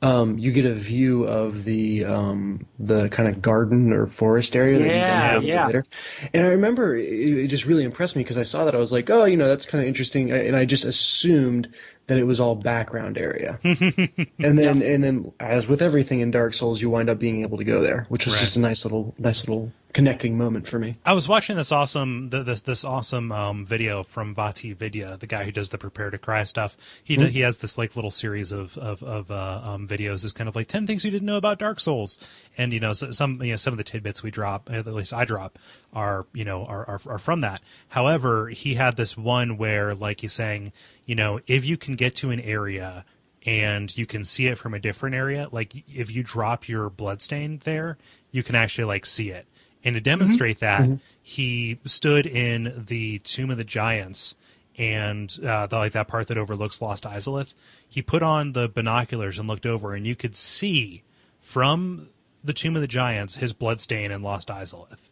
um, 0.00 0.38
you 0.38 0.50
get 0.50 0.64
a 0.64 0.72
view 0.72 1.24
of 1.24 1.64
the 1.64 2.06
um, 2.06 2.66
the 2.78 3.10
kind 3.10 3.28
of 3.28 3.42
garden 3.42 3.92
or 3.92 4.06
forest 4.06 4.56
area. 4.56 4.78
that 4.78 4.84
you 4.84 4.90
Yeah, 4.90 5.30
go 5.32 5.36
into 5.36 5.48
yeah. 5.48 5.66
Later. 5.66 5.84
And 6.32 6.46
I 6.46 6.48
remember 6.50 6.96
it, 6.96 7.04
it 7.04 7.48
just 7.48 7.66
really 7.66 7.84
impressed 7.84 8.16
me 8.16 8.22
because 8.22 8.38
I 8.38 8.44
saw 8.44 8.64
that 8.64 8.74
I 8.74 8.78
was 8.78 8.92
like, 8.92 9.10
oh, 9.10 9.26
you 9.26 9.36
know, 9.36 9.48
that's 9.48 9.66
kind 9.66 9.82
of 9.82 9.88
interesting, 9.88 10.30
and 10.30 10.56
I 10.56 10.64
just 10.64 10.86
assumed 10.86 11.68
that 12.06 12.18
it 12.18 12.24
was 12.24 12.38
all 12.40 12.54
background 12.54 13.16
area. 13.18 13.58
and 13.64 14.58
then 14.58 14.82
and 14.82 15.02
then 15.02 15.32
as 15.40 15.66
with 15.68 15.80
everything 15.82 16.20
in 16.20 16.30
Dark 16.30 16.54
Souls, 16.54 16.80
you 16.82 16.90
wind 16.90 17.08
up 17.08 17.18
being 17.18 17.42
able 17.42 17.58
to 17.58 17.64
go 17.64 17.80
there, 17.80 18.06
which 18.08 18.26
was 18.26 18.34
Right. 18.34 18.40
just 18.40 18.56
a 18.56 18.60
nice 18.60 18.84
little 18.84 19.14
nice 19.18 19.46
little 19.46 19.72
connecting 19.94 20.36
moment 20.36 20.68
for 20.68 20.78
me. 20.78 20.96
I 21.06 21.14
was 21.14 21.26
watching 21.26 21.56
this 21.56 21.72
awesome 21.72 22.28
this 22.28 22.60
this 22.62 22.84
awesome 22.84 23.32
um, 23.32 23.64
video 23.64 24.02
from 24.02 24.34
VaatiVidya, 24.34 25.20
the 25.20 25.26
guy 25.26 25.44
who 25.44 25.52
does 25.52 25.70
the 25.70 25.78
Prepare 25.78 26.10
to 26.10 26.18
Cry 26.18 26.42
stuff. 26.42 26.76
He 27.02 27.14
Hmm. 27.14 27.26
he 27.26 27.40
has 27.40 27.58
this 27.58 27.78
like 27.78 27.96
little 27.96 28.10
series 28.10 28.52
of 28.52 28.76
of, 28.76 29.02
of 29.02 29.30
uh, 29.30 29.62
um, 29.64 29.88
videos. 29.88 30.24
Is 30.24 30.32
kind 30.32 30.48
of 30.48 30.56
like 30.56 30.66
ten 30.66 30.86
things 30.86 31.04
you 31.04 31.10
didn't 31.10 31.26
know 31.26 31.38
about 31.38 31.58
Dark 31.58 31.80
Souls, 31.80 32.18
and 32.58 32.72
you 32.72 32.80
know 32.80 32.92
so, 32.92 33.10
some 33.10 33.40
you 33.42 33.52
know 33.52 33.56
some 33.56 33.72
of 33.72 33.78
the 33.78 33.84
tidbits 33.84 34.22
we 34.22 34.30
drop, 34.30 34.68
at 34.70 34.86
least 34.86 35.14
I 35.14 35.24
drop, 35.24 35.58
are 35.94 36.26
you 36.34 36.44
know 36.44 36.64
are, 36.66 36.84
are 36.86 37.00
are 37.06 37.18
from 37.18 37.40
that. 37.40 37.62
However, 37.88 38.48
he 38.48 38.74
had 38.74 38.96
this 38.96 39.16
one 39.16 39.56
where 39.56 39.94
like 39.94 40.20
he's 40.20 40.32
saying, 40.32 40.72
you 41.06 41.14
know, 41.14 41.40
if 41.46 41.64
you 41.64 41.76
can 41.76 41.94
get 41.94 42.16
to 42.16 42.30
an 42.30 42.40
area 42.40 43.04
and 43.46 43.96
you 43.96 44.06
can 44.06 44.24
see 44.24 44.48
it 44.48 44.58
from 44.58 44.74
a 44.74 44.78
different 44.80 45.14
area, 45.14 45.48
like 45.52 45.72
if 45.88 46.10
you 46.10 46.22
drop 46.24 46.68
your 46.68 46.90
bloodstain 46.90 47.60
there, 47.64 47.96
you 48.32 48.42
can 48.42 48.56
actually 48.56 48.86
like 48.86 49.06
see 49.06 49.30
it. 49.30 49.46
And 49.84 49.94
to 49.94 50.00
demonstrate 50.00 50.60
that, 50.60 50.98
he 51.22 51.78
stood 51.84 52.26
in 52.26 52.84
the 52.86 53.18
Tomb 53.20 53.50
of 53.50 53.58
the 53.58 53.64
Giants 53.64 54.34
and 54.76 55.38
uh, 55.46 55.66
the, 55.66 55.76
like 55.76 55.92
that 55.92 56.08
part 56.08 56.28
that 56.28 56.38
overlooks 56.38 56.82
Lost 56.82 57.04
Izalith. 57.04 57.54
He 57.88 58.02
put 58.02 58.22
on 58.22 58.52
the 58.52 58.68
binoculars 58.68 59.38
and 59.38 59.46
looked 59.46 59.66
over, 59.66 59.94
and 59.94 60.06
you 60.06 60.16
could 60.16 60.34
see 60.34 61.02
from 61.40 62.08
the 62.42 62.52
Tomb 62.52 62.76
of 62.76 62.82
the 62.82 62.88
Giants 62.88 63.36
his 63.36 63.52
bloodstain 63.52 64.10
in 64.10 64.22
Lost 64.22 64.48
Izalith. 64.48 65.10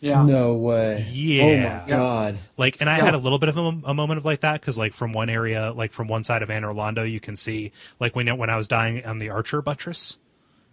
Yeah. 0.00 0.24
No 0.24 0.54
way. 0.54 1.06
Yeah. 1.10 1.42
Oh 1.42 1.80
my 1.80 1.90
god. 1.90 2.38
Like, 2.56 2.76
and 2.80 2.88
I 2.88 3.00
had 3.00 3.14
a 3.14 3.18
little 3.18 3.38
bit 3.38 3.48
of 3.48 3.56
a, 3.56 3.60
a 3.86 3.94
moment 3.94 4.18
of 4.18 4.24
like 4.24 4.40
that 4.40 4.60
because, 4.60 4.78
like, 4.78 4.92
from 4.92 5.12
one 5.12 5.28
area, 5.28 5.72
like 5.72 5.90
from 5.92 6.06
one 6.06 6.22
side 6.22 6.42
of 6.42 6.50
Anor 6.50 6.74
Londo, 6.74 7.10
you 7.10 7.18
can 7.18 7.34
see, 7.34 7.72
like, 7.98 8.14
when 8.14 8.28
when 8.36 8.50
I 8.50 8.56
was 8.56 8.68
dying 8.68 9.04
on 9.04 9.18
the 9.18 9.30
Archer 9.30 9.60
buttress, 9.60 10.18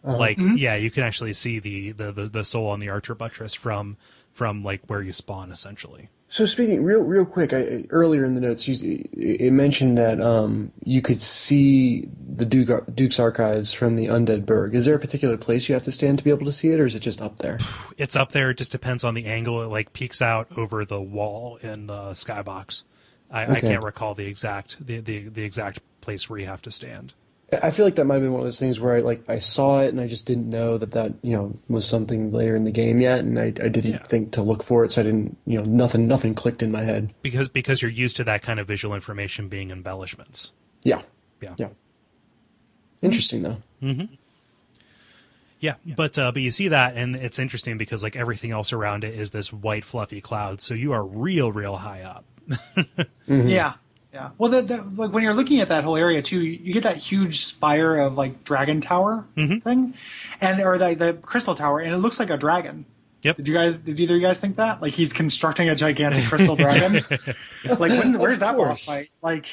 like, 0.06 0.38
yeah, 0.39 0.76
you 0.76 0.91
can 0.91 1.03
actually 1.03 1.34
see 1.34 1.60
the, 1.60 1.91
the 1.91 2.12
the 2.12 2.26
the 2.26 2.43
soul 2.43 2.68
on 2.68 2.80
the 2.80 2.89
Archer 2.89 3.16
buttress 3.16 3.53
from 3.53 3.97
from 4.32 4.64
like 4.64 4.82
where 4.88 5.01
you 5.01 5.14
spawn, 5.14 5.51
essentially. 5.51 6.10
So 6.28 6.45
speaking 6.45 6.84
real 6.84 7.01
real 7.01 7.26
quick, 7.26 7.53
I, 7.53 7.86
earlier 7.91 8.26
in 8.26 8.34
the 8.34 8.41
notes, 8.41 8.68
you, 8.68 9.08
it 9.14 9.53
mentioned 9.53 9.97
that 9.97 10.20
um, 10.20 10.72
you 10.84 11.01
could 11.01 11.22
see 11.22 12.10
the 12.28 12.45
Duke, 12.45 12.86
Duke's 12.93 13.20
archives 13.20 13.74
from 13.74 13.95
the 13.95 14.08
Undead 14.08 14.45
Burg. 14.45 14.76
Is 14.76 14.86
there 14.86 14.95
a 14.95 14.99
particular 14.99 15.38
place 15.38 15.70
you 15.70 15.76
have 15.76 15.84
to 15.84 15.91
stand 15.91 16.18
to 16.18 16.24
be 16.24 16.32
able 16.32 16.45
to 16.45 16.51
see 16.51 16.72
it, 16.72 16.80
or 16.80 16.86
is 16.86 16.95
it 16.95 17.01
just 17.01 17.22
up 17.22 17.38
there? 17.38 17.60
It's 17.97 18.18
up 18.18 18.34
there. 18.34 18.49
It 18.49 18.58
just 18.58 18.74
depends 18.74 19.06
on 19.06 19.14
the 19.14 19.26
angle. 19.26 19.62
It 19.62 19.68
like 19.68 19.93
peeks 19.93 20.22
out 20.22 20.49
over 20.58 20.84
the 20.84 21.01
wall 21.01 21.58
in 21.62 21.88
the 21.88 22.12
skybox. 22.12 22.84
I, 23.32 23.45
I 23.45 23.60
can't 23.62 23.84
recall 23.84 24.14
the 24.14 24.26
exact 24.26 24.86
the, 24.86 24.99
the 24.99 25.30
the 25.30 25.43
exact 25.43 25.80
place 26.01 26.30
where 26.30 26.39
you 26.39 26.47
have 26.47 26.62
to 26.64 26.72
stand. 26.72 27.14
I 27.61 27.69
feel 27.71 27.85
like 27.85 27.95
that 27.95 28.05
might 28.05 28.15
have 28.15 28.23
been 28.23 28.31
one 28.31 28.41
of 28.41 28.45
those 28.45 28.59
things 28.59 28.79
where 28.79 28.95
I 28.95 28.99
like 28.99 29.29
I 29.29 29.37
saw 29.39 29.81
it 29.81 29.89
and 29.89 30.01
I 30.01 30.07
just 30.07 30.25
didn't 30.25 30.49
know 30.49 30.77
that 30.79 30.91
that 30.91 31.13
you 31.21 31.33
know 31.35 31.55
was 31.69 31.87
something 31.87 32.31
later 32.31 32.55
in 32.55 32.63
the 32.63 32.71
game 32.71 32.99
yet, 32.99 33.19
and 33.19 33.37
I, 33.39 33.45
I 33.45 33.49
didn't 33.69 33.85
Yeah. 33.91 34.03
think 34.03 34.31
to 34.33 34.41
look 34.41 34.63
for 34.63 34.83
it, 34.83 34.91
so 34.91 35.01
I 35.01 35.03
didn't 35.03 35.37
you 35.45 35.57
know 35.59 35.63
nothing 35.69 36.07
nothing 36.07 36.33
clicked 36.33 36.63
in 36.63 36.71
my 36.71 36.83
head. 36.83 37.13
because 37.21 37.47
because 37.47 37.81
you're 37.81 37.91
used 37.91 38.15
to 38.17 38.23
that 38.23 38.41
kind 38.41 38.59
of 38.59 38.67
visual 38.67 38.95
information 38.95 39.47
being 39.47 39.69
embellishments. 39.71 40.53
Yeah, 40.83 41.03
Yeah. 41.41 41.53
yeah. 41.57 41.69
Interesting 43.01 43.43
though. 43.43 43.57
Yeah, 45.59 45.75
but 45.95 46.19
uh, 46.19 46.31
but 46.31 46.41
you 46.41 46.51
see 46.51 46.67
that, 46.67 46.95
and 46.95 47.15
it's 47.15 47.39
interesting 47.39 47.77
because 47.77 48.03
like 48.03 48.15
everything 48.15 48.51
else 48.51 48.73
around 48.73 49.03
it 49.03 49.17
is 49.17 49.31
this 49.31 49.53
white 49.53 49.85
fluffy 49.85 50.19
cloud, 50.21 50.61
so 50.61 50.73
you 50.73 50.91
are 50.91 51.03
real 51.03 51.51
real 51.51 51.77
high 51.77 52.01
up. 52.01 52.25
Yeah, 53.27 53.73
yeah. 54.16 54.30
Well, 54.38 54.49
the, 54.49 54.61
the, 54.61 54.82
like 54.95 55.11
when 55.11 55.24
you're 55.24 55.34
looking 55.34 55.59
at 55.59 55.68
that 55.70 55.84
whole 55.84 55.97
area 55.97 56.22
too, 56.22 56.41
you, 56.41 56.51
you 56.51 56.74
get 56.74 56.84
that 56.84 56.95
huge 56.95 57.43
spire 57.43 57.97
of 57.97 58.13
like 58.16 58.45
dragon 58.45 58.80
tower 58.80 59.26
mm-hmm. 59.36 59.59
thing, 59.59 59.93
and 60.39 60.61
or 60.61 60.78
the 60.78 60.95
the 60.95 61.13
crystal 61.13 61.53
tower, 61.53 61.80
and 61.80 61.93
it 61.93 61.97
looks 61.97 62.18
like 62.18 62.30
a 62.30 62.38
dragon. 62.38 62.86
Yep. 63.24 63.38
Did 63.38 63.47
you 63.49 63.53
guys? 63.53 63.80
Did 63.80 63.99
either 63.99 64.16
of 64.16 64.22
you 64.22 64.26
guys 64.26 64.39
think 64.39 64.55
that? 64.55 64.82
Like 64.82 64.93
he's 64.93 65.11
constructing 65.11 65.68
a 65.68 65.76
gigantic 65.76 66.24
crystal 66.26 66.55
dragon. 66.55 66.93
like 67.66 67.91
when, 67.91 68.18
where's 68.18 68.39
that 68.39 68.55
boss 68.55 68.86
fight? 68.86 69.09
Like, 69.22 69.47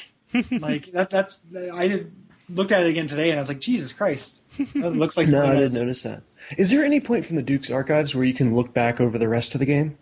like 0.51 0.85
that. 0.93 1.09
That's 1.09 1.41
I 1.73 1.89
did 1.89 2.11
looked 2.49 2.71
at 2.71 2.85
it 2.85 2.89
again 2.89 3.07
today, 3.07 3.31
and 3.31 3.39
I 3.39 3.41
was 3.41 3.49
like, 3.49 3.59
Jesus 3.59 3.91
Christ, 3.91 4.43
that 4.75 4.95
looks 4.95 5.17
like 5.17 5.27
No, 5.27 5.41
something 5.41 5.51
I 5.51 5.55
didn't 5.55 5.73
notice 5.73 6.03
that. 6.03 6.23
Is 6.57 6.69
there 6.69 6.85
any 6.85 7.01
point 7.01 7.25
from 7.25 7.35
the 7.35 7.41
Duke's 7.41 7.71
archives 7.71 8.15
where 8.15 8.23
you 8.23 8.33
can 8.33 8.55
look 8.55 8.73
back 8.73 9.01
over 9.01 9.17
the 9.17 9.27
rest 9.27 9.55
of 9.55 9.59
the 9.59 9.65
game? 9.65 9.97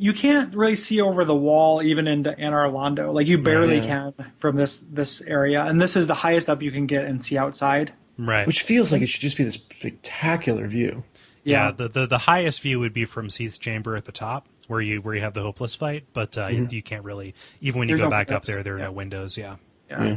You 0.00 0.12
can't 0.14 0.54
really 0.54 0.74
see 0.74 1.00
over 1.00 1.24
the 1.24 1.36
wall 1.36 1.82
even 1.82 2.08
into 2.08 2.32
Anor 2.32 2.72
Londo. 2.72 3.12
Like 3.12 3.26
you 3.26 3.38
barely 3.38 3.78
Yeah. 3.80 4.10
can 4.16 4.32
from 4.38 4.56
this 4.56 4.78
this 4.80 5.20
area, 5.22 5.62
and 5.64 5.80
this 5.80 5.94
is 5.96 6.06
the 6.06 6.14
highest 6.14 6.48
up 6.48 6.62
you 6.62 6.72
can 6.72 6.86
get 6.86 7.04
and 7.04 7.20
see 7.20 7.36
outside. 7.36 7.92
Right. 8.18 8.46
Which 8.46 8.62
feels 8.62 8.92
like 8.92 9.02
it 9.02 9.08
should 9.08 9.20
just 9.20 9.36
be 9.36 9.44
this 9.44 9.54
spectacular 9.54 10.66
view. 10.66 11.04
yeah, 11.44 11.66
Yeah. 11.66 11.70
the, 11.72 11.88
the 11.88 12.06
the 12.06 12.18
highest 12.18 12.62
view 12.62 12.80
would 12.80 12.92
be 12.92 13.04
from 13.04 13.28
Seath's 13.30 13.58
chamber 13.58 13.94
at 13.96 14.04
the 14.04 14.12
top, 14.12 14.46
where 14.68 14.80
you 14.80 15.00
where 15.02 15.14
you 15.14 15.20
have 15.20 15.34
the 15.34 15.42
hopeless 15.42 15.74
fight, 15.74 16.04
but 16.12 16.36
uh, 16.38 16.46
you, 16.48 16.66
you 16.70 16.82
can't 16.82 17.04
really 17.04 17.34
even 17.60 17.78
when 17.78 17.88
you 17.88 17.96
There's 17.96 18.00
go 18.00 18.06
no 18.06 18.10
back 18.10 18.30
up 18.32 18.44
there, 18.44 18.62
there 18.62 18.76
are 18.76 18.78
Yeah. 18.78 18.84
no 18.86 18.92
windows. 18.92 19.36
Yeah. 19.38 19.56
Yeah, 19.90 20.16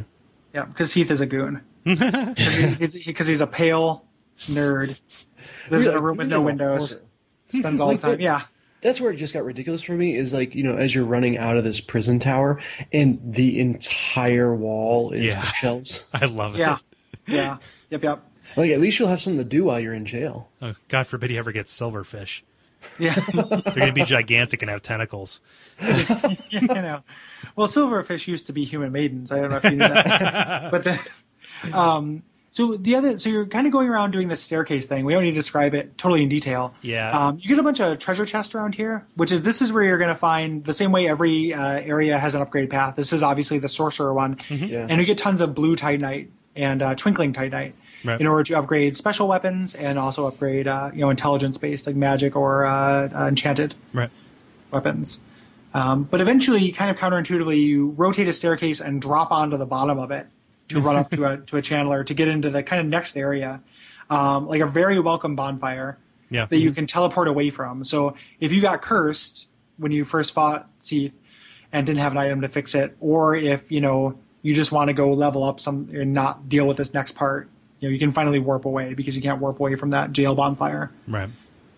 yeah, 0.54 0.66
because 0.66 0.92
Seath 0.92 1.12
is 1.12 1.20
a 1.22 1.26
goon. 1.26 1.62
Because 1.84 2.56
he, 2.56 2.68
he's, 2.68 3.06
because 3.06 3.28
he's 3.28 3.42
a 3.42 3.48
pale 3.48 4.06
nerd. 4.40 5.26
Lives 5.70 5.88
in 5.88 5.94
a 5.94 6.00
room 6.00 6.18
with 6.18 6.28
no 6.30 6.42
windows. 6.42 7.02
Spends 7.48 7.82
all 7.82 7.88
Like 7.90 7.98
the 7.98 8.02
time. 8.08 8.12
that- 8.12 8.22
Yeah, 8.22 8.42
That's 8.84 9.02
where 9.02 9.12
it 9.12 9.18
just 9.18 9.34
got 9.34 9.44
ridiculous 9.46 9.82
for 9.82 9.94
me. 9.94 10.16
Is 10.16 10.34
like 10.34 10.54
you 10.54 10.64
know 10.64 10.76
as 10.76 10.94
you're 10.94 11.06
running 11.06 11.38
out 11.38 11.58
of 11.58 11.64
this 11.64 11.82
prison 11.82 12.20
tower 12.20 12.60
and 12.92 13.20
the 13.24 13.60
entire 13.60 14.54
wall 14.54 15.12
is 15.12 15.32
Yeah. 15.32 15.42
bookshelves. 15.42 16.06
I 16.14 16.26
love 16.26 16.56
it. 16.56 16.60
yeah, 16.60 16.78
yeah. 17.26 17.58
Yep, 17.90 18.04
yep. 18.04 18.24
Like 18.56 18.70
at 18.72 18.80
least 18.80 19.00
you'll 19.00 19.08
have 19.10 19.20
something 19.22 19.40
to 19.40 19.44
do 19.50 19.64
while 19.64 19.80
you're 19.80 19.94
in 19.96 20.06
jail. 20.06 20.50
Oh, 20.62 20.76
God 20.88 21.08
forbid 21.08 21.32
he 21.32 21.38
ever 21.40 21.52
gets 21.52 21.76
silverfish. 21.76 22.42
Yeah, 23.00 23.16
They're 23.34 23.44
going 23.62 23.88
to 23.88 23.94
be 23.94 24.04
gigantic 24.04 24.62
and 24.62 24.70
have 24.70 24.82
tentacles. 24.82 25.40
yeah, 25.82 26.36
you 26.52 26.68
know. 26.68 27.02
Well, 27.56 27.68
silverfish 27.68 28.28
used 28.28 28.46
to 28.48 28.54
be 28.54 28.66
human 28.66 28.92
maidens. 28.92 29.32
I 29.32 29.38
don't 29.38 29.52
know 29.52 29.58
if 29.58 29.64
you 29.64 29.70
knew 29.72 29.78
that, 29.78 30.70
but 30.70 30.84
the, 30.84 31.00
um, 31.74 32.24
so 32.54 32.78
the 32.78 32.96
other, 32.96 33.18
so 33.18 33.30
you're 33.32 33.48
kind 33.48 33.66
of 33.68 33.74
going 33.74 33.90
around 33.90 34.12
doing 34.12 34.28
this 34.28 34.42
staircase 34.42 34.86
thing. 34.86 35.06
We 35.06 35.14
don't 35.14 35.24
need 35.24 35.32
to 35.32 35.36
describe 35.36 35.74
it 35.74 35.98
totally 35.98 36.22
in 36.24 36.30
detail. 36.30 36.74
Yeah. 36.84 37.10
Um, 37.10 37.40
you 37.42 37.50
get 37.50 37.58
a 37.58 37.64
bunch 37.64 37.82
of 37.82 37.98
treasure 37.98 38.26
chests 38.26 38.54
around 38.54 38.76
here, 38.76 39.06
which 39.16 39.32
is 39.32 39.42
this 39.42 39.60
is 39.62 39.74
where 39.74 39.84
you're 39.84 39.98
going 39.98 40.14
to 40.14 40.16
find 40.16 40.64
the 40.64 40.72
same 40.72 40.92
way 40.92 41.08
every 41.10 41.52
uh, 41.54 41.62
area 41.82 42.18
has 42.20 42.36
an 42.36 42.44
upgrade 42.44 42.70
path. 42.70 42.96
This 42.96 43.12
is 43.12 43.24
obviously 43.24 43.58
the 43.58 43.68
sorcerer 43.68 44.14
one, 44.14 44.38
Yeah. 44.50 44.86
and 44.88 45.02
you 45.02 45.06
get 45.06 45.18
tons 45.18 45.42
of 45.42 45.54
blue 45.56 45.76
titanite 45.76 46.28
and 46.56 46.82
uh, 46.84 46.94
twinkling 46.96 47.34
titanite. 47.34 47.74
Right. 48.06 48.20
In 48.20 48.28
order 48.28 48.44
to 48.44 48.56
upgrade 48.60 48.98
special 48.98 49.28
weapons 49.30 49.74
and 49.76 49.98
also 49.98 50.28
upgrade, 50.28 50.68
uh, 50.68 50.92
you 50.94 51.00
know, 51.02 51.10
intelligence 51.10 51.58
based 51.58 51.88
like 51.88 51.96
magic 51.96 52.36
or 52.36 52.66
uh, 52.66 53.08
uh, 53.08 53.28
enchanted 53.30 53.76
Right. 53.94 54.10
weapons. 54.72 55.22
Um, 55.74 56.04
but 56.04 56.20
eventually, 56.22 56.72
kind 56.74 56.92
of 56.92 56.98
counterintuitively, 56.98 57.60
you 57.64 57.92
rotate 57.98 58.28
a 58.28 58.34
staircase 58.34 58.80
and 58.82 59.02
drop 59.02 59.32
onto 59.32 59.58
the 59.58 59.66
bottom 59.66 59.98
of 60.00 60.12
it 60.12 60.28
to 60.70 60.80
run 60.80 60.96
up 60.96 61.10
to 61.12 61.26
a 61.26 61.38
to 61.38 61.58
a 61.58 61.62
channeler 61.62 62.06
to 62.06 62.14
get 62.14 62.28
into 62.28 62.50
the 62.50 62.64
kind 62.64 62.80
of 62.82 62.88
next 62.88 63.16
area, 63.18 63.62
um, 64.10 64.48
like 64.48 64.62
a 64.62 64.66
very 64.68 65.00
welcome 65.00 65.36
bonfire 65.36 65.98
Yeah. 66.30 66.46
that 66.46 66.58
you 66.60 66.72
can 66.72 66.86
teleport 66.88 67.28
away 67.28 67.50
from. 67.50 67.84
So 67.84 68.16
if 68.40 68.52
you 68.52 68.62
got 68.62 68.82
cursed 68.82 69.50
when 69.78 69.92
you 69.92 70.06
first 70.06 70.34
fought 70.34 70.70
Seath 70.80 71.20
and 71.72 71.86
didn't 71.86 72.00
have 72.00 72.12
an 72.14 72.18
item 72.18 72.42
to 72.42 72.48
fix 72.48 72.76
it, 72.76 72.96
or 73.00 73.36
if 73.36 73.72
you 73.72 73.82
know 73.82 74.18
you 74.42 74.54
just 74.54 74.72
want 74.72 74.90
to 74.90 74.94
go 74.94 75.12
level 75.14 75.44
up 75.44 75.60
some 75.60 75.90
and 75.94 76.14
not 76.14 76.48
deal 76.50 76.66
with 76.68 76.78
this 76.78 76.94
next 76.94 77.14
part, 77.14 77.50
you 77.80 77.88
know 77.90 77.94
you 77.94 78.00
can 78.00 78.12
finally 78.12 78.40
warp 78.40 78.66
away 78.66 78.94
because 78.94 79.16
you 79.16 79.22
can't 79.22 79.40
warp 79.42 79.60
away 79.60 79.76
from 79.76 79.90
that 79.92 80.12
jail 80.12 80.36
bonfire. 80.36 80.92
Right. 81.08 81.30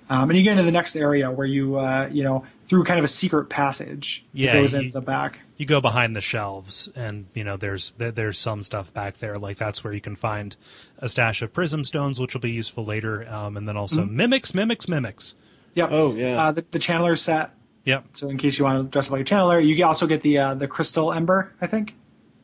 Um, 0.07 0.29
and 0.29 0.37
you 0.37 0.43
get 0.43 0.51
into 0.51 0.63
the 0.63 0.71
next 0.71 0.95
area 0.95 1.31
where 1.31 1.47
you, 1.47 1.77
uh, 1.77 2.07
you 2.11 2.23
know, 2.23 2.45
through 2.67 2.83
kind 2.83 2.97
of 2.99 3.05
a 3.05 3.07
secret 3.07 3.45
passage 3.49 4.25
Yeah, 4.33 4.53
that 4.53 4.59
goes 4.61 4.73
you- 4.73 4.79
into 4.81 4.93
the 4.93 5.01
back. 5.01 5.39
you 5.57 5.65
go 5.65 5.79
behind 5.81 6.15
the 6.15 6.21
shelves 6.21 6.89
and 6.95 7.25
you 7.33 7.43
know 7.43 7.57
there's 7.57 7.93
there's 7.97 8.39
some 8.39 8.63
stuff 8.63 8.93
back 8.93 9.17
there 9.19 9.37
like 9.37 9.57
that's 9.57 9.83
where 9.83 9.93
you 9.93 10.01
can 10.01 10.15
find 10.15 10.55
a 10.99 11.07
stash 11.07 11.41
of 11.41 11.53
prism 11.53 11.83
stones 11.83 12.19
which 12.19 12.33
will 12.33 12.41
be 12.41 12.51
useful 12.51 12.83
later 12.83 13.27
um, 13.29 13.55
and 13.57 13.67
then 13.67 13.77
also 13.77 14.01
Mm-hmm. 14.03 14.15
mimics 14.17 14.53
mimics 14.53 14.87
mimics 14.89 15.35
Yep. 15.75 15.89
Oh, 15.91 16.15
yeah. 16.15 16.41
Uh, 16.41 16.51
the, 16.53 16.65
the 16.71 16.79
channeler 16.79 17.17
set. 17.17 17.51
yep 17.83 18.05
So 18.13 18.29
in 18.29 18.37
case 18.37 18.57
you 18.57 18.63
want 18.65 18.81
to 18.81 18.89
dress 18.89 19.07
up 19.07 19.11
like 19.11 19.21
a 19.21 19.23
channeler, 19.25 19.59
you 19.65 19.85
also 19.85 20.07
get 20.07 20.21
the 20.21 20.37
uh, 20.37 20.53
the 20.55 20.67
crystal 20.69 21.11
ember, 21.11 21.51
I 21.59 21.67
think. 21.67 21.93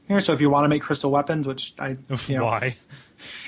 Here, 0.08 0.20
so 0.20 0.34
if 0.34 0.42
you 0.42 0.50
want 0.50 0.66
to 0.66 0.68
make 0.70 0.82
crystal 0.82 1.10
weapons, 1.12 1.48
which 1.48 1.74
I, 1.80 1.96
you 2.28 2.38
know, 2.38 2.44
why 2.52 2.76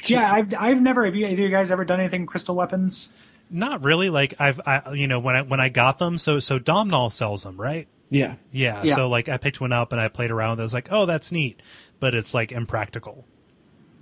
yeah, 0.05 0.31
I've 0.31 0.53
I've 0.57 0.81
never. 0.81 1.03
Have 1.03 1.15
you 1.15 1.25
either 1.25 1.33
of 1.33 1.39
you 1.39 1.49
guys 1.49 1.69
ever 1.71 1.83
done 1.83 1.99
anything 1.99 2.25
crystal 2.25 2.55
weapons? 2.55 3.09
Not 3.49 3.83
really 3.83 4.09
like 4.09 4.33
i've 4.39 4.59
I, 4.65 4.93
you 4.93 5.07
know 5.07 5.19
when 5.19 5.35
i 5.35 5.41
when 5.41 5.59
i 5.59 5.69
got 5.69 5.99
them 5.99 6.17
so 6.17 6.39
so 6.39 6.59
Domhnall 6.59 7.09
sells 7.09 7.43
them 7.43 7.59
right 7.59 7.87
Yeah. 8.09 8.35
Yeah, 8.51 8.81
Yeah. 8.83 8.95
So 8.95 9.09
like 9.09 9.29
I 9.29 9.37
picked 9.37 9.59
one 9.61 9.73
up 9.73 9.91
and 9.91 9.99
I 10.01 10.07
played 10.07 10.31
around 10.31 10.51
with 10.51 10.59
it. 10.59 10.63
I 10.63 10.65
was 10.65 10.73
like, 10.73 10.91
oh, 10.91 11.05
that's 11.05 11.31
neat, 11.31 11.61
but 11.99 12.13
it's 12.13 12.33
like 12.33 12.51
impractical. 12.51 13.25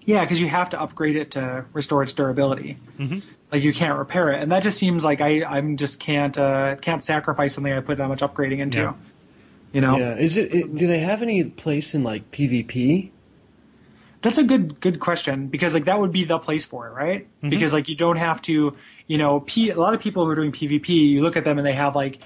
Yeah, 0.04 0.22
because 0.22 0.42
you 0.42 0.48
have 0.48 0.70
to 0.72 0.82
upgrade 0.82 1.16
it 1.16 1.32
to 1.32 1.66
restore 1.74 2.04
its 2.04 2.12
durability. 2.12 2.78
Mm-hmm. 2.98 3.20
Like 3.52 3.64
you 3.64 3.74
can't 3.74 3.98
repair 3.98 4.32
it, 4.32 4.42
and 4.42 4.52
that 4.52 4.64
just 4.64 4.78
seems 4.78 5.04
like 5.04 5.22
I 5.22 5.44
I'm 5.44 5.78
just 5.78 6.00
can't 6.00 6.38
uh, 6.38 6.76
can't 6.78 7.04
sacrifice 7.04 7.54
something 7.54 7.72
I 7.72 7.82
put 7.82 7.98
that 8.00 8.08
much 8.08 8.22
upgrading 8.22 8.60
into. 8.60 8.80
Yeah. 8.80 8.94
You 9.74 9.82
know, 9.82 9.98
Yeah. 9.98 10.18
Is 10.18 10.38
it, 10.38 10.54
it? 10.54 10.76
Do 10.76 10.88
they 10.88 11.00
have 11.00 11.22
any 11.22 11.44
place 11.44 11.94
in 11.94 12.04
like 12.04 12.32
PvP? 12.32 13.12
That's 14.22 14.38
a 14.38 14.44
good 14.44 14.80
good 14.82 15.00
question 15.00 15.48
because 15.48 15.74
like 15.74 15.86
that 15.86 16.00
would 16.00 16.12
be 16.12 16.24
the 16.24 16.38
place 16.40 16.66
for 16.66 16.88
it, 16.88 16.92
right? 16.92 17.28
Because 17.42 17.74
like 17.74 17.90
you 17.90 17.96
don't 17.96 18.18
have 18.18 18.42
to, 18.44 18.76
you 19.08 19.18
know, 19.18 19.40
P, 19.42 19.70
a 19.72 19.76
lot 19.80 19.94
of 19.96 20.00
people 20.00 20.24
who 20.26 20.32
are 20.32 20.36
doing 20.36 20.52
PvP, 20.52 20.90
you 20.90 21.22
look 21.22 21.36
at 21.36 21.44
them 21.44 21.58
and 21.58 21.66
they 21.66 21.74
have 21.74 21.96
like, 21.96 22.22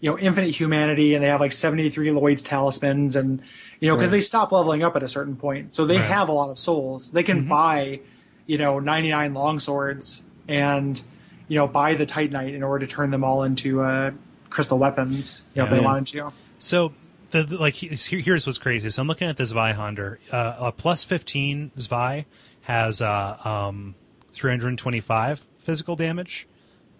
you 0.00 0.10
know, 0.10 0.18
infinite 0.18 0.50
humanity 0.54 1.14
and 1.14 1.22
they 1.22 1.28
have 1.28 1.40
like 1.40 1.52
73 1.52 2.10
Lloyd's 2.10 2.42
talismans 2.42 3.14
and 3.16 3.40
you 3.80 3.88
know 3.88 3.94
because 3.96 4.10
Right. 4.10 4.16
they 4.16 4.20
stop 4.22 4.50
leveling 4.52 4.82
up 4.82 4.96
at 4.96 5.02
a 5.02 5.08
certain 5.08 5.36
point, 5.36 5.72
so 5.74 5.84
they 5.86 5.98
Right. 5.98 6.06
have 6.10 6.28
a 6.28 6.32
lot 6.32 6.50
of 6.50 6.58
souls. 6.58 7.10
They 7.12 7.22
can 7.22 7.46
buy, 7.48 8.00
you 8.46 8.58
know, 8.58 8.80
99 8.80 9.32
long 9.34 9.58
swords 9.60 10.22
and 10.48 11.00
you 11.48 11.56
know 11.56 11.68
buy 11.68 11.94
the 11.94 12.06
Titanite 12.06 12.54
in 12.54 12.62
order 12.64 12.84
to 12.86 12.92
turn 12.92 13.10
them 13.10 13.22
all 13.22 13.44
into 13.44 13.82
uh, 13.82 14.10
crystal 14.50 14.78
weapons, 14.78 15.42
you 15.54 15.60
know, 15.60 15.64
if 15.66 15.70
Yeah. 15.70 15.76
they 15.76 15.80
Yeah. 15.82 15.86
wanted 15.92 16.06
to. 16.08 16.32
So 16.58 16.92
the, 17.30 17.42
the- 17.44 17.58
like 17.58 17.74
here- 17.74 18.20
here's 18.20 18.46
what's 18.46 18.58
crazy. 18.58 18.90
So 18.90 19.02
I'm 19.02 19.08
looking 19.08 19.28
at 19.28 19.36
this 19.36 19.52
Zweihander. 19.52 20.18
Uh, 20.32 20.54
a 20.58 20.72
plus 20.72 21.04
15 21.04 21.72
Zwei 21.78 22.26
has 22.62 23.00
uh, 23.02 23.36
um, 23.44 23.94
325 24.32 25.40
physical 25.58 25.96
damage. 25.96 26.46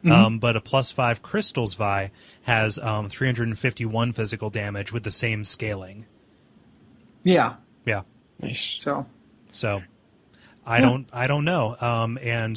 Um, 0.05 0.39
but 0.39 0.55
a 0.55 0.61
plus 0.61 0.93
five 0.93 1.21
crystal 1.21 1.67
Zwei 1.67 2.13
has 2.43 2.79
um, 2.79 3.09
351 3.09 4.13
physical 4.13 4.51
damage 4.51 4.93
with 4.93 5.03
the 5.03 5.11
same 5.11 5.43
scaling. 5.45 6.07
Yeah. 7.25 7.55
Yeah. 7.85 8.03
Nice. 8.41 8.77
So 8.79 9.07
So 9.51 9.83
I 10.65 10.81
don't 10.81 11.09
I 11.13 11.27
don't 11.27 11.45
know. 11.45 11.77
Um, 11.81 12.19
and 12.23 12.57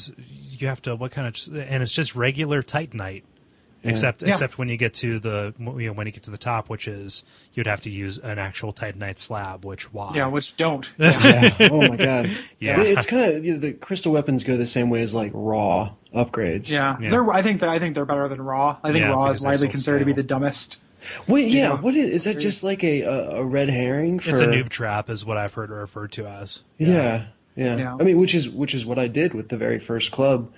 you 0.52 0.68
have 0.68 0.82
to 0.84 0.96
what 0.96 1.12
kind 1.12 1.28
of 1.28 1.58
and 1.58 1.82
it's 1.82 1.92
just 1.92 2.16
regular 2.16 2.62
Titanite. 2.62 3.24
Except 3.84 4.22
Yeah. 4.22 4.30
except 4.30 4.58
when 4.58 4.68
you 4.68 4.76
get 4.76 4.94
to 4.96 5.20
the 5.20 5.54
you 5.58 5.88
know 5.88 5.94
when 5.94 6.06
you 6.06 6.12
get 6.12 6.24
to 6.24 6.32
the 6.32 6.38
top, 6.38 6.70
which 6.70 6.88
is 6.88 7.24
you'd 7.54 7.68
have 7.68 7.82
to 7.82 7.90
use 7.90 8.18
an 8.18 8.38
actual 8.38 8.74
Titanite 8.74 9.18
slab, 9.20 9.64
which 9.64 9.94
why? 9.94 10.12
yeah, 10.16 10.28
which 10.28 10.58
don't. 10.58 10.92
Yeah. 11.00 11.52
Oh 11.72 11.88
my 11.88 11.96
god. 11.96 12.30
Yeah. 12.60 12.82
It's 12.82 13.06
kind 13.06 13.24
of 13.48 13.62
the 13.62 13.74
crystal 13.74 14.12
weapons 14.12 14.44
go 14.44 14.58
the 14.58 14.68
same 14.68 14.90
way 14.90 15.02
as 15.02 15.14
like 15.14 15.32
raw 15.34 15.92
upgrades. 16.14 16.70
Yeah, 16.72 16.98
Yeah. 17.00 17.10
they're. 17.10 17.32
I 17.32 17.42
think 17.42 17.62
that 17.62 17.70
I 17.70 17.80
think 17.80 17.96
they're 17.96 18.06
better 18.06 18.28
than 18.28 18.42
Raw. 18.42 18.78
I 18.84 18.92
think 18.92 19.04
Yeah, 19.04 19.12
Raw 19.12 19.28
is 19.30 19.42
widely 19.44 19.58
still 19.58 19.70
considered 19.72 20.00
to 20.00 20.06
be 20.06 20.14
the 20.14 20.24
dumbest. 20.24 20.80
Wait, 21.28 21.48
yeah. 21.48 21.70
know, 21.70 21.78
What 21.78 21.96
is, 21.96 22.10
is 22.10 22.24
that? 22.26 22.40
Just 22.40 22.62
like 22.64 22.84
a, 22.84 23.02
a 23.04 23.36
a 23.38 23.44
red 23.46 23.70
herring 23.70 24.20
for? 24.20 24.32
It's 24.32 24.42
a 24.42 24.48
noob 24.48 24.68
trap, 24.68 25.10
is 25.10 25.26
what 25.26 25.38
I've 25.38 25.54
heard 25.54 25.70
it 25.70 25.74
referred 25.74 26.12
to 26.14 26.28
as. 26.28 26.64
Yeah, 26.78 27.28
yeah. 27.56 27.78
Yeah. 27.78 27.96
I 27.98 28.04
mean, 28.04 28.20
which 28.20 28.36
is 28.36 28.50
which 28.50 28.74
is 28.74 28.86
what 28.86 29.00
I 29.00 29.08
did 29.08 29.34
with 29.34 29.48
the 29.48 29.58
very 29.58 29.80
first 29.80 30.12
club 30.12 30.52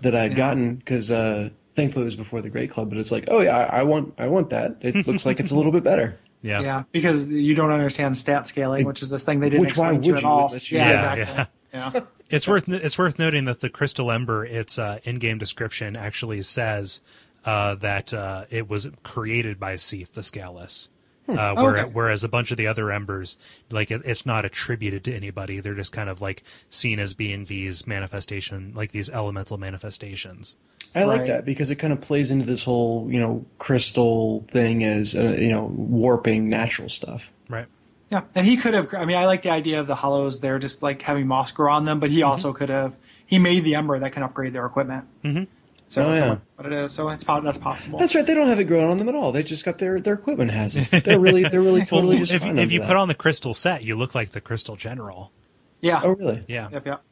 that 0.00 0.14
I'd 0.16 0.34
gotten 0.36 0.76
because 0.76 1.10
uh, 1.10 1.50
thankfully 1.74 2.02
it 2.02 2.06
was 2.06 2.16
before 2.16 2.40
the 2.42 2.50
Great 2.50 2.70
Club. 2.70 2.88
But 2.88 2.98
it's 2.98 3.12
like, 3.12 3.24
oh 3.28 3.40
yeah, 3.40 3.56
I, 3.56 3.80
I 3.80 3.82
want 3.82 4.14
I 4.18 4.28
want 4.28 4.50
that. 4.50 4.76
It 4.80 5.06
looks 5.06 5.26
like 5.26 5.40
it's 5.40 5.50
a 5.50 5.56
little 5.56 5.72
bit 5.72 5.82
better. 5.84 6.18
Yeah. 6.42 6.60
Yeah, 6.60 6.82
because 6.90 7.28
you 7.28 7.54
don't 7.54 7.70
understand 7.70 8.18
stat 8.18 8.46
scaling, 8.48 8.84
which 8.84 9.00
is 9.00 9.10
this 9.10 9.22
thing 9.24 9.38
they 9.40 9.48
didn't 9.48 9.60
Which, 9.60 9.76
why 9.78 9.92
explain 9.94 10.02
to 10.02 10.10
would 10.10 10.18
at 10.18 10.24
all. 10.24 10.50
you- 10.56 10.78
Yeah, 10.78 10.88
Yeah, 10.88 11.14
exactly. 11.14 11.46
Yeah. 11.72 12.00
It's 12.32 12.48
worth 12.48 12.66
it's 12.66 12.96
worth 12.96 13.18
noting 13.18 13.44
that 13.44 13.60
the 13.60 13.68
Crystal 13.68 14.10
Ember, 14.10 14.46
its 14.46 14.78
uh, 14.78 15.00
in-game 15.04 15.36
description 15.36 15.96
actually 15.96 16.40
says 16.40 17.02
uh, 17.44 17.74
that 17.76 18.14
uh, 18.14 18.46
it 18.48 18.70
was 18.70 18.88
created 19.02 19.60
by 19.60 19.76
Seath 19.76 20.14
the 20.14 20.22
Scaleless. 20.22 20.88
Uh, 21.28 21.54
where, 21.54 21.76
Okay. 21.78 21.90
Whereas 21.92 22.24
a 22.24 22.28
bunch 22.30 22.50
of 22.50 22.56
the 22.56 22.66
other 22.66 22.90
embers, 22.90 23.36
like 23.70 23.90
it, 23.90 24.00
it's 24.06 24.24
not 24.24 24.46
attributed 24.46 25.04
to 25.04 25.14
anybody. 25.14 25.60
They're 25.60 25.74
just 25.74 25.92
kind 25.92 26.08
of 26.08 26.22
like 26.22 26.42
seen 26.70 26.98
as 26.98 27.12
being 27.12 27.44
these 27.44 27.86
manifestation, 27.86 28.72
like 28.74 28.92
these 28.92 29.10
elemental 29.10 29.58
manifestations. 29.58 30.56
I 30.94 31.04
like 31.04 31.20
Right. 31.20 31.26
that 31.28 31.44
because 31.46 31.70
it 31.70 31.76
kind 31.76 31.92
of 31.92 32.00
plays 32.00 32.30
into 32.30 32.44
this 32.44 32.64
whole 32.64 33.08
you 33.10 33.18
know 33.18 33.44
crystal 33.58 34.44
thing 34.48 34.84
as 34.84 35.14
uh, 35.14 35.36
you 35.38 35.48
know 35.48 35.64
warping 35.74 36.48
natural 36.48 36.88
stuff. 36.88 37.32
Right. 37.48 37.66
Yeah, 38.10 38.22
and 38.34 38.46
he 38.46 38.58
could 38.58 38.74
have. 38.74 38.92
I 38.94 39.06
mean, 39.06 39.16
I 39.16 39.24
like 39.26 39.40
the 39.42 39.50
idea 39.50 39.80
of 39.80 39.86
the 39.86 39.94
hollows. 39.94 40.40
They're 40.40 40.58
just 40.58 40.82
like 40.82 41.00
having 41.02 41.26
moss 41.26 41.50
grow 41.52 41.72
on 41.72 41.84
them, 41.84 41.98
but 41.98 42.10
he 42.10 42.18
Mm-hmm. 42.20 42.28
also 42.28 42.52
could 42.52 42.68
have. 42.68 42.94
He 43.24 43.38
made 43.38 43.64
the 43.64 43.74
ember 43.74 43.98
that 43.98 44.12
can 44.12 44.22
upgrade 44.22 44.52
their 44.52 44.66
equipment. 44.66 45.06
Mm-hmm. 45.24 45.44
So 45.88 46.06
Oh, 46.06 46.14
yeah. 46.14 46.36
what 46.56 46.66
it 46.66 46.72
is, 46.74 46.92
so 46.92 47.08
it's 47.08 47.24
that's 47.24 47.56
possible. 47.58 47.98
That's 47.98 48.14
right. 48.14 48.24
They 48.26 48.34
don't 48.34 48.48
have 48.48 48.60
it 48.60 48.64
growing 48.64 48.90
on 48.90 48.96
them 48.98 49.08
at 49.08 49.14
all. 49.14 49.32
They 49.32 49.42
just 49.42 49.64
got 49.64 49.78
their 49.78 49.98
their 50.00 50.14
equipment 50.14 50.50
has 50.50 50.76
it. 50.76 51.04
They're 51.04 51.18
really 51.20 51.42
they're 51.50 51.60
really 51.62 51.84
totally 51.86 52.18
just 52.18 52.32
if 52.32 52.44
if 52.44 52.70
you 52.72 52.80
that. 52.80 52.86
put 52.88 52.96
on 52.96 53.08
the 53.08 53.14
crystal 53.14 53.54
set, 53.54 53.82
you 53.82 53.96
look 53.96 54.14
like 54.14 54.30
the 54.30 54.40
Crystal 54.42 54.76
General. 54.76 55.32
yeah. 55.80 56.02
Oh 56.04 56.10
really? 56.10 56.44
Yeah. 56.48 56.68
Yep. 56.72 56.86
Yep. 56.86 57.02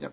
Yep. 0.00 0.12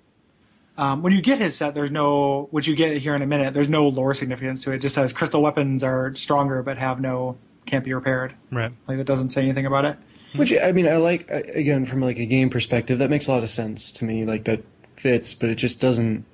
Um, 0.77 1.01
when 1.01 1.11
you 1.11 1.21
get 1.21 1.39
his 1.39 1.55
set, 1.55 1.73
there's 1.73 1.89
no, 1.89 2.47
which 2.51 2.67
you 2.67 2.75
get 2.75 2.97
here 2.97 3.15
in 3.15 3.21
a 3.21 3.25
minute. 3.25 3.53
There's 3.53 3.69
no 3.69 3.87
lore 3.87 4.13
significance 4.13 4.63
to 4.63 4.71
it. 4.71 4.75
It 4.75 4.79
just 4.79 4.95
says 4.95 5.11
crystal 5.11 5.41
weapons 5.41 5.83
are 5.83 6.13
stronger, 6.15 6.61
but 6.61 6.77
have 6.77 6.99
no 7.01 7.37
can't 7.65 7.83
be 7.83 7.93
repaired. 7.93 8.33
Right. 8.51 8.71
Like 8.87 8.97
that 8.97 9.05
doesn't 9.05 9.29
say 9.29 9.43
anything 9.43 9.65
about 9.65 9.85
it. 9.85 9.97
Which 10.35 10.53
I 10.53 10.71
mean, 10.71 10.87
I 10.87 10.97
like 10.97 11.29
again 11.29 11.85
from 11.85 12.01
like 12.01 12.19
a 12.19 12.25
game 12.25 12.49
perspective. 12.49 12.99
That 12.99 13.09
makes 13.09 13.27
a 13.27 13.31
lot 13.31 13.43
of 13.43 13.49
sense 13.49 13.91
to 13.93 14.05
me. 14.05 14.25
Like 14.25 14.43
that 14.45 14.61
fits, 14.95 15.33
but 15.33 15.49
it 15.49 15.55
just 15.55 15.79
doesn't 15.79 16.25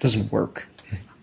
doesn't 0.00 0.30
work. 0.32 0.66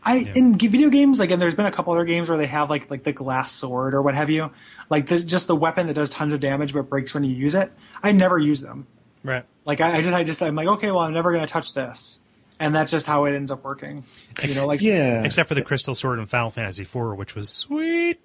I 0.06 0.26
in 0.36 0.58
video 0.58 0.90
games, 0.90 1.20
like, 1.20 1.32
and 1.32 1.42
there's 1.42 1.56
been 1.56 1.66
a 1.66 1.72
couple 1.72 1.94
other 1.94 2.04
games 2.04 2.28
where 2.28 2.38
they 2.38 2.48
have 2.48 2.70
like 2.70 2.92
like 2.92 3.04
the 3.04 3.14
glass 3.14 3.52
sword 3.52 3.94
or 3.94 4.02
what 4.02 4.16
have 4.16 4.30
you, 4.30 4.52
like 4.90 5.06
this 5.06 5.24
just 5.24 5.48
the 5.48 5.56
weapon 5.56 5.88
that 5.88 5.94
does 5.94 6.10
tons 6.10 6.34
of 6.34 6.40
damage 6.40 6.74
but 6.74 6.90
breaks 6.90 7.14
when 7.14 7.24
you 7.24 7.34
use 7.34 7.56
it. 7.56 7.72
I 8.02 8.12
never 8.12 8.38
use 8.38 8.60
them. 8.60 8.86
Right. 9.24 9.46
Like 9.64 9.80
I, 9.80 9.98
I 9.98 10.02
just 10.02 10.14
I 10.14 10.24
just 10.24 10.44
I'm 10.44 10.56
like 10.56 10.68
okay, 10.68 10.92
well 10.92 11.00
I'm 11.00 11.14
never 11.14 11.32
gonna 11.32 11.48
touch 11.48 11.74
this, 11.74 12.20
and 12.64 12.74
that's 12.74 12.92
just 12.92 13.06
how 13.06 13.26
it 13.26 13.36
ends 13.36 13.52
up 13.52 13.64
working. 13.64 14.04
You 14.42 14.54
know, 14.56 14.66
like 14.66 14.82
Yeah. 14.82 15.24
Except 15.24 15.50
for 15.50 15.56
the 15.56 15.62
Crystal 15.62 15.94
Sword 15.94 16.20
in 16.20 16.26
Final 16.26 16.50
Fantasy 16.50 16.84
IV, 16.84 17.18
which 17.18 17.36
was 17.36 17.50
sweet. 17.50 18.20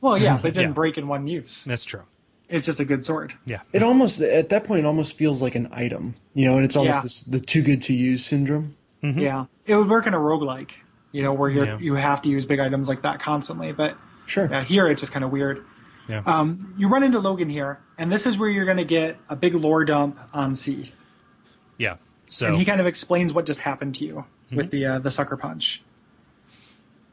well 0.00 0.16
yeah, 0.18 0.36
but 0.40 0.48
it 0.48 0.54
didn't 0.54 0.70
Yeah. 0.70 0.74
break 0.74 0.98
in 0.98 1.08
one 1.08 1.26
use. 1.26 1.64
That's 1.64 1.84
true. 1.84 2.02
It's 2.48 2.66
just 2.66 2.80
a 2.80 2.84
good 2.84 3.04
sword. 3.04 3.34
Yeah. 3.44 3.60
It 3.72 3.82
almost 3.82 4.20
at 4.20 4.48
that 4.50 4.64
point 4.64 4.80
it 4.80 4.86
almost 4.86 5.16
feels 5.16 5.42
like 5.42 5.54
an 5.54 5.68
item, 5.72 6.14
you 6.34 6.44
know, 6.46 6.56
and 6.56 6.64
it's 6.64 6.76
almost 6.76 6.96
Yeah. 6.98 7.02
this, 7.02 7.22
the 7.22 7.40
too 7.40 7.62
good 7.62 7.82
to 7.82 7.92
use 7.94 8.24
syndrome. 8.24 8.76
Yeah, 9.02 9.46
it 9.66 9.74
would 9.74 9.88
work 9.88 10.06
in 10.06 10.14
a 10.14 10.18
roguelike, 10.18 10.70
you 11.10 11.22
know, 11.24 11.32
where 11.32 11.50
you 11.50 11.64
Yeah. 11.64 11.74
are 11.76 11.80
you 11.80 11.94
have 11.96 12.22
to 12.22 12.28
use 12.28 12.44
big 12.44 12.60
items 12.60 12.88
like 12.88 13.02
that 13.02 13.20
constantly. 13.20 13.72
But 13.72 13.96
Sure. 14.26 14.48
yeah, 14.50 14.62
here 14.62 14.86
it's 14.86 15.00
just 15.00 15.12
kind 15.12 15.24
of 15.24 15.32
weird. 15.32 15.64
Yeah. 16.08 16.22
Um, 16.26 16.58
you 16.76 16.86
run 16.88 17.02
into 17.02 17.18
Logan 17.18 17.48
here, 17.50 17.80
and 17.98 18.12
this 18.12 18.26
is 18.26 18.38
where 18.38 18.48
you're 18.48 18.64
going 18.64 18.76
to 18.76 18.84
get 18.84 19.16
a 19.28 19.34
big 19.36 19.54
lore 19.54 19.84
dump 19.84 20.18
on 20.32 20.54
Seath, 20.54 20.94
yeah. 21.78 21.96
So 22.32 22.46
and 22.46 22.56
he 22.56 22.64
kind 22.64 22.80
of 22.80 22.86
explains 22.86 23.32
what 23.32 23.44
just 23.46 23.60
happened 23.60 23.94
to 23.96 24.04
you 24.04 24.24
Mm-hmm. 24.46 24.56
with 24.56 24.70
the 24.70 24.84
uh, 24.86 24.98
the 24.98 25.10
sucker 25.10 25.36
punch. 25.36 25.82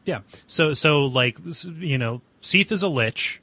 Yeah. 0.05 0.21
So 0.47 0.73
so 0.73 1.05
like 1.05 1.37
you 1.77 1.97
know, 1.97 2.21
Seath 2.41 2.71
is 2.71 2.83
a 2.83 2.87
lich, 2.89 3.41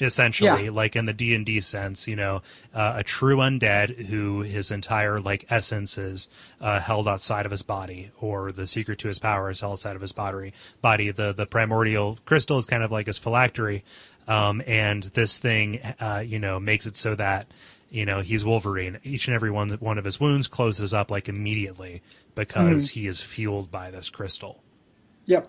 essentially, 0.00 0.64
Yeah. 0.66 0.70
like 0.70 0.94
in 0.96 1.04
the 1.06 1.12
D 1.12 1.34
and 1.34 1.44
D 1.44 1.60
sense. 1.60 2.06
You 2.08 2.16
know, 2.16 2.42
uh, 2.72 2.94
a 2.96 3.02
true 3.04 3.36
undead 3.38 4.06
who 4.06 4.40
his 4.42 4.70
entire 4.70 5.20
like 5.20 5.44
essence 5.50 5.98
is 5.98 6.28
uh, 6.60 6.80
held 6.80 7.08
outside 7.08 7.44
of 7.46 7.50
his 7.50 7.62
body, 7.62 8.10
or 8.20 8.52
the 8.52 8.66
secret 8.66 8.98
to 9.00 9.08
his 9.08 9.18
power 9.18 9.50
is 9.50 9.60
held 9.60 9.72
outside 9.72 9.96
of 9.96 10.02
his 10.02 10.12
body. 10.12 10.52
Body. 10.80 11.10
The 11.10 11.32
the 11.32 11.46
primordial 11.46 12.18
crystal 12.24 12.58
is 12.58 12.66
kind 12.66 12.82
of 12.82 12.90
like 12.90 13.06
his 13.08 13.18
phylactery, 13.18 13.82
um, 14.26 14.62
and 14.66 15.02
this 15.02 15.38
thing, 15.38 15.80
uh, 16.00 16.22
you 16.24 16.38
know, 16.38 16.58
makes 16.60 16.86
it 16.86 16.96
so 16.96 17.14
that. 17.16 17.46
You 17.90 18.04
know 18.04 18.20
he's 18.20 18.44
Wolverine. 18.44 18.98
Each 19.02 19.28
and 19.28 19.34
every 19.34 19.50
one 19.50 19.70
one 19.80 19.96
of 19.98 20.04
his 20.04 20.20
wounds 20.20 20.46
closes 20.46 20.92
up 20.92 21.10
like 21.10 21.28
immediately 21.28 22.02
because 22.34 22.90
he 22.90 23.06
is 23.06 23.22
fueled 23.22 23.70
by 23.70 23.90
this 23.90 24.10
crystal. 24.10 24.62
Yep. 25.26 25.48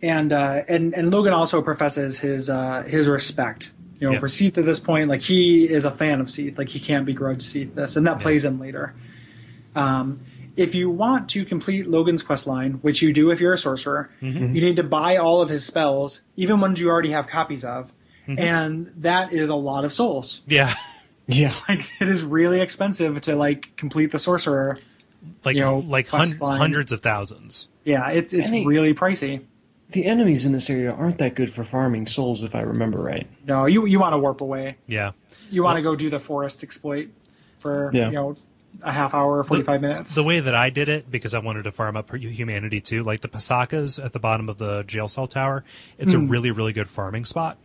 And 0.00 0.32
uh, 0.32 0.62
and 0.68 0.94
and 0.94 1.10
Logan 1.10 1.32
also 1.32 1.60
professes 1.60 2.20
his 2.20 2.48
uh, 2.48 2.84
his 2.86 3.08
respect, 3.08 3.70
you 4.00 4.06
know, 4.06 4.14
Yeah. 4.14 4.20
for 4.20 4.28
Seath 4.28 4.56
at 4.56 4.64
this 4.64 4.80
point. 4.80 5.08
Like 5.08 5.20
he 5.22 5.64
is 5.68 5.84
a 5.84 5.90
fan 5.90 6.20
of 6.20 6.30
Seath. 6.30 6.56
Like 6.56 6.68
he 6.68 6.80
can't 6.80 7.04
begrudge 7.04 7.42
Seath 7.42 7.74
this, 7.74 7.96
and 7.96 8.06
that 8.06 8.20
plays 8.20 8.44
in 8.44 8.58
later. 8.58 8.94
Um, 9.74 10.20
if 10.56 10.74
you 10.74 10.90
want 10.90 11.28
to 11.30 11.44
complete 11.44 11.86
Logan's 11.88 12.22
quest 12.22 12.46
line, 12.46 12.74
which 12.82 13.00
you 13.02 13.12
do 13.12 13.30
if 13.30 13.40
you're 13.40 13.52
a 13.52 13.58
sorcerer, 13.58 14.10
you 14.20 14.30
need 14.48 14.76
to 14.76 14.82
buy 14.82 15.16
all 15.16 15.40
of 15.40 15.48
his 15.48 15.64
spells, 15.64 16.22
even 16.36 16.60
ones 16.60 16.80
you 16.80 16.88
already 16.88 17.10
have 17.10 17.26
copies 17.28 17.64
of, 17.64 17.92
and 18.26 18.88
that 18.96 19.32
is 19.32 19.48
a 19.50 19.54
lot 19.54 19.84
of 19.84 19.92
souls. 19.92 20.42
Yeah. 20.46 20.74
Yeah. 21.28 21.54
Like 21.68 21.88
it 22.00 22.08
is 22.08 22.24
really 22.24 22.60
expensive 22.60 23.20
to 23.22 23.36
like 23.36 23.76
complete 23.76 24.10
the 24.10 24.18
sorcerer. 24.18 24.78
like 25.44 25.54
you 25.56 25.62
know, 25.62 25.78
like 25.78 26.08
hun- 26.08 26.26
hundreds 26.40 26.90
of 26.90 27.00
thousands. 27.00 27.68
Yeah, 27.84 28.10
it's 28.10 28.32
it's 28.32 28.50
they- 28.50 28.64
really 28.66 28.94
pricey. 28.94 29.44
The 29.90 30.04
enemies 30.04 30.44
in 30.44 30.52
this 30.52 30.68
area 30.68 30.90
aren't 30.92 31.16
that 31.18 31.34
good 31.34 31.50
for 31.50 31.64
farming 31.64 32.08
souls, 32.08 32.42
if 32.42 32.54
I 32.54 32.60
remember 32.60 33.00
right. 33.00 33.26
No, 33.46 33.64
you 33.66 33.86
you 33.86 33.98
want 33.98 34.12
to 34.14 34.18
warp 34.18 34.40
away. 34.42 34.76
Yeah. 34.86 35.12
You 35.50 35.62
want 35.62 35.76
to 35.76 35.82
go 35.82 35.96
do 35.96 36.10
the 36.10 36.20
forest 36.20 36.62
exploit 36.62 37.08
for 37.58 37.90
Yeah. 37.94 38.06
you 38.08 38.12
know 38.14 38.36
a 38.82 38.92
half 38.92 39.14
hour, 39.14 39.42
forty 39.44 39.62
five 39.62 39.80
minutes. 39.80 40.14
The 40.14 40.22
way 40.24 40.40
that 40.40 40.54
I 40.54 40.68
did 40.70 40.88
it, 40.90 41.10
because 41.10 41.34
I 41.34 41.38
wanted 41.38 41.64
to 41.64 41.72
farm 41.72 41.96
up 41.96 42.14
humanity 42.14 42.80
too, 42.82 43.02
like 43.02 43.22
the 43.22 43.28
Pisacas 43.28 44.02
at 44.04 44.12
the 44.12 44.18
bottom 44.20 44.48
of 44.50 44.58
the 44.58 44.82
jail 44.86 45.08
cell 45.08 45.26
tower, 45.26 45.64
it's 45.98 46.12
Hmm. 46.12 46.24
a 46.24 46.26
really, 46.26 46.50
really 46.50 46.72
good 46.74 46.88
farming 46.88 47.24
spot. 47.24 47.56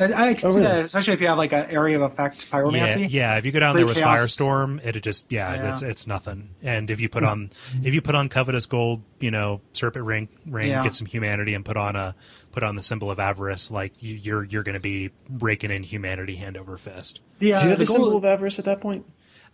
I, 0.00 0.28
I 0.30 0.34
can 0.34 0.46
Oh, 0.48 0.50
see 0.50 0.58
really? 0.60 0.62
that, 0.72 0.84
especially 0.84 1.14
if 1.14 1.20
you 1.20 1.26
have 1.28 1.38
like 1.38 1.52
an 1.52 1.70
area 1.70 1.96
of 2.00 2.02
effect 2.10 2.50
pyromancy. 2.50 3.06
yeah. 3.10 3.36
If 3.36 3.44
you 3.44 3.52
go 3.52 3.60
down 3.60 3.72
Great 3.74 3.80
there 3.80 3.86
with 3.86 3.96
chaos. 3.96 4.20
Firestorm, 4.36 4.84
it 4.84 5.00
just 5.02 5.30
yeah, 5.30 5.54
Yeah. 5.54 5.70
it's 5.72 5.82
it's 5.82 6.06
nothing. 6.06 6.50
And 6.62 6.90
if 6.90 7.00
you 7.00 7.08
put 7.08 7.22
on 7.24 7.50
if 7.82 7.92
you 7.94 8.00
put 8.00 8.14
on 8.14 8.28
covetous 8.28 8.66
gold, 8.66 9.02
you 9.20 9.30
know, 9.30 9.60
serpent 9.72 10.04
ring, 10.04 10.28
ring, 10.46 10.68
Yeah. 10.68 10.82
get 10.82 10.94
some 10.94 11.06
humanity, 11.06 11.54
and 11.54 11.64
put 11.64 11.76
on 11.76 11.96
a 11.96 12.14
put 12.52 12.62
on 12.62 12.76
the 12.76 12.82
symbol 12.82 13.10
of 13.10 13.20
avarice, 13.20 13.70
like 13.70 14.02
you, 14.02 14.14
you're 14.14 14.44
you're 14.44 14.62
going 14.62 14.74
to 14.74 14.80
be 14.80 15.10
raking 15.38 15.70
in 15.70 15.82
humanity 15.82 16.36
hand 16.36 16.56
over 16.56 16.76
fist. 16.76 17.20
The, 17.38 17.52
uh, 17.52 17.58
Do 17.58 17.64
you 17.64 17.68
have 17.70 17.78
the, 17.78 17.84
the 17.84 17.86
symbol 17.92 18.16
of 18.16 18.24
avarice 18.24 18.58
at 18.58 18.64
that 18.64 18.80
point? 18.80 19.06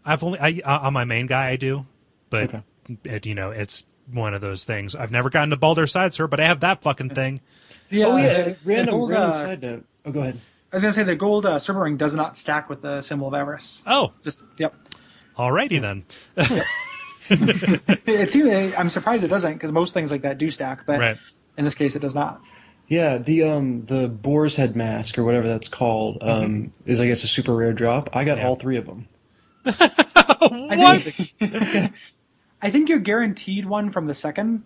I've 0.05 0.23
only 0.23 0.39
I 0.39 0.61
uh, 0.65 0.79
on 0.87 0.93
my 0.93 1.05
main 1.05 1.27
guy 1.27 1.49
I 1.49 1.57
do, 1.57 1.87
but 2.31 2.45
Okay. 2.55 2.63
it, 3.05 3.27
you 3.27 3.35
know 3.35 3.51
it's 3.51 3.85
one 4.13 4.35
of 4.35 4.41
those 4.41 4.65
things. 4.65 4.95
I've 4.95 5.11
never 5.11 5.29
gotten 5.31 5.51
to 5.51 5.57
Baldur's 5.57 5.91
Side, 5.91 6.15
sir, 6.15 6.29
but 6.29 6.39
I 6.39 6.45
have 6.47 6.61
that 6.61 6.81
fucking 6.83 7.11
thing. 7.11 7.41
The, 7.91 8.05
oh 8.05 8.17
yeah, 8.17 8.43
the- 8.43 8.51
the 8.51 8.57
random, 8.65 8.95
gold, 8.95 9.11
random 9.11 9.31
uh, 9.31 9.35
side 9.35 9.63
note. 9.63 9.85
Oh, 10.05 10.13
go 10.13 10.21
ahead. 10.21 10.41
I 10.73 10.77
was 10.77 10.83
gonna 10.83 10.93
say 10.93 11.03
the 11.05 11.17
gold 11.17 11.47
uh, 11.47 11.59
serpent 11.59 11.85
ring 11.85 11.97
does 11.97 12.15
not 12.15 12.37
stack 12.37 12.69
with 12.69 12.83
the 12.83 13.01
symbol 13.03 13.29
of 13.29 13.35
avarice. 13.35 13.83
Oh, 13.87 14.13
Just 14.23 14.43
yep. 14.59 14.75
alrighty 15.39 15.81
then. 15.81 16.05
It 17.29 18.31
seems 18.31 18.75
I'm 18.75 18.89
surprised 18.89 19.25
it 19.25 19.29
doesn't 19.29 19.55
because 19.55 19.73
most 19.73 19.93
things 19.95 20.13
like 20.13 20.23
that 20.23 20.39
do 20.39 20.49
stack, 20.51 20.87
but 20.87 21.01
Right. 21.01 21.17
in 21.59 21.65
this 21.65 21.75
case 21.75 21.97
it 21.97 21.99
does 22.01 22.15
not. 22.15 22.41
Yeah, 22.87 23.19
the 23.19 23.43
um 23.43 23.85
the 23.87 24.09
boar's 24.09 24.55
head 24.57 24.77
mask 24.77 25.19
or 25.19 25.25
whatever 25.25 25.49
that's 25.49 25.69
called 25.69 26.19
um 26.23 26.73
is 26.85 27.01
I 27.01 27.09
guess 27.09 27.25
a 27.25 27.27
super 27.27 27.55
rare 27.57 27.73
drop. 27.73 28.15
I 28.15 28.25
got 28.25 28.39
Yeah. 28.39 28.47
all 28.47 28.55
three 28.55 28.77
of 28.77 28.87
them. 28.87 29.09
I 29.67 30.99
think, 31.01 31.33
I 32.63 32.71
think 32.71 32.89
you're 32.89 33.01
guaranteed 33.01 33.67
one 33.67 33.91
from 33.91 34.07
the 34.07 34.15
second 34.15 34.63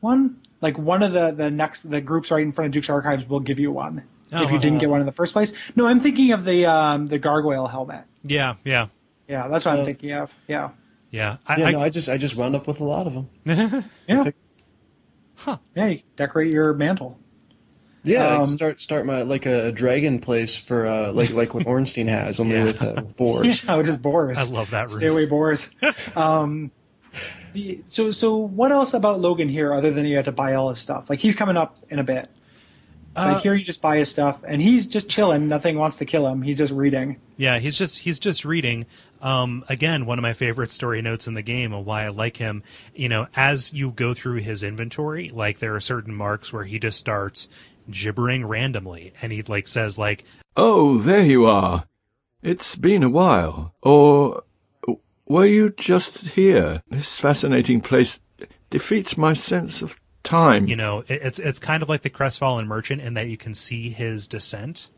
one. 0.00 0.36
Like 0.60 0.78
one 0.78 1.02
of 1.02 1.12
the 1.12 1.30
the 1.32 1.50
next 1.50 1.82
the 1.90 2.00
groups 2.00 2.30
right 2.30 2.42
in 2.42 2.52
front 2.52 2.66
of 2.66 2.72
Duke's 2.72 2.88
Archives 2.90 3.28
will 3.28 3.40
give 3.40 3.58
you 3.58 3.70
one 3.72 4.04
Oh, 4.32 4.42
if 4.42 4.50
you 4.50 4.58
didn't 4.58 4.78
get 4.78 4.90
one 4.90 5.00
in 5.00 5.06
the 5.06 5.12
first 5.12 5.32
place. 5.32 5.52
No, 5.76 5.86
I'm 5.86 6.00
thinking 6.00 6.32
of 6.32 6.44
the 6.44 6.66
um 6.66 7.06
the 7.08 7.18
gargoyle 7.18 7.66
helmet. 7.68 8.04
Yeah, 8.24 8.54
yeah, 8.64 8.86
Yeah, 9.28 9.48
that's 9.48 9.64
what 9.64 9.74
I'm 9.74 9.80
Uh, 9.80 9.84
thinking 9.84 10.12
of. 10.12 10.34
Yeah, 10.48 10.70
yeah. 11.10 11.36
I, 11.46 11.56
Yeah, 11.58 11.66
I, 11.66 11.70
no, 11.72 11.80
I 11.82 11.88
just 11.90 12.08
I 12.08 12.16
just 12.18 12.36
wound 12.36 12.56
up 12.56 12.66
with 12.66 12.80
a 12.80 12.84
lot 12.84 13.06
of 13.06 13.14
them. 13.14 13.28
yeah, 14.08 14.30
Huh. 15.36 15.58
yeah. 15.74 15.86
You 15.86 16.00
decorate 16.16 16.52
your 16.52 16.72
mantle. 16.72 17.18
Yeah, 18.04 18.26
Um, 18.28 18.38
like 18.42 18.48
start 18.48 18.80
start 18.80 19.04
my 19.06 19.22
like 19.22 19.46
a, 19.46 19.72
dragon 19.72 20.18
place 20.20 20.56
for 20.56 20.86
uh 20.86 21.12
like 21.12 21.30
like 21.30 21.54
what 21.54 21.66
Ornstein 21.66 22.06
has 22.08 22.40
only 22.40 22.54
Yeah. 22.56 22.64
with 22.64 22.82
uh, 22.82 23.02
boars. 23.16 23.62
Yeah, 23.68 23.82
just 23.82 24.00
boars. 24.00 24.38
I 24.38 24.44
love 24.44 24.70
that 24.70 24.88
room. 24.88 24.96
Stay 24.98 25.06
away, 25.08 25.26
boars. 25.26 25.70
um, 26.16 26.70
the- 27.56 27.80
so, 27.88 28.10
so 28.10 28.36
what 28.36 28.70
else 28.70 28.94
about 28.94 29.20
Logan 29.20 29.48
here, 29.48 29.72
other 29.72 29.90
than 29.90 30.06
you 30.06 30.16
had 30.16 30.26
to 30.26 30.32
buy 30.32 30.54
all 30.54 30.68
his 30.70 30.78
stuff? 30.78 31.10
Like 31.10 31.18
he's 31.18 31.34
coming 31.34 31.56
up 31.56 31.76
in 31.88 31.98
a 31.98 32.04
bit. 32.04 32.28
Uh, 33.16 33.40
here, 33.40 33.54
you 33.54 33.64
just 33.64 33.80
buy 33.80 33.96
his 33.96 34.10
stuff, 34.10 34.42
and 34.46 34.60
he's 34.60 34.86
just 34.86 35.08
chilling. 35.08 35.48
Nothing 35.48 35.78
wants 35.78 35.96
to 35.96 36.04
kill 36.04 36.26
him. 36.26 36.42
He's 36.42 36.58
just 36.58 36.74
reading. 36.74 37.16
Yeah, 37.38 37.58
he's 37.58 37.74
just 37.78 38.00
he's 38.00 38.18
just 38.18 38.44
reading. 38.44 38.84
Um, 39.22 39.64
again, 39.70 40.04
one 40.04 40.18
of 40.18 40.22
my 40.22 40.34
favorite 40.34 40.70
story 40.70 41.00
notes 41.00 41.26
in 41.26 41.32
the 41.32 41.40
game, 41.40 41.72
and 41.72 41.86
why 41.86 42.04
I 42.04 42.08
like 42.08 42.36
him. 42.36 42.62
You 42.94 43.08
know, 43.08 43.26
as 43.34 43.72
you 43.72 43.90
go 43.90 44.12
through 44.12 44.40
his 44.40 44.62
inventory, 44.62 45.30
like 45.30 45.60
there 45.60 45.74
are 45.74 45.80
certain 45.80 46.14
marks 46.14 46.52
where 46.52 46.64
he 46.64 46.78
just 46.78 46.98
starts 46.98 47.48
gibbering 47.90 48.44
randomly, 48.44 49.14
and 49.22 49.32
he 49.32 49.40
like 49.42 49.66
says 49.66 49.98
like, 49.98 50.24
Oh, 50.54 50.98
there 50.98 51.24
you 51.24 51.46
are. 51.46 51.84
It's 52.42 52.76
been 52.76 53.02
a 53.02 53.08
while. 53.08 53.74
Or 53.82 54.42
were 55.26 55.46
you 55.46 55.70
just 55.70 56.28
here? 56.28 56.82
This 56.90 57.18
fascinating 57.18 57.80
place 57.80 58.20
defeats 58.70 59.16
my 59.18 59.32
sense 59.32 59.82
of 59.82 59.96
time. 60.22 60.66
you 60.66 60.74
know, 60.76 61.04
it's 61.08 61.38
it's 61.38 61.58
kind 61.60 61.82
of 61.82 61.88
like 61.88 62.02
the 62.02 62.10
crestfallen 62.10 62.66
merchant 62.66 63.00
in 63.00 63.14
that 63.14 63.28
you 63.28 63.36
can 63.36 63.54
see 63.54 63.90
his 63.90 64.26
descent. 64.26 64.90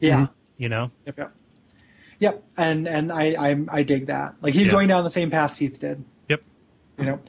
Yeah. 0.00 0.28
You 0.56 0.68
know, 0.68 0.90
Yep. 1.06 1.18
Yep. 1.18 1.32
Yep. 2.20 2.44
And 2.56 2.88
and 2.88 3.12
I 3.12 3.34
I, 3.50 3.64
I 3.68 3.82
dig 3.82 4.06
that. 4.06 4.34
Like 4.40 4.54
he's 4.54 4.68
Yeah. 4.68 4.72
going 4.74 4.88
down 4.88 5.04
the 5.04 5.10
same 5.10 5.30
path 5.30 5.54
Seath 5.54 5.78
did. 5.80 6.04
yep, 6.28 6.42
You 6.98 7.04
know, 7.06 7.20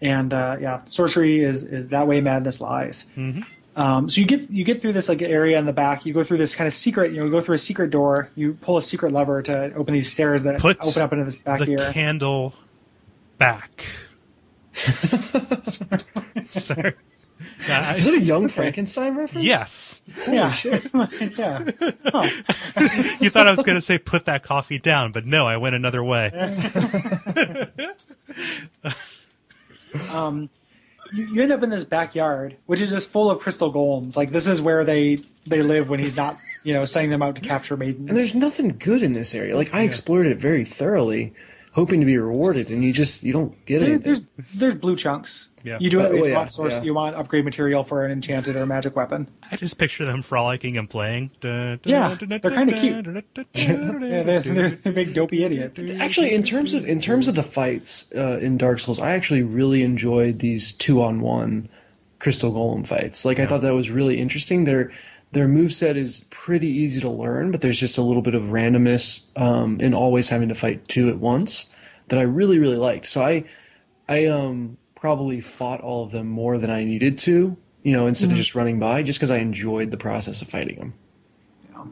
and 0.00 0.32
uh, 0.34 0.56
yeah, 0.60 0.82
sorcery 0.84 1.40
is 1.42 1.62
is 1.64 1.88
that 1.88 2.06
way 2.06 2.20
madness 2.20 2.60
lies. 2.60 3.06
Mm-hmm. 3.16 3.42
Um, 3.74 4.10
so 4.10 4.20
you 4.20 4.26
get 4.26 4.50
you 4.50 4.64
get 4.64 4.82
through 4.82 4.92
this 4.92 5.08
like 5.08 5.22
area 5.22 5.58
in 5.58 5.64
the 5.66 5.72
back. 5.72 6.04
You 6.04 6.12
go 6.12 6.22
through 6.24 6.36
this 6.38 6.54
kind 6.54 6.68
of 6.68 6.74
secret. 6.74 7.12
You 7.12 7.18
know, 7.20 7.24
you 7.26 7.30
go 7.30 7.40
through 7.40 7.54
a 7.54 7.58
secret 7.58 7.90
door. 7.90 8.28
You 8.34 8.54
pull 8.60 8.76
a 8.76 8.82
secret 8.82 9.12
lever 9.12 9.40
to 9.42 9.72
open 9.74 9.94
these 9.94 10.10
stairs 10.12 10.42
that 10.42 10.60
Put 10.60 10.84
open 10.86 11.00
up 11.02 11.12
into 11.12 11.24
this 11.24 11.36
back 11.36 11.60
the 11.60 11.64
here. 11.64 11.90
candle 11.92 12.54
back. 13.38 13.86
Sorry. 16.48 16.94
Yeah, 17.66 17.88
I- 17.88 17.92
Is 17.92 18.06
it 18.06 18.14
a 18.14 18.20
young 18.20 18.48
Frankenstein 18.48 19.16
reference? 19.16 19.44
yes. 19.44 20.02
yeah, 20.28 20.54
yeah. 20.64 21.58
You 23.20 23.30
thought 23.30 23.46
I 23.46 23.50
was 23.50 23.62
going 23.64 23.74
to 23.76 23.80
say 23.80 23.98
put 23.98 24.26
that 24.26 24.42
coffee 24.44 24.78
down, 24.78 25.10
but 25.12 25.26
no, 25.26 25.46
I 25.46 25.56
went 25.56 25.74
another 25.74 26.04
way. 26.04 26.30
You, 31.12 31.26
you 31.26 31.42
end 31.42 31.52
up 31.52 31.62
in 31.62 31.70
this 31.70 31.84
backyard, 31.84 32.56
which 32.66 32.80
is 32.80 32.90
just 32.90 33.08
full 33.08 33.30
of 33.30 33.40
crystal 33.40 33.72
golems. 33.72 34.16
Like 34.16 34.32
this 34.32 34.46
is 34.46 34.60
where 34.60 34.84
they 34.84 35.18
they 35.46 35.62
live 35.62 35.88
when 35.88 36.00
he's 36.00 36.16
not, 36.16 36.38
you 36.62 36.72
know, 36.72 36.84
sending 36.84 37.10
them 37.10 37.22
out 37.22 37.36
to 37.36 37.40
capture 37.40 37.76
maidens. 37.76 38.08
And 38.08 38.16
there's 38.16 38.34
nothing 38.34 38.76
good 38.78 39.02
in 39.02 39.12
this 39.12 39.34
area. 39.34 39.56
Like 39.56 39.74
I 39.74 39.82
explored 39.82 40.26
it 40.26 40.38
very 40.38 40.64
thoroughly, 40.64 41.34
hoping 41.72 42.00
to 42.00 42.06
be 42.06 42.16
rewarded, 42.18 42.70
and 42.70 42.84
you 42.84 42.92
just 42.92 43.22
you 43.22 43.32
don't 43.32 43.52
get 43.66 43.80
There- 43.80 43.88
anything. 43.90 44.04
there's 44.04 44.22
there's 44.54 44.74
blue 44.74 44.96
chunks. 44.96 45.50
Yeah. 45.64 45.78
You 45.80 45.90
do 45.90 46.00
it 46.00 46.04
Oh, 46.10 46.14
if 46.14 46.18
you 46.18 46.26
yeah, 46.26 46.36
want 46.38 46.52
source. 46.52 46.72
yeah. 46.72 46.82
You 46.82 46.92
want 46.92 47.14
upgrade 47.14 47.44
material 47.44 47.84
for 47.84 48.04
an 48.04 48.10
enchanted 48.10 48.56
or 48.56 48.66
magic 48.66 48.96
weapon. 48.96 49.28
I 49.50 49.54
just 49.56 49.78
picture 49.78 50.04
them 50.04 50.20
frolicking 50.22 50.76
and 50.76 50.90
playing. 50.90 51.30
Yeah, 51.42 51.76
they're 52.20 52.38
kinda 52.50 52.78
cute. 52.80 53.24
Yeah, 53.54 54.22
they're, 54.24 54.40
they're, 54.40 54.70
they're 54.70 54.92
big 54.92 55.14
dopey 55.14 55.44
idiots. 55.44 55.80
Actually, 56.00 56.34
in 56.34 56.42
terms 56.42 56.74
of 56.74 56.84
in 56.84 57.00
terms 57.00 57.28
of 57.28 57.34
the 57.36 57.42
fights 57.44 58.10
uh, 58.14 58.38
in 58.42 58.56
Dark 58.58 58.80
Souls, 58.80 58.98
I 59.00 59.12
actually 59.12 59.42
really 59.42 59.82
enjoyed 59.82 60.40
these 60.40 60.72
two 60.72 61.00
on 61.02 61.20
one 61.20 61.68
Crystal 62.18 62.52
Golem 62.52 62.86
fights. 62.86 63.24
Like 63.24 63.38
I 63.38 63.46
thought 63.46 63.62
that 63.62 63.74
was 63.74 63.88
really 63.90 64.18
interesting. 64.20 64.64
Their 65.32 65.46
their 65.46 65.48
moveset 65.48 65.96
is 65.96 66.24
pretty 66.30 66.68
easy 66.68 67.00
to 67.00 67.10
learn, 67.10 67.50
but 67.50 67.60
there's 67.60 67.80
just 67.80 67.98
a 67.98 68.02
little 68.02 68.22
bit 68.22 68.34
of 68.34 68.44
randomness 68.44 69.26
um, 69.40 69.80
in 69.80 69.94
always 69.94 70.28
having 70.28 70.48
to 70.48 70.54
fight 70.54 70.86
two 70.88 71.08
at 71.08 71.18
once 71.18 71.70
that 72.08 72.18
I 72.18 72.22
really 72.22 72.58
really 72.58 72.76
liked. 72.76 73.06
So 73.06 73.22
I 73.22 73.44
I 74.08 74.26
um 74.26 74.76
probably 74.94 75.40
fought 75.40 75.80
all 75.80 76.04
of 76.04 76.12
them 76.12 76.28
more 76.28 76.58
than 76.58 76.70
I 76.70 76.84
needed 76.84 77.18
to, 77.18 77.56
you 77.82 77.92
know, 77.92 78.06
instead 78.06 78.30
of 78.30 78.36
just 78.36 78.54
running 78.54 78.78
by, 78.78 79.02
just 79.02 79.18
because 79.18 79.30
I 79.32 79.38
enjoyed 79.38 79.90
the 79.90 79.96
process 79.96 80.42
of 80.42 80.48
fighting 80.48 80.76
them. 80.76 80.94
Yeah. 81.72 81.84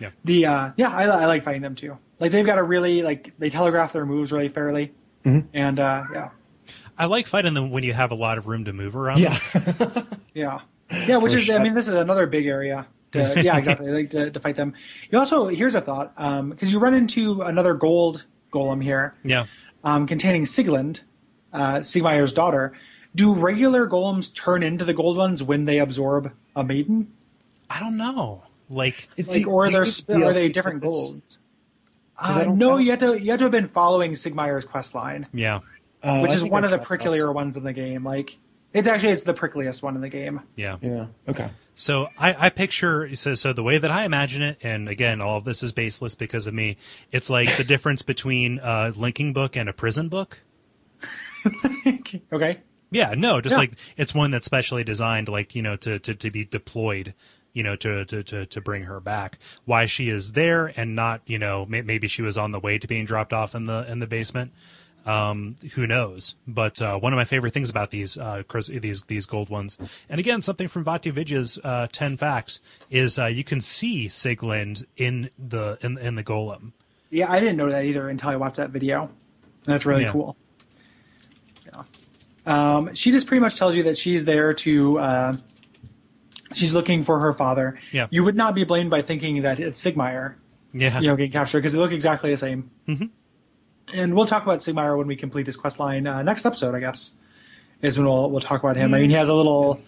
yeah. 0.00 0.10
The 0.24 0.46
uh, 0.46 0.72
yeah, 0.76 0.90
I, 0.90 1.04
I 1.04 1.26
like 1.26 1.44
fighting 1.44 1.62
them 1.62 1.74
too. 1.74 1.98
Like 2.18 2.32
they've 2.32 2.46
got 2.46 2.58
a 2.58 2.62
really 2.62 3.02
like 3.02 3.32
they 3.38 3.50
telegraph 3.50 3.92
their 3.92 4.06
moves 4.06 4.32
really 4.32 4.48
fairly, 4.48 4.92
and 5.52 5.78
uh, 5.78 6.04
yeah, 6.12 6.30
I 6.98 7.06
like 7.06 7.26
fighting 7.26 7.54
them 7.54 7.70
when 7.70 7.84
you 7.84 7.92
have 7.92 8.10
a 8.10 8.14
lot 8.14 8.38
of 8.38 8.46
room 8.46 8.64
to 8.64 8.72
move 8.72 8.96
around. 8.96 9.18
Yeah. 9.18 9.38
yeah, 10.34 10.60
yeah. 11.06 11.16
Which 11.16 11.32
For 11.32 11.38
is 11.38 11.50
I 11.50 11.58
mean 11.58 11.74
this 11.74 11.88
is 11.88 11.94
another 11.94 12.26
big 12.26 12.46
area. 12.46 12.86
To, 13.12 13.18
yeah, 13.42 13.58
exactly. 13.58 13.90
like 13.90 14.10
to, 14.10 14.30
to 14.30 14.40
fight 14.40 14.56
them. 14.56 14.74
You 15.10 15.18
also 15.18 15.46
here's 15.48 15.74
a 15.74 15.80
thought 15.80 16.14
because 16.50 16.72
you 16.72 16.78
run 16.78 16.94
into 16.94 17.42
another 17.42 17.74
gold 17.74 18.24
golem 18.52 18.82
here. 18.82 19.14
Yeah. 19.24 19.46
um, 19.84 20.06
containing 20.06 20.44
Sieglinde, 20.44 21.00
uh, 21.52 21.76
Siegmeyer's 21.76 22.32
daughter. 22.32 22.72
Do 23.14 23.34
regular 23.34 23.86
golems 23.86 24.34
turn 24.34 24.62
into 24.62 24.84
the 24.86 24.94
gold 24.94 25.18
ones 25.18 25.42
when 25.42 25.66
they 25.66 25.78
absorb 25.78 26.32
a 26.56 26.64
maiden? 26.64 27.12
I 27.68 27.78
don't 27.80 27.96
know. 27.98 28.44
Like, 28.70 29.08
It's 29.18 29.34
Like, 29.36 29.46
or 29.46 29.70
they're 29.70 29.84
sp- 29.84 30.16
are 30.16 30.32
they 30.32 30.48
different 30.48 30.80
for 30.82 30.88
golds? 30.88 31.38
Uh, 32.18 32.44
no, 32.48 32.76
I 32.76 32.80
you 32.80 32.90
had 32.90 33.00
to 33.00 33.20
you 33.20 33.30
have 33.32 33.38
to 33.38 33.44
have 33.44 33.52
been 33.52 33.68
following 33.68 34.12
Siegmeyer's 34.12 34.64
quest 34.64 34.94
line, 34.94 35.26
yeah. 35.32 35.60
Uh, 36.02 36.20
which 36.20 36.32
I 36.32 36.34
is 36.36 36.44
one 36.44 36.64
of 36.64 36.70
the 36.70 36.76
dropped 36.76 36.90
off 36.90 37.00
pricklier 37.00 37.34
ones 37.34 37.56
in 37.56 37.64
the 37.64 37.72
game. 37.72 38.04
Like 38.04 38.38
it's 38.72 38.88
actually 38.88 39.12
it's 39.12 39.22
the 39.24 39.34
prickliest 39.34 39.82
one 39.82 39.94
in 39.96 40.00
the 40.00 40.08
game. 40.08 40.40
Yeah. 40.56 40.76
Yeah. 40.80 41.06
Okay. 41.28 41.50
So 41.74 42.08
I, 42.18 42.46
I 42.46 42.50
picture 42.50 43.14
so 43.16 43.34
so 43.34 43.52
the 43.52 43.62
way 43.62 43.78
that 43.78 43.90
I 43.90 44.04
imagine 44.04 44.42
it, 44.42 44.58
and 44.62 44.88
again, 44.88 45.20
all 45.20 45.36
of 45.38 45.44
this 45.44 45.62
is 45.62 45.72
baseless 45.72 46.14
because 46.14 46.46
of 46.46 46.54
me. 46.54 46.76
It's 47.10 47.30
like 47.30 47.56
the 47.56 47.64
difference 47.64 48.02
between 48.02 48.60
a 48.62 48.92
linking 48.94 49.32
book 49.32 49.56
and 49.56 49.68
a 49.68 49.72
prison 49.72 50.08
book. 50.08 50.40
okay. 52.32 52.60
Yeah, 52.90 53.14
no, 53.16 53.40
just 53.40 53.54
Yeah. 53.54 53.60
like 53.60 53.72
it's 53.96 54.14
one 54.14 54.30
that's 54.30 54.44
specially 54.46 54.84
designed, 54.84 55.28
like 55.28 55.54
you 55.54 55.62
know, 55.62 55.76
to 55.76 55.98
to, 55.98 56.14
to 56.14 56.30
be 56.30 56.44
deployed, 56.44 57.14
you 57.54 57.62
know, 57.62 57.74
to, 57.76 58.04
to 58.04 58.22
to 58.22 58.46
to 58.46 58.60
bring 58.60 58.82
her 58.84 59.00
back. 59.00 59.38
Why 59.64 59.86
she 59.86 60.08
is 60.10 60.32
there 60.32 60.66
and 60.76 60.94
not, 60.94 61.22
you 61.26 61.38
know, 61.38 61.64
may, 61.66 61.80
maybe 61.82 62.06
she 62.06 62.20
was 62.22 62.36
on 62.36 62.52
the 62.52 62.60
way 62.60 62.78
to 62.78 62.86
being 62.86 63.06
dropped 63.06 63.32
off 63.32 63.54
in 63.54 63.64
the 63.64 63.90
in 63.90 64.00
the 64.00 64.06
basement. 64.06 64.52
Um, 65.04 65.56
who 65.74 65.86
knows? 65.86 66.36
But 66.46 66.80
uh, 66.80 66.98
one 66.98 67.12
of 67.12 67.16
my 67.16 67.24
favorite 67.24 67.52
things 67.52 67.70
about 67.70 67.90
these 67.90 68.16
uh, 68.16 68.42
these 68.68 69.02
these 69.02 69.26
gold 69.26 69.48
ones, 69.48 69.78
and 70.08 70.20
again, 70.20 70.42
something 70.42 70.68
from 70.68 70.84
VaatiVidya's 70.84 71.58
uh, 71.64 71.88
Ten 71.90 72.16
Facts 72.16 72.60
is 72.90 73.18
uh, 73.18 73.26
you 73.26 73.42
can 73.44 73.60
see 73.60 74.06
Sieglinde 74.06 74.84
in 74.96 75.30
the 75.38 75.78
in 75.80 75.98
in 75.98 76.14
the 76.14 76.22
golem. 76.24 76.72
Yeah, 77.10 77.30
I 77.30 77.40
didn't 77.40 77.56
know 77.56 77.68
that 77.70 77.84
either 77.84 78.08
until 78.08 78.30
I 78.30 78.36
watched 78.36 78.56
that 78.56 78.70
video. 78.70 79.10
That's 79.64 79.84
really 79.84 80.02
Yeah. 80.04 80.12
cool. 80.12 80.36
Yeah. 81.66 81.82
Um, 82.46 82.94
she 82.94 83.12
just 83.12 83.26
pretty 83.26 83.40
much 83.40 83.56
tells 83.56 83.76
you 83.76 83.82
that 83.84 83.98
she's 83.98 84.24
there 84.24 84.54
to 84.54 84.98
uh, 84.98 85.36
She's 86.54 86.74
looking 86.74 87.02
for 87.02 87.18
her 87.20 87.32
father. 87.32 87.78
Yeah. 87.92 88.08
You 88.10 88.24
would 88.24 88.36
not 88.36 88.54
be 88.54 88.64
blamed 88.64 88.90
by 88.90 89.00
thinking 89.02 89.40
that 89.42 89.58
it's 89.58 89.82
Siegmeyer, 89.82 90.34
Yeah. 90.74 91.00
you 91.00 91.06
know, 91.06 91.16
getting 91.16 91.32
captured 91.32 91.58
because 91.60 91.72
they 91.72 91.78
look 91.78 91.92
exactly 91.92 92.30
the 92.30 92.36
same. 92.36 92.70
Mm-hmm. 92.86 93.06
And 93.94 94.14
we'll 94.14 94.26
talk 94.26 94.42
about 94.44 94.60
Siegmeyer 94.60 94.96
when 94.96 95.06
we 95.06 95.16
complete 95.16 95.44
this 95.46 95.56
quest 95.56 95.78
line 95.78 96.06
uh, 96.06 96.22
next 96.22 96.46
episode. 96.46 96.74
I 96.74 96.80
guess 96.80 97.14
is 97.82 97.98
when 97.98 98.06
we'll 98.06 98.30
we'll 98.30 98.40
talk 98.40 98.62
about 98.62 98.76
him. 98.76 98.94
I 98.94 99.00
mean, 99.00 99.10
he 99.10 99.16
has 99.16 99.28
a 99.28 99.34
little. 99.34 99.80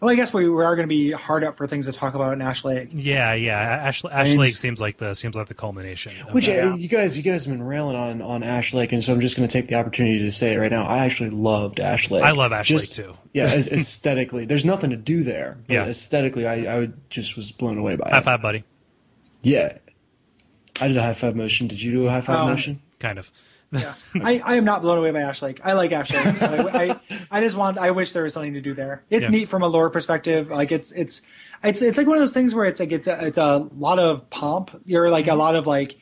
Well, 0.00 0.10
I 0.10 0.14
guess 0.14 0.32
we, 0.32 0.48
we 0.48 0.62
are 0.62 0.76
going 0.76 0.86
to 0.86 0.94
be 0.94 1.10
hard 1.10 1.42
up 1.42 1.56
for 1.56 1.66
things 1.66 1.86
to 1.86 1.92
talk 1.92 2.14
about 2.14 2.32
in 2.32 2.40
Ash 2.40 2.64
Lake. 2.64 2.90
Yeah, 2.92 3.34
yeah. 3.34 3.58
Ash, 3.58 4.04
Ash 4.04 4.28
mean- 4.28 4.38
Lake 4.38 4.56
seems 4.56 4.80
like 4.80 4.96
the 4.98 5.12
seems 5.14 5.34
like 5.34 5.48
the 5.48 5.54
culmination. 5.54 6.12
Which 6.30 6.46
that. 6.46 6.68
uh, 6.68 6.74
you 6.76 6.86
guys, 6.88 7.16
you 7.16 7.24
guys 7.24 7.44
have 7.46 7.52
been 7.52 7.64
railing 7.64 7.96
on 7.96 8.22
on 8.22 8.44
Ash 8.44 8.72
Lake, 8.72 8.92
and 8.92 9.02
so 9.02 9.12
I'm 9.12 9.20
just 9.20 9.36
going 9.36 9.48
to 9.48 9.52
take 9.52 9.66
the 9.68 9.74
opportunity 9.74 10.20
to 10.20 10.30
say 10.30 10.54
it 10.54 10.58
right 10.58 10.70
now. 10.70 10.84
I 10.84 10.98
actually 10.98 11.30
loved 11.30 11.80
Ash 11.80 12.10
Lake. 12.12 12.22
I 12.22 12.30
love 12.30 12.52
Ash 12.52 12.68
Just- 12.68 12.96
Lake, 12.96 13.06
too. 13.08 13.14
Yeah, 13.32 13.52
aesthetically, 13.54 14.44
there's 14.46 14.64
nothing 14.64 14.90
to 14.90 14.96
do 14.96 15.22
there. 15.24 15.58
But 15.66 15.74
Yeah. 15.74 15.84
aesthetically, 15.86 16.46
I, 16.46 16.76
I 16.76 16.78
would, 16.78 17.10
just 17.10 17.34
was 17.36 17.50
blown 17.52 17.76
away 17.76 17.96
by 17.96 18.06
it. 18.06 18.12
High 18.12 18.20
five, 18.20 18.40
buddy. 18.40 18.62
Yeah, 19.42 19.78
I 20.80 20.86
did 20.88 20.96
a 20.96 21.02
high 21.02 21.14
five 21.14 21.34
motion. 21.34 21.66
Did 21.66 21.82
you 21.82 21.90
do 21.90 22.06
a 22.06 22.10
high 22.10 22.20
five 22.20 22.38
Um, 22.38 22.50
motion? 22.50 22.80
Kind 22.98 23.18
of. 23.18 23.30
Yeah, 23.70 23.94
I, 24.14 24.40
I 24.44 24.56
am 24.56 24.64
not 24.64 24.80
blown 24.80 24.96
away 24.96 25.10
by 25.10 25.20
Ash 25.20 25.42
Lake. 25.42 25.60
I 25.62 25.74
like 25.74 25.92
Ash 25.92 26.10
Lake. 26.10 26.42
I, 26.42 26.90
I, 26.90 27.00
I 27.30 27.40
just 27.42 27.54
want. 27.54 27.76
I 27.78 27.90
wish 27.90 28.12
there 28.12 28.22
was 28.22 28.32
something 28.32 28.54
to 28.54 28.62
do 28.62 28.72
there. 28.72 29.04
It's 29.10 29.24
Yeah. 29.24 29.28
neat 29.28 29.48
from 29.48 29.62
a 29.62 29.68
lore 29.68 29.90
perspective. 29.90 30.48
Like 30.48 30.72
it's 30.72 30.90
it's 30.92 31.22
it's 31.62 31.82
it's 31.82 31.98
like 31.98 32.06
one 32.06 32.16
of 32.16 32.22
those 32.22 32.32
things 32.32 32.54
where 32.54 32.64
it's 32.64 32.80
like 32.80 32.92
it's 32.92 33.06
a, 33.06 33.26
it's 33.26 33.38
a 33.38 33.68
lot 33.76 33.98
of 33.98 34.30
pomp. 34.30 34.70
You're 34.86 35.10
like 35.10 35.26
a 35.26 35.30
mm-hmm. 35.30 35.38
lot 35.38 35.54
of 35.54 35.66
like 35.66 35.98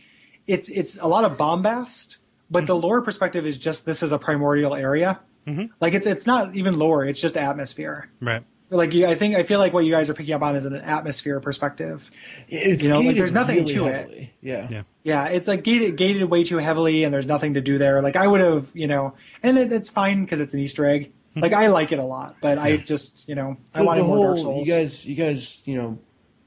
it's 0.47 0.69
it's 0.69 0.97
a 0.97 1.09
lot 1.09 1.25
of 1.25 1.37
bombast. 1.37 2.19
But 2.49 2.67
the 2.67 2.75
mm-hmm. 2.75 2.85
lore 2.85 3.03
perspective 3.03 3.45
is 3.45 3.59
just 3.59 3.85
this 3.85 4.03
is 4.03 4.13
a 4.13 4.19
primordial 4.19 4.75
area. 4.75 5.19
Mm-hmm. 5.47 5.73
Like 5.81 5.95
it's 5.95 6.07
it's 6.07 6.27
not 6.27 6.55
even 6.55 6.79
lore. 6.79 7.05
It's 7.05 7.21
just 7.21 7.37
atmosphere. 7.37 8.09
Right. 8.21 8.45
Like 8.69 8.93
you, 8.93 9.07
I 9.07 9.15
think 9.15 9.37
I 9.37 9.43
feel 9.45 9.59
like 9.61 9.73
what 9.73 9.85
you 9.85 9.93
guys 9.93 10.11
are 10.11 10.15
picking 10.15 10.35
up 10.35 10.43
on 10.43 10.57
is 10.57 10.65
an 10.65 10.75
atmosphere 10.75 11.39
perspective. 11.41 12.11
It's 12.49 12.83
you 12.83 12.89
know, 12.89 12.97
like, 12.97 13.05
gated 13.05 13.21
there's 13.23 13.33
nothing 13.33 13.57
really 13.57 13.75
to 13.75 13.87
it. 13.87 13.95
heavily. 13.95 14.35
Yeah. 14.41 14.69
Yeah. 14.71 14.83
Yeah, 15.05 15.25
it's 15.29 15.47
like 15.47 15.63
gated 15.63 15.97
gated 15.97 16.25
way 16.29 16.43
too 16.43 16.57
heavily, 16.59 17.05
and 17.05 17.15
there's 17.15 17.27
nothing 17.27 17.55
to 17.55 17.61
do 17.61 17.79
there. 17.79 18.03
Like 18.03 18.17
I 18.17 18.27
would 18.27 18.41
have, 18.41 18.69
you 18.75 18.89
know, 18.89 19.15
and 19.43 19.57
it, 19.57 19.73
it's 19.73 19.89
fine 19.89 20.25
because 20.25 20.41
it's 20.41 20.53
an 20.53 20.59
Easter 20.61 20.85
egg. 20.85 21.13
Like 21.37 21.53
I 21.53 21.67
like 21.67 21.93
it 21.93 21.99
a 21.99 22.03
lot, 22.03 22.37
but 22.41 22.59
I 22.59 22.79
just, 22.79 23.29
you 23.29 23.35
know, 23.35 23.59
I 23.75 23.81
The- 23.81 23.85
wanted 23.85 24.01
the 24.01 24.07
more 24.07 24.27
Dark 24.29 24.39
Souls. 24.39 24.67
You 24.67 24.75
guys, 24.75 25.05
you 25.07 25.15
guys, 25.15 25.61
you 25.67 25.77
know, 25.77 25.99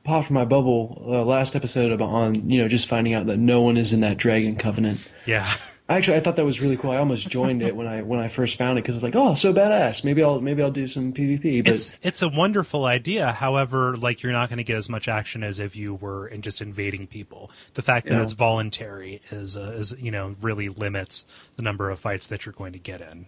popped 0.03 0.31
my 0.31 0.45
bubble 0.45 1.01
uh, 1.07 1.23
last 1.23 1.55
episode 1.55 1.91
about 1.91 2.09
on 2.09 2.49
you 2.49 2.59
know 2.59 2.67
just 2.67 2.87
finding 2.87 3.13
out 3.13 3.27
that 3.27 3.37
no 3.37 3.61
one 3.61 3.77
is 3.77 3.93
in 3.93 3.99
that 4.01 4.17
Dragon 4.17 4.55
Covenant. 4.55 4.99
Yeah. 5.25 5.47
Actually, 5.89 6.17
I 6.17 6.19
thought 6.19 6.35
that 6.35 6.45
was 6.45 6.61
really 6.61 6.77
cool. 6.77 6.91
I 6.91 6.97
almost 6.97 7.27
joined 7.27 7.63
it 7.63 7.75
when 7.75 7.87
I 7.87 8.03
when 8.03 8.19
I 8.19 8.27
first 8.27 8.57
found 8.57 8.77
it 8.77 8.83
because 8.83 8.93
I 8.93 8.97
was 8.97 9.03
like, 9.03 9.15
oh, 9.15 9.33
so 9.33 9.51
badass. 9.51 10.03
Maybe 10.03 10.21
I'll 10.23 10.39
maybe 10.39 10.61
I'll 10.61 10.69
do 10.69 10.87
some 10.87 11.11
PvP. 11.13 11.63
But 11.63 11.73
It's 11.73 11.95
it's 12.03 12.21
a 12.21 12.29
wonderful 12.29 12.85
idea. 12.85 13.31
However, 13.31 13.97
like 13.97 14.21
you're 14.21 14.31
not 14.31 14.49
going 14.49 14.57
to 14.57 14.63
get 14.63 14.77
as 14.77 14.87
much 14.87 15.07
action 15.07 15.43
as 15.43 15.59
if 15.59 15.75
you 15.75 15.95
were 15.95 16.27
in 16.27 16.43
just 16.43 16.61
invading 16.61 17.07
people. 17.07 17.49
The 17.73 17.81
fact 17.81 18.05
that 18.07 18.13
Yeah. 18.13 18.21
it's 18.21 18.33
voluntary 18.33 19.21
is 19.31 19.57
uh, 19.57 19.73
is 19.77 19.95
you 19.99 20.11
know 20.11 20.35
really 20.41 20.69
limits 20.69 21.25
the 21.57 21.63
number 21.63 21.89
of 21.89 21.99
fights 21.99 22.27
that 22.27 22.45
you're 22.45 22.53
going 22.53 22.73
to 22.73 22.79
get 22.79 23.01
in. 23.01 23.25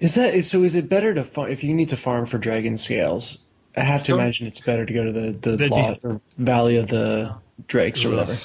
is 0.00 0.16
that 0.16 0.44
so? 0.44 0.64
Is 0.64 0.74
it 0.74 0.88
better 0.88 1.14
to 1.14 1.22
farm 1.22 1.48
if 1.52 1.62
you 1.62 1.72
need 1.72 1.90
to 1.90 1.96
farm 1.96 2.26
for 2.26 2.38
dragon 2.38 2.76
scales? 2.76 3.38
I 3.76 3.82
have 3.84 4.00
to 4.00 4.06
Sure. 4.06 4.18
imagine 4.18 4.48
it's 4.48 4.58
better 4.60 4.84
to 4.84 4.92
go 4.92 5.04
to 5.04 5.12
the 5.12 5.30
the, 5.30 5.56
The- 5.56 5.68
lot, 5.68 6.00
or 6.02 6.20
Valley 6.38 6.76
of 6.76 6.88
the 6.88 7.36
Drakes 7.68 8.04
or 8.04 8.10
whatever. 8.10 8.36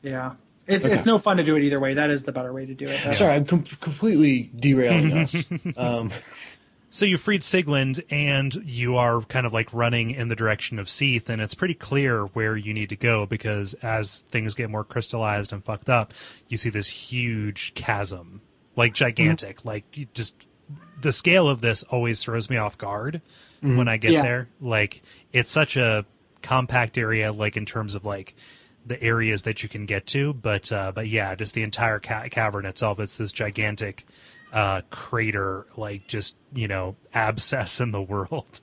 yeah, 0.00 0.34
it's 0.70 0.84
Okay. 0.86 0.94
it's 0.94 1.06
no 1.06 1.18
fun 1.18 1.36
to 1.38 1.42
do 1.42 1.56
it 1.56 1.62
either 1.62 1.80
way. 1.80 1.94
That 1.94 2.10
is 2.10 2.22
the 2.24 2.32
better 2.32 2.52
way 2.52 2.66
to 2.66 2.74
do 2.74 2.84
it. 2.84 2.88
That's- 2.98 3.18
Sorry, 3.18 3.34
I'm 3.34 3.44
com- 3.44 3.64
completely 3.80 4.50
derailing 4.58 5.12
us. 5.18 5.36
Um, 5.76 6.10
So 6.92 7.06
you 7.06 7.18
freed 7.18 7.42
Sieglinde, 7.42 8.02
and 8.10 8.52
you 8.68 8.96
are 8.96 9.20
kind 9.22 9.46
of 9.46 9.52
like 9.52 9.72
running 9.72 10.10
in 10.10 10.26
the 10.26 10.34
direction 10.34 10.80
of 10.80 10.90
Seath, 10.90 11.30
and 11.30 11.40
it's 11.40 11.54
pretty 11.54 11.74
clear 11.74 12.24
where 12.24 12.56
you 12.56 12.74
need 12.74 12.88
to 12.88 12.96
go 12.96 13.26
because 13.26 13.74
as 13.74 14.24
things 14.32 14.54
get 14.54 14.70
more 14.70 14.82
crystallized 14.82 15.52
and 15.52 15.64
fucked 15.64 15.88
up, 15.88 16.12
you 16.48 16.56
see 16.56 16.68
this 16.68 16.88
huge 16.88 17.74
chasm, 17.74 18.40
like 18.74 18.92
gigantic. 18.92 19.64
Like 19.64 19.84
you 19.96 20.08
just 20.14 20.48
the 21.00 21.12
scale 21.12 21.48
of 21.48 21.60
this 21.60 21.84
always 21.84 22.24
throws 22.24 22.50
me 22.50 22.56
off 22.56 22.76
guard 22.76 23.22
when 23.62 23.86
I 23.86 23.96
get 23.96 24.10
Yeah. 24.10 24.22
there. 24.22 24.48
Like 24.60 25.00
it's 25.32 25.50
such 25.52 25.76
a 25.76 26.04
compact 26.42 26.98
area, 26.98 27.30
like 27.30 27.56
in 27.56 27.66
terms 27.66 27.94
of 27.94 28.04
like 28.04 28.34
the 28.90 29.02
areas 29.02 29.44
that 29.44 29.62
you 29.62 29.68
can 29.68 29.86
get 29.86 30.04
to, 30.08 30.34
but 30.34 30.70
uh, 30.70 30.92
but 30.92 31.06
yeah, 31.08 31.34
just 31.36 31.54
the 31.54 31.62
entire 31.62 31.98
ca- 32.00 32.28
cavern 32.28 32.66
itself. 32.66 32.98
It's 33.00 33.16
this 33.16 33.30
gigantic 33.32 34.04
uh, 34.52 34.82
crater, 34.90 35.64
like 35.76 36.06
just 36.08 36.36
you 36.52 36.68
know 36.68 36.96
abscess 37.14 37.80
in 37.80 37.92
the 37.92 38.02
world. 38.02 38.60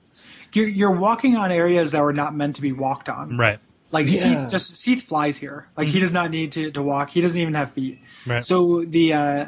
You're 0.52 0.68
you're 0.68 0.92
walking 0.92 1.34
on 1.34 1.50
areas 1.50 1.92
that 1.92 2.02
were 2.02 2.12
not 2.12 2.34
meant 2.36 2.56
to 2.56 2.62
be 2.62 2.72
walked 2.72 3.08
on. 3.08 3.36
Right. 3.36 3.58
Like 3.90 4.06
Yeah. 4.06 4.40
Seath 4.42 4.50
just 4.50 4.76
Seath 4.76 5.02
flies 5.02 5.38
here. 5.38 5.66
Like 5.76 5.88
he 5.88 5.98
does 5.98 6.12
not 6.12 6.30
need 6.30 6.52
to, 6.52 6.70
to 6.72 6.82
walk. 6.82 7.10
He 7.10 7.20
doesn't 7.22 7.40
even 7.40 7.54
have 7.54 7.72
feet. 7.72 7.98
Right. 8.26 8.44
So 8.44 8.84
the 8.84 9.14
uh, 9.14 9.46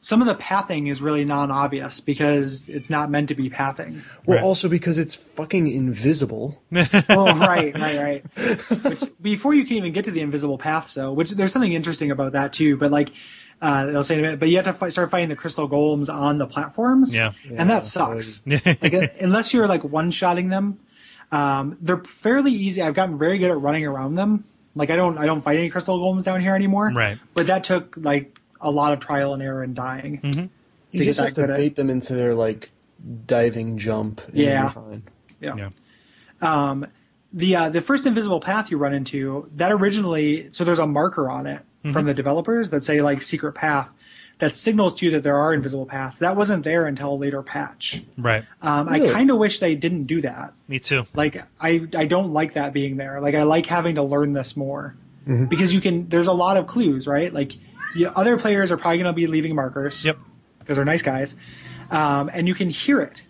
some 0.00 0.20
of 0.20 0.28
the 0.28 0.34
pathing 0.36 0.86
is 0.86 1.02
really 1.02 1.24
non-obvious 1.24 2.00
because 2.00 2.68
it's 2.68 2.88
not 2.88 3.10
meant 3.10 3.28
to 3.28 3.34
be 3.34 3.50
pathing. 3.50 4.02
well, 4.26 4.36
Right. 4.38 4.44
also 4.44 4.68
because 4.68 4.96
it's 4.98 5.14
fucking 5.14 5.66
invisible. 5.70 6.62
oh, 7.08 7.36
right, 7.38 7.76
right, 7.78 7.98
right. 8.38 8.84
Which, 8.84 9.04
before 9.20 9.54
you 9.54 9.64
can 9.64 9.76
even 9.78 9.92
get 9.92 10.04
to 10.04 10.10
the 10.10 10.20
invisible 10.20 10.58
path, 10.58 10.88
so 10.88 11.12
which 11.12 11.32
there's 11.32 11.52
something 11.52 11.72
interesting 11.72 12.10
about 12.10 12.32
that 12.32 12.52
too. 12.52 12.76
But 12.76 12.90
like 12.92 13.10
uh, 13.60 13.86
they'll 13.86 14.04
say 14.04 14.14
in 14.14 14.20
a 14.20 14.22
minute, 14.22 14.38
but 14.38 14.48
you 14.48 14.56
have 14.56 14.66
to 14.66 14.72
fi- 14.72 14.88
start 14.90 15.10
fighting 15.10 15.28
the 15.28 15.34
crystal 15.36 15.68
golems 15.68 16.08
on 16.12 16.38
the 16.38 16.46
platforms, 16.46 17.16
Yeah. 17.16 17.32
and 17.56 17.68
that 17.70 17.84
sucks. 17.84 18.46
like 18.46 18.94
unless 19.20 19.52
you're 19.52 19.66
like 19.66 19.82
one-shotting 19.82 20.48
them, 20.48 20.78
um, 21.32 21.76
they're 21.80 21.98
fairly 22.04 22.52
easy. 22.52 22.80
I've 22.82 22.94
gotten 22.94 23.18
very 23.18 23.38
good 23.38 23.50
at 23.50 23.60
running 23.60 23.84
around 23.84 24.14
them. 24.14 24.44
Like 24.76 24.90
I 24.90 24.96
don't, 24.96 25.18
I 25.18 25.26
don't 25.26 25.40
fight 25.40 25.56
any 25.58 25.70
crystal 25.70 25.98
golems 25.98 26.22
down 26.24 26.40
here 26.40 26.54
anymore. 26.54 26.92
Right. 26.94 27.18
But 27.34 27.48
that 27.48 27.64
took 27.64 27.96
like 27.96 28.37
a 28.60 28.70
lot 28.70 28.92
of 28.92 29.00
trial 29.00 29.34
and 29.34 29.42
error 29.42 29.62
and 29.62 29.74
dying. 29.74 30.20
You 30.22 30.32
to 31.00 31.04
get 31.04 31.04
just 31.04 31.20
have 31.20 31.28
to 31.30 31.34
good 31.42 31.50
at- 31.50 31.56
bait 31.56 31.76
them 31.76 31.90
into 31.90 32.14
their 32.14 32.34
like 32.34 32.70
diving 33.26 33.78
jump. 33.78 34.20
and 34.26 34.36
Yeah. 34.36 34.62
you're 34.62 34.70
fine. 34.70 35.02
Yeah. 35.40 35.54
Yeah. 35.56 35.68
um, 36.42 36.86
the 37.32 37.54
uh, 37.56 37.68
the 37.68 37.80
first 37.82 38.06
invisible 38.06 38.40
path 38.40 38.70
you 38.70 38.78
run 38.78 38.94
into 38.94 39.50
that 39.56 39.70
originally 39.70 40.48
so 40.50 40.64
there's 40.64 40.78
a 40.78 40.86
marker 40.86 41.28
on 41.28 41.46
it 41.46 41.62
from 41.92 42.04
the 42.06 42.12
developers 42.14 42.70
that 42.70 42.82
say 42.82 43.00
like 43.02 43.22
secret 43.22 43.52
path 43.54 43.92
that 44.40 44.54
signals 44.56 44.94
to 44.94 45.06
you 45.06 45.12
that 45.12 45.22
there 45.22 45.38
are 45.38 45.54
invisible 45.54 45.86
paths 45.86 46.18
that 46.18 46.36
wasn't 46.36 46.62
there 46.64 46.86
until 46.86 47.12
a 47.12 47.16
later 47.16 47.42
patch 47.42 48.02
Right. 48.18 48.44
um, 48.62 48.88
Really? 48.88 49.08
i 49.08 49.12
kind 49.12 49.30
of 49.30 49.38
wish 49.38 49.58
they 49.60 49.74
didn't 49.74 50.04
do 50.04 50.20
that 50.22 50.52
Me 50.68 50.78
too. 50.80 51.06
like 51.14 51.36
i 51.60 51.86
i 51.96 52.04
don't 52.06 52.32
like 52.32 52.54
that 52.54 52.72
being 52.74 52.96
there 52.98 53.20
like 53.20 53.34
i 53.34 53.42
like 53.42 53.64
having 53.66 53.94
to 53.94 54.02
learn 54.02 54.32
this 54.34 54.56
more 54.56 54.96
because 55.48 55.72
you 55.74 55.80
can 55.80 56.08
there's 56.08 56.26
a 56.26 56.32
lot 56.32 56.56
of 56.56 56.66
clues 56.66 57.06
right 57.06 57.32
like 57.32 57.52
you, 57.94 58.08
other 58.08 58.36
players 58.36 58.70
are 58.72 58.76
probably 58.76 58.98
going 58.98 59.06
to 59.06 59.12
be 59.12 59.26
leaving 59.26 59.54
markers 59.54 60.04
Yep. 60.04 60.18
because 60.58 60.76
they're 60.76 60.84
nice 60.84 61.02
guys 61.02 61.34
um, 61.90 62.30
and 62.32 62.46
you 62.48 62.54
can 62.54 62.70
hear 62.70 63.00
it 63.00 63.22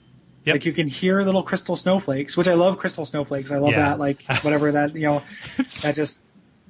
Yep. 0.44 0.54
like 0.54 0.64
you 0.64 0.72
can 0.72 0.86
hear 0.88 1.20
little 1.20 1.42
crystal 1.42 1.76
snowflakes, 1.76 2.34
which 2.36 2.48
I 2.48 2.54
love 2.54 2.78
crystal 2.78 3.04
snowflakes. 3.04 3.50
I 3.50 3.58
love 3.58 3.72
Yeah. 3.72 3.80
that. 3.90 3.98
Like 3.98 4.22
whatever 4.42 4.72
that 4.72 4.94
you 4.94 5.02
know, 5.02 5.22
that 5.82 5.92
just 5.94 6.22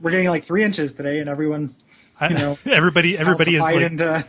we're 0.02 0.10
getting 0.10 0.28
like 0.28 0.42
three 0.42 0.64
inches 0.64 0.94
today, 0.94 1.20
and 1.20 1.28
everyone's 1.28 1.84
you 2.20 2.30
know 2.30 2.58
everybody 2.66 3.16
everybody 3.16 3.54
is 3.54 3.62
like 3.62 3.76
into, 3.76 3.86
into 4.16 4.26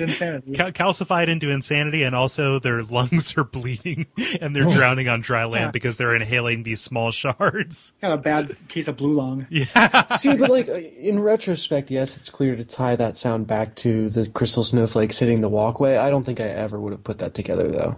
insanity. 0.00 0.52
cal- 0.54 0.72
calcified 0.72 1.28
into 1.28 1.50
insanity 1.50 2.02
and 2.02 2.14
also 2.14 2.58
their 2.58 2.82
lungs 2.82 3.36
are 3.36 3.44
bleeding 3.44 4.06
and 4.40 4.54
they're 4.56 4.70
drowning 4.70 5.08
on 5.08 5.20
dry 5.20 5.44
land 5.44 5.66
Yeah. 5.66 5.70
because 5.72 5.96
they're 5.96 6.14
inhaling 6.14 6.62
these 6.62 6.80
small 6.80 7.10
shards. 7.10 7.92
Got 8.00 8.12
a 8.12 8.16
bad 8.16 8.56
case 8.68 8.88
of 8.88 8.96
blue 8.96 9.12
lung. 9.14 9.46
Yeah. 9.50 10.10
See, 10.16 10.36
but 10.36 10.50
like 10.50 10.68
in 10.68 11.20
retrospect, 11.20 11.90
yes, 11.90 12.16
it's 12.16 12.30
clear 12.30 12.56
to 12.56 12.64
tie 12.64 12.96
that 12.96 13.18
sound 13.18 13.46
back 13.46 13.74
to 13.76 14.08
the 14.08 14.28
crystal 14.28 14.64
snowflakes 14.64 15.18
hitting 15.18 15.40
the 15.40 15.48
walkway. 15.48 15.96
I 15.96 16.10
don't 16.10 16.24
think 16.24 16.40
I 16.40 16.44
ever 16.44 16.80
would 16.80 16.92
have 16.92 17.04
put 17.04 17.18
that 17.18 17.34
together 17.34 17.68
though. 17.68 17.96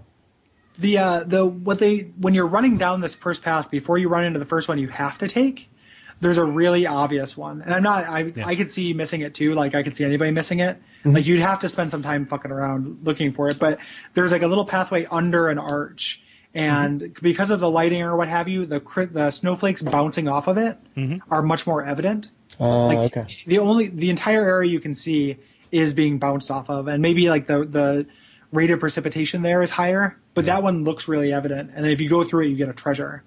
The 0.79 0.99
uh 0.99 1.25
the 1.25 1.47
what 1.47 1.79
they 1.79 1.99
when 2.19 2.35
you're 2.35 2.49
running 2.49 2.79
down 2.79 3.01
this 3.01 3.15
first 3.15 3.43
path 3.43 3.71
before 3.71 3.97
you 3.97 4.09
run 4.09 4.25
into 4.25 4.41
the 4.41 4.45
first 4.45 4.69
one 4.69 4.79
you 4.79 4.89
have 4.89 5.19
to 5.19 5.29
take. 5.29 5.71
There's 6.21 6.39
a 6.39 6.45
really 6.45 6.87
obvious 6.87 7.37
one, 7.37 7.63
and 7.63 7.75
I'm 7.75 7.83
not. 7.83 8.05
I 8.05 8.33
I 8.45 8.55
could 8.55 8.71
see 8.71 8.93
missing 8.93 9.21
it 9.21 9.35
too. 9.35 9.53
Like 9.53 9.75
I 9.75 9.83
could 9.83 9.97
see 9.97 10.05
anybody 10.05 10.31
missing 10.31 10.61
it. 10.61 10.77
Mm-hmm. 10.77 11.13
Like 11.13 11.27
you'd 11.27 11.41
have 11.41 11.59
to 11.61 11.69
spend 11.69 11.91
some 11.91 12.03
time 12.03 12.27
fucking 12.27 12.51
around 12.51 13.01
looking 13.03 13.33
for 13.33 13.49
it. 13.49 13.59
But 13.59 13.79
there's 14.15 14.33
like 14.33 14.43
a 14.43 14.47
little 14.47 14.65
pathway 14.65 15.07
under 15.11 15.49
an 15.49 15.59
arch, 15.59 16.23
and 16.55 17.01
mm-hmm. 17.01 17.23
because 17.23 17.51
of 17.51 17.61
the 17.61 17.71
lighting 17.71 18.03
or 18.03 18.17
what 18.17 18.29
have 18.29 18.49
you, 18.49 18.65
the 18.65 18.81
the 19.13 19.31
snowflakes 19.31 19.83
bouncing 19.83 20.29
off 20.29 20.47
of 20.47 20.57
it 20.57 20.79
mm-hmm. 20.97 21.19
are 21.33 21.43
much 21.43 21.67
more 21.67 21.85
evident. 21.85 22.31
Uh, 22.59 22.87
like 22.87 23.17
okay. 23.17 23.37
the 23.47 23.59
only 23.59 23.89
the 23.89 24.11
entire 24.11 24.45
area 24.45 24.71
you 24.71 24.81
can 24.81 24.95
see 24.95 25.37
is 25.73 25.93
being 25.93 26.19
bounced 26.19 26.51
off 26.51 26.71
of, 26.71 26.87
and 26.87 27.03
maybe 27.03 27.29
like 27.29 27.47
the 27.47 27.65
the 27.65 28.07
rate 28.53 28.71
of 28.71 28.81
precipitation 28.81 29.43
there 29.43 29.63
is 29.63 29.71
higher, 29.71 30.17
but 30.35 30.47
that 30.47 30.63
one 30.63 30.85
looks 30.85 31.09
really 31.09 31.33
evident. 31.33 31.73
And 31.75 31.87
if 31.87 32.01
you 32.01 32.09
go 32.09 32.25
through 32.25 32.47
it, 32.47 32.49
you 32.49 32.57
get 32.57 32.69
a 32.69 32.73
treasure. 32.73 33.25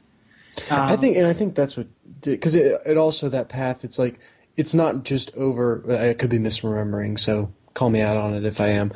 I 0.71 0.93
um, 0.93 0.99
think, 0.99 1.17
and 1.17 1.27
I 1.27 1.33
think 1.33 1.55
that's 1.55 1.77
what 1.77 1.87
because 2.21 2.55
it, 2.55 2.81
it 2.85 2.97
also 2.97 3.29
that 3.29 3.49
path. 3.49 3.83
It's 3.83 3.99
like 3.99 4.19
it's 4.55 4.73
not 4.73 5.03
just 5.03 5.35
over. 5.35 5.83
I 5.89 6.13
could 6.13 6.29
be 6.29 6.39
misremembering, 6.39 7.19
so 7.19 7.51
call 7.73 7.89
me 7.89 8.01
out 8.01 8.17
on 8.17 8.33
it 8.33 8.45
if 8.45 8.59
I 8.59 8.69
am. 8.69 8.91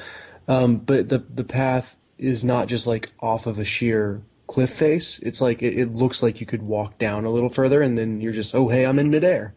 Um, 0.47 0.77
but 0.77 1.09
the 1.09 1.19
the 1.19 1.43
path 1.43 1.97
is 2.17 2.43
not 2.45 2.67
just 2.67 2.87
like 2.87 3.11
off 3.19 3.47
of 3.47 3.59
a 3.59 3.65
sheer 3.65 4.21
cliff 4.47 4.69
face. 4.69 5.19
It's 5.19 5.41
like 5.41 5.61
it, 5.61 5.77
it 5.77 5.93
looks 5.93 6.21
like 6.21 6.39
you 6.39 6.45
could 6.45 6.61
walk 6.61 6.97
down 6.97 7.25
a 7.25 7.29
little 7.29 7.49
further, 7.49 7.81
and 7.81 7.97
then 7.97 8.21
you're 8.21 8.33
just 8.33 8.53
oh 8.55 8.67
hey 8.67 8.85
I'm 8.85 8.99
in 8.99 9.09
midair. 9.09 9.53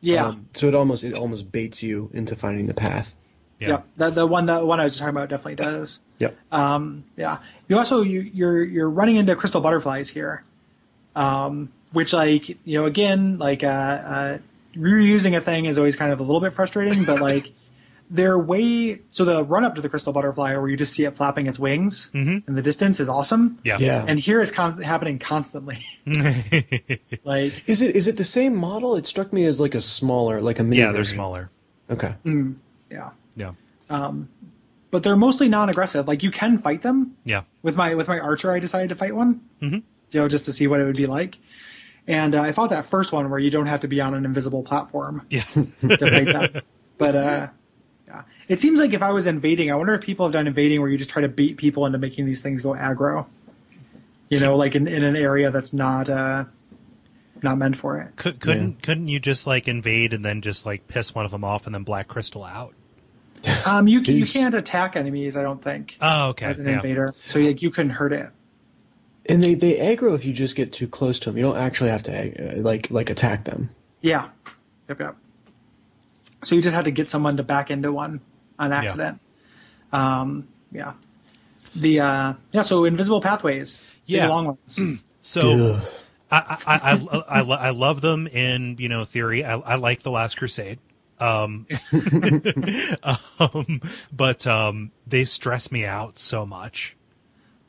Yeah. 0.00 0.26
Um, 0.26 0.48
so 0.52 0.66
it 0.66 0.74
almost 0.74 1.04
it 1.04 1.14
almost 1.14 1.52
baits 1.52 1.82
you 1.82 2.10
into 2.12 2.34
finding 2.34 2.66
the 2.66 2.74
path. 2.74 3.14
Yeah. 3.60 3.68
Yep. 3.68 3.86
The 3.96 4.10
the 4.10 4.26
one 4.26 4.46
the 4.46 4.66
one 4.66 4.80
I 4.80 4.84
was 4.84 4.92
just 4.92 5.00
talking 5.00 5.16
about 5.16 5.28
definitely 5.28 5.54
does. 5.54 6.00
Yep. 6.18 6.36
Um, 6.50 7.04
yeah. 7.16 7.38
You 7.68 7.78
also 7.78 8.02
you 8.02 8.20
you're 8.20 8.64
you're 8.64 8.90
running 8.90 9.16
into 9.16 9.36
crystal 9.36 9.60
butterflies 9.60 10.10
here, 10.10 10.42
um, 11.14 11.72
which 11.92 12.12
like 12.12 12.48
you 12.48 12.78
know 12.78 12.86
again 12.86 13.38
like 13.38 13.62
uh, 13.62 13.66
uh, 13.66 14.38
reusing 14.76 15.36
a 15.36 15.40
thing 15.40 15.66
is 15.66 15.78
always 15.78 15.96
kind 15.96 16.12
of 16.12 16.20
a 16.20 16.22
little 16.22 16.40
bit 16.40 16.52
frustrating, 16.52 17.04
but 17.04 17.20
like 17.30 17.52
they're 18.10 18.38
way 18.38 19.00
so 19.10 19.24
the 19.24 19.42
run 19.44 19.64
up 19.64 19.74
to 19.74 19.80
the 19.80 19.88
crystal 19.88 20.12
butterfly 20.12 20.54
where 20.56 20.68
you 20.68 20.76
just 20.76 20.92
see 20.92 21.04
it 21.04 21.16
flapping 21.16 21.46
its 21.46 21.58
wings 21.58 22.10
in 22.46 22.54
the 22.54 22.60
distance 22.60 23.00
is 23.00 23.08
awesome. 23.08 23.58
Yeah. 23.64 23.76
Yeah. 23.80 24.04
And 24.06 24.18
here 24.18 24.38
is 24.40 24.50
con- 24.50 24.80
happening 24.82 25.18
constantly. 25.18 25.86
like 27.24 27.62
Is 27.66 27.80
it 27.80 27.96
is 27.96 28.08
it 28.08 28.18
the 28.18 28.24
same 28.24 28.54
model? 28.54 28.96
It 28.96 29.06
struck 29.06 29.32
me 29.32 29.44
as 29.44 29.60
like 29.60 29.74
a 29.74 29.80
smaller, 29.80 30.40
like 30.42 30.58
a 30.58 30.62
mini. 30.62 30.82
yeah, 30.82 30.92
they're 30.92 31.04
smaller. 31.04 31.50
Okay. 31.88 32.14
yeah, 32.90 33.10
Yeah. 33.34 33.52
Um, 33.88 34.28
but 34.90 35.02
they're 35.02 35.16
mostly 35.16 35.48
non-aggressive. 35.48 36.06
Like 36.06 36.22
you 36.22 36.30
can 36.30 36.58
fight 36.58 36.82
them. 36.82 37.16
Yeah. 37.24 37.44
with 37.62 37.76
my 37.76 37.94
with 37.94 38.08
my 38.08 38.18
archer 38.18 38.52
i 38.52 38.58
decided 38.58 38.88
to 38.90 38.94
fight 38.94 39.14
one 39.14 39.40
mm-hmm. 39.62 39.76
you 39.76 40.20
know 40.20 40.28
just 40.28 40.44
to 40.46 40.52
see 40.52 40.66
what 40.66 40.80
it 40.80 40.84
would 40.84 40.96
be 40.96 41.06
like 41.06 41.38
and 42.08 42.34
uh, 42.34 42.40
i 42.42 42.52
fought 42.52 42.70
that 42.70 42.86
first 42.86 43.12
one 43.12 43.28
where 43.30 43.38
you 43.38 43.50
don't 43.50 43.66
have 43.66 43.80
to 43.80 43.88
be 43.88 44.00
on 44.00 44.14
an 44.14 44.24
invisible 44.24 44.62
platform 44.62 45.22
Yeah. 45.30 45.42
to 45.54 45.66
fight 45.98 46.26
that 46.26 46.64
but 46.98 47.16
uh 47.16 47.48
yeah 48.08 48.22
it 48.48 48.60
seems 48.60 48.80
like 48.80 48.92
if 48.92 49.02
i 49.02 49.10
was 49.12 49.26
invading 49.26 49.70
i 49.70 49.74
wonder 49.74 49.94
if 49.94 50.00
people 50.02 50.26
have 50.26 50.32
done 50.32 50.46
invading 50.46 50.80
where 50.80 50.90
you 50.90 50.98
just 50.98 51.10
try 51.10 51.22
to 51.22 51.28
beat 51.28 51.56
people 51.56 51.86
into 51.86 51.98
making 51.98 52.26
these 52.26 52.40
things 52.40 52.60
go 52.60 52.70
aggro 52.74 53.26
you 54.28 54.40
know 54.40 54.56
like 54.56 54.74
in, 54.74 54.86
in 54.88 55.04
an 55.04 55.16
area 55.16 55.50
that's 55.50 55.72
not 55.72 56.08
uh 56.10 56.44
not 57.42 57.58
meant 57.58 57.76
for 57.76 57.98
it 57.98 58.14
Could, 58.16 58.40
couldn't 58.40 58.82
couldn't 58.82 59.08
you 59.08 59.18
just 59.20 59.46
like 59.46 59.66
invade 59.68 60.12
and 60.14 60.24
then 60.24 60.42
just 60.42 60.64
like 60.66 60.86
piss 60.88 61.14
one 61.14 61.24
of 61.24 61.30
them 61.30 61.44
off 61.44 61.66
and 61.66 61.74
then 61.74 61.82
black 61.82 62.06
crystal 62.08 62.44
out? 62.44 62.74
um 63.66 63.88
you 63.88 64.00
can, 64.02 64.14
you 64.14 64.22
Peace. 64.22 64.32
can't 64.34 64.54
attack 64.54 64.94
enemies 64.94 65.36
i 65.36 65.42
don't 65.42 65.60
think 65.62 65.96
Oh, 66.00 66.28
okay. 66.28 66.46
as 66.46 66.60
an 66.60 66.68
yeah. 66.68 66.74
invader 66.76 67.12
so 67.24 67.40
like, 67.40 67.60
you 67.60 67.70
couldn't 67.72 67.90
hurt 67.90 68.12
it 68.12 68.30
And 69.28 69.42
they 69.42 69.54
they 69.54 69.74
aggro 69.76 70.14
if 70.14 70.24
you 70.24 70.32
just 70.32 70.56
get 70.56 70.72
too 70.72 70.88
close 70.88 71.18
to 71.20 71.30
them. 71.30 71.36
You 71.38 71.44
don't 71.44 71.56
actually 71.56 71.90
have 71.90 72.02
to 72.04 72.12
ag- 72.16 72.40
uh, 72.40 72.60
like 72.60 72.90
like 72.90 73.08
attack 73.10 73.44
them. 73.44 73.70
Yeah. 74.00 74.28
Yep, 74.88 75.00
yep. 75.00 75.16
So 76.44 76.54
you 76.56 76.62
just 76.62 76.74
had 76.74 76.86
to 76.86 76.90
get 76.90 77.08
someone 77.08 77.36
to 77.36 77.44
back 77.44 77.70
into 77.70 77.92
one 77.92 78.20
on 78.58 78.72
accident. 78.72 79.20
Yeah. 79.92 80.20
Um, 80.20 80.48
yeah. 80.72 80.94
The 81.76 82.00
uh, 82.00 82.34
yeah, 82.50 82.62
so 82.62 82.84
invisible 82.84 83.20
pathways. 83.20 83.82
big 84.06 84.16
Yeah. 84.16 84.28
long 84.28 84.46
ones. 84.46 84.80
So 85.24 85.52
Ugh. 85.56 85.88
I, 86.32 86.56
I, 86.66 86.76
I, 86.76 87.40
I, 87.40 87.40
I 87.42 87.70
love 87.70 88.00
them 88.00 88.26
in 88.26 88.74
you 88.80 88.88
know 88.88 89.04
theory. 89.04 89.44
I, 89.44 89.56
I 89.56 89.74
like 89.76 90.02
the 90.02 90.10
Last 90.10 90.36
Crusade, 90.36 90.80
um, 91.20 91.68
um, 93.38 93.80
but 94.12 94.44
um, 94.48 94.90
they 95.06 95.22
stress 95.22 95.70
me 95.70 95.84
out 95.86 96.18
so 96.18 96.44
much. 96.44 96.96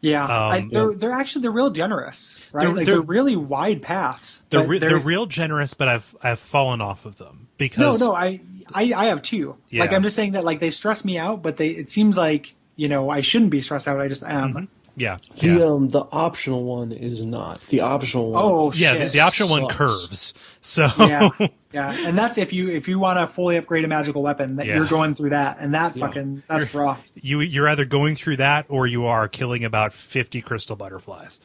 Yeah. 0.03 0.25
I, 0.27 0.59
Um, 0.59 0.69
they're 0.69 0.93
they're 0.93 1.11
actually 1.11 1.41
they're 1.43 1.51
real 1.51 1.71
generous, 1.71 2.37
right? 2.51 2.65
They're- 2.65 2.75
like 2.75 2.85
they're- 2.85 2.95
they're, 2.95 3.01
really 3.01 3.35
wide 3.35 3.81
paths. 3.81 4.41
They're 4.49 4.67
re- 4.67 4.77
they're, 4.77 4.97
real 4.99 5.25
generous, 5.25 5.73
but 5.73 5.87
I've 5.87 6.15
I've 6.21 6.39
fallen 6.39 6.81
off 6.81 7.05
of 7.05 7.17
them 7.17 7.47
because 7.57 8.01
no, 8.01 8.13
I, 8.13 8.41
I 8.73 8.93
I 8.95 9.05
have 9.05 9.21
two. 9.21 9.55
Like 9.71 9.93
I'm 9.93 10.03
just 10.03 10.15
saying 10.15 10.33
that 10.33 10.43
like 10.43 10.59
they 10.59 10.69
stress 10.71 11.03
me 11.05 11.17
out, 11.17 11.41
but 11.41 11.57
they 11.57 11.69
it 11.69 11.89
seems 11.89 12.17
like 12.17 12.53
you 12.75 12.87
know 12.89 13.09
I 13.09 13.21
shouldn't 13.21 13.49
be 13.51 13.61
stressed 13.61 13.87
out. 13.87 13.99
I 14.01 14.07
just 14.09 14.23
am. 14.23 14.67
Yeah 14.95 15.17
The 15.39 15.47
yeah 15.47 15.63
um 15.63 15.89
the 15.89 16.03
optional 16.11 16.63
one 16.63 16.91
is 16.91 17.23
not. 17.23 17.59
The 17.69 17.81
optional 17.81 18.31
one. 18.31 18.41
Oh 18.43 18.71
yeah 18.73 18.93
the, 18.93 19.03
shit. 19.05 19.13
the 19.13 19.19
optional 19.21 19.49
one 19.49 19.67
curves. 19.67 20.33
So 20.61 20.87
yeah, 20.99 21.29
yeah, 21.71 21.95
and 22.05 22.17
that's 22.17 22.37
if 22.37 22.53
you 22.53 22.69
if 22.69 22.87
you 22.87 22.99
want 22.99 23.19
to 23.19 23.27
fully 23.27 23.57
upgrade 23.57 23.83
a 23.85 23.87
magical 23.87 24.21
weapon, 24.21 24.57
that 24.57 24.65
Yeah. 24.67 24.77
you're 24.77 24.87
going 24.87 25.15
through 25.15 25.31
that, 25.31 25.57
and 25.59 25.73
that 25.73 25.95
Yeah. 25.97 26.07
fucking 26.07 26.43
that's 26.47 26.73
rough. 26.73 27.11
you 27.15 27.41
you're 27.41 27.67
either 27.67 27.85
going 27.85 28.15
through 28.15 28.37
that 28.37 28.65
or 28.69 28.87
you 28.87 29.05
are 29.05 29.27
killing 29.27 29.65
about 29.65 29.93
fifty 29.93 30.41
crystal 30.41 30.75
butterflies. 30.75 31.41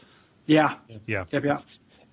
Yeah, 0.46 0.74
Yeah. 1.06 1.24
yep, 1.30 1.44
Yeah. 1.44 1.58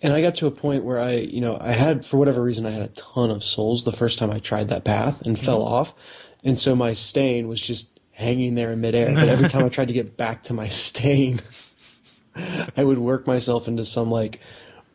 And 0.01 0.13
I 0.13 0.21
got 0.21 0.35
to 0.35 0.45
a 0.47 0.51
point 0.51 0.83
where 0.83 0.99
I, 0.99 1.13
you 1.13 1.39
know, 1.41 1.57
I 1.59 1.71
had 1.71 2.05
for 2.05 2.17
whatever 2.17 2.43
reason 2.43 2.65
I 2.65 2.71
had 2.71 2.81
a 2.81 2.87
ton 2.89 3.31
of 3.31 3.43
souls 3.43 3.85
the 3.85 3.93
first 3.93 4.19
time 4.19 4.29
I 4.29 4.39
tried 4.39 4.67
that 4.69 4.83
path 4.83 5.21
and 5.21 5.39
fell 5.39 5.63
off, 5.63 5.93
and 6.43 6.59
so 6.59 6.75
my 6.75 6.93
stain 6.93 7.47
was 7.47 7.61
just 7.61 7.94
hanging 8.15 8.55
there 8.55 8.71
in 8.71 8.81
midair. 8.81 9.13
But 9.13 9.27
every 9.29 9.49
time 9.49 9.65
I 9.65 9.69
tried 9.69 9.89
to 9.89 9.93
get 9.93 10.17
back 10.17 10.43
to 10.43 10.53
my 10.53 10.67
stain, 10.67 11.41
I 12.77 12.83
would 12.83 12.97
work 12.97 13.27
myself 13.27 13.67
into 13.67 13.85
some 13.85 14.09
like, 14.09 14.39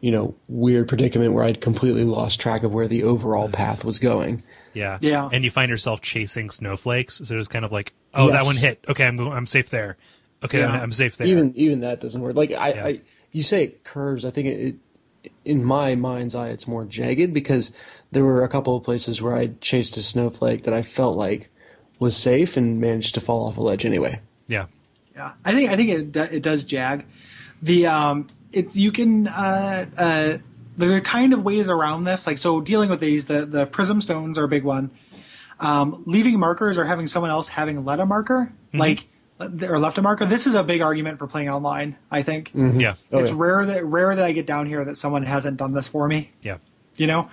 you 0.00 0.10
know, 0.10 0.34
weird 0.48 0.88
predicament 0.88 1.32
where 1.34 1.44
I'd 1.44 1.60
completely 1.60 2.04
lost 2.04 2.40
track 2.40 2.62
of 2.62 2.72
where 2.72 2.88
the 2.88 3.04
overall 3.04 3.48
path 3.48 3.84
was 3.84 3.98
going. 3.98 4.42
Yeah. 4.72 4.98
Yeah. 5.00 5.28
And 5.32 5.44
you 5.44 5.50
find 5.50 5.68
yourself 5.70 6.00
chasing 6.00 6.48
snowflakes. 6.50 7.20
So 7.24 7.36
it's 7.38 7.48
kind 7.48 7.64
of 7.64 7.72
like, 7.72 7.92
oh, 8.14 8.30
that 8.30 8.44
one 8.44 8.56
hit. 8.56 8.84
Okay, 8.88 9.06
I'm 9.06 9.20
I'm 9.20 9.46
safe 9.46 9.68
there. 9.70 9.96
Okay, 10.42 10.60
Yeah. 10.60 10.70
I'm, 10.70 10.82
I'm 10.84 10.92
safe 10.92 11.16
there. 11.16 11.26
Even 11.26 11.52
even 11.56 11.80
that 11.80 12.00
doesn't 12.00 12.20
work. 12.20 12.34
Like 12.34 12.52
I, 12.52 12.72
Yeah. 12.72 12.86
I 12.86 13.00
you 13.32 13.42
say 13.42 13.64
it 13.64 13.84
curves. 13.84 14.24
I 14.24 14.30
think 14.30 14.48
it, 14.48 14.76
it 15.24 15.32
in 15.44 15.62
my 15.62 15.94
mind's 15.94 16.34
eye 16.34 16.48
it's 16.48 16.66
more 16.66 16.86
jagged 16.86 17.34
because 17.34 17.72
there 18.10 18.24
were 18.24 18.42
a 18.42 18.48
couple 18.48 18.74
of 18.74 18.82
places 18.82 19.20
where 19.20 19.34
I 19.36 19.48
chased 19.60 19.98
a 19.98 20.02
snowflake 20.02 20.64
that 20.64 20.72
I 20.72 20.80
felt 20.82 21.18
like 21.18 21.50
was 22.00 22.16
safe 22.16 22.56
and 22.56 22.80
managed 22.80 23.14
to 23.14 23.20
fall 23.20 23.46
off 23.46 23.56
a 23.56 23.60
ledge 23.60 23.84
anyway. 23.84 24.20
yeah. 24.48 24.66
Yeah, 25.14 25.32
I 25.44 25.52
think 25.52 25.70
I 25.70 25.76
think 25.76 25.90
it 25.90 26.16
it 26.32 26.42
does 26.42 26.64
jag. 26.64 27.04
The 27.62 27.86
um, 27.86 28.28
it's 28.52 28.76
you 28.76 28.90
can 28.90 29.28
uh 29.28 29.86
uh 29.98 30.38
there 30.76 30.96
are 30.96 31.00
kind 31.00 31.32
of 31.32 31.42
ways 31.42 31.68
around 31.68 32.04
this. 32.04 32.26
Like 32.26 32.38
so, 32.38 32.60
dealing 32.60 32.88
with 32.90 33.00
these, 33.00 33.26
the 33.26 33.44
the 33.44 33.66
prism 33.66 34.00
stones 34.00 34.38
are 34.38 34.44
a 34.44 34.48
big 34.48 34.64
one. 34.64 34.90
Um, 35.58 36.02
leaving 36.06 36.38
markers 36.38 36.78
or 36.78 36.84
having 36.84 37.06
someone 37.06 37.30
else 37.30 37.48
having 37.48 37.84
let 37.84 38.00
a 38.00 38.06
marker, 38.06 38.50
like 38.72 39.08
or 39.40 39.78
left 39.78 39.98
a 39.98 40.02
marker. 40.02 40.24
This 40.24 40.46
is 40.46 40.54
a 40.54 40.62
big 40.62 40.80
argument 40.80 41.18
for 41.18 41.26
playing 41.26 41.50
online. 41.50 41.96
I 42.10 42.22
think 42.22 42.52
Yeah. 42.54 42.94
Oh, 43.12 43.18
it's 43.18 43.30
yeah. 43.30 43.36
rare 43.36 43.66
that 43.66 43.84
rare 43.84 44.14
that 44.14 44.24
I 44.24 44.32
get 44.32 44.46
down 44.46 44.66
here 44.66 44.84
that 44.84 44.96
someone 44.96 45.24
hasn't 45.24 45.58
done 45.58 45.74
this 45.74 45.88
for 45.88 46.08
me. 46.08 46.30
Yeah. 46.42 46.58
you 46.96 47.06
know 47.06 47.28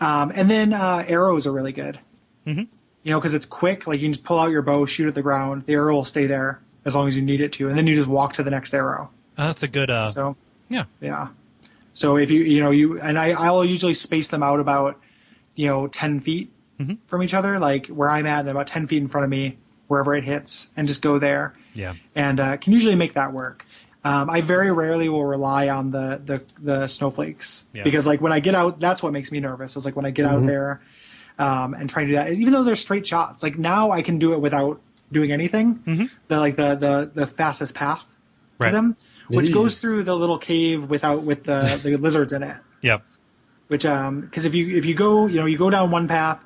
um, 0.00 0.32
and 0.34 0.50
then 0.50 0.72
uh, 0.72 1.04
arrows 1.06 1.46
are 1.46 1.52
really 1.52 1.72
good 1.72 2.00
mm-hmm. 2.46 2.64
You 3.02 3.10
know 3.10 3.18
because 3.20 3.34
it's 3.34 3.46
quick 3.46 3.86
like 3.86 4.00
you 4.00 4.06
can 4.06 4.12
just 4.12 4.24
pull 4.24 4.38
out 4.38 4.50
your 4.50 4.62
bow 4.62 4.86
shoot 4.86 5.08
at 5.08 5.14
the 5.14 5.22
ground 5.22 5.64
the 5.66 5.72
arrow 5.74 5.94
will 5.94 6.04
stay 6.04 6.26
there 6.26 6.60
as 6.84 6.94
long 6.94 7.08
as 7.08 7.16
you 7.16 7.22
need 7.22 7.40
it 7.40 7.52
to 7.52 7.68
and 7.68 7.76
then 7.78 7.86
you 7.86 7.94
just 7.96 8.08
walk 8.08 8.32
to 8.34 8.42
the 8.42 8.50
next 8.50 8.72
arrow 8.74 9.10
Uh, 9.38 9.46
that's 9.48 9.62
a 9.62 9.68
good. 9.68 9.90
Uh, 9.90 10.06
so 10.06 10.36
yeah. 10.68 10.84
yeah 11.00 11.28
so 11.92 12.16
if 12.16 12.30
you 12.30 12.40
you 12.42 12.60
know 12.60 12.70
you 12.70 13.00
and 13.00 13.18
I, 13.18 13.30
i'll 13.32 13.64
usually 13.64 13.94
space 13.94 14.28
them 14.28 14.42
out 14.42 14.60
about 14.60 14.98
you 15.54 15.66
know 15.66 15.86
10 15.88 16.20
feet 16.20 16.50
from 17.04 17.22
each 17.22 17.32
other 17.34 17.58
like 17.60 17.86
where 17.86 18.10
i'm 18.10 18.26
at 18.26 18.44
they're 18.44 18.54
about 18.54 18.66
10 18.66 18.86
feet 18.88 18.96
in 19.02 19.06
front 19.08 19.24
of 19.24 19.30
me 19.30 19.56
wherever 19.86 20.14
it 20.16 20.24
hits 20.24 20.68
and 20.76 20.88
just 20.88 21.00
go 21.02 21.18
there 21.18 21.54
Yeah. 21.74 21.94
and 22.16 22.40
uh, 22.40 22.56
can 22.56 22.72
usually 22.72 22.94
make 22.96 23.12
that 23.14 23.32
work. 23.32 23.66
Um, 24.04 24.28
I 24.30 24.40
very 24.40 24.72
rarely 24.72 25.08
will 25.08 25.24
rely 25.24 25.68
on 25.68 25.90
the 25.92 26.20
the, 26.24 26.42
the 26.58 26.86
snowflakes 26.88 27.66
Yeah. 27.74 27.84
because 27.84 28.04
like 28.06 28.20
when 28.20 28.32
I 28.32 28.40
get 28.40 28.54
out, 28.56 28.80
that's 28.80 29.00
what 29.02 29.12
makes 29.12 29.30
me 29.30 29.38
nervous. 29.38 29.76
Is 29.76 29.84
like 29.84 29.94
when 29.94 30.06
I 30.06 30.10
get 30.10 30.24
out 30.26 30.44
there 30.46 30.80
um, 31.38 31.74
and 31.74 31.88
trying 31.90 32.06
to 32.06 32.12
do 32.12 32.16
that, 32.16 32.32
even 32.32 32.52
though 32.52 32.62
they're 32.64 32.76
straight 32.76 33.06
shots. 33.06 33.42
Like 33.42 33.58
now 33.58 33.90
I 33.90 34.02
can 34.02 34.18
do 34.18 34.32
it 34.32 34.40
without 34.40 34.80
doing 35.10 35.30
anything. 35.32 36.08
The 36.28 36.38
like 36.40 36.56
the 36.56 36.74
the 36.74 37.10
the 37.14 37.26
fastest 37.26 37.74
path 37.74 38.04
Right. 38.58 38.68
to 38.70 38.74
them, 38.76 38.96
which 39.28 39.48
Yeah. 39.48 39.54
goes 39.54 39.76
through 39.76 40.04
the 40.04 40.14
little 40.16 40.38
cave 40.38 40.84
without 40.88 41.22
with 41.24 41.44
the 41.44 41.80
the 41.82 41.96
lizards 42.06 42.32
in 42.32 42.42
it 42.42 42.56
Yep. 42.82 43.02
which 43.68 43.84
um 43.86 44.20
because 44.20 44.44
if 44.44 44.54
you 44.54 44.76
if 44.76 44.84
you 44.86 44.94
go 44.94 45.26
you 45.26 45.40
know 45.40 45.46
you 45.46 45.58
go 45.58 45.68
down 45.70 45.90
one 45.90 46.06
path 46.06 46.40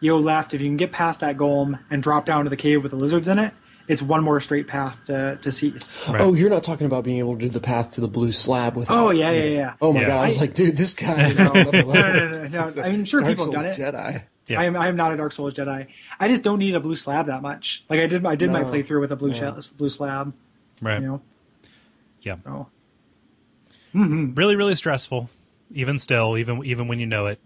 you 0.00 0.10
go 0.12 0.18
left 0.18 0.52
if 0.54 0.60
you 0.60 0.66
can 0.68 0.76
get 0.76 0.90
past 0.90 1.20
that 1.20 1.36
golem 1.36 1.78
and 1.90 2.02
drop 2.02 2.24
down 2.24 2.44
to 2.44 2.50
the 2.50 2.56
cave 2.56 2.82
with 2.82 2.90
the 2.90 2.96
lizards 2.98 3.28
in 3.28 3.38
it 3.38 3.52
it's 3.88 4.02
one 4.02 4.22
more 4.24 4.40
straight 4.40 4.66
path 4.68 5.04
to 5.04 5.36
to 5.42 5.50
Seath. 5.52 6.08
Right. 6.08 6.20
Oh, 6.20 6.32
you're 6.34 6.50
not 6.50 6.62
talking 6.64 6.86
about 6.86 7.02
being 7.04 7.18
able 7.18 7.34
to 7.34 7.40
do 7.40 7.48
the 7.48 7.60
path 7.60 7.94
to 7.94 8.00
the 8.00 8.08
blue 8.08 8.30
slab 8.32 8.76
with. 8.76 8.88
oh 8.90 9.10
yeah 9.10 9.30
yeah 9.32 9.44
yeah 9.44 9.72
Oh 9.80 9.92
my 9.92 10.00
Yeah. 10.02 10.06
god! 10.08 10.20
I 10.22 10.26
was 10.26 10.38
I- 10.38 10.40
like, 10.42 10.54
dude, 10.54 10.76
this 10.76 10.94
guy. 10.94 11.28
is 11.30 11.38
on 11.40 11.52
no, 11.54 11.70
no, 11.70 12.30
no, 12.32 12.48
no. 12.70 12.82
I'm 12.82 13.04
sure 13.04 13.20
Dark 13.20 13.32
people 13.36 13.52
have 13.52 13.62
Souls 13.76 13.76
done 13.76 13.94
it. 13.94 13.94
Jedi. 13.94 14.22
Yeah. 14.50 14.60
I 14.60 14.64
am 14.64 14.76
I 14.76 14.88
am 14.88 14.96
not 14.96 15.12
a 15.12 15.16
Dark 15.16 15.32
Souls 15.32 15.54
Jedi. 15.54 15.86
I 16.18 16.28
just 16.28 16.42
don't 16.42 16.58
need 16.58 16.74
a 16.74 16.80
blue 16.80 16.96
slab 16.96 17.26
that 17.26 17.40
much. 17.40 17.84
Like 17.88 18.00
I 18.00 18.06
did 18.06 18.26
I 18.26 18.34
did 18.34 18.50
my 18.50 18.64
playthrough 18.64 19.00
with 19.00 19.12
a 19.12 19.16
blue 19.16 19.30
Yeah. 19.32 19.58
sh- 19.60 19.68
blue 19.70 19.90
slab. 19.90 20.32
Right. 20.82 21.00
You 21.00 21.06
know. 21.06 21.22
Yeah. 22.22 22.36
Oh. 22.46 22.66
Really, 23.94 24.56
really 24.56 24.74
stressful. 24.74 25.30
Even 25.72 25.98
still, 25.98 26.36
even 26.36 26.64
even 26.64 26.88
when 26.88 26.98
you 27.00 27.06
know 27.06 27.26
it. 27.26 27.38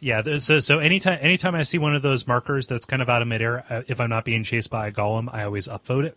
Yeah. 0.00 0.22
So 0.38 0.60
so 0.60 0.78
anytime 0.78 1.18
anytime 1.20 1.54
I 1.54 1.64
see 1.64 1.78
one 1.78 1.94
of 1.94 2.02
those 2.02 2.26
markers 2.26 2.66
that's 2.66 2.86
kind 2.86 3.02
of 3.02 3.08
out 3.08 3.20
of 3.22 3.28
midair, 3.28 3.64
uh, 3.68 3.82
if 3.88 4.00
I'm 4.00 4.10
not 4.10 4.24
being 4.24 4.44
chased 4.44 4.70
by 4.70 4.88
a 4.88 4.92
golem, 4.92 5.28
I 5.32 5.44
always 5.44 5.66
upvote 5.68 6.04
it. 6.04 6.16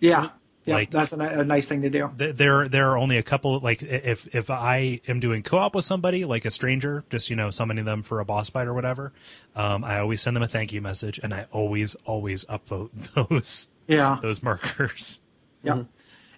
Yeah. 0.00 0.28
Yeah. 0.64 0.74
Like- 0.76 0.90
that's 0.92 1.12
a, 1.12 1.18
a 1.18 1.44
nice 1.44 1.66
thing 1.66 1.82
to 1.82 1.90
do. 1.90 2.10
Th- 2.18 2.36
there 2.36 2.68
there 2.68 2.90
are 2.90 2.96
only 2.98 3.16
a 3.18 3.22
couple 3.22 3.58
like 3.58 3.82
if 3.82 4.32
if 4.34 4.48
I 4.50 5.00
am 5.08 5.18
doing 5.18 5.42
co-op 5.42 5.74
with 5.74 5.84
somebody 5.84 6.24
like 6.24 6.44
a 6.44 6.50
stranger 6.52 7.04
just 7.10 7.30
you 7.30 7.36
know 7.36 7.50
summoning 7.50 7.84
them 7.84 8.02
for 8.04 8.20
a 8.20 8.24
boss 8.24 8.48
fight 8.50 8.68
or 8.68 8.74
whatever 8.74 9.12
um, 9.56 9.82
I 9.82 9.98
always 9.98 10.22
send 10.22 10.36
them 10.36 10.42
a 10.44 10.46
thank 10.48 10.72
you 10.72 10.80
message 10.80 11.18
and 11.22 11.34
I 11.34 11.46
always 11.50 11.96
always 12.04 12.44
upvote 12.44 12.90
those 13.28 13.66
Yeah. 13.88 14.18
those 14.22 14.40
markers 14.42 15.18
Yeah. 15.64 15.82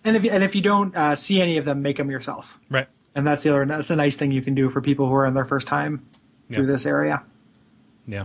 And 0.07 0.17
if 0.17 0.25
you, 0.25 0.31
and 0.31 0.43
if 0.43 0.55
you 0.55 0.61
don't 0.63 0.95
uh, 0.97 1.15
see 1.15 1.41
any 1.41 1.57
of 1.59 1.65
them, 1.65 1.81
make 1.81 1.97
them 1.97 2.11
yourself. 2.11 2.59
Right. 2.71 2.89
And 3.15 3.27
that's 3.27 3.43
the 3.43 3.51
other 3.51 3.65
that's 3.67 3.91
a 3.91 3.97
nice 3.97 4.17
thing 4.17 4.33
you 4.33 4.43
can 4.43 4.55
do 4.55 4.71
for 4.71 4.81
people 4.81 5.07
who 5.09 5.15
are 5.15 5.27
in 5.27 5.35
their 5.35 5.45
first 5.47 5.67
time 5.67 6.05
through 6.51 6.65
Yeah. 6.65 6.73
this 6.73 6.87
area. 6.87 7.25
Yeah. 8.07 8.25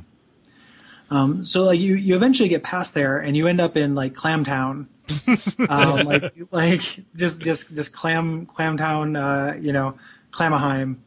Um, 1.09 1.43
so 1.43 1.63
like 1.63 1.79
you 1.79 1.95
you 1.95 2.15
eventually 2.15 2.49
get 2.49 2.63
past 2.63 2.93
there 2.93 3.17
and 3.17 3.35
you 3.35 3.47
end 3.47 3.59
up 3.59 3.75
in 3.75 3.95
like 3.95 4.13
Clamtown. 4.13 4.87
um, 5.69 6.05
like 6.05 6.33
like 6.51 6.81
just 7.15 7.41
just 7.41 7.73
just 7.75 7.93
clam 7.93 8.45
clamtown 8.45 9.15
uh, 9.17 9.55
you 9.59 9.73
know 9.73 9.95
Clamaheim 10.31 10.97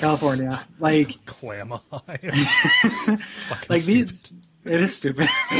california 0.00 0.64
like 0.78 1.24
Clam 1.26 1.72
It's 2.08 3.44
fucking 3.44 3.66
like 3.68 3.82
these 3.84 4.12
it 4.64 4.80
is 4.80 4.96
stupid 4.96 5.28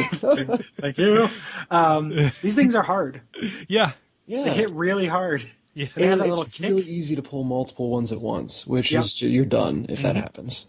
thank 0.81 0.99
you 0.99 1.29
um, 1.71 2.11
these 2.43 2.55
things 2.55 2.75
are 2.75 2.83
hard 2.83 3.21
Yeah. 3.69 3.93
Yeah. 4.27 4.45
they 4.45 4.51
hit 4.55 4.71
really 4.71 5.07
hard 5.07 5.51
Yeah. 5.75 5.87
and 5.97 6.21
that 6.21 6.27
it's 6.27 6.31
little 6.31 6.45
kick 6.45 6.69
really 6.69 6.83
easy 6.83 7.17
to 7.17 7.23
pull 7.23 7.43
multiple 7.45 7.91
ones 7.91 8.13
at 8.13 8.21
once, 8.21 8.67
which 8.67 8.93
Yep. 8.93 9.03
is 9.03 9.23
you're 9.23 9.45
done 9.45 9.87
if 9.89 9.99
Mm-hmm. 9.99 10.03
that 10.09 10.17
happens. 10.17 10.67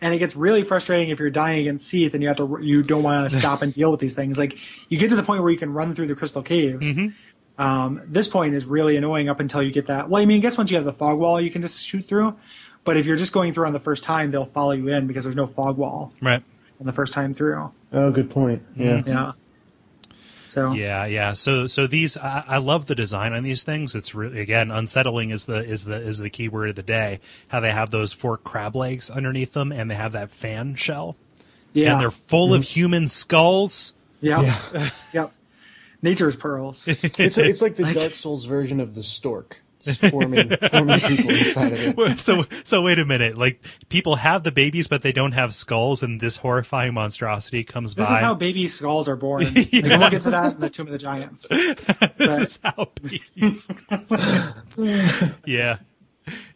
Yep. 0.00 0.06
And 0.06 0.14
it 0.14 0.18
gets 0.18 0.36
really 0.36 0.62
frustrating 0.62 1.08
if 1.10 1.18
you're 1.18 1.30
dying 1.30 1.60
against 1.60 1.86
Seath 1.88 2.14
and 2.14 2.22
you 2.22 2.28
have 2.28 2.36
to 2.38 2.58
you 2.62 2.82
don't 2.82 3.02
want 3.02 3.30
to 3.30 3.36
stop 3.38 3.62
and 3.62 3.72
deal 3.74 3.90
with 3.90 4.00
these 4.00 4.14
things. 4.14 4.38
Like 4.38 4.58
you 4.90 4.98
get 4.98 5.10
to 5.10 5.16
the 5.16 5.22
point 5.22 5.42
where 5.42 5.50
you 5.50 5.58
can 5.58 5.72
run 5.72 5.94
through 5.94 6.06
the 6.06 6.14
crystal 6.14 6.42
caves. 6.42 6.90
Um, 7.58 8.02
this 8.06 8.28
point 8.28 8.54
is 8.54 8.64
really 8.66 8.96
annoying 8.96 9.28
up 9.28 9.40
until 9.40 9.62
you 9.62 9.72
get 9.72 9.88
that. 9.88 10.08
Well, 10.08 10.22
I 10.22 10.26
mean, 10.26 10.38
I 10.38 10.40
guess 10.40 10.56
once 10.56 10.70
you 10.70 10.76
have 10.76 10.84
the 10.84 10.92
fog 10.92 11.18
wall, 11.18 11.40
you 11.40 11.50
can 11.50 11.60
just 11.62 11.84
shoot 11.84 12.04
through. 12.06 12.36
But 12.84 12.96
if 12.96 13.04
you're 13.04 13.16
just 13.16 13.32
going 13.32 13.52
through 13.52 13.66
on 13.66 13.72
the 13.72 13.80
first 13.80 14.04
time, 14.04 14.30
they'll 14.30 14.44
follow 14.46 14.70
you 14.72 14.88
in 14.88 15.06
because 15.08 15.24
there's 15.24 15.36
no 15.36 15.46
fog 15.48 15.76
wall 15.76 16.12
Right. 16.22 16.42
on 16.78 16.86
the 16.86 16.92
first 16.92 17.12
time 17.12 17.34
through. 17.34 17.70
Oh, 17.92 18.10
good 18.12 18.30
point. 18.30 18.62
Yeah. 18.76 19.02
Yeah. 19.04 19.32
So 20.48 20.72
Yeah, 20.72 21.04
yeah. 21.06 21.34
So, 21.34 21.66
so 21.66 21.86
these, 21.86 22.16
I, 22.16 22.44
I 22.46 22.58
love 22.58 22.86
the 22.86 22.94
design 22.94 23.32
on 23.32 23.42
these 23.42 23.64
things. 23.64 23.94
It's 23.94 24.14
really, 24.14 24.40
again, 24.40 24.70
unsettling 24.70 25.30
is 25.30 25.44
the 25.44 25.64
is 25.64 25.84
the 25.84 25.96
is 25.96 26.18
the 26.18 26.30
key 26.30 26.48
word 26.48 26.70
of 26.70 26.76
the 26.76 26.82
day. 26.82 27.20
How 27.48 27.60
they 27.60 27.72
have 27.72 27.90
those 27.90 28.12
four 28.12 28.36
crab 28.36 28.74
legs 28.74 29.10
underneath 29.10 29.52
them, 29.52 29.72
and 29.72 29.90
they 29.90 29.94
have 29.94 30.12
that 30.12 30.30
fan 30.30 30.74
shell, 30.74 31.16
yeah, 31.72 31.92
and 31.92 32.00
they're 32.00 32.10
full 32.10 32.54
of 32.54 32.62
mm-hmm. 32.62 32.80
human 32.80 33.08
skulls. 33.08 33.94
yep, 34.20 34.42
Yeah. 34.42 34.90
yep. 35.12 35.32
Nature's 36.00 36.36
pearls. 36.36 36.86
It's 36.86 37.38
it's 37.38 37.60
like 37.62 37.74
the 37.74 37.92
Dark 37.94 38.14
Souls 38.14 38.44
version 38.44 38.80
of 38.80 38.94
the 38.94 39.02
stork. 39.02 39.62
It's 39.80 39.94
forming 40.10 40.50
forming 40.70 41.00
people 41.00 41.30
inside 41.30 41.72
of 41.72 41.98
it. 41.98 42.18
So, 42.18 42.42
so 42.64 42.82
wait 42.82 42.98
a 42.98 43.04
minute. 43.04 43.36
Like 43.38 43.60
people 43.88 44.16
have 44.16 44.42
the 44.42 44.50
babies, 44.52 44.88
but 44.88 45.02
they 45.02 45.12
don't 45.12 45.32
have 45.32 45.54
skulls, 45.54 46.02
and 46.02 46.20
this 46.20 46.36
horrifying 46.38 46.94
monstrosity 46.94 47.62
comes 47.64 47.94
This 47.94 48.06
by. 48.06 48.12
This 48.12 48.18
is 48.18 48.24
how 48.24 48.34
baby 48.34 48.66
skulls 48.68 49.08
are 49.08 49.16
born. 49.16 49.44
Like, 49.54 49.72
we'll 49.72 50.10
get 50.10 50.22
to 50.22 50.30
that 50.30 50.54
in 50.54 50.60
the 50.60 50.70
Tomb 50.70 50.86
of 50.86 50.92
the 50.92 50.98
Giants. 50.98 51.46
this 51.48 51.74
But- 52.18 52.42
is 52.42 52.60
how 52.62 52.88
babies. 53.02 53.70
yeah. 55.44 55.78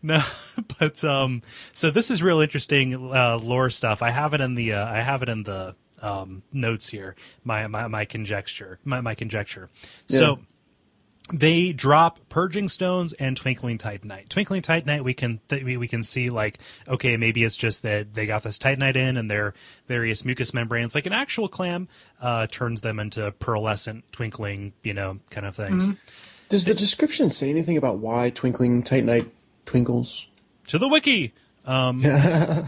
No, 0.02 0.22
but 0.78 1.02
um, 1.04 1.40
so 1.72 1.90
this 1.90 2.10
is 2.10 2.22
real 2.22 2.40
interesting 2.40 2.94
uh, 3.14 3.38
lore 3.38 3.70
stuff. 3.70 4.02
I 4.02 4.10
have 4.10 4.34
it 4.34 4.40
in 4.40 4.54
the 4.54 4.74
uh, 4.74 4.86
I 4.86 5.00
have 5.00 5.22
it 5.22 5.28
in 5.30 5.44
the 5.44 5.74
um, 6.02 6.42
notes 6.52 6.88
here. 6.88 7.14
My 7.44 7.66
my 7.68 7.86
my 7.88 8.04
conjecture. 8.04 8.78
My 8.84 9.00
my 9.00 9.14
conjecture. 9.14 9.70
So 10.08 10.40
they 11.32 11.72
drop 11.72 12.18
purging 12.28 12.68
stones 12.68 13.12
and 13.14 13.36
twinkling 13.36 13.78
titanite. 13.78 14.28
Twinkling 14.28 14.60
titanite, 14.62 15.02
we 15.02 15.14
can 15.14 15.40
th- 15.48 15.62
we, 15.62 15.76
we 15.76 15.88
can 15.88 16.02
see 16.02 16.30
like 16.30 16.58
okay, 16.88 17.16
maybe 17.16 17.44
it's 17.44 17.56
just 17.56 17.82
that 17.84 18.14
they 18.14 18.26
got 18.26 18.42
this 18.42 18.58
titanite 18.58 18.96
in 18.96 19.16
and 19.16 19.30
their 19.30 19.54
various 19.86 20.24
mucous 20.24 20.52
membranes, 20.52 20.94
like 20.94 21.06
an 21.06 21.12
actual 21.12 21.48
clam, 21.48 21.88
uh, 22.20 22.46
turns 22.48 22.80
them 22.80 22.98
into 22.98 23.30
pearlescent, 23.38 24.02
twinkling, 24.12 24.72
you 24.82 24.94
know, 24.94 25.20
kind 25.30 25.46
of 25.46 25.54
things. 25.54 25.86
Mm-hmm. 25.86 25.96
Does 26.48 26.64
the 26.64 26.74
description 26.74 27.30
say 27.30 27.48
anything 27.50 27.76
about 27.76 27.98
why 27.98 28.30
twinkling 28.30 28.82
titanite 28.82 29.30
twinkles? 29.64 30.26
To 30.66 30.78
the 30.78 30.88
wiki, 30.88 31.32
um, 31.64 31.98
to 32.00 32.66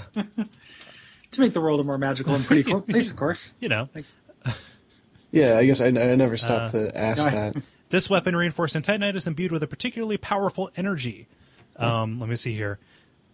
make 1.39 1.53
the 1.53 1.61
world 1.61 1.81
a 1.81 1.85
more 1.85 1.99
magical 1.99 2.35
and 2.35 2.45
pretty 2.45 2.63
cool 2.63 2.81
place, 2.89 3.11
of 3.11 3.17
course. 3.17 3.53
you 3.61 3.69
know, 3.69 3.89
Yeah, 5.33 5.59
I 5.59 5.67
guess 5.67 5.81
I, 5.81 5.87
I 5.89 6.15
never 6.15 6.37
stopped 6.37 6.75
uh, 6.75 6.79
to 6.91 6.97
ask 6.99 7.19
no, 7.19 7.27
I- 7.27 7.31
that. 7.31 7.57
This 7.95 8.11
weapon 8.11 8.35
reinforced 8.35 8.75
in 8.75 8.83
titanite 8.83 9.15
is 9.15 9.29
imbued 9.29 9.53
with 9.53 9.63
a 9.63 9.69
particularly 9.69 10.17
powerful 10.17 10.69
energy. 10.77 11.29
Um, 11.77 12.19
let 12.19 12.29
me 12.29 12.35
see 12.35 12.53
here. 12.53 12.81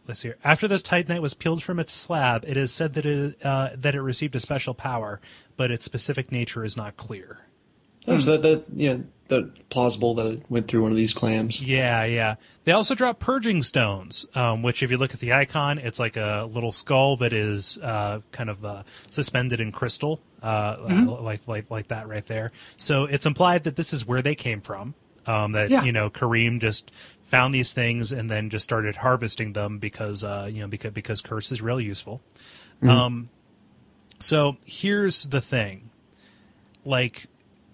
Let's 0.06 0.20
see. 0.20 0.28
Here. 0.28 0.36
After 0.44 0.68
this 0.68 0.82
titanite 0.82 1.22
was 1.22 1.32
peeled 1.32 1.62
from 1.62 1.78
its 1.80 1.94
slab, 1.94 2.44
it 2.46 2.58
is 2.58 2.70
said 2.70 2.92
that 2.92 3.06
it 3.06 3.38
uh, 3.42 3.70
that 3.74 3.94
it 3.94 4.02
received 4.02 4.36
a 4.36 4.40
special 4.40 4.74
power, 4.74 5.18
but 5.56 5.70
its 5.70 5.86
specific 5.86 6.30
nature 6.30 6.62
is 6.62 6.76
not 6.76 6.98
clear. 6.98 7.38
Oh, 8.06 8.18
so 8.18 8.36
that, 8.36 8.42
that 8.42 8.64
yeah, 8.76 8.98
that 9.28 9.68
plausible 9.70 10.14
that 10.16 10.26
it 10.26 10.42
went 10.50 10.68
through 10.68 10.82
one 10.82 10.90
of 10.90 10.96
these 10.96 11.14
clams. 11.14 11.60
Yeah, 11.62 12.04
yeah. 12.04 12.34
They 12.64 12.72
also 12.72 12.94
drop 12.94 13.18
purging 13.18 13.62
stones, 13.62 14.26
um, 14.34 14.62
which, 14.62 14.82
if 14.82 14.90
you 14.90 14.98
look 14.98 15.14
at 15.14 15.20
the 15.20 15.32
icon, 15.32 15.78
it's 15.78 15.98
like 15.98 16.18
a 16.18 16.48
little 16.50 16.72
skull 16.72 17.16
that 17.18 17.32
is 17.32 17.78
uh, 17.78 18.20
kind 18.32 18.50
of 18.50 18.62
uh, 18.64 18.82
suspended 19.10 19.60
in 19.60 19.72
crystal, 19.72 20.20
uh, 20.42 20.76
like 21.20 21.46
like 21.46 21.70
like 21.70 21.88
that 21.88 22.08
right 22.08 22.26
there. 22.26 22.50
So 22.76 23.04
it's 23.04 23.26
implied 23.26 23.64
that 23.64 23.76
this 23.76 23.92
is 23.92 24.06
where 24.06 24.22
they 24.22 24.34
came 24.34 24.60
from. 24.60 24.94
Um, 25.26 25.52
that 25.52 25.70
Yeah. 25.70 25.82
you 25.84 25.92
know, 25.92 26.08
Kareem 26.10 26.60
just 26.60 26.90
found 27.22 27.52
these 27.54 27.72
things 27.72 28.10
and 28.10 28.28
then 28.30 28.48
just 28.50 28.64
started 28.64 28.96
harvesting 28.96 29.52
them 29.52 29.78
because 29.78 30.24
uh, 30.24 30.48
you 30.50 30.60
know 30.62 30.66
because 30.68 30.92
because 30.92 31.20
curse 31.20 31.52
is 31.52 31.60
real 31.60 31.80
useful. 31.80 32.20
Um, 32.82 33.28
so 34.18 34.56
here's 34.66 35.24
the 35.24 35.40
thing, 35.42 35.90
like 36.84 37.26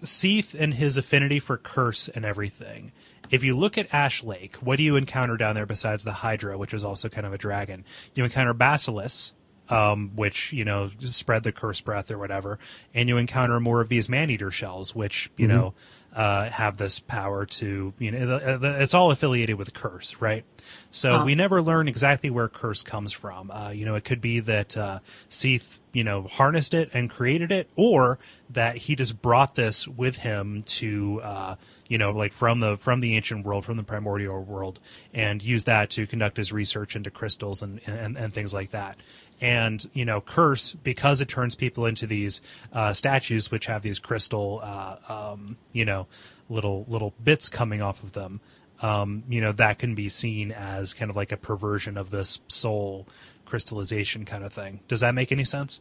Seath 0.03 0.55
and 0.59 0.75
his 0.75 0.97
affinity 0.97 1.39
for 1.39 1.57
curse 1.57 2.09
and 2.09 2.25
everything. 2.25 2.93
If 3.31 3.43
you 3.43 3.57
look 3.57 3.77
at 3.79 3.93
Ash 3.93 4.23
Lake, 4.23 4.57
what 4.57 4.77
do 4.77 4.83
you 4.85 4.95
encounter 4.97 5.37
down 5.37 5.55
there 5.57 5.67
besides 5.67 6.05
the 6.05 6.13
Hydra, 6.13 6.57
which 6.59 6.73
is 6.75 6.85
also 6.85 7.09
kind 7.09 7.27
of 7.27 7.33
a 7.33 7.39
dragon? 7.39 7.85
You 8.15 8.25
encounter 8.25 8.53
Basilisk, 8.55 9.35
um, 9.69 10.13
which 10.17 10.53
you 10.53 10.65
know 10.65 10.91
spread 11.01 11.43
the 11.43 11.53
curse 11.53 11.81
breath 11.81 12.11
or 12.11 12.19
whatever, 12.19 12.59
and 12.95 13.09
you 13.09 13.17
encounter 13.17 13.61
more 13.61 13.81
of 13.81 13.89
these 13.89 14.09
man-eater 14.09 14.51
shells, 14.51 14.95
which 14.95 15.31
you 15.37 15.47
know 15.47 15.75
uh, 16.15 16.49
have 16.51 16.77
this 16.77 16.99
power 16.99 17.45
to 17.47 17.93
you 17.99 18.11
know 18.11 18.27
the, 18.39 18.59
the, 18.59 18.83
it's 18.83 18.95
all 18.95 19.11
affiliated 19.11 19.57
with 19.57 19.73
curse, 19.75 20.21
right? 20.21 20.45
So 20.91 21.19
Huh. 21.19 21.25
we 21.25 21.35
never 21.35 21.63
learn 21.63 21.89
exactly 21.89 22.31
where 22.31 22.49
curse 22.49 22.83
comes 22.83 23.13
from. 23.13 23.51
Uh, 23.51 23.71
you 23.71 23.85
know, 23.85 23.95
it 23.95 24.05
could 24.05 24.21
be 24.21 24.41
that 24.41 24.77
uh, 24.77 25.01
Seath, 25.29 25.79
you 25.93 26.05
know, 26.05 26.23
harnessed 26.23 26.75
it 26.75 26.91
and 26.95 27.09
created 27.11 27.53
it, 27.53 27.69
or 27.77 28.19
that 28.51 28.77
he 28.77 28.97
just 28.97 29.21
brought 29.21 29.55
this 29.55 29.87
with 29.87 30.17
him 30.17 30.63
to, 30.63 31.21
uh, 31.23 31.57
you 31.89 31.99
know, 31.99 32.11
like 32.13 32.33
from 32.33 32.61
the 32.61 32.77
from 32.79 33.01
the 33.01 33.15
ancient 33.17 33.45
world, 33.45 33.65
from 33.65 33.77
the 33.77 33.83
primordial 33.85 34.43
world, 34.43 34.81
and 35.15 35.43
used 35.43 35.67
that 35.67 35.91
to 35.91 36.07
conduct 36.07 36.37
his 36.37 36.53
research 36.53 36.97
into 36.97 37.11
crystals 37.11 37.63
and 37.63 37.81
and, 37.87 38.17
and 38.17 38.33
things 38.33 38.53
like 38.55 38.71
that. 38.71 38.97
And 39.41 39.85
you 39.93 40.05
know, 40.05 40.21
curse 40.21 40.73
because 40.73 41.21
it 41.21 41.29
turns 41.29 41.55
people 41.55 41.87
into 41.87 42.07
these 42.07 42.41
uh, 42.73 42.93
statues, 42.93 43.51
which 43.51 43.67
have 43.67 43.83
these 43.83 43.99
crystal, 43.99 44.61
uh, 44.63 44.97
um, 45.09 45.57
you 45.73 45.85
know, 45.85 46.07
little 46.49 46.85
little 46.89 47.13
bits 47.23 47.49
coming 47.49 47.83
off 47.83 48.03
of 48.03 48.13
them 48.13 48.41
um, 48.83 49.23
you 49.29 49.41
know, 49.41 49.53
that 49.53 49.79
can 49.79 49.95
be 49.95 50.09
seen 50.09 50.53
as 50.53 50.93
kind 50.93 51.11
of 51.11 51.17
like 51.17 51.33
a 51.33 51.37
perversion 51.37 51.97
of 51.97 52.11
this 52.11 52.41
soul 52.49 53.07
crystallization 53.45 54.25
kind 54.25 54.45
of 54.45 54.53
thing. 54.53 54.81
Does 54.89 55.01
that 55.01 55.15
make 55.15 55.33
any 55.33 55.45
sense? 55.45 55.81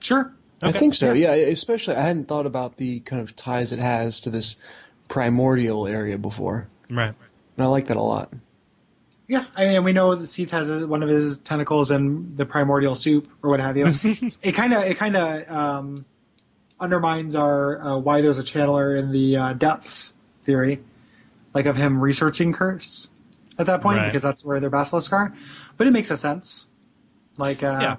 Sure. 0.00 0.32
I 0.60 0.72
think 0.72 0.94
so. 0.94 1.12
Yeah. 1.12 1.32
especially 1.32 1.96
I 1.96 2.02
hadn't 2.02 2.26
thought 2.26 2.46
about 2.46 2.76
the 2.76 3.00
kind 3.00 3.20
of 3.20 3.34
ties 3.34 3.72
it 3.72 3.78
has 3.80 4.20
to 4.20 4.30
this 4.30 4.56
primordial 5.08 5.86
area 5.86 6.18
before, 6.18 6.68
Right. 6.88 7.14
and 7.56 7.64
I 7.64 7.66
like 7.66 7.88
that 7.88 7.96
a 7.96 8.02
lot. 8.02 8.32
Yeah, 9.32 9.46
I 9.56 9.64
mean, 9.64 9.84
we 9.84 9.94
know 9.94 10.14
that 10.14 10.26
Seath 10.26 10.50
has 10.50 10.84
one 10.84 11.02
of 11.02 11.08
his 11.08 11.38
tentacles 11.38 11.90
in 11.90 12.36
the 12.36 12.44
primordial 12.44 12.94
soup 12.94 13.30
or 13.42 13.48
what 13.48 13.60
have 13.60 13.78
you. 13.78 13.84
it 14.42 14.52
kind 14.52 14.74
of 14.74 14.82
it 14.82 14.98
kind 14.98 15.16
of 15.16 15.50
um, 15.50 16.04
undermines 16.78 17.34
our 17.34 17.80
uh, 17.82 17.96
why 17.96 18.20
there's 18.20 18.38
a 18.38 18.42
channeler 18.42 18.98
in 18.98 19.10
the 19.10 19.36
uh, 19.38 19.52
depths 19.54 20.12
theory, 20.44 20.80
like 21.54 21.64
of 21.64 21.76
him 21.76 21.98
researching 22.02 22.52
curse 22.52 23.08
at 23.58 23.64
that 23.68 23.80
point 23.80 23.96
Right. 24.00 24.06
because 24.08 24.22
that's 24.22 24.44
where 24.44 24.60
their 24.60 24.68
basilisk 24.68 25.10
are. 25.14 25.34
But 25.78 25.86
it 25.86 25.92
makes 25.92 26.10
a 26.10 26.18
sense. 26.18 26.66
Like, 27.38 27.62
uh, 27.62 27.78
Yeah. 27.80 27.96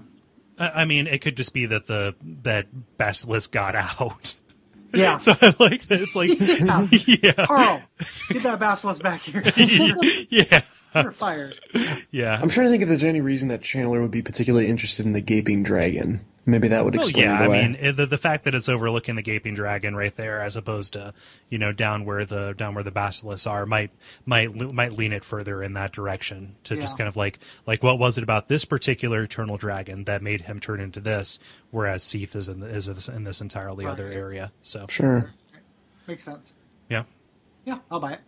I 0.60 0.82
I 0.82 0.86
mean, 0.86 1.08
it 1.08 1.22
could 1.22 1.36
just 1.36 1.52
be 1.56 1.66
that 1.66 1.88
the 1.88 2.14
that 2.44 2.68
basilisk 2.98 3.52
got 3.52 3.74
out. 3.74 4.36
yeah. 4.94 5.18
So 5.18 5.32
I 5.42 5.56
like 5.60 5.82
that. 5.88 6.00
It's 6.00 6.16
like, 6.16 6.30
yeah, 7.24 7.48
Carl, 7.48 7.82
get 8.30 8.44
that 8.44 8.60
basilisk 8.60 9.02
back 9.02 9.22
here. 9.22 9.42
yeah, 10.30 10.62
You're 10.96 11.12
fired. 11.12 11.60
yeah. 12.12 12.40
I'm 12.42 12.50
trying 12.50 12.68
to 12.68 12.72
think 12.72 12.84
if 12.84 12.90
there's 12.90 13.04
any 13.04 13.22
reason 13.22 13.48
that 13.50 13.62
channeler 13.62 14.02
would 14.02 14.12
be 14.12 14.22
particularly 14.22 14.68
interested 14.68 15.06
in 15.06 15.14
the 15.14 15.22
gaping 15.22 15.64
dragon. 15.64 16.26
Maybe 16.46 16.68
that 16.68 16.84
would 16.84 16.94
Well, 16.94 17.04
explain 17.04 17.26
yeah, 17.28 17.42
it 17.42 17.46
I 17.46 17.48
mean 17.48 17.78
it- 17.80 17.96
the 17.96 18.06
the 18.06 18.18
fact 18.18 18.44
that 18.44 18.54
it's 18.54 18.68
overlooking 18.68 19.16
the 19.16 19.22
gaping 19.22 19.54
dragon 19.54 19.96
right 19.96 20.14
there, 20.14 20.42
as 20.42 20.58
opposed 20.58 20.92
to 20.92 21.14
you 21.50 21.58
know 21.58 21.72
down 21.72 22.04
where 22.04 22.26
the 22.26 22.54
down 22.58 22.76
where 22.76 22.84
the 22.84 22.92
basilisks 22.92 23.48
are, 23.48 23.66
might 23.66 23.92
might 24.26 24.54
might 24.74 24.92
lean 24.92 25.14
it 25.14 25.24
further 25.24 25.64
in 25.64 25.72
that 25.76 25.94
direction 25.94 26.58
to 26.66 26.76
just 26.76 26.98
kind 26.98 27.08
of 27.08 27.16
like 27.16 27.40
like 27.66 27.82
what 27.82 27.98
was 27.98 28.18
it 28.18 28.26
about 28.26 28.50
this 28.50 28.66
particular 28.66 29.24
eternal 29.24 29.56
dragon 29.56 30.04
that 30.04 30.22
made 30.22 30.42
him 30.42 30.60
turn 30.60 30.82
into 30.82 31.00
this, 31.00 31.40
whereas 31.72 32.04
Seath 32.04 32.36
is 32.36 32.50
in 32.50 32.60
the, 32.60 32.68
is 32.68 33.08
in 33.08 33.24
this 33.24 33.40
entirely 33.40 33.86
Right. 33.86 33.92
other 33.94 34.12
area. 34.12 34.52
So 34.62 34.86
sure. 34.90 35.32
Makes 36.10 36.24
sense. 36.24 36.54
yeah. 36.90 37.04
Yeah, 37.64 37.78
I'll 37.90 38.02
buy 38.02 38.14
it. 38.16 38.20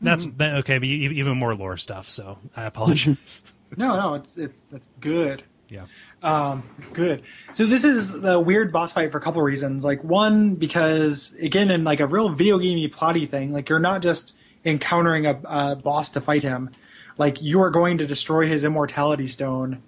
Yep. 0.00 0.04
That's 0.10 0.26
Mm-hmm. 0.26 0.36
that, 0.38 0.54
okay, 0.58 0.78
but 0.78 0.84
even 0.86 1.36
more 1.38 1.54
lore 1.54 1.76
stuff. 1.76 2.08
So 2.08 2.38
I 2.56 2.64
apologize. 2.64 3.42
No, 3.76 3.96
no, 3.96 4.14
it's 4.14 4.36
it's 4.36 4.60
that's 4.70 4.88
good. 5.00 5.42
yeah. 5.68 5.86
Um, 6.22 6.62
it's 6.78 6.86
good. 6.86 7.22
So 7.52 7.66
this 7.66 7.84
is 7.84 8.12
the 8.20 8.38
weird 8.38 8.72
boss 8.72 8.92
fight 8.92 9.10
for 9.10 9.18
a 9.18 9.20
couple 9.20 9.40
of 9.40 9.44
reasons. 9.44 9.84
Like 9.84 10.04
one, 10.04 10.54
because 10.54 11.32
again, 11.42 11.72
in 11.72 11.82
like 11.82 11.98
a 11.98 12.06
real 12.06 12.28
video 12.28 12.58
gamey 12.58 12.88
plotty 12.88 13.28
thing, 13.28 13.50
like 13.52 13.68
you're 13.68 13.80
not 13.80 14.02
just 14.02 14.36
encountering 14.64 15.26
a, 15.26 15.40
a 15.44 15.76
boss 15.76 16.10
to 16.10 16.20
fight 16.20 16.44
him. 16.44 16.70
Like 17.18 17.42
you 17.42 17.60
are 17.60 17.70
going 17.70 17.98
to 17.98 18.06
destroy 18.06 18.46
his 18.46 18.62
immortality 18.62 19.26
stone, 19.26 19.82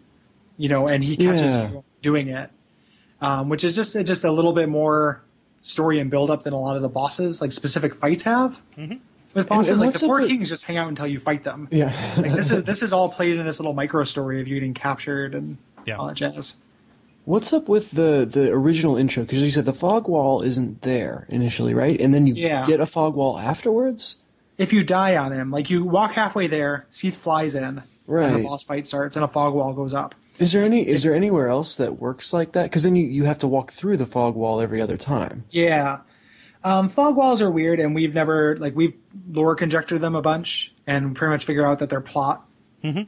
you 0.57 0.69
know, 0.69 0.89
and 0.89 1.05
he 1.05 1.17
catches 1.17 1.55
Yeah. 1.55 1.71
you 1.71 1.85
doing 2.03 2.29
it. 2.29 2.51
Um, 3.21 3.49
which 3.49 3.63
is 3.63 3.77
just 3.77 3.93
just 4.05 4.25
a 4.25 4.33
little 4.33 4.53
bit 4.53 4.69
more 4.69 5.23
story 5.63 6.01
and 6.01 6.11
build 6.11 6.31
up 6.31 6.43
than 6.43 6.53
a 6.53 6.61
lot 6.61 6.75
of 6.75 6.83
the 6.83 6.89
bosses, 6.89 7.41
like 7.41 7.53
specific 7.53 7.95
fights 7.95 8.25
have. 8.25 8.61
With 9.35 9.49
bosses, 9.49 9.81
and 9.81 9.81
like 9.81 9.93
the 9.99 10.07
four 10.07 10.21
kings 10.27 10.49
just 10.49 10.65
hang 10.65 10.77
out 10.79 10.89
until 10.89 11.07
you 11.07 11.21
fight 11.21 11.45
them. 11.45 11.69
Yeah. 11.71 11.93
Like 12.17 12.33
this 12.33 12.51
is 12.51 12.65
this 12.65 12.83
is 12.83 12.93
all 12.93 13.09
played 13.11 13.37
in 13.39 13.45
this 13.45 13.59
little 13.61 13.75
micro 13.75 14.05
story 14.05 14.41
of 14.41 14.49
you 14.49 14.55
getting 14.55 14.75
captured 14.75 15.35
and 15.35 15.59
Yeah. 15.85 15.97
all 15.97 16.07
that 16.09 16.17
jazz. 16.17 16.57
What's 17.25 17.53
up 17.53 17.69
with 17.69 17.91
the 17.91 18.27
the 18.31 18.51
original 18.51 18.97
intro? 18.97 19.23
Because 19.25 19.43
you 19.43 19.51
said 19.51 19.67
the 19.67 19.75
fog 19.75 20.09
wall 20.09 20.41
isn't 20.43 20.81
there 20.83 21.27
initially, 21.29 21.75
right? 21.75 22.01
And 22.01 22.15
then 22.15 22.27
you 22.27 22.35
Yeah. 22.35 22.65
get 22.67 22.81
a 22.81 22.87
fog 22.87 23.15
wall 23.15 23.39
afterwards. 23.39 24.17
if 24.57 24.73
you 24.73 24.83
die 24.83 25.17
on 25.17 25.31
him, 25.33 25.53
like 25.53 25.71
you 25.71 25.85
walk 25.85 26.13
halfway 26.15 26.49
there, 26.49 26.85
Seath 26.91 27.15
flies 27.17 27.55
in, 27.55 27.63
and 27.63 27.83
Right. 28.09 28.33
the 28.33 28.43
boss 28.43 28.65
fight 28.65 28.89
starts, 28.89 29.15
and 29.15 29.25
a 29.25 29.29
fog 29.29 29.55
wall 29.55 29.73
goes 29.73 29.95
up. 29.95 30.17
Is 30.41 30.51
there 30.53 30.65
any? 30.65 30.89
Is 30.89 31.03
there 31.05 31.15
anywhere 31.15 31.47
else 31.49 31.77
that 31.77 32.01
works 32.01 32.33
like 32.33 32.53
that? 32.53 32.65
Because 32.65 32.83
then 32.83 32.97
you, 32.97 33.07
you 33.07 33.25
have 33.25 33.39
to 33.41 33.47
walk 33.47 33.73
through 33.73 33.99
the 33.99 34.07
fog 34.07 34.35
wall 34.35 34.61
every 34.61 34.81
other 34.81 34.97
time. 34.97 35.45
Yeah, 35.51 35.99
um, 36.65 36.89
fog 36.89 37.17
walls 37.17 37.41
are 37.43 37.51
weird, 37.51 37.81
and 37.81 37.95
we've 37.95 38.15
never 38.15 38.57
like 38.59 38.75
we've 38.77 38.95
lore 39.31 39.55
conjectured 39.55 40.01
them 40.01 40.15
a 40.15 40.23
bunch, 40.23 40.75
and 40.87 41.15
pretty 41.17 41.31
much 41.33 41.45
figure 41.45 41.67
out 41.67 41.79
that 41.81 41.89
they're 41.91 42.01
plot 42.01 42.45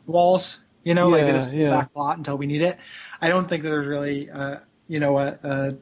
walls. 0.07 0.61
You 0.85 0.95
know, 0.95 1.09
like 1.09 1.23
they 1.23 1.27
Yeah, 1.29 1.33
just 1.33 1.53
yeah. 1.53 1.71
back 1.71 1.93
plot 1.93 2.17
until 2.17 2.39
we 2.39 2.47
need 2.47 2.63
it. 2.63 2.79
I 3.21 3.29
don't 3.29 3.49
think 3.49 3.63
that 3.65 3.69
there's 3.69 3.87
really, 3.87 4.31
uh, 4.31 4.57
you 4.89 4.99
know, 4.99 5.19
a, 5.19 5.39
a 5.43 5.75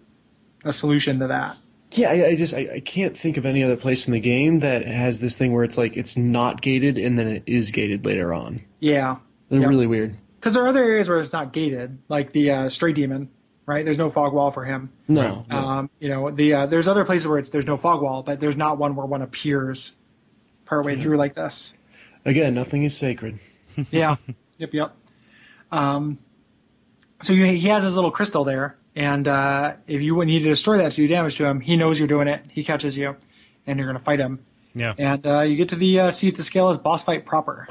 a 0.65 0.73
solution 0.73 1.21
to 1.21 1.29
that. 1.29 1.57
Yeah, 1.93 2.11
I, 2.11 2.27
I 2.29 2.35
just 2.37 2.53
I, 2.53 2.69
I 2.75 2.81
can't 2.81 3.17
think 3.17 3.37
of 3.37 3.47
any 3.47 3.63
other 3.63 3.77
place 3.77 4.07
in 4.07 4.13
the 4.13 4.21
game 4.21 4.59
that 4.59 4.87
has 4.87 5.21
this 5.21 5.37
thing 5.37 5.53
where 5.53 5.63
it's 5.65 5.79
like 5.79 5.97
it's 5.97 6.17
not 6.17 6.61
gated 6.61 6.99
and 6.99 7.17
then 7.19 7.29
it 7.29 7.43
is 7.47 7.71
gated 7.71 8.05
later 8.05 8.35
on. 8.35 8.61
Yeah, 8.81 9.17
They're 9.51 9.61
Yep. 9.61 9.69
really 9.71 9.87
weird. 9.87 10.15
because 10.41 10.55
there 10.55 10.65
are 10.65 10.69
other 10.69 10.83
areas 10.83 11.09
where 11.09 11.19
it's 11.21 11.33
not 11.33 11.53
gated, 11.53 11.99
like 12.09 12.33
the 12.33 12.51
uh, 12.51 12.69
stray 12.69 12.93
demon. 12.93 13.31
Right, 13.69 13.85
there's 13.85 13.99
no 13.99 14.09
fog 14.09 14.33
wall 14.33 14.51
for 14.51 14.65
him. 14.65 14.91
No, 15.09 15.45
no. 15.51 15.57
Um, 15.59 15.91
you 16.01 16.09
know, 16.09 16.31
the 16.31 16.55
uh, 16.55 16.67
there's 16.67 16.89
other 16.89 17.05
places 17.05 17.29
where 17.29 17.39
it's 17.39 17.51
there's 17.51 17.67
no 17.67 17.77
fog 17.77 18.01
wall, 18.01 18.23
but 18.23 18.41
there's 18.41 18.57
not 18.57 18.79
one 18.79 18.97
where 18.97 19.05
one 19.05 19.21
appears 19.21 19.95
partway 20.65 20.97
through 20.97 21.19
like 21.19 21.35
this. 21.35 21.77
again, 22.25 22.55
nothing 22.55 22.83
is 22.83 22.97
sacred. 22.97 23.39
Yeah. 23.91 24.17
yep. 24.57 24.71
Yep. 24.73 24.97
Um, 25.71 26.19
so 27.21 27.35
you, 27.35 27.45
he 27.45 27.69
has 27.69 27.85
his 27.85 27.95
little 27.95 28.11
crystal 28.11 28.43
there, 28.43 28.79
and 28.97 29.29
uh, 29.29 29.75
if 29.87 30.01
you 30.01 30.25
need 30.25 30.39
to 30.41 30.47
destroy 30.47 30.79
that 30.79 30.93
to 30.93 30.97
do 30.97 31.07
damage 31.07 31.37
to 31.37 31.45
him, 31.45 31.61
he 31.61 31.77
knows 31.77 32.01
you're 32.01 32.09
doing 32.09 32.27
it. 32.27 32.43
He 32.49 32.65
catches 32.65 32.97
you, 32.97 33.17
and 33.67 33.79
you're 33.79 33.87
going 33.87 33.99
to 33.99 34.05
fight 34.05 34.19
him. 34.19 34.45
Yeah. 34.75 34.95
And 34.97 35.27
uh, 35.27 35.41
you 35.43 35.57
get 35.57 35.69
to 35.69 35.77
the 35.77 36.01
uh, 36.01 36.11
Seath 36.11 36.39
the 36.39 36.43
Scaleless 36.43 36.79
boss 36.79 37.03
fight 37.05 37.27
proper. 37.27 37.67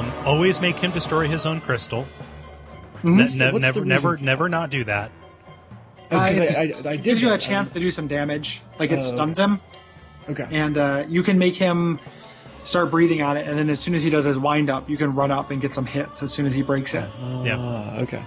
Um, 0.00 0.12
always 0.24 0.60
make 0.60 0.78
him 0.78 0.90
destroy 0.92 1.28
his 1.28 1.46
own 1.46 1.60
crystal. 1.60 2.06
Mhm. 3.02 3.04
Ne- 3.04 3.44
ne- 3.46 3.52
what's 3.52 3.62
never, 3.64 3.84
never, 3.84 4.16
for 4.16 4.22
never 4.24 4.48
not 4.48 4.70
do 4.70 4.84
that. 4.84 5.10
Oh, 6.10 6.18
'cause 6.18 6.38
Uh, 6.38 6.42
it's- 6.42 6.58
I, 6.58 6.62
it's- 6.64 6.86
I, 6.86 6.90
I 6.90 6.92
it 6.94 6.96
did 6.98 7.04
gives 7.04 7.22
you 7.22 7.28
a 7.28 7.32
that. 7.32 7.40
chance 7.40 7.70
to 7.70 7.80
do 7.80 7.90
some 7.90 8.06
damage. 8.08 8.62
Like 8.78 8.90
it 8.92 8.98
Oh, 8.98 9.02
stuns 9.02 9.38
him, 9.38 9.60
Okay. 10.30 10.46
and 10.50 10.76
uh, 10.78 11.04
you 11.08 11.22
can 11.22 11.38
make 11.38 11.56
him 11.56 11.98
start 12.62 12.90
breathing 12.90 13.20
on 13.22 13.36
it, 13.36 13.46
and 13.46 13.58
then 13.58 13.68
as 13.70 13.78
soon 13.78 13.94
as 13.94 14.02
he 14.02 14.10
does 14.10 14.24
his 14.24 14.38
wind 14.38 14.70
up, 14.70 14.88
you 14.88 14.96
can 14.96 15.14
run 15.14 15.30
up 15.30 15.50
and 15.50 15.60
get 15.60 15.74
some 15.74 15.84
hits 15.86 16.22
as 16.22 16.32
soon 16.32 16.46
as 16.46 16.54
he 16.54 16.62
breaks 16.62 16.94
it. 16.94 17.08
Yeah. 17.44 17.56
Ah, 17.58 17.98
okay. 17.98 18.22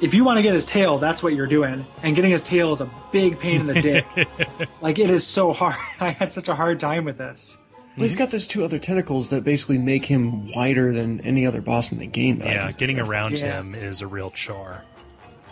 if 0.00 0.14
you 0.14 0.24
want 0.24 0.38
to 0.38 0.42
get 0.42 0.54
his 0.54 0.64
tail, 0.64 0.96
that's 0.98 1.22
what 1.22 1.34
you're 1.34 1.46
doing. 1.46 1.84
And 2.02 2.16
getting 2.16 2.30
his 2.30 2.42
tail 2.42 2.72
is 2.72 2.80
a 2.80 2.88
big 3.12 3.38
pain 3.38 3.60
in 3.60 3.66
the 3.66 3.82
dick. 3.82 4.06
like 4.80 4.98
it 4.98 5.10
is 5.10 5.26
so 5.26 5.52
hard. 5.52 5.74
I 6.00 6.10
had 6.10 6.32
such 6.32 6.48
a 6.48 6.54
hard 6.54 6.80
time 6.80 7.04
with 7.04 7.18
this. 7.18 7.58
Well, 8.00 8.04
he's 8.08 8.16
got 8.16 8.30
those 8.30 8.46
two 8.46 8.64
other 8.64 8.78
tentacles 8.78 9.30
that 9.30 9.44
basically 9.44 9.78
make 9.78 10.04
him 10.06 10.50
wider 10.52 10.92
than 10.92 11.20
any 11.20 11.46
other 11.46 11.60
boss 11.60 11.92
in 11.92 11.98
the 11.98 12.06
game. 12.06 12.38
That 12.38 12.48
Yeah, 12.48 12.72
getting 12.72 12.98
of. 12.98 13.08
around 13.08 13.38
Yeah. 13.38 13.60
him 13.60 13.74
is 13.74 14.00
a 14.00 14.06
real 14.06 14.30
chore. 14.30 14.82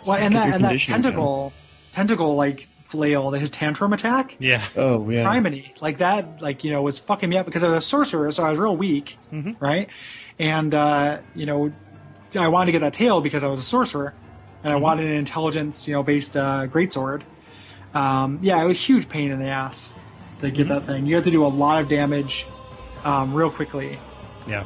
Well, 0.05 0.17
and 0.17 0.35
that 0.35 0.45
and 0.53 0.63
that 0.63 0.67
conditioning 0.69 1.01
tentacle, 1.01 1.53
tentacle 1.91 2.35
like 2.35 2.67
flail, 2.79 3.31
that 3.31 3.39
his 3.39 3.49
tantrum 3.49 3.93
attack, 3.93 4.35
Yeah. 4.39 4.61
Oh 4.75 5.09
yeah. 5.09 5.25
Criminy, 5.25 5.79
like 5.81 5.99
that, 5.99 6.41
like 6.41 6.63
you 6.63 6.71
know, 6.71 6.81
was 6.81 6.97
fucking 6.99 7.29
me 7.29 7.37
up 7.37 7.45
because 7.45 7.63
I 7.63 7.69
was 7.69 7.77
a 7.77 7.81
sorcerer, 7.87 8.31
so 8.31 8.43
I 8.43 8.49
was 8.49 8.57
real 8.59 8.75
weak, 8.75 9.17
right? 9.59 9.89
And 10.39 10.73
uh, 10.73 11.19
you 11.35 11.45
know, 11.45 11.71
I 12.35 12.47
wanted 12.47 12.67
to 12.67 12.71
get 12.71 12.79
that 12.81 12.93
tail 12.93 13.21
because 13.21 13.43
I 13.43 13.47
was 13.47 13.59
a 13.59 13.63
sorcerer, 13.63 14.13
and 14.63 14.73
I 14.73 14.77
wanted 14.77 15.05
an 15.05 15.11
intelligence, 15.13 15.87
you 15.87 15.93
know, 15.93 16.01
based 16.01 16.35
uh, 16.37 16.65
greatsword. 16.67 17.21
Um, 17.93 18.39
yeah, 18.41 18.61
it 18.61 18.65
was 18.65 18.75
a 18.75 18.79
huge 18.79 19.09
pain 19.09 19.31
in 19.31 19.39
the 19.39 19.47
ass 19.49 19.93
to 20.39 20.51
get 20.51 20.67
that 20.69 20.85
thing. 20.85 21.05
You 21.05 21.15
have 21.15 21.23
to 21.25 21.31
do 21.31 21.45
a 21.45 21.47
lot 21.47 21.81
of 21.81 21.87
damage 21.89 22.45
um, 23.03 23.33
real 23.33 23.49
quickly. 23.51 23.99
Yeah. 24.47 24.63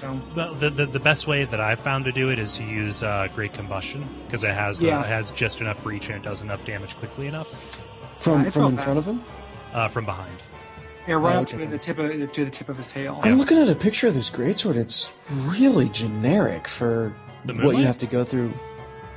So 0.00 0.18
The, 0.34 0.52
the, 0.54 0.70
the, 0.70 0.86
the 0.86 1.00
best 1.00 1.26
way 1.26 1.44
that 1.44 1.60
I've 1.60 1.80
found 1.80 2.04
to 2.06 2.12
do 2.12 2.30
it 2.30 2.38
is 2.38 2.52
to 2.54 2.64
use 2.64 3.02
uh, 3.02 3.28
Great 3.34 3.52
Combustion 3.52 4.08
because 4.26 4.44
it 4.44 4.54
has 4.54 4.82
uh, 4.82 4.86
it 4.86 5.06
has 5.06 5.30
just 5.30 5.60
enough 5.60 5.84
reach 5.84 6.06
and 6.08 6.16
it 6.16 6.22
does 6.22 6.40
enough 6.42 6.64
damage 6.64 6.96
quickly 6.96 7.26
enough 7.26 7.84
From 8.18 8.44
Yeah, 8.44 8.50
from 8.50 8.62
real 8.62 8.70
in 8.70 8.76
front 8.78 8.98
of 8.98 9.04
him. 9.04 9.24
uh, 9.74 9.88
from 9.88 10.06
behind. 10.06 10.32
yeah, 11.06 11.14
right 11.14 11.36
Oh, 11.36 11.40
up 11.40 11.42
okay. 11.42 11.58
to 11.58 11.66
the 11.66 11.76
tip 11.78 11.98
of 11.98 12.32
to 12.32 12.44
the 12.44 12.50
tip 12.50 12.68
of 12.70 12.76
his 12.78 12.88
tail. 12.88 13.20
I'm 13.22 13.36
looking 13.36 13.58
at 13.58 13.68
a 13.68 13.74
picture 13.74 14.06
of 14.06 14.14
this 14.14 14.30
greatsword. 14.30 14.76
It's 14.76 15.10
really 15.30 15.90
generic 15.90 16.66
for 16.66 17.14
The 17.44 17.54
what 17.54 17.76
you 17.76 17.84
have 17.84 17.98
to 17.98 18.06
go 18.06 18.24
through. 18.24 18.52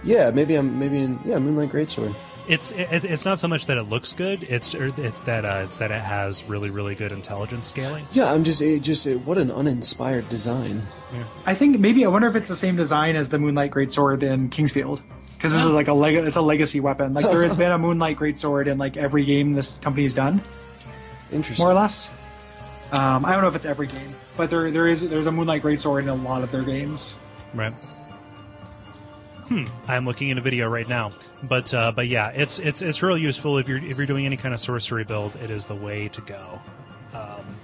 Yeah, 0.03 0.31
maybe 0.31 0.55
I'm 0.55 0.77
maybe 0.77 0.99
in 0.99 1.17
yeah 1.23 1.39
Moonlight 1.39 1.69
Greatsword. 1.69 2.13
It's 2.47 2.71
it, 2.71 3.05
it's 3.05 3.23
not 3.25 3.39
so 3.39 3.47
much 3.47 3.67
that 3.67 3.77
it 3.77 3.83
looks 3.83 4.11
good. 4.13 4.43
It's 4.43 4.73
it's 4.75 5.23
that 5.23 5.45
uh, 5.45 5.61
it's 5.63 5.77
that 5.77 5.91
it 5.91 6.01
has 6.01 6.43
really 6.43 6.69
really 6.69 6.95
good 6.95 7.11
intelligence 7.11 7.67
scaling. 7.67 8.05
Yeah, 8.11 8.31
I'm 8.31 8.43
just 8.43 8.61
it 8.61 8.81
just 8.81 9.07
it, 9.07 9.17
what 9.25 9.37
an 9.37 9.49
uninspired 9.49 10.27
design. 10.29 10.81
I 11.45 11.53
think 11.53 11.79
maybe 11.79 12.03
I 12.05 12.09
wonder 12.09 12.27
if 12.27 12.35
it's 12.35 12.47
the 12.49 12.55
same 12.55 12.75
design 12.75 13.15
as 13.15 13.29
the 13.29 13.39
Moonlight 13.39 13.71
Greatsword 13.71 14.23
in 14.23 14.49
King's 14.49 14.71
Field. 14.71 15.01
Because 15.37 15.53
this 15.53 15.63
is 15.63 15.71
like 15.71 15.89
a 15.89 15.93
leg- 15.93 16.15
it's 16.15 16.37
a 16.37 16.41
legacy 16.41 16.79
weapon. 16.79 17.13
Like 17.13 17.25
there 17.25 17.43
has 17.43 17.53
been 17.53 17.71
a 17.71 17.77
Moonlight 17.77 18.17
Greatsword 18.17 18.67
in 18.67 18.77
like 18.77 18.95
every 18.97 19.25
game 19.25 19.53
this 19.53 19.77
company's 19.79 20.13
done, 20.13 20.41
Interesting. 21.31 21.63
more 21.63 21.71
or 21.71 21.75
less. 21.75 22.11
Um, 22.91 23.25
I 23.25 23.31
don't 23.33 23.41
know 23.41 23.47
if 23.47 23.55
it's 23.55 23.65
every 23.65 23.87
game, 23.87 24.15
but 24.37 24.49
there 24.49 24.71
there 24.71 24.87
is 24.87 25.07
there's 25.09 25.27
a 25.27 25.31
Moonlight 25.31 25.61
Greatsword 25.63 26.03
in 26.03 26.09
a 26.09 26.15
lot 26.15 26.43
of 26.43 26.51
their 26.51 26.63
games. 26.63 27.17
Right. 27.53 27.73
Hmm. 29.47 29.65
I'm 29.87 30.05
looking 30.05 30.29
in 30.29 30.37
a 30.37 30.41
video 30.41 30.69
right 30.69 30.87
now, 30.87 31.11
but 31.43 31.73
uh, 31.73 31.91
but 31.91 32.07
yeah, 32.07 32.29
it's 32.29 32.59
it's 32.59 32.81
it's 32.81 33.03
real 33.03 33.17
useful 33.17 33.57
if 33.57 33.67
you're 33.67 33.77
if 33.77 33.97
you're 33.97 34.05
doing 34.05 34.25
any 34.25 34.37
kind 34.37 34.53
of 34.53 34.59
sorcery 34.59 35.03
build. 35.03 35.35
It 35.37 35.49
is 35.49 35.65
the 35.67 35.75
way 35.75 36.07
to 36.09 36.21
go. 36.21 36.61
Um, 37.13 37.57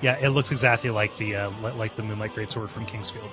yeah, 0.00 0.16
it 0.18 0.30
looks 0.30 0.50
exactly 0.50 0.90
like 0.90 1.16
the 1.16 1.36
uh, 1.36 1.50
li- 1.62 1.72
like 1.72 1.96
the 1.96 2.02
Moonlight 2.02 2.34
Greatsword 2.34 2.68
from 2.70 2.86
King's 2.86 3.10
Field. 3.10 3.30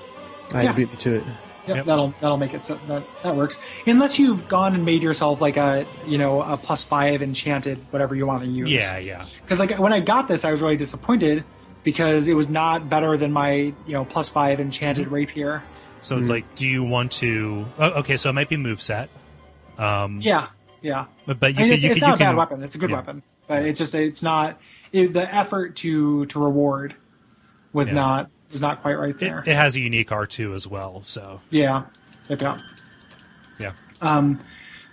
I 0.54 0.64
Yeah. 0.64 0.74
beat 0.74 0.90
me 0.92 0.96
to 0.98 1.16
it. 1.16 1.24
Yep, 1.68 1.78
Yep. 1.78 1.86
that'll 1.86 2.14
that'll 2.22 2.38
make 2.38 2.54
it 2.54 2.64
so 2.64 2.80
that 2.88 3.04
that 3.24 3.36
works. 3.36 3.60
Unless 3.88 4.20
you've 4.20 4.48
gone 4.48 4.76
and 4.76 4.86
made 4.86 5.02
yourself 5.02 5.42
like 5.42 5.58
a 5.58 5.88
you 6.06 6.18
know 6.18 6.42
a 6.42 6.58
plus 6.58 6.84
five 6.84 7.24
enchanted 7.24 7.80
whatever 7.92 8.14
you 8.14 8.28
want 8.28 8.44
to 8.44 8.50
use. 8.50 8.70
Yeah, 8.70 8.98
yeah. 8.98 9.26
Because 9.42 9.60
like 9.60 9.80
when 9.80 9.94
I 9.94 10.00
got 10.02 10.28
this, 10.28 10.46
I 10.46 10.52
was 10.52 10.62
really 10.62 10.78
disappointed 10.78 11.44
because 11.84 12.28
it 12.28 12.34
was 12.36 12.50
not 12.50 12.88
better 12.90 13.16
than 13.18 13.32
my 13.32 13.52
you 13.52 13.74
know 13.94 14.06
plus 14.06 14.30
five 14.30 14.60
enchanted 14.60 15.08
rapier. 15.08 15.64
So 16.06 16.18
it's 16.18 16.30
like, 16.30 16.54
do 16.56 16.68
you 16.68 16.84
want 16.84 17.12
to? 17.14 17.66
Oh, 17.80 17.90
okay, 18.02 18.16
so 18.18 18.30
it 18.30 18.34
might 18.34 18.48
be 18.50 18.58
moveset. 18.58 19.08
Um, 19.78 20.20
Yeah, 20.22 20.48
yeah. 20.82 21.06
but, 21.26 21.40
but 21.40 21.54
you 21.56 21.60
I 21.60 21.62
mean, 21.64 21.70
can, 21.70 21.74
it's, 21.76 21.84
you 21.84 21.92
it's 21.92 22.00
can, 22.00 22.10
not 22.10 22.16
a 22.16 22.20
bad 22.20 22.28
can- 22.28 22.36
weapon. 22.38 22.64
It's 22.64 22.76
a 22.76 22.78
good 22.78 22.90
yeah. 22.92 22.96
weapon, 22.98 23.24
but 23.48 23.64
it's 23.66 23.80
just 23.80 23.96
it's 23.96 24.22
not 24.24 24.60
it, 24.92 25.14
the 25.14 25.34
effort 25.34 25.76
to 25.78 26.26
to 26.28 26.40
reward 26.40 26.96
was 27.74 27.88
Yeah. 27.88 27.96
not 27.96 28.30
was 28.52 28.62
not 28.62 28.82
quite 28.84 28.94
right 28.94 29.18
there. 29.20 29.40
it 29.40 29.48
has 29.48 29.76
a 29.76 29.80
unique 29.80 30.12
R 30.12 30.26
two 30.28 30.54
as 30.54 30.68
well. 30.68 31.02
So 31.02 31.42
yeah, 31.50 31.84
yep, 32.30 32.40
yep. 32.42 32.60
yeah, 33.60 33.72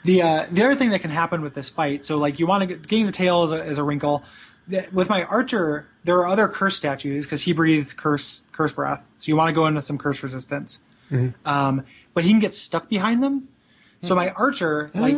The 0.05 0.23
uh, 0.23 0.47
the 0.51 0.65
other 0.65 0.75
thing 0.75 0.91
that 0.91 1.01
can 1.01 1.11
happen 1.11 1.43
with 1.43 1.55
this 1.55 1.69
fight, 1.69 2.05
so 2.05 2.17
like 2.19 2.39
you 2.39 2.47
want 2.47 2.63
to 2.63 2.67
get 2.67 2.89
getting 2.89 3.07
the 3.07 3.13
tail 3.13 3.45
is 3.45 3.53
a, 3.53 3.63
is 3.63 3.79
a 3.79 3.85
wrinkle. 3.85 4.25
with 4.93 5.09
my 5.09 5.25
archer, 5.25 5.87
there 6.05 6.17
are 6.19 6.27
other 6.27 6.49
curse 6.49 6.77
statues 6.77 7.27
because 7.27 7.43
he 7.43 7.53
breathes 7.53 7.93
curse 7.93 8.47
curse 8.53 8.73
breath. 8.73 9.07
So 9.19 9.29
you 9.29 9.37
want 9.37 9.49
to 9.49 9.55
go 9.55 9.67
into 9.67 9.83
some 9.83 9.99
curse 9.99 10.23
resistance. 10.23 10.81
Um, 11.45 11.85
but 12.15 12.25
he 12.25 12.31
can 12.31 12.39
get 12.41 12.55
stuck 12.55 12.89
behind 12.89 13.23
them. 13.23 13.49
So 14.05 14.17
my 14.17 14.31
archer, 14.31 14.91
like 14.95 15.15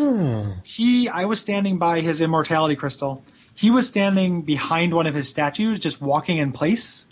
he, 0.65 1.09
I 1.09 1.25
was 1.25 1.41
standing 1.41 1.79
by 1.79 2.01
his 2.01 2.21
immortality 2.21 2.77
crystal. 2.77 3.25
He 3.55 3.71
was 3.71 3.89
standing 3.89 4.43
behind 4.43 4.93
one 4.93 5.07
of 5.07 5.15
his 5.15 5.27
statues, 5.27 5.79
just 5.79 6.03
walking 6.03 6.37
in 6.37 6.53
place, 6.53 7.07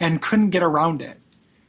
and 0.00 0.20
couldn't 0.20 0.50
get 0.50 0.64
around 0.64 1.02
it. 1.02 1.20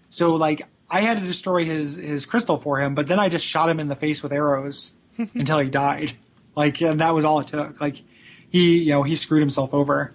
So 0.09 0.33
like 0.33 0.63
I 0.89 1.01
had 1.01 1.19
to 1.19 1.23
destroy 1.23 1.63
his 1.63 1.95
his 1.95 2.25
crystal 2.25 2.57
for 2.57 2.79
him, 2.81 2.95
but 2.95 3.07
then 3.07 3.19
I 3.19 3.29
just 3.29 3.45
shot 3.45 3.69
him 3.69 3.79
in 3.79 3.87
the 3.87 3.95
face 3.95 4.23
with 4.23 4.31
arrows 4.33 4.95
until 5.17 5.59
he 5.59 5.69
died. 5.69 6.13
Like 6.55 6.81
and 6.81 6.99
that 7.01 7.13
was 7.13 7.23
all 7.23 7.39
it 7.39 7.47
took. 7.47 7.79
Like 7.79 8.01
he, 8.49 8.79
you 8.79 8.91
know, 8.93 9.03
he 9.03 9.15
screwed 9.15 9.41
himself 9.41 9.75
over 9.75 10.11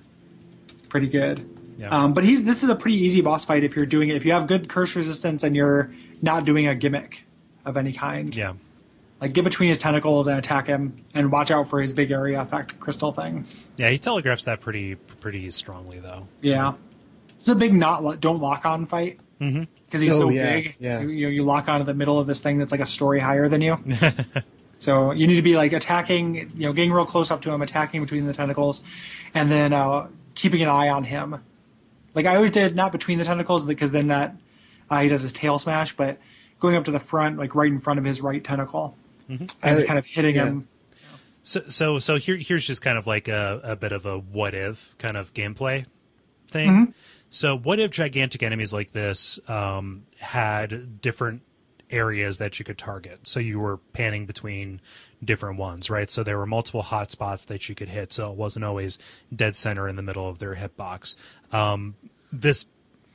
pretty 0.90 1.06
good. 1.06 1.48
Yeah. 1.78 1.88
Um, 1.88 2.12
but 2.12 2.24
he's 2.24 2.44
this 2.44 2.62
is 2.62 2.68
a 2.68 2.74
pretty 2.74 2.98
easy 2.98 3.22
boss 3.22 3.46
fight 3.46 3.64
if 3.64 3.74
you're 3.74 3.86
doing 3.86 4.10
it. 4.10 4.16
If 4.16 4.26
you 4.26 4.32
have 4.32 4.46
good 4.46 4.68
curse 4.68 4.94
resistance 4.94 5.42
and 5.42 5.56
you're 5.56 5.90
not 6.22 6.44
doing 6.44 6.66
a 6.66 6.74
gimmick 6.74 7.24
of 7.64 7.76
any 7.76 7.92
kind. 7.92 8.34
Yeah. 8.34 8.54
Like 9.20 9.34
get 9.34 9.44
between 9.44 9.68
his 9.68 9.78
tentacles 9.78 10.26
and 10.28 10.38
attack 10.38 10.66
him, 10.66 11.04
and 11.12 11.30
watch 11.30 11.50
out 11.50 11.68
for 11.68 11.80
his 11.82 11.92
big 11.92 12.10
area 12.10 12.40
effect 12.40 12.80
crystal 12.80 13.12
thing. 13.12 13.46
Yeah, 13.76 13.90
he 13.90 13.98
telegraphs 13.98 14.46
that 14.46 14.60
pretty 14.62 14.94
pretty 14.94 15.50
strongly 15.50 15.98
though. 16.00 16.26
Yeah, 16.40 16.72
it's 17.36 17.48
a 17.48 17.54
big 17.54 17.74
not 17.74 18.02
lo- 18.02 18.16
don't 18.16 18.40
lock 18.40 18.64
on 18.64 18.86
fight 18.86 19.20
because 19.38 20.00
he's 20.00 20.12
Oh, 20.14 20.20
so 20.20 20.28
yeah, 20.30 20.54
big. 20.54 20.76
yeah. 20.78 21.00
You, 21.02 21.08
you 21.10 21.28
you 21.28 21.42
lock 21.44 21.68
onto 21.68 21.84
the 21.84 21.92
middle 21.92 22.18
of 22.18 22.26
this 22.26 22.40
thing 22.40 22.56
that's 22.56 22.72
like 22.72 22.80
a 22.80 22.86
story 22.86 23.20
higher 23.20 23.46
than 23.46 23.60
you. 23.60 23.76
so 24.78 25.12
you 25.12 25.26
need 25.26 25.36
to 25.36 25.42
be 25.42 25.54
like 25.54 25.74
attacking, 25.74 26.34
you 26.56 26.66
know, 26.66 26.72
getting 26.72 26.90
real 26.92 27.04
close 27.04 27.30
up 27.30 27.42
to 27.42 27.50
him, 27.50 27.60
attacking 27.60 28.00
between 28.00 28.26
the 28.26 28.32
tentacles, 28.32 28.82
and 29.34 29.50
then 29.50 29.74
uh, 29.74 30.08
keeping 30.34 30.62
an 30.62 30.68
eye 30.70 30.88
on 30.88 31.04
him. 31.04 31.42
Like 32.14 32.24
I 32.24 32.36
always 32.36 32.50
did, 32.52 32.74
not 32.74 32.90
between 32.90 33.18
the 33.18 33.24
tentacles 33.24 33.66
because 33.66 33.92
then 33.92 34.08
that 34.08 34.34
uh, 34.90 35.00
he 35.00 35.08
does 35.08 35.22
his 35.22 35.32
tail 35.32 35.58
smash, 35.58 35.96
but 35.96 36.18
going 36.58 36.76
up 36.76 36.84
to 36.84 36.90
the 36.90 37.00
front, 37.00 37.38
like 37.38 37.54
right 37.54 37.70
in 37.70 37.78
front 37.78 37.98
of 37.98 38.04
his 38.04 38.20
right 38.20 38.42
tentacle, 38.42 38.96
and 39.28 39.50
just 39.62 39.86
kind 39.86 39.98
of 39.98 40.04
hitting 40.06 40.34
yeah. 40.36 40.46
him. 40.46 40.68
So 41.42 41.62
so 41.68 41.98
so 41.98 42.16
here 42.16 42.36
here's 42.36 42.66
just 42.66 42.82
kind 42.82 42.98
of 42.98 43.06
like 43.06 43.28
a, 43.28 43.60
a 43.62 43.76
bit 43.76 43.92
of 43.92 44.04
a 44.04 44.18
what 44.18 44.54
if 44.54 44.96
kind 44.98 45.16
of 45.16 45.32
gameplay 45.32 45.86
thing. 46.48 46.94
So 47.30 47.56
what 47.56 47.78
if 47.78 47.92
gigantic 47.92 48.42
enemies 48.42 48.74
like 48.74 48.90
this 48.90 49.38
um, 49.48 50.04
had 50.18 51.00
different 51.00 51.42
areas 51.88 52.38
that 52.38 52.58
you 52.58 52.64
could 52.64 52.76
target? 52.76 53.20
So 53.22 53.38
you 53.38 53.60
were 53.60 53.76
panning 53.92 54.26
between 54.26 54.80
different 55.24 55.58
ones, 55.58 55.88
right? 55.88 56.10
So 56.10 56.24
there 56.24 56.36
were 56.36 56.46
multiple 56.46 56.82
hot 56.82 57.10
spots 57.10 57.44
that 57.46 57.68
you 57.68 57.76
could 57.76 57.88
hit. 57.88 58.12
So 58.12 58.32
it 58.32 58.36
wasn't 58.36 58.64
always 58.64 58.98
dead 59.34 59.54
center 59.56 59.86
in 59.86 59.94
the 59.94 60.02
middle 60.02 60.28
of 60.28 60.40
their 60.40 60.56
hitbox. 60.56 61.14
Um, 61.52 61.94
this 62.32 62.68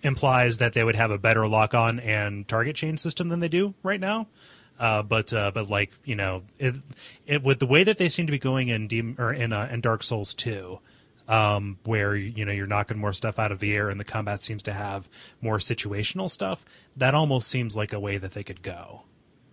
implies 0.05 0.59
that 0.59 0.73
they 0.73 0.83
would 0.83 0.95
have 0.95 1.11
a 1.11 1.17
better 1.17 1.47
lock 1.47 1.73
on 1.73 1.99
and 1.99 2.47
target 2.47 2.75
chain 2.75 2.97
system 2.97 3.29
than 3.29 3.39
they 3.41 3.49
do 3.49 3.73
right 3.83 3.99
now. 3.99 4.27
Uh, 4.79 5.01
but 5.01 5.31
uh, 5.33 5.51
but 5.53 5.69
like 5.69 5.91
you 6.03 6.15
know, 6.15 6.43
it, 6.59 6.75
it 7.25 7.43
with 7.43 7.59
the 7.59 7.65
way 7.65 7.83
that 7.83 7.97
they 7.97 8.09
seem 8.09 8.25
to 8.27 8.31
be 8.31 8.39
going 8.39 8.67
in 8.67 8.87
Demon 8.87 9.15
or 9.17 9.31
in 9.33 9.51
uh, 9.53 9.67
in 9.71 9.79
Dark 9.81 10.03
Souls 10.03 10.33
two, 10.33 10.79
um, 11.29 11.77
where 11.85 12.13
you 12.15 12.43
know 12.45 12.51
you're 12.51 12.67
knocking 12.67 12.97
more 12.97 13.13
stuff 13.13 13.39
out 13.39 13.51
of 13.53 13.59
the 13.59 13.73
air 13.73 13.89
and 13.89 13.99
the 13.99 14.03
combat 14.03 14.43
seems 14.43 14.61
to 14.63 14.73
have 14.73 15.07
more 15.41 15.59
situational 15.59 16.29
stuff. 16.29 16.65
That 16.97 17.15
almost 17.15 17.47
seems 17.47 17.75
like 17.77 17.93
a 17.93 17.99
way 18.01 18.17
that 18.17 18.33
they 18.33 18.43
could 18.43 18.61
go, 18.61 19.03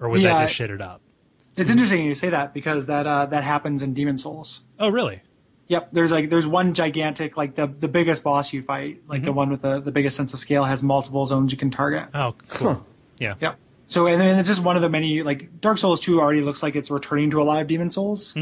or 0.00 0.08
would 0.08 0.20
Yeah. 0.22 0.34
that 0.34 0.42
just 0.46 0.54
shit 0.54 0.70
it 0.70 0.80
up? 0.80 1.00
It's 1.56 1.70
interesting 1.70 2.04
you 2.04 2.14
say 2.16 2.30
that 2.30 2.52
because 2.52 2.86
that 2.86 3.06
uh, 3.06 3.26
that 3.26 3.44
happens 3.44 3.80
in 3.82 3.94
Demon's 3.94 4.24
Souls. 4.24 4.62
Oh 4.80 4.88
really? 4.88 5.22
Yep, 5.72 5.88
there's 5.92 6.12
like 6.12 6.28
there's 6.28 6.46
one 6.46 6.74
gigantic 6.74 7.38
like 7.38 7.54
the 7.54 7.66
the 7.66 7.88
biggest 7.88 8.22
boss 8.22 8.52
you 8.52 8.62
fight, 8.62 9.00
like 9.08 9.22
the 9.22 9.32
one 9.32 9.48
with 9.48 9.62
the 9.62 9.80
the 9.80 9.90
biggest 9.90 10.18
sense 10.18 10.34
of 10.34 10.38
scale 10.38 10.64
has 10.64 10.82
multiple 10.82 11.24
zones 11.24 11.50
you 11.50 11.56
can 11.56 11.70
target. 11.70 12.10
Oh 12.12 12.34
cool. 12.48 12.74
Huh. 12.74 12.80
Yeah. 13.18 13.34
Yep. 13.40 13.58
So 13.86 14.06
and 14.06 14.20
then 14.20 14.38
it's 14.38 14.50
just 14.50 14.62
one 14.62 14.76
of 14.76 14.82
the 14.82 14.90
many 14.90 15.22
like 15.22 15.62
Dark 15.62 15.78
Souls 15.78 15.98
2 16.00 16.20
already 16.20 16.42
looks 16.42 16.62
like 16.62 16.76
it's 16.76 16.90
returning 16.90 17.30
to 17.30 17.40
a 17.40 17.44
lot 17.44 17.62
of 17.62 17.68
Demon's 17.68 17.94
Souls 17.94 18.36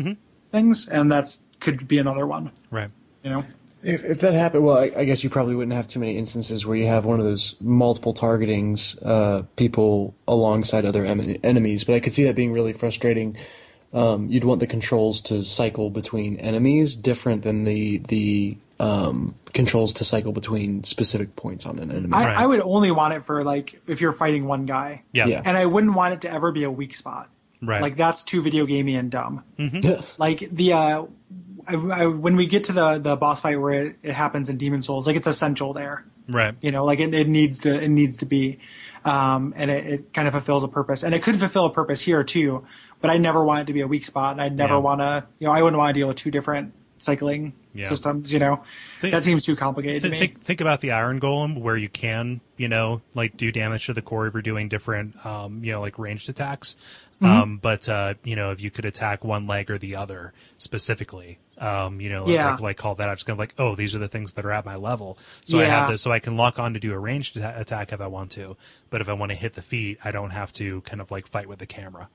things, 0.50 0.88
and 0.88 1.12
that's 1.12 1.40
could 1.60 1.86
be 1.86 1.98
another 1.98 2.26
one. 2.26 2.50
Right. 2.68 2.90
You 3.22 3.30
know. 3.30 3.44
If, 3.84 4.04
if 4.04 4.20
that 4.22 4.34
happened, 4.34 4.64
well, 4.64 4.76
I, 4.76 4.90
I 4.96 5.04
guess 5.04 5.22
you 5.22 5.30
probably 5.30 5.54
wouldn't 5.54 5.76
have 5.76 5.86
too 5.86 6.00
many 6.00 6.18
instances 6.18 6.66
where 6.66 6.76
you 6.76 6.88
have 6.88 7.04
one 7.04 7.20
of 7.20 7.24
those 7.24 7.54
multiple 7.60 8.12
targetings, 8.12 8.98
uh, 9.02 9.44
people 9.54 10.16
alongside 10.26 10.84
other 10.84 11.04
em- 11.04 11.36
enemies. 11.44 11.84
But 11.84 11.94
I 11.94 12.00
could 12.00 12.12
see 12.12 12.24
that 12.24 12.34
being 12.34 12.50
really 12.52 12.72
frustrating. 12.72 13.36
Um, 13.92 14.28
you'd 14.28 14.44
want 14.44 14.60
the 14.60 14.66
controls 14.68 15.20
to 15.22 15.42
cycle 15.44 15.90
between 15.90 16.36
enemies, 16.36 16.94
different 16.96 17.42
than 17.42 17.64
the 17.64 17.98
the 17.98 18.56
um, 18.78 19.34
controls 19.52 19.92
to 19.94 20.04
cycle 20.04 20.32
between 20.32 20.84
specific 20.84 21.34
points 21.36 21.66
on 21.66 21.78
an 21.78 21.90
enemy. 21.90 22.12
I, 22.12 22.28
Right. 22.28 22.36
I 22.38 22.46
would 22.46 22.60
only 22.60 22.90
want 22.92 23.14
it 23.14 23.24
for 23.26 23.42
like 23.42 23.80
if 23.88 24.00
you're 24.00 24.12
fighting 24.12 24.46
one 24.46 24.64
guy. 24.64 25.02
Yeah. 25.12 25.26
Yeah. 25.26 25.42
And 25.44 25.56
I 25.56 25.66
wouldn't 25.66 25.94
want 25.94 26.14
it 26.14 26.20
to 26.22 26.30
ever 26.30 26.52
be 26.52 26.62
a 26.64 26.70
weak 26.70 26.94
spot. 26.94 27.28
Right. 27.62 27.82
Like 27.82 27.96
that's 27.96 28.22
too 28.22 28.40
video 28.42 28.64
gamey 28.64 28.94
and 28.96 29.10
dumb. 29.10 29.44
like 30.18 30.38
the 30.50 30.72
uh, 30.72 31.04
I, 31.68 31.74
I, 31.74 32.06
when 32.06 32.36
we 32.36 32.46
get 32.46 32.64
to 32.64 32.72
the 32.72 32.98
the 32.98 33.16
boss 33.16 33.40
fight 33.40 33.60
where 33.60 33.86
it, 33.86 33.96
it 34.02 34.14
happens 34.14 34.48
in 34.48 34.56
Demon's 34.56 34.86
Souls, 34.86 35.06
like 35.06 35.16
it's 35.16 35.26
essential 35.26 35.72
there. 35.74 36.06
Right. 36.28 36.54
You 36.62 36.70
know, 36.70 36.84
like 36.84 37.00
it, 37.00 37.12
it 37.12 37.28
needs 37.28 37.58
to 37.60 37.74
it 37.74 37.88
needs 37.88 38.18
to 38.18 38.24
be, 38.24 38.60
um, 39.04 39.52
and 39.56 39.70
it, 39.70 39.86
it 39.86 40.12
kind 40.14 40.26
of 40.28 40.32
fulfills 40.32 40.64
a 40.64 40.68
purpose, 40.68 41.02
and 41.02 41.14
it 41.14 41.22
could 41.22 41.38
fulfill 41.38 41.66
a 41.66 41.70
purpose 41.70 42.00
here 42.02 42.22
too. 42.24 42.64
But 43.00 43.10
I 43.10 43.18
never 43.18 43.42
want 43.44 43.60
it 43.62 43.66
to 43.68 43.72
be 43.72 43.80
a 43.80 43.86
weak 43.86 44.04
spot, 44.04 44.32
and 44.32 44.42
I'd 44.42 44.56
never 44.56 44.74
Yeah. 44.74 44.78
want 44.80 45.00
to, 45.00 45.24
you 45.38 45.46
know, 45.46 45.52
I 45.52 45.62
wouldn't 45.62 45.78
want 45.78 45.94
to 45.94 45.98
deal 46.00 46.08
with 46.08 46.16
two 46.18 46.30
different 46.30 46.74
cycling 46.98 47.54
Yeah. 47.72 47.88
systems. 47.88 48.30
You 48.32 48.40
know, 48.40 48.62
Think- 48.98 49.12
that 49.12 49.24
seems 49.24 49.42
too 49.42 49.56
complicated 49.56 50.02
Th- 50.02 50.10
to 50.12 50.14
me. 50.14 50.18
think 50.18 50.42
think 50.42 50.60
about 50.60 50.80
the 50.80 50.90
Iron 50.90 51.18
Golem, 51.18 51.58
where 51.60 51.76
you 51.76 51.88
can, 51.88 52.40
you 52.58 52.68
know, 52.68 53.00
like 53.14 53.36
do 53.38 53.50
damage 53.50 53.86
to 53.86 53.94
the 53.94 54.02
core 54.02 54.26
if 54.26 54.34
you're 54.34 54.42
doing 54.42 54.68
different, 54.68 55.24
um, 55.24 55.64
you 55.64 55.72
know, 55.72 55.80
like 55.80 55.98
ranged 55.98 56.28
attacks. 56.28 56.76
Um, 57.22 57.58
but 57.60 57.86
uh, 57.88 58.14
you 58.24 58.34
know, 58.36 58.50
if 58.50 58.60
you 58.62 58.70
could 58.70 58.84
attack 58.86 59.24
one 59.24 59.46
leg 59.46 59.70
or 59.70 59.76
the 59.78 59.94
other 59.96 60.32
specifically, 60.58 61.38
um, 61.58 62.00
you 62.00 62.08
know, 62.10 62.26
Yeah. 62.26 62.50
like 62.52 62.60
like 62.60 62.76
call 62.78 62.94
that 62.96 63.08
I'm 63.08 63.14
just 63.16 63.26
kind 63.26 63.34
of 63.34 63.38
like, 63.38 63.54
oh, 63.58 63.74
these 63.74 63.94
are 63.94 63.98
the 63.98 64.08
things 64.08 64.34
that 64.34 64.44
are 64.44 64.52
at 64.52 64.64
my 64.64 64.76
level. 64.76 65.18
So 65.44 65.58
I 65.60 65.64
have 65.64 65.90
this, 65.90 66.00
so 66.02 66.12
I 66.12 66.18
can 66.18 66.36
lock 66.36 66.58
on 66.58 66.74
to 66.74 66.80
do 66.80 66.92
a 66.92 66.98
ranged 66.98 67.36
attack 67.36 67.92
if 67.92 68.00
I 68.00 68.06
want 68.06 68.30
to. 68.32 68.56
But 68.90 69.00
if 69.00 69.08
I 69.08 69.12
want 69.14 69.30
to 69.30 69.36
hit 69.36 69.54
the 69.54 69.62
feet, 69.62 69.98
I 70.04 70.10
don't 70.12 70.30
have 70.30 70.52
to 70.54 70.80
kind 70.82 71.00
of 71.00 71.10
like 71.10 71.26
fight 71.28 71.46
with 71.48 71.58
the 71.60 71.66
camera. 71.66 72.08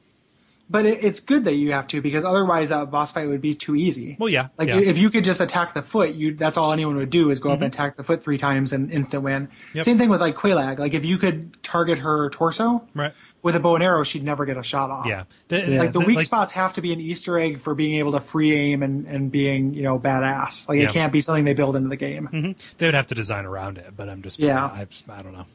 But 0.68 0.88
it, 0.88 1.04
it's 1.04 1.20
good 1.20 1.46
that 1.46 1.54
you 1.54 1.74
have 1.74 1.86
to 1.90 2.02
because 2.02 2.26
otherwise 2.26 2.70
that 2.70 2.90
boss 2.90 3.12
fight 3.12 3.28
would 3.28 3.40
be 3.42 3.54
too 3.54 3.76
easy. 3.76 4.18
Well, 4.20 4.30
yeah, 4.30 4.48
Like 4.58 4.68
yeah. 4.70 4.78
Mm-hmm. 4.78 4.90
if 4.90 4.98
you 4.98 5.12
could 5.12 5.24
just 5.24 5.40
attack 5.40 5.76
the 5.76 5.84
foot, 5.84 6.16
you 6.16 6.34
that's 6.34 6.58
all 6.58 6.72
anyone 6.72 6.96
would 6.96 7.12
do 7.12 7.30
is 7.30 7.40
go 7.40 7.52
up 7.52 7.62
and 7.62 7.66
attack 7.66 7.98
the 7.98 8.04
foot 8.04 8.24
three 8.24 8.40
times 8.40 8.74
and 8.74 8.92
instant 8.92 9.22
win. 9.22 9.50
Yep. 9.76 9.84
Same 9.86 10.00
thing 10.00 10.10
with 10.10 10.22
like 10.22 10.36
Quelaag. 10.36 10.80
Like 10.80 10.96
if 10.96 11.06
you 11.06 11.20
could 11.20 11.62
target 11.62 12.00
her 12.00 12.32
torso 12.32 12.84
Right. 12.96 13.14
with 13.44 13.56
a 13.56 13.60
bow 13.60 13.76
and 13.76 13.84
arrow, 13.84 14.04
she'd 14.04 14.24
never 14.24 14.44
get 14.44 14.58
a 14.58 14.64
shot 14.64 14.90
off. 14.90 15.06
Yeah. 15.06 15.26
The- 15.50 15.78
Like 15.78 15.92
the 15.94 16.00
the- 16.00 16.06
weak 16.06 16.16
like- 16.18 16.26
spots 16.26 16.52
have 16.54 16.74
to 16.74 16.82
be 16.82 16.92
an 16.94 17.00
Easter 17.00 17.38
egg 17.38 17.60
for 17.60 17.76
being 17.76 18.00
able 18.00 18.14
to 18.14 18.20
free 18.20 18.56
aim 18.56 18.82
and, 18.82 19.06
and 19.06 19.30
being, 19.32 19.76
you 19.76 19.84
know, 19.84 20.00
badass. 20.00 20.68
Like 20.68 20.80
Yeah. 20.80 20.90
it 20.90 20.94
can't 20.94 21.12
be 21.14 21.22
something 21.22 21.46
they 21.46 21.54
build 21.54 21.76
into 21.76 21.90
the 21.90 21.96
game. 21.96 22.56
They 22.80 22.88
would 22.88 22.96
have 22.96 23.06
to 23.08 23.16
design 23.16 23.46
around 23.46 23.78
it, 23.78 23.94
but 23.96 24.10
I'm 24.10 24.24
just 24.24 24.40
Yeah. 24.40 24.64
I, 24.66 24.88
I 25.10 25.22
don't 25.22 25.34
know. 25.34 25.46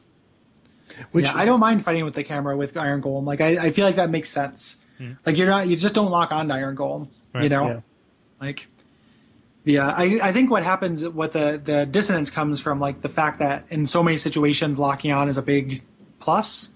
Which 1.11 1.25
yeah, 1.25 1.31
I 1.35 1.45
don't 1.45 1.59
mind 1.59 1.83
fighting 1.83 2.05
with 2.05 2.13
the 2.13 2.23
camera 2.23 2.55
with 2.55 2.75
Iron 2.77 3.01
Golem. 3.01 3.25
Like 3.25 3.41
I, 3.41 3.65
I 3.67 3.71
feel 3.71 3.85
like 3.85 3.95
that 3.97 4.09
makes 4.09 4.29
sense. 4.29 4.77
Like 5.25 5.37
you're 5.37 5.47
not, 5.47 5.67
you 5.67 5.75
just 5.75 5.95
don't 5.95 6.11
lock 6.11 6.31
on 6.31 6.47
to 6.49 6.53
Iron 6.53 6.75
Golem. 6.75 7.07
You 7.41 7.49
know, 7.49 7.67
Yeah. 7.67 7.79
like 8.39 8.67
the 9.63 9.79
uh, 9.79 9.91
I, 9.95 10.19
I 10.23 10.31
think 10.31 10.49
what 10.51 10.63
happens, 10.63 11.07
what 11.07 11.33
the 11.33 11.61
the 11.63 11.85
dissonance 11.85 12.29
comes 12.29 12.59
from, 12.59 12.79
like 12.79 13.01
the 13.01 13.09
fact 13.09 13.39
that 13.39 13.65
in 13.71 13.85
so 13.85 14.01
many 14.03 14.17
situations 14.17 14.79
locking 14.79 15.11
on 15.11 15.29
is 15.29 15.37
a 15.37 15.41
big 15.41 15.81
plus, 16.19 16.69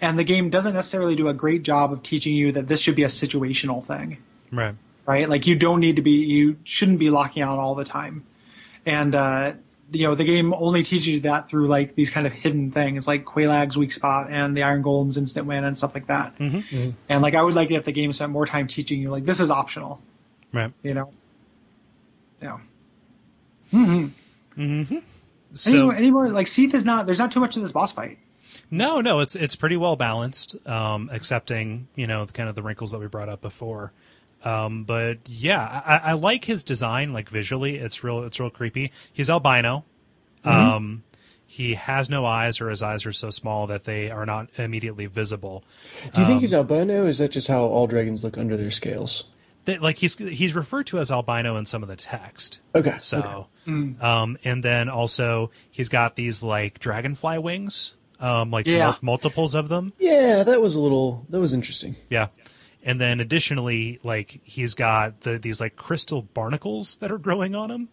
and 0.00 0.18
the 0.18 0.24
game 0.24 0.48
doesn't 0.48 0.74
necessarily 0.74 1.16
do 1.16 1.28
a 1.28 1.34
great 1.34 1.62
job 1.64 1.92
of 1.92 2.02
teaching 2.02 2.34
you 2.36 2.52
that 2.52 2.68
this 2.68 2.80
should 2.80 2.94
be 2.94 3.02
a 3.02 3.08
situational 3.08 3.84
thing 3.84 4.18
Right. 4.52 4.74
right? 5.06 5.28
Like 5.28 5.46
you 5.48 5.56
don't 5.56 5.80
need 5.80 5.96
to 5.96 6.02
be, 6.02 6.12
you 6.12 6.56
shouldn't 6.62 7.00
be 7.00 7.10
locking 7.10 7.42
on 7.42 7.58
all 7.58 7.74
the 7.74 7.84
time. 7.84 8.22
And, 8.86 9.14
uh, 9.16 9.54
you 9.92 10.06
know, 10.06 10.14
the 10.14 10.24
game 10.24 10.52
only 10.54 10.82
teaches 10.82 11.08
you 11.08 11.20
that 11.20 11.48
through 11.48 11.68
like 11.68 11.94
these 11.94 12.10
kind 12.10 12.26
of 12.26 12.32
hidden 12.32 12.70
things 12.70 13.06
like 13.06 13.24
Quelaag's 13.24 13.76
weak 13.78 13.92
spot 13.92 14.28
and 14.30 14.56
the 14.56 14.62
Iron 14.64 14.82
Golem's 14.82 15.16
instant 15.16 15.46
win 15.46 15.64
and 15.64 15.78
stuff 15.78 15.94
like 15.94 16.08
that. 16.08 16.36
Mm-hmm. 16.38 16.56
Mm-hmm. 16.58 16.90
And 17.08 17.22
like, 17.22 17.34
I 17.34 17.42
would 17.42 17.54
like 17.54 17.70
it 17.70 17.74
if 17.74 17.84
the 17.84 17.92
game 17.92 18.12
spent 18.12 18.32
more 18.32 18.46
time 18.46 18.66
teaching 18.66 19.00
you, 19.00 19.10
like, 19.10 19.24
this 19.24 19.40
is 19.40 19.50
optional, 19.50 20.00
Right. 20.52 20.72
you 20.82 20.94
know? 20.94 21.10
Yeah. 22.42 22.58
Mm-hmm. 23.72 24.98
So 25.54 25.70
any, 25.70 25.80
more, 25.82 25.94
any 25.94 26.10
more, 26.10 26.28
like, 26.30 26.46
Seath 26.46 26.74
is 26.74 26.84
not, 26.84 27.06
there's 27.06 27.18
not 27.18 27.30
too 27.32 27.40
much 27.40 27.56
in 27.56 27.62
this 27.62 27.72
boss 27.72 27.92
fight. 27.92 28.18
No, 28.70 29.00
no, 29.00 29.20
it's 29.20 29.36
it's 29.36 29.54
pretty 29.54 29.76
well 29.76 29.94
balanced, 29.94 30.56
um, 30.66 31.08
excepting 31.12 31.86
you 31.94 32.08
know 32.08 32.24
the 32.24 32.32
kind 32.32 32.48
of 32.48 32.56
the 32.56 32.62
wrinkles 32.62 32.90
that 32.90 32.98
we 32.98 33.06
brought 33.06 33.28
up 33.28 33.40
before. 33.40 33.92
Um, 34.46 34.84
but 34.84 35.18
yeah, 35.26 35.82
I, 35.84 36.10
I 36.10 36.12
like 36.12 36.44
his 36.44 36.62
design, 36.62 37.12
like 37.12 37.28
visually, 37.28 37.76
it's 37.78 38.04
real, 38.04 38.22
it's 38.22 38.38
real 38.38 38.50
creepy. 38.50 38.92
He's 39.12 39.28
albino. 39.28 39.84
Um, 40.44 41.02
he 41.48 41.74
has 41.74 42.08
no 42.08 42.24
eyes, 42.24 42.60
or 42.60 42.68
his 42.70 42.82
eyes 42.82 43.06
are 43.06 43.12
so 43.12 43.30
small 43.30 43.66
that 43.68 43.84
they 43.84 44.10
are 44.10 44.24
not 44.26 44.48
immediately 44.58 45.06
visible. 45.06 45.64
do 46.14 46.20
you 46.20 46.26
think 46.26 46.36
Um, 46.36 46.40
he's 46.40 46.54
albino? 46.54 47.04
Or 47.04 47.08
is 47.08 47.18
that 47.18 47.32
just 47.32 47.48
how 47.48 47.64
all 47.64 47.86
dragons 47.86 48.22
look 48.22 48.38
under 48.38 48.56
their 48.56 48.70
scales? 48.70 49.24
That, 49.64 49.82
like 49.82 49.96
he's 49.96 50.16
he's 50.16 50.54
referred 50.54 50.86
to 50.88 51.00
as 51.00 51.10
albino 51.10 51.56
in 51.56 51.66
some 51.66 51.82
of 51.82 51.88
the 51.88 51.96
text. 51.96 52.60
Okay. 52.74 52.94
So, 52.98 53.48
um, 53.66 54.38
and 54.44 54.62
then 54.62 54.88
also 54.88 55.50
he's 55.72 55.88
got 55.88 56.14
these 56.14 56.44
like 56.44 56.78
dragonfly 56.78 57.38
wings, 57.38 57.94
um, 58.20 58.52
like 58.52 58.68
Yeah. 58.68 58.86
mul- 58.86 58.98
multiples 59.02 59.56
of 59.56 59.68
them. 59.68 59.92
Yeah, 59.98 60.44
that 60.44 60.62
was 60.62 60.76
a 60.76 60.80
little. 60.80 61.26
That 61.30 61.40
was 61.40 61.52
interesting. 61.52 61.96
Yeah. 62.08 62.28
And 62.86 62.98
then 63.00 63.18
additionally, 63.20 63.98
like 64.02 64.40
he's 64.44 64.74
got 64.74 65.20
the 65.22 65.38
these 65.38 65.60
like 65.60 65.74
crystal 65.76 66.22
barnacles 66.22 66.96
that 66.98 67.10
are 67.12 67.18
growing 67.18 67.54
on 67.54 67.70
him. 67.70 67.88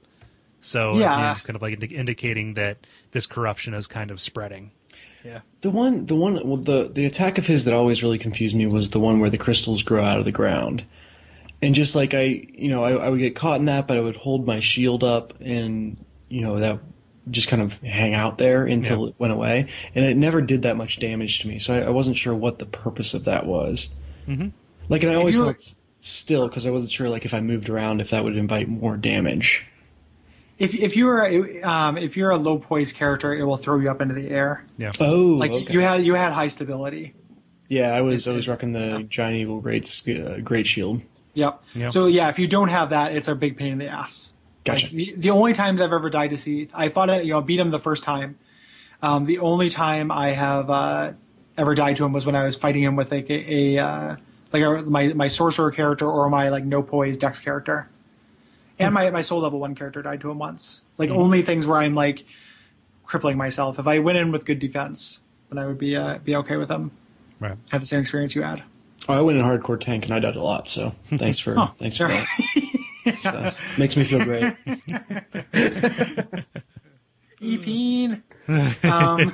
So 0.61 0.93
Yeah. 0.99 1.17
yeah, 1.19 1.31
it's 1.33 1.41
kind 1.41 1.55
of 1.57 1.61
like 1.61 1.73
indi- 1.73 1.95
indicating 1.95 2.53
that 2.53 2.77
this 3.11 3.25
corruption 3.25 3.73
is 3.73 3.87
kind 3.87 4.11
of 4.11 4.21
spreading. 4.21 4.71
Yeah. 5.25 5.39
The 5.61 5.69
one, 5.71 6.05
the 6.05 6.15
one, 6.15 6.35
well, 6.47 6.57
the 6.57 6.89
the 6.93 7.05
attack 7.05 7.37
of 7.37 7.47
his 7.47 7.65
that 7.65 7.73
always 7.73 8.03
really 8.03 8.17
confused 8.19 8.55
me 8.55 8.67
was 8.67 8.91
the 8.91 8.99
one 8.99 9.19
where 9.19 9.29
the 9.29 9.37
crystals 9.37 9.81
grow 9.83 10.03
out 10.03 10.19
of 10.19 10.25
the 10.25 10.31
ground, 10.31 10.83
and 11.61 11.73
just 11.73 11.95
like 11.95 12.13
I, 12.13 12.47
you 12.53 12.69
know, 12.69 12.83
I, 12.83 12.91
I 13.05 13.09
would 13.09 13.19
get 13.19 13.35
caught 13.35 13.59
in 13.59 13.65
that, 13.65 13.87
but 13.87 13.97
I 13.97 14.01
would 14.01 14.17
hold 14.17 14.45
my 14.45 14.59
shield 14.59 15.03
up, 15.03 15.33
and 15.41 15.97
you 16.29 16.41
know 16.41 16.59
that 16.59 16.79
just 17.31 17.47
kind 17.47 17.61
of 17.61 17.81
hang 17.81 18.13
out 18.13 18.37
there 18.37 18.65
until 18.65 19.03
Yeah. 19.03 19.07
it 19.09 19.15
went 19.17 19.31
away, 19.33 19.67
and 19.95 20.03
it 20.05 20.17
never 20.17 20.41
did 20.41 20.61
that 20.63 20.75
much 20.77 20.99
damage 20.99 21.39
to 21.39 21.47
me, 21.47 21.57
so 21.57 21.73
I, 21.73 21.87
I 21.87 21.89
wasn't 21.89 22.17
sure 22.17 22.35
what 22.35 22.59
the 22.59 22.65
purpose 22.65 23.13
of 23.13 23.23
that 23.23 23.45
was. 23.45 23.89
Mm-hmm. 24.27 24.49
Like, 24.89 25.03
and 25.03 25.11
I 25.11 25.15
always 25.15 25.35
you- 25.37 25.43
felt 25.45 25.75
still 26.01 26.47
because 26.47 26.65
I 26.65 26.71
wasn't 26.71 26.91
sure, 26.91 27.09
like, 27.09 27.25
if 27.25 27.33
I 27.33 27.39
moved 27.41 27.69
around, 27.69 28.01
if 28.01 28.09
that 28.11 28.23
would 28.23 28.35
invite 28.37 28.67
more 28.67 28.97
damage. 28.97 29.67
If 30.59 30.75
if 30.75 30.95
you 30.95 31.07
are 31.09 31.25
a, 31.25 31.61
um, 31.63 31.97
if 31.97 32.15
you're 32.15 32.29
a 32.29 32.37
low 32.37 32.59
poise 32.59 32.91
character, 32.91 33.33
it 33.33 33.43
will 33.43 33.55
throw 33.57 33.79
you 33.79 33.89
up 33.89 34.01
into 34.01 34.13
the 34.13 34.29
air. 34.29 34.63
Yeah. 34.77 34.91
Oh, 34.99 35.29
Like 35.39 35.51
okay. 35.51 35.73
you 35.73 35.79
had 35.79 36.05
you 36.05 36.13
had 36.13 36.31
high 36.31 36.47
stability. 36.47 37.15
yeah, 37.69 37.91
I 37.95 38.01
was 38.01 38.27
I 38.27 38.33
was 38.33 38.47
rocking 38.47 38.71
the 38.71 39.03
giant 39.09 39.35
eagle 39.37 39.59
great 39.61 40.03
uh, 40.07 40.37
great 40.41 40.67
shield. 40.67 41.01
Yep. 41.33 41.63
Yep. 41.73 41.91
So 41.91 42.05
yeah, 42.05 42.29
if 42.29 42.37
you 42.37 42.45
don't 42.47 42.67
have 42.67 42.91
that, 42.91 43.13
it's 43.15 43.27
a 43.27 43.33
big 43.33 43.57
pain 43.57 43.71
in 43.73 43.77
the 43.79 43.87
ass. 43.87 44.33
Gotcha. 44.63 44.85
Like, 44.85 44.93
the, 44.95 45.13
the 45.17 45.29
only 45.31 45.53
times 45.53 45.81
I've 45.81 45.91
ever 45.91 46.11
died 46.11 46.29
to 46.29 46.37
Seath, 46.37 46.69
I 46.75 46.89
fought 46.89 47.09
it, 47.09 47.25
you 47.25 47.33
know, 47.33 47.41
beat 47.41 47.59
him 47.59 47.71
the 47.71 47.79
first 47.79 48.03
time. 48.03 48.37
Um, 49.01 49.25
the 49.25 49.39
only 49.39 49.69
time 49.71 50.11
I 50.11 50.29
have 50.29 50.69
uh, 50.69 51.13
ever 51.57 51.73
died 51.73 51.95
to 51.95 52.05
him 52.05 52.13
was 52.13 52.27
when 52.27 52.35
I 52.35 52.43
was 52.43 52.55
fighting 52.55 52.83
him 52.83 52.95
with 52.95 53.11
like 53.11 53.27
a, 53.31 53.53
a 53.77 53.83
uh, 53.83 54.15
like 54.53 54.85
my 54.85 55.07
my 55.13 55.27
sorcerer 55.27 55.71
character 55.71 56.05
or 56.09 56.29
my 56.29 56.49
like 56.49 56.63
no 56.63 56.81
poise 56.83 57.17
dex 57.17 57.39
character, 57.39 57.89
and 58.79 58.93
my 58.93 59.09
my 59.11 59.21
soul 59.21 59.39
level 59.41 59.59
one 59.59 59.75
character 59.75 60.01
died 60.01 60.21
to 60.21 60.29
him 60.31 60.37
once. 60.39 60.83
Like 60.97 61.09
only 61.09 61.41
things 61.41 61.65
where 61.67 61.79
I'm 61.79 61.95
like 61.95 62.23
crippling 63.03 63.37
myself. 63.37 63.79
If 63.79 63.87
I 63.87 63.99
went 63.99 64.17
in 64.17 64.31
with 64.31 64.45
good 64.45 64.59
defense, 64.59 65.21
then 65.49 65.57
I 65.57 65.65
would 65.65 65.77
be 65.79 65.95
uh, 65.95 66.19
be 66.19 66.35
okay 66.37 66.55
with 66.57 66.69
him. 66.69 66.91
Right. 67.39 67.57
Have 67.71 67.81
the 67.81 67.87
same 67.87 67.99
experience 67.99 68.35
you 68.35 68.43
had. 68.43 68.63
Oh, 69.09 69.15
I 69.15 69.21
went 69.21 69.37
in 69.37 69.43
hardcore 69.43 69.79
tank 69.79 70.05
and 70.05 70.13
I 70.13 70.19
died 70.19 70.35
a 70.37 70.41
lot, 70.41 70.69
so 70.69 70.95
thanks 71.15 71.39
for 71.39 71.59
Oh, 71.59 71.71
thanks 71.77 71.97
sure. 71.97 72.07
for 72.09 72.13
that. 72.13 72.27
So, 73.19 73.49
makes 73.77 73.97
me 73.97 74.05
feel 74.05 74.23
great. 74.23 74.55
Epeen. 77.41 78.21
um, 78.85 79.33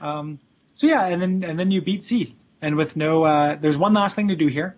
um, 0.00 0.38
so 0.76 0.86
yeah, 0.86 1.06
and 1.06 1.20
then 1.20 1.42
and 1.44 1.58
then 1.58 1.70
you 1.72 1.80
beat 1.80 2.04
Seath, 2.04 2.32
and 2.60 2.76
with 2.76 2.96
no, 2.96 3.24
uh, 3.24 3.56
there's 3.56 3.78
one 3.78 3.92
last 3.92 4.16
thing 4.16 4.28
to 4.28 4.36
do 4.36 4.46
here, 4.46 4.76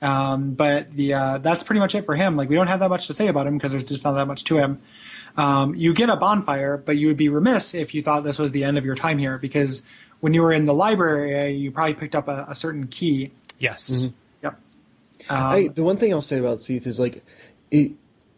um, 0.00 0.54
but 0.54 0.92
the 0.92 1.14
uh, 1.14 1.38
that's 1.38 1.62
pretty 1.62 1.80
much 1.80 1.94
it 1.94 2.04
for 2.04 2.14
him. 2.14 2.36
Like 2.36 2.48
we 2.48 2.56
don't 2.56 2.68
have 2.68 2.80
that 2.80 2.88
much 2.88 3.06
to 3.06 3.14
say 3.14 3.28
about 3.28 3.46
him 3.46 3.56
because 3.56 3.72
there's 3.72 3.84
just 3.84 4.04
not 4.04 4.12
that 4.12 4.26
much 4.26 4.44
to 4.44 4.58
him. 4.58 4.80
Um, 5.36 5.74
you 5.74 5.94
get 5.94 6.10
a 6.10 6.16
bonfire, 6.16 6.76
but 6.76 6.96
you 6.96 7.06
would 7.06 7.16
be 7.16 7.28
remiss 7.28 7.74
if 7.74 7.94
you 7.94 8.02
thought 8.02 8.24
this 8.24 8.38
was 8.38 8.52
the 8.52 8.64
end 8.64 8.76
of 8.76 8.84
your 8.84 8.94
time 8.94 9.18
here 9.18 9.38
because 9.38 9.82
when 10.20 10.34
you 10.34 10.42
were 10.42 10.52
in 10.52 10.66
the 10.66 10.74
library, 10.74 11.38
uh, 11.38 11.44
you 11.44 11.70
probably 11.70 11.94
picked 11.94 12.14
up 12.14 12.28
a, 12.28 12.46
a 12.48 12.54
certain 12.54 12.86
key. 12.86 13.32
Yes. 13.58 14.08
Yep. 14.42 14.58
I, 15.30 15.68
the 15.68 15.82
one 15.82 15.96
thing 15.96 16.12
I'll 16.12 16.20
say 16.20 16.38
about 16.38 16.60
Seath 16.60 16.86
is 16.86 17.00
like, 17.00 17.24
it, 17.70 17.92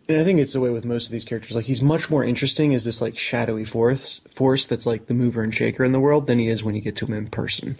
and 0.08 0.20
I 0.20 0.24
think 0.24 0.38
it's 0.38 0.52
the 0.52 0.60
way 0.60 0.70
with 0.70 0.84
most 0.84 1.06
of 1.06 1.12
these 1.12 1.24
characters. 1.24 1.56
Like 1.56 1.64
he's 1.64 1.82
much 1.82 2.10
more 2.10 2.24
interesting 2.24 2.74
as 2.74 2.84
this 2.84 3.00
like 3.00 3.18
shadowy 3.18 3.64
force 3.64 4.20
force 4.28 4.66
that's 4.66 4.86
like 4.86 5.06
the 5.06 5.14
mover 5.14 5.42
and 5.42 5.54
shaker 5.54 5.84
in 5.84 5.92
the 5.92 6.00
world 6.00 6.26
than 6.26 6.38
he 6.38 6.48
is 6.48 6.62
when 6.62 6.74
you 6.74 6.80
get 6.80 6.96
to 6.96 7.06
him 7.06 7.14
in 7.14 7.28
person. 7.28 7.78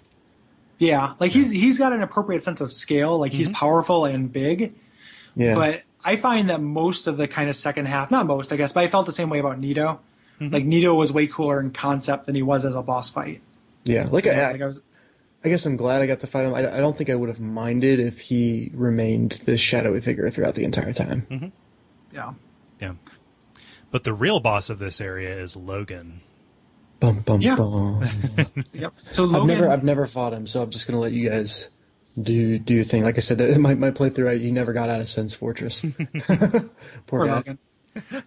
Yeah, 0.79 1.15
like 1.21 1.33
he's 1.33 1.51
he's 1.51 1.79
got 1.79 1.93
an 1.93 2.03
appropriate 2.03 2.43
sense 2.45 2.61
of 2.61 2.73
scale. 2.73 3.19
Like 3.19 3.33
he's 3.33 3.49
mm-hmm. 3.49 3.55
powerful 3.55 4.05
and 4.05 4.33
big. 4.33 4.75
Yeah, 5.37 5.55
But 5.55 5.83
I 6.05 6.17
find 6.17 6.51
that 6.51 6.61
most 6.61 7.07
of 7.07 7.17
the 7.17 7.27
kind 7.27 7.49
of 7.49 7.57
second 7.57 7.87
half, 7.87 8.11
not 8.11 8.27
most, 8.27 8.53
I 8.53 8.57
guess, 8.57 8.73
but 8.73 8.85
I 8.85 8.89
felt 8.89 9.07
the 9.07 9.13
same 9.13 9.31
way 9.31 9.39
about 9.39 9.59
Nito. 9.59 10.01
Mm-hmm. 10.41 10.53
Like 10.53 10.65
Nito 10.65 10.95
was 10.95 11.13
way 11.13 11.27
cooler 11.27 11.61
in 11.61 11.71
concept 11.71 12.27
than 12.27 12.35
he 12.35 12.43
was 12.43 12.65
as 12.65 12.75
a 12.75 12.83
boss 12.83 13.11
fight. 13.11 13.41
yeah. 13.85 14.09
Like, 14.11 14.27
I, 14.27 14.53
Like 14.53 14.63
I 14.63 14.67
was, 14.67 14.81
I 15.45 15.49
guess 15.49 15.67
I'm 15.67 15.77
glad 15.77 16.03
I 16.03 16.07
got 16.07 16.21
to 16.21 16.27
fight 16.27 16.45
him. 16.45 16.55
I, 16.55 16.61
I 16.61 16.79
don't 16.79 16.97
think 16.97 17.11
I 17.11 17.15
would 17.15 17.29
have 17.29 17.41
minded 17.41 18.01
if 18.01 18.21
he 18.21 18.71
remained 18.75 19.33
this 19.45 19.61
shadowy 19.61 20.01
figure 20.01 20.29
throughout 20.31 20.55
the 20.55 20.65
entire 20.65 20.93
time. 20.93 21.27
Mm-hmm. 21.31 21.49
yeah. 22.13 22.33
Yeah. 22.81 22.95
But 23.91 24.05
the 24.05 24.13
real 24.13 24.41
boss 24.41 24.71
of 24.71 24.79
this 24.79 25.01
area 25.01 25.37
is 25.37 25.55
Logan. 25.55 26.21
Bum 27.05 27.21
bum 27.21 27.41
Yeah. 27.43 27.57
bum. 27.57 28.03
Yep. 28.73 28.95
So 29.11 29.25
I've 29.25 29.31
Logan, 29.31 29.47
never 29.49 29.69
I've 29.69 29.85
never 29.85 30.07
fought 30.07 30.33
him, 30.33 30.47
so 30.47 30.63
I'm 30.63 30.71
just 30.71 30.87
gonna 30.87 31.01
let 31.01 31.13
you 31.13 31.29
guys 31.29 31.69
do 32.21 32.59
do 32.59 32.75
your 32.75 32.85
thing. 32.85 33.03
Like 33.03 33.17
I 33.17 33.21
said, 33.21 33.39
that- 33.39 33.59
my 33.59 33.75
my 33.75 33.91
playthrough, 33.91 34.29
I, 34.31 34.37
he 34.39 34.51
never 34.51 34.73
got 34.73 34.89
out 34.89 35.01
of 35.01 35.09
Sen's 35.09 35.35
Fortress. 35.35 35.85
Poor 36.27 36.71
poor 37.07 37.27
guy. 37.27 37.35
Logan. 37.35 37.59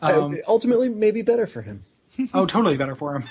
Uh, 0.01 0.29
ultimately, 0.47 0.89
maybe 0.89 1.21
better 1.23 1.47
for 1.47 1.61
him. 1.61 1.83
Oh, 2.33 2.45
totally 2.45 2.77
better 2.77 2.95
for 2.95 3.15
him. 3.15 3.25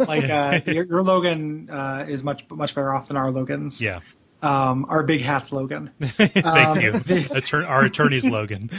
like 0.00 0.28
uh, 0.30 0.60
your, 0.66 0.84
your 0.84 1.02
Logan 1.02 1.68
uh, 1.70 2.06
is 2.08 2.22
much 2.24 2.48
much 2.50 2.74
better 2.74 2.92
off 2.92 3.08
than 3.08 3.16
our 3.16 3.30
Logan's. 3.30 3.82
Yeah. 3.82 4.00
Um, 4.44 4.84
our 4.88 5.02
big 5.02 5.22
hats 5.22 5.52
Logan. 5.52 5.90
Thank 6.00 6.34
you. 6.34 6.42
Attor- 6.92 7.66
our 7.68 7.84
attorney's 7.84 8.26
Logan. 8.26 8.70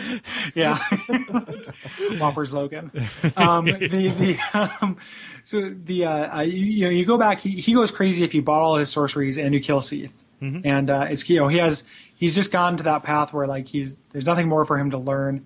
Yeah. 0.53 0.77
Whoppers 2.19 2.51
Logan. 2.53 2.91
Um, 3.35 3.65
the, 3.65 3.87
the, 3.87 4.37
um, 4.81 4.97
so 5.43 5.69
the, 5.69 6.05
uh, 6.05 6.37
uh, 6.37 6.41
you, 6.41 6.65
you 6.65 6.83
know, 6.85 6.91
you 6.91 7.05
go 7.05 7.17
back, 7.17 7.39
he, 7.39 7.49
he 7.49 7.73
goes 7.73 7.91
crazy 7.91 8.23
if 8.23 8.33
you 8.33 8.41
bought 8.41 8.61
all 8.61 8.75
his 8.75 8.89
sorceries 8.89 9.37
and 9.37 9.53
you 9.53 9.59
kill 9.59 9.81
Seath. 9.81 10.13
And, 10.41 10.91
uh, 10.91 11.07
it's, 11.09 11.27
you 11.27 11.39
know, 11.39 11.47
he 11.47 11.57
has, 11.57 11.83
he's 12.15 12.35
just 12.35 12.51
gone 12.51 12.77
to 12.77 12.83
that 12.83 13.01
path 13.01 13.33
where 13.33 13.47
like 13.47 13.67
he's, 13.67 13.99
there's 14.11 14.27
nothing 14.27 14.47
more 14.47 14.63
for 14.63 14.77
him 14.77 14.91
to 14.91 14.97
learn. 14.99 15.43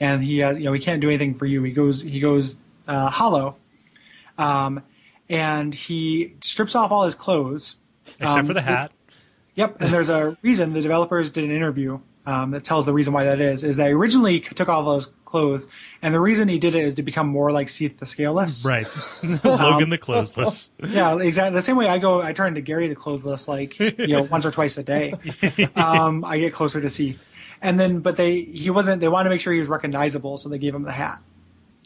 And 0.00 0.24
he 0.24 0.38
has, 0.38 0.58
you 0.58 0.64
know, 0.64 0.72
he 0.72 0.80
can't 0.80 1.00
do 1.00 1.06
anything 1.08 1.34
for 1.36 1.46
you. 1.46 1.62
He 1.62 1.70
goes, 1.70 2.02
he 2.02 2.18
goes, 2.18 2.58
uh, 2.88 3.08
hollow. 3.10 3.54
Um, 4.36 4.82
and 5.28 5.72
he 5.72 6.34
strips 6.40 6.74
off 6.74 6.90
all 6.90 7.04
his 7.04 7.14
clothes. 7.14 7.76
Except 8.18 8.38
Um, 8.38 8.46
for 8.46 8.54
the 8.54 8.62
hat. 8.62 8.90
Yep, 9.54 9.80
and 9.80 9.90
there's 9.90 10.10
a 10.10 10.36
reason 10.42 10.72
the 10.72 10.82
developers 10.82 11.30
did 11.30 11.44
an 11.44 11.50
interview 11.50 12.00
um, 12.26 12.50
that 12.52 12.64
tells 12.64 12.86
the 12.86 12.92
reason 12.92 13.12
why 13.12 13.24
that 13.24 13.40
is. 13.40 13.64
Is 13.64 13.76
they 13.76 13.92
originally 13.92 14.40
took 14.40 14.68
all 14.68 14.84
those 14.84 15.06
clothes, 15.24 15.66
and 16.02 16.14
the 16.14 16.20
reason 16.20 16.48
he 16.48 16.58
did 16.58 16.74
it 16.74 16.84
is 16.84 16.94
to 16.94 17.02
become 17.02 17.28
more 17.28 17.50
like 17.50 17.68
Seath 17.68 17.98
the 17.98 18.06
Scaleless. 18.06 18.64
Right. 18.64 18.86
Logan 19.44 19.90
the 19.90 19.98
clothesless. 19.98 20.70
Yeah, 20.90 21.18
exactly. 21.18 21.54
The 21.56 21.62
same 21.62 21.76
way 21.76 21.88
I 21.88 21.98
go, 21.98 22.20
I 22.20 22.32
turn 22.32 22.54
to 22.54 22.60
Gary 22.60 22.88
the 22.88 22.96
Clothesless 22.96 23.48
like 23.48 23.78
you 23.78 24.08
know 24.08 24.22
once 24.22 24.44
or 24.44 24.50
twice 24.50 24.76
a 24.78 24.82
day. 24.82 25.14
Um, 25.76 26.24
I 26.24 26.38
get 26.38 26.52
closer 26.52 26.80
to 26.80 26.90
Seath, 26.90 27.18
and 27.62 27.78
then 27.78 28.00
but 28.00 28.16
they 28.16 28.40
he 28.40 28.70
wasn't. 28.70 29.00
They 29.00 29.08
wanted 29.08 29.24
to 29.24 29.30
make 29.30 29.40
sure 29.40 29.52
he 29.52 29.58
was 29.58 29.68
recognizable, 29.68 30.36
so 30.36 30.48
they 30.48 30.58
gave 30.58 30.74
him 30.74 30.82
the 30.82 30.92
hat. 30.92 31.18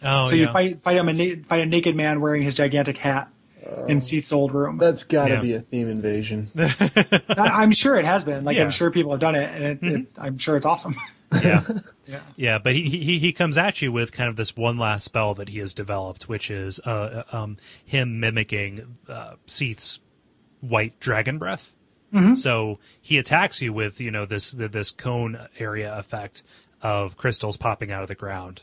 Oh, 0.03 0.27
so 0.27 0.35
yeah. 0.35 0.47
you 0.47 0.53
fight 0.53 0.81
fight 0.81 0.97
him 0.97 1.09
a 1.09 1.13
na- 1.13 1.43
fight 1.45 1.61
a 1.61 1.67
naked 1.67 1.97
man 1.97 2.21
wearing 2.21 2.43
his 2.43 2.55
gigantic 2.55 2.99
hat 2.99 3.31
in 3.89 4.01
Seath's 4.01 4.33
old 4.33 4.53
room. 4.53 4.79
That's 4.79 5.05
got 5.05 5.29
to 5.29 5.35
Yeah. 5.35 5.41
be 5.41 5.53
a 5.55 5.61
theme 5.61 5.89
invasion. 5.89 6.49
I, 6.59 7.23
I'm 7.37 7.73
sure 7.73 7.97
it 7.97 8.05
has 8.05 8.25
been. 8.25 8.45
Like 8.45 8.57
Yeah. 8.57 8.63
Mm-hmm. 8.63 8.67
I'm 8.67 8.71
sure 8.73 8.91
people 8.91 9.11
have 9.13 9.21
done 9.21 9.35
it, 9.35 9.51
and 9.51 9.65
it, 9.65 9.79
it, 9.87 10.07
I'm 10.19 10.39
sure 10.39 10.57
it's 10.57 10.67
awesome. 10.67 10.97
yeah. 11.43 11.63
yeah. 12.07 12.21
Yeah, 12.37 12.59
but 12.59 12.75
he, 12.75 12.89
he 12.89 13.19
he 13.19 13.33
comes 13.33 13.59
at 13.59 13.83
you 13.83 13.91
with 13.93 14.13
kind 14.13 14.29
of 14.29 14.37
this 14.37 14.57
one 14.57 14.79
last 14.79 15.05
spell 15.05 15.35
that 15.35 15.49
he 15.49 15.59
has 15.59 15.75
developed, 15.75 16.29
which 16.29 16.51
is 16.51 16.81
uh, 16.81 17.25
um, 17.33 17.57
him 17.85 18.21
mimicking 18.21 18.97
uh, 19.09 19.35
Seath's 19.47 20.01
white 20.61 20.99
dragon 21.01 21.39
breath. 21.39 21.73
Mm-hmm. 22.13 22.35
So 22.35 22.79
he 23.01 23.19
attacks 23.19 23.61
you 23.61 23.73
with 23.73 24.01
you 24.01 24.11
know 24.11 24.25
this 24.27 24.53
this 24.53 24.91
cone 24.93 25.49
area 25.59 25.93
effect 25.99 26.43
of 26.83 27.17
crystals 27.17 27.57
popping 27.57 27.91
out 27.91 28.03
of 28.03 28.09
the 28.09 28.15
ground. 28.15 28.63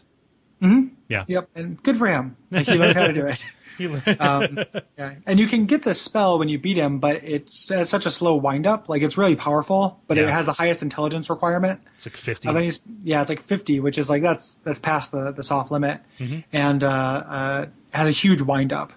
Mm-hmm. 0.62 0.94
Yeah. 1.10 1.26
Yep, 1.28 1.50
and 1.56 1.82
good 1.84 1.98
for 1.98 2.08
him. 2.08 2.38
Like 2.52 2.68
he 2.68 2.76
learned 2.78 2.96
how 2.96 3.08
to 3.08 3.14
do 3.14 3.26
it. 3.26 3.46
Um, 4.20 4.60
yeah. 4.98 5.16
And 5.26 5.40
you 5.40 5.48
can 5.48 5.66
get 5.66 5.84
this 5.84 6.02
spell 6.02 6.38
when 6.38 6.50
you 6.50 6.60
beat 6.60 6.78
him, 6.78 7.00
but 7.00 7.24
it's 7.24 7.70
has 7.70 7.90
such 7.90 8.06
a 8.06 8.12
slow 8.12 8.36
wind 8.36 8.68
up. 8.68 8.90
Like 8.90 9.02
it's 9.02 9.18
really 9.18 9.36
powerful, 9.36 10.00
but 10.08 10.18
it 10.18 10.30
has 10.30 10.46
the 10.46 10.54
highest 10.54 10.82
intelligence 10.82 11.30
requirement 11.30 11.82
it's 11.96 12.06
like 12.06 12.18
fifty. 12.18 12.48
of 12.50 12.56
any. 12.56 12.72
Yeah, 13.04 13.22
it's 13.22 13.30
like 13.30 13.42
fifty, 13.42 13.80
which 13.80 13.98
is 13.98 14.10
like 14.10 14.22
that's 14.22 14.58
that's 14.58 14.80
past 14.80 15.12
the 15.12 15.32
the 15.32 15.44
soft 15.44 15.72
limit, 15.72 16.02
and 16.52 16.84
uh, 16.84 16.88
uh, 16.88 17.66
has 17.92 18.08
a 18.08 18.12
huge 18.12 18.42
wind 18.42 18.72
up. 18.74 18.94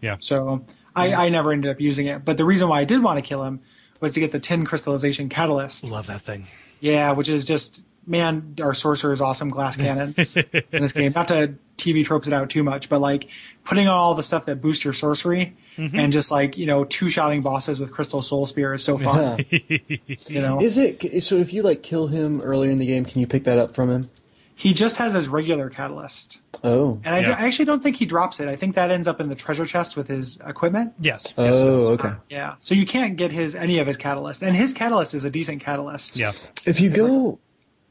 yeah. 0.00 0.16
So 0.20 0.64
I, 0.94 1.26
I 1.26 1.28
never 1.28 1.52
ended 1.52 1.70
up 1.70 1.80
using 1.80 2.06
it. 2.06 2.24
But 2.24 2.36
the 2.36 2.44
reason 2.44 2.68
why 2.68 2.80
I 2.80 2.84
did 2.84 3.02
want 3.02 3.18
to 3.18 3.22
kill 3.22 3.44
him 3.44 3.60
was 4.00 4.12
to 4.12 4.20
get 4.20 4.32
the 4.32 4.40
tin 4.40 4.64
crystallization 4.64 5.28
catalyst. 5.28 5.84
Love 5.84 6.06
that 6.06 6.22
thing. 6.22 6.46
Yeah, 6.80 7.12
which 7.12 7.28
is 7.28 7.44
just 7.44 7.84
man, 8.06 8.54
our 8.60 8.72
sorcerer's 8.74 9.20
awesome 9.20 9.50
glass 9.50 9.76
cannons 9.76 10.36
in 10.52 10.64
this 10.70 10.92
game. 10.92 11.12
Not 11.14 11.28
to 11.28 11.54
TV 11.76 12.04
tropes 12.04 12.28
it 12.28 12.34
out 12.34 12.50
too 12.50 12.62
much, 12.62 12.88
but 12.88 13.00
like 13.00 13.28
putting 13.64 13.88
on 13.88 13.96
all 13.96 14.14
the 14.14 14.22
stuff 14.22 14.46
that 14.46 14.60
boosts 14.60 14.84
your 14.84 14.94
sorcery 14.94 15.56
mm-hmm. 15.76 15.98
and 15.98 16.12
just 16.12 16.30
like 16.30 16.56
you 16.56 16.66
know 16.66 16.84
two 16.84 17.10
shotting 17.10 17.42
bosses 17.42 17.78
with 17.78 17.92
crystal 17.92 18.22
soul 18.22 18.46
spear 18.46 18.72
is 18.72 18.82
so 18.82 18.98
fun. 18.98 19.44
you 19.50 20.40
know, 20.40 20.60
Is 20.60 20.78
it 20.78 21.22
so? 21.22 21.36
If 21.36 21.52
you 21.52 21.62
like 21.62 21.82
kill 21.82 22.08
him 22.08 22.40
earlier 22.40 22.70
in 22.70 22.78
the 22.78 22.86
game, 22.86 23.04
can 23.04 23.20
you 23.20 23.26
pick 23.26 23.44
that 23.44 23.58
up 23.58 23.74
from 23.74 23.90
him? 23.90 24.10
he 24.58 24.72
just 24.72 24.96
has 24.96 25.12
his 25.12 25.28
regular 25.28 25.68
catalyst, 25.68 26.40
Oh, 26.64 26.98
and 27.04 27.14
I, 27.14 27.20
Yeah. 27.20 27.36
I 27.38 27.46
actually 27.46 27.66
don't 27.66 27.82
think 27.82 27.96
he 27.96 28.06
drops 28.06 28.40
it. 28.40 28.48
I 28.48 28.56
think 28.56 28.74
that 28.74 28.90
ends 28.90 29.06
up 29.06 29.20
in 29.20 29.28
the 29.28 29.34
treasure 29.34 29.66
chest 29.66 29.98
with 29.98 30.08
his 30.08 30.38
equipment. 30.46 30.94
Yes. 30.98 31.34
Oh, 31.36 31.44
yes, 31.44 31.54
oh, 31.56 31.76
is. 31.76 31.88
okay. 31.90 32.12
Yeah, 32.30 32.54
so 32.58 32.74
you 32.74 32.86
can't 32.86 33.16
get 33.16 33.30
his 33.30 33.54
any 33.54 33.78
of 33.78 33.86
his 33.86 33.98
catalyst, 33.98 34.42
and 34.42 34.56
his 34.56 34.72
catalyst 34.72 35.12
is 35.12 35.24
a 35.24 35.30
decent 35.30 35.62
catalyst. 35.62 36.16
Yeah. 36.16 36.32
If 36.64 36.80
you 36.80 36.88
go, 36.88 37.38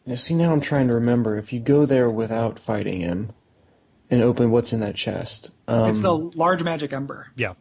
now 0.08 0.16
see 0.16 0.34
now 0.34 0.52
I'm 0.52 0.60
trying 0.60 0.88
to 0.88 0.96
remember. 0.96 1.38
If 1.38 1.54
you 1.54 1.60
go 1.60 1.86
there 1.86 2.10
without 2.10 2.58
fighting 2.58 3.02
him, 3.02 3.32
and 4.10 4.22
open 4.22 4.52
what's 4.52 4.72
in 4.74 4.80
that 4.82 4.96
chest. 4.96 5.52
Um, 5.68 5.90
it's 5.90 6.02
the 6.02 6.14
large 6.14 6.64
magic 6.64 6.94
ember. 6.94 7.28
Yeah. 7.36 7.54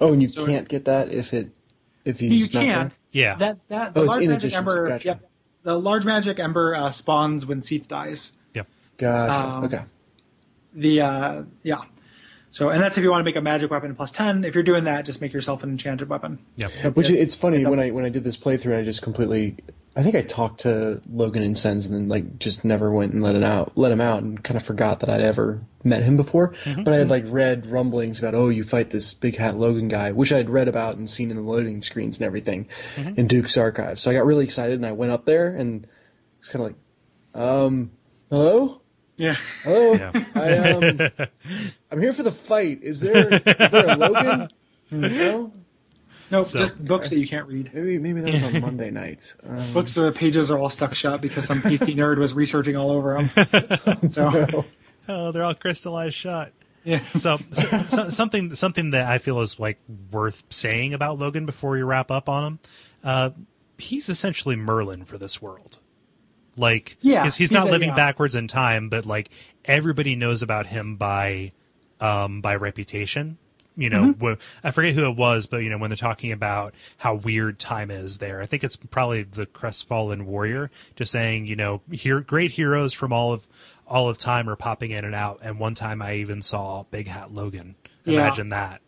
oh, 0.00 0.12
and 0.12 0.22
you 0.22 0.28
so- 0.28 0.46
can't 0.46 0.68
get 0.68 0.84
that 0.86 1.10
if 1.12 1.32
it 1.34 1.50
if 2.04 2.22
You 2.22 2.30
he's 2.30 2.52
not 2.54 2.60
can. 2.64 2.70
there. 2.88 2.90
Yeah. 3.12 3.34
That 3.36 3.68
that 3.68 3.94
the 3.94 4.00
Oh, 4.02 4.04
large 4.04 4.20
magic 4.26 4.36
addition 4.38 4.50
to- 4.64 4.70
ember. 4.70 4.88
gotcha. 4.88 5.08
Yep. 5.08 5.30
The 5.64 5.78
large 5.78 6.04
magic 6.06 6.38
ember 6.38 6.74
uh, 6.74 6.90
spawns 6.90 7.44
when 7.44 7.60
Seath 7.62 7.88
dies. 7.88 8.32
yeah. 8.54 8.62
Gotcha. 8.96 9.34
Um, 9.56 9.64
okay. 9.64 9.80
The 10.74 11.00
uh, 11.00 11.42
yeah. 11.62 11.82
So 12.50 12.70
and 12.70 12.82
that's 12.82 12.96
if 12.96 13.04
you 13.04 13.10
want 13.10 13.20
to 13.20 13.24
make 13.24 13.36
a 13.36 13.42
magic 13.42 13.70
weapon 13.70 13.94
plus 13.94 14.10
ten. 14.12 14.44
If 14.44 14.54
you're 14.54 14.64
doing 14.64 14.84
that, 14.84 15.04
just 15.04 15.20
make 15.20 15.32
yourself 15.32 15.62
an 15.62 15.70
enchanted 15.70 16.08
weapon. 16.08 16.38
Yeah. 16.56 16.68
Which 16.90 17.10
it's 17.10 17.34
funny 17.34 17.64
when 17.66 17.78
I 17.78 17.90
when 17.90 18.04
I 18.04 18.08
did 18.08 18.24
this 18.24 18.36
playthrough, 18.38 18.78
I 18.78 18.82
just 18.84 19.02
completely. 19.02 19.56
I 19.98 20.02
think 20.04 20.14
I 20.14 20.20
talked 20.22 20.60
to 20.60 21.02
Logan 21.10 21.42
and 21.42 21.58
Sen's 21.58 21.84
and 21.86 21.94
then 21.94 22.08
like 22.08 22.38
just 22.38 22.64
never 22.64 22.92
went 22.92 23.12
and 23.12 23.20
let 23.20 23.34
him 23.34 23.42
out, 23.42 23.72
let 23.76 23.90
him 23.90 24.00
out, 24.00 24.22
and 24.22 24.40
kind 24.44 24.56
of 24.56 24.62
forgot 24.62 25.00
that 25.00 25.10
I'd 25.10 25.20
ever 25.20 25.60
met 25.82 26.04
him 26.04 26.16
before. 26.16 26.54
But 26.64 26.94
I 26.94 26.98
had 26.98 27.10
like 27.10 27.24
read 27.26 27.66
rumblings 27.66 28.20
about, 28.20 28.34
oh, 28.36 28.48
you 28.48 28.62
fight 28.62 28.90
this 28.90 29.12
big 29.12 29.36
hat 29.36 29.56
Logan 29.56 29.88
guy, 29.88 30.12
which 30.12 30.32
I'd 30.32 30.48
read 30.50 30.68
about 30.68 30.96
and 30.98 31.10
seen 31.10 31.30
in 31.30 31.36
the 31.36 31.42
loading 31.42 31.82
screens 31.82 32.18
and 32.18 32.26
everything 32.26 32.68
in 32.96 33.26
Duke's 33.26 33.56
archive. 33.56 33.98
So 33.98 34.08
I 34.10 34.14
got 34.14 34.24
really 34.24 34.44
excited 34.44 34.76
and 34.76 34.86
I 34.86 34.92
went 34.92 35.10
up 35.10 35.24
there 35.24 35.48
and 35.48 35.84
it's 36.38 36.48
kind 36.48 36.64
of 36.64 36.68
like, 37.34 37.44
um, 37.44 37.90
hello, 38.30 38.80
Yeah. 39.16 39.34
hello, 39.64 39.92
Yeah. 39.94 40.12
I 40.36 40.70
um, 40.70 41.28
I'm 41.90 42.00
here 42.00 42.12
for 42.12 42.22
the 42.22 42.30
fight. 42.30 42.84
Is 42.84 43.00
there 43.00 43.34
is 43.34 43.70
there 43.72 43.88
a 43.90 43.96
Logan? 43.96 44.48
No. 44.90 45.52
No, 46.30 46.42
So- 46.42 46.58
just 46.58 46.84
books 46.84 47.10
that 47.10 47.18
you 47.18 47.26
can't 47.28 47.46
read. 47.48 47.70
Maybe 47.72 47.98
maybe 47.98 48.20
that 48.20 48.32
was 48.32 48.42
on 48.42 48.60
Monday 48.60 48.90
night. 48.90 49.34
Um, 49.44 49.56
Books 49.74 49.96
where 49.96 50.10
the 50.10 50.16
pages 50.18 50.50
are 50.50 50.58
all 50.58 50.70
stuck 50.70 50.94
shut 50.94 51.20
because 51.20 51.44
some 51.46 51.62
pasty 51.62 51.94
nerd 51.94 52.18
was 52.18 52.34
researching 52.34 52.76
all 52.76 52.90
over 52.90 53.14
them. 53.22 54.08
So 54.10 54.64
Oh, 55.08 55.32
they're 55.32 55.42
all 55.44 55.54
crystallized 55.54 56.14
shut. 56.14 56.52
yeah. 56.84 57.00
So, 57.14 57.38
so, 57.50 57.78
so 57.82 58.08
something 58.10 58.54
something 58.54 58.90
that 58.90 59.06
I 59.08 59.18
feel 59.18 59.40
is 59.40 59.58
like 59.58 59.78
worth 60.12 60.44
saying 60.50 60.92
about 60.94 61.18
Logan 61.18 61.46
before 61.46 61.70
we 61.72 61.82
wrap 61.82 62.10
up 62.10 62.28
on 62.28 62.44
him. 62.44 62.58
Uh, 63.02 63.30
he's 63.78 64.08
essentially 64.08 64.56
Merlin 64.56 65.04
for 65.04 65.16
this 65.18 65.40
world. 65.40 65.78
Like, 66.56 66.96
Yeah, 67.00 67.22
he's, 67.22 67.36
he's 67.36 67.50
he's 67.50 67.52
not 67.52 67.68
a- 67.68 67.70
living 67.70 67.90
yeah. 67.90 67.94
backwards 67.96 68.34
in 68.36 68.48
time, 68.48 68.88
but 68.88 69.06
like 69.06 69.30
everybody 69.64 70.14
knows 70.16 70.42
about 70.42 70.66
him 70.66 70.96
by 70.96 71.52
um, 72.00 72.40
by 72.42 72.56
reputation. 72.56 73.38
You 73.78 73.88
know, 73.90 74.12
Mm-hmm. 74.12 74.26
wh- 74.26 74.38
I 74.64 74.70
forget 74.72 74.92
who 74.94 75.08
it 75.08 75.16
was, 75.16 75.46
but 75.46 75.58
you 75.58 75.70
know 75.70 75.78
when 75.78 75.88
they're 75.88 75.96
talking 75.96 76.32
about 76.32 76.74
how 76.98 77.14
weird 77.14 77.58
time 77.58 77.90
is 77.90 78.18
there, 78.18 78.42
I 78.42 78.46
think 78.46 78.64
it's 78.64 78.76
probably 78.76 79.22
the 79.22 79.46
crestfallen 79.46 80.26
warrior, 80.26 80.70
just 80.96 81.12
saying, 81.12 81.46
you 81.46 81.54
know, 81.56 81.80
here 81.90 82.20
great 82.20 82.50
heroes 82.50 82.92
from 82.92 83.12
all 83.12 83.32
of 83.32 83.46
all 83.86 84.08
of 84.08 84.18
time 84.18 84.50
are 84.50 84.56
popping 84.56 84.90
in 84.90 85.04
and 85.04 85.14
out. 85.14 85.38
And 85.42 85.58
one 85.58 85.74
time 85.74 86.02
I 86.02 86.16
even 86.16 86.42
saw 86.42 86.82
Big 86.90 87.06
Hat 87.06 87.32
Logan. 87.32 87.76
Yeah. 88.04 88.14
Imagine 88.20 88.48
that. 88.50 88.80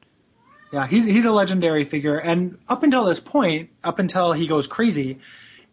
Yeah, 0.72 0.86
he's 0.86 1.04
he's 1.04 1.24
a 1.24 1.32
legendary 1.32 1.84
figure, 1.84 2.18
and 2.18 2.58
up 2.68 2.82
until 2.82 3.04
this 3.04 3.18
point, 3.20 3.70
up 3.82 3.98
until 3.98 4.32
he 4.32 4.46
goes 4.46 4.66
crazy, 4.68 5.18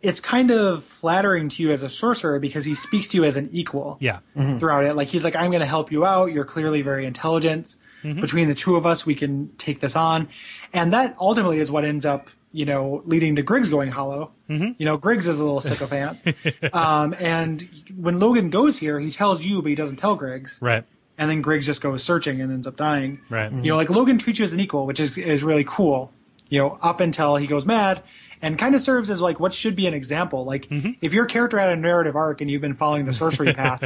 it's 0.02 0.20
kind 0.20 0.50
of 0.52 0.84
flattering 0.84 1.50
to 1.50 1.62
you 1.64 1.72
as 1.72 1.84
a 1.84 1.90
sorcerer 1.90 2.40
because 2.40 2.66
he 2.66 2.74
speaks 2.76 3.08
to 3.10 3.18
you 3.18 3.24
as 3.24 3.36
an 3.36 3.50
equal. 3.52 3.98
Yeah. 4.00 4.20
throughout 4.60 4.86
it. 4.86 4.96
Like 4.96 5.08
he's 5.08 5.24
like, 5.24 5.36
I'm 5.36 5.50
going 5.52 5.62
to 5.62 5.68
help 5.68 5.92
you 5.92 6.04
out. 6.06 6.32
You're 6.32 6.46
clearly 6.46 6.82
very 6.84 7.06
intelligent. 7.06 7.76
Between 8.16 8.48
the 8.48 8.56
two 8.56 8.76
of 8.76 8.86
us, 8.86 9.06
we 9.06 9.16
can 9.16 9.50
take 9.58 9.80
this 9.80 9.96
on, 9.96 10.30
and 10.74 10.94
that 10.94 11.16
ultimately 11.20 11.60
is 11.60 11.70
what 11.72 11.84
ends 11.86 12.06
up, 12.06 12.30
you 12.52 12.66
know, 12.66 13.02
leading 13.06 13.36
to 13.36 13.42
Griggs 13.42 13.70
going 13.70 13.92
hollow. 13.92 14.32
You 14.48 14.76
know, 14.80 14.98
Griggs 14.98 15.28
is 15.28 15.40
a 15.40 15.44
little 15.46 15.62
sycophant, 15.62 16.20
um, 16.74 17.14
and 17.20 17.68
when 17.96 18.20
Logan 18.20 18.50
goes 18.50 18.78
here, 18.78 19.00
he 19.00 19.10
tells 19.12 19.44
you, 19.46 19.62
but 19.62 19.70
he 19.70 19.76
doesn't 19.76 19.98
tell 19.98 20.16
Griggs, 20.16 20.58
Right. 20.62 20.84
and 21.18 21.30
then 21.30 21.42
Griggs 21.42 21.66
just 21.66 21.82
goes 21.82 22.02
searching 22.04 22.40
and 22.42 22.52
ends 22.52 22.66
up 22.68 22.78
dying. 22.78 23.20
Right. 23.30 23.52
You 23.52 23.72
know, 23.72 23.76
like 23.76 23.90
Logan 23.90 24.18
treats 24.18 24.40
you 24.40 24.44
as 24.44 24.54
an 24.54 24.60
equal, 24.60 24.86
which 24.86 25.00
is 25.00 25.18
is 25.18 25.44
really 25.44 25.66
cool. 25.66 26.12
You 26.50 26.60
know, 26.60 26.78
up 26.82 27.02
until 27.02 27.36
he 27.36 27.46
goes 27.46 27.66
mad, 27.66 28.02
and 28.42 28.58
kind 28.58 28.76
of 28.76 28.82
serves 28.82 29.10
as 29.10 29.22
like 29.22 29.40
what 29.40 29.54
should 29.54 29.76
be 29.76 29.88
an 29.88 29.94
example. 29.94 30.46
Like 30.46 30.68
if 31.02 31.14
your 31.14 31.26
character 31.26 31.58
had 31.58 31.70
a 31.70 31.76
narrative 31.76 32.16
arc 32.16 32.42
and 32.42 32.50
you've 32.50 32.62
been 32.62 32.74
following 32.74 33.06
the 33.06 33.14
sorcery 33.14 33.54
path, 33.58 33.84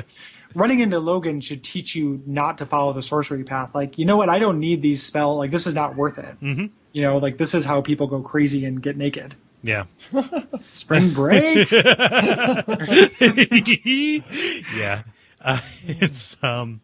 running 0.55 0.79
into 0.79 0.99
Logan 0.99 1.41
should 1.41 1.63
teach 1.63 1.95
you 1.95 2.21
not 2.25 2.57
to 2.59 2.65
follow 2.65 2.93
the 2.93 3.03
sorcery 3.03 3.43
path. 3.43 3.75
Like 3.75 3.97
you 3.97 4.05
know 4.05 4.17
what, 4.17 4.29
I 4.29 4.39
don't 4.39 4.59
need 4.59 4.81
these 4.81 5.03
spell. 5.03 5.37
Like 5.37 5.51
this 5.51 5.67
is 5.67 5.75
not 5.75 5.95
worth 5.95 6.17
it. 6.17 6.39
Mm-hmm. 6.41 6.67
You 6.93 7.01
know, 7.01 7.17
like 7.17 7.37
this 7.37 7.53
is 7.53 7.65
how 7.65 7.81
people 7.81 8.07
go 8.07 8.21
crazy 8.21 8.65
and 8.65 8.81
get 8.81 8.97
naked. 8.97 9.35
Yeah. 9.63 9.85
Spring 10.71 11.13
break. 11.13 11.71
yeah. 14.75 15.03
Uh, 15.43 15.59
it's 15.85 16.41
um 16.43 16.81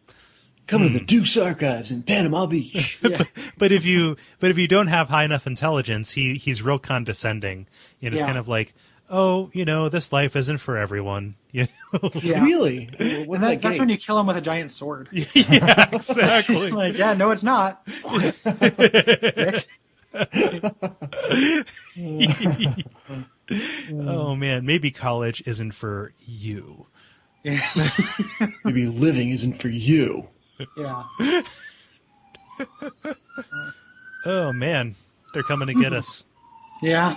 Come 0.68 0.82
to 0.82 0.90
the 0.90 0.98
hmm. 0.98 1.06
Duke's 1.06 1.36
archives 1.38 1.90
in 1.90 2.02
Panama 2.02 2.44
Beach. 2.44 3.00
but 3.58 3.72
if 3.72 3.86
you 3.86 4.16
but 4.38 4.50
if 4.50 4.58
you 4.58 4.68
don't 4.68 4.88
have 4.88 5.08
high 5.08 5.24
enough 5.24 5.46
intelligence, 5.46 6.12
he 6.12 6.34
he's 6.34 6.62
real 6.62 6.78
condescending. 6.78 7.66
You 8.00 8.10
know, 8.10 8.18
it's 8.18 8.26
kind 8.26 8.36
of 8.36 8.48
like, 8.48 8.74
oh, 9.08 9.48
you 9.54 9.64
know, 9.64 9.88
this 9.88 10.12
life 10.12 10.36
isn't 10.36 10.58
for 10.58 10.76
everyone. 10.76 11.34
You 11.50 11.66
know? 11.94 12.10
yeah. 12.16 12.44
Really? 12.44 12.90
And 12.98 13.26
What's 13.26 13.42
that- 13.42 13.48
that, 13.48 13.62
that's 13.62 13.78
when 13.78 13.88
you 13.88 13.96
kill 13.96 14.20
him 14.20 14.26
with 14.26 14.36
a 14.36 14.40
giant 14.42 14.70
sword. 14.70 15.08
yeah, 15.12 15.88
exactly. 15.90 16.70
like, 16.70 16.98
yeah, 16.98 17.14
no, 17.14 17.30
it's 17.30 17.42
not. 17.42 17.82
Oh 23.90 24.36
man, 24.36 24.66
maybe 24.66 24.90
college 24.90 25.42
isn't 25.46 25.72
for 25.72 26.12
you. 26.20 26.86
Maybe 27.42 28.86
living 28.86 29.30
isn't 29.30 29.54
for 29.54 29.68
you. 29.68 30.28
Yeah. 30.76 31.04
Oh 34.26 34.52
man, 34.52 34.96
they're 35.32 35.42
coming 35.42 35.68
to 35.68 35.74
get 35.74 35.92
us. 35.92 36.24
Yeah. 36.82 37.16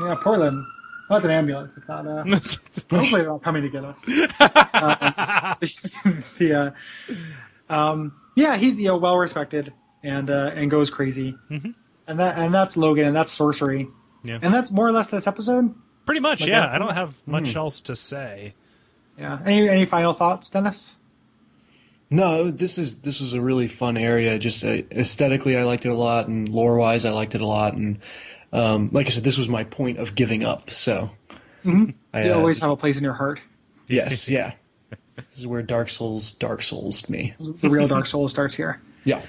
Yeah, 0.00 0.14
Portland. 0.16 0.64
Oh, 1.10 1.16
it's 1.16 1.24
an 1.24 1.30
ambulance. 1.30 1.76
It's 1.76 1.88
not, 1.88 2.06
uh, 2.06 2.24
hopefully 2.90 3.22
they're 3.22 3.30
not 3.30 3.42
coming 3.42 3.62
to 3.62 3.68
get 3.68 3.84
us. 3.84 4.04
Uh, 4.40 5.54
the, 6.38 6.74
uh, 7.70 7.72
um, 7.72 8.14
yeah, 8.34 8.56
he's, 8.56 8.78
you 8.78 8.86
know, 8.88 8.96
well 8.96 9.18
respected 9.18 9.72
and, 10.02 10.30
uh, 10.30 10.50
and 10.54 10.70
goes 10.70 10.90
crazy. 10.90 11.36
And 11.50 11.74
that, 12.20 12.36
and 12.38 12.52
that's 12.52 12.76
Logan 12.76 13.06
and 13.06 13.14
that's 13.16 13.30
sorcery. 13.30 13.88
Yeah. 14.22 14.38
And 14.42 14.52
that's 14.52 14.70
more 14.72 14.86
or 14.86 14.92
less 14.92 15.08
this 15.08 15.26
episode. 15.26 15.74
Pretty 16.06 16.20
much, 16.20 16.40
Like 16.40 16.48
yeah. 16.50 16.60
that- 16.60 16.70
I 16.70 16.78
don't 16.78 16.94
have 16.94 17.16
much 17.26 17.54
else 17.56 17.80
to 17.82 17.94
say. 17.96 18.54
Yeah. 19.18 19.38
Any, 19.44 19.68
any 19.68 19.84
final 19.84 20.12
thoughts, 20.14 20.50
Dennis? 20.50 20.96
No, 22.10 22.50
this 22.50 22.78
is 22.78 23.00
this 23.02 23.20
was 23.20 23.32
a 23.32 23.40
really 23.40 23.66
fun 23.66 23.96
area. 23.96 24.38
Just 24.38 24.64
uh, 24.64 24.82
aesthetically, 24.92 25.56
I 25.56 25.64
liked 25.64 25.84
it 25.84 25.90
a 25.90 25.94
lot, 25.94 26.28
and 26.28 26.48
lore 26.48 26.76
wise, 26.76 27.04
I 27.04 27.10
liked 27.10 27.34
it 27.34 27.40
a 27.40 27.46
lot. 27.46 27.74
And 27.74 27.98
um, 28.52 28.90
like 28.92 29.06
I 29.06 29.10
said, 29.10 29.24
this 29.24 29.38
was 29.38 29.48
my 29.48 29.64
point 29.64 29.98
of 29.98 30.14
giving 30.14 30.44
up. 30.44 30.70
So 30.70 31.10
I, 31.64 32.24
You 32.24 32.32
uh, 32.32 32.34
always 32.36 32.58
have 32.60 32.70
a 32.70 32.76
place 32.76 32.96
in 32.98 33.04
your 33.04 33.14
heart. 33.14 33.40
yes, 33.88 34.28
yeah. 34.28 34.52
This 35.16 35.38
is 35.38 35.46
where 35.46 35.62
Dark 35.62 35.88
Souls 35.90 36.32
Dark 36.32 36.62
Souls 36.62 37.08
me. 37.08 37.34
The 37.38 37.68
real 37.70 37.86
Dark 37.86 38.06
Souls 38.06 38.30
starts 38.30 38.54
here. 38.54 38.80
Yeah. 39.04 39.20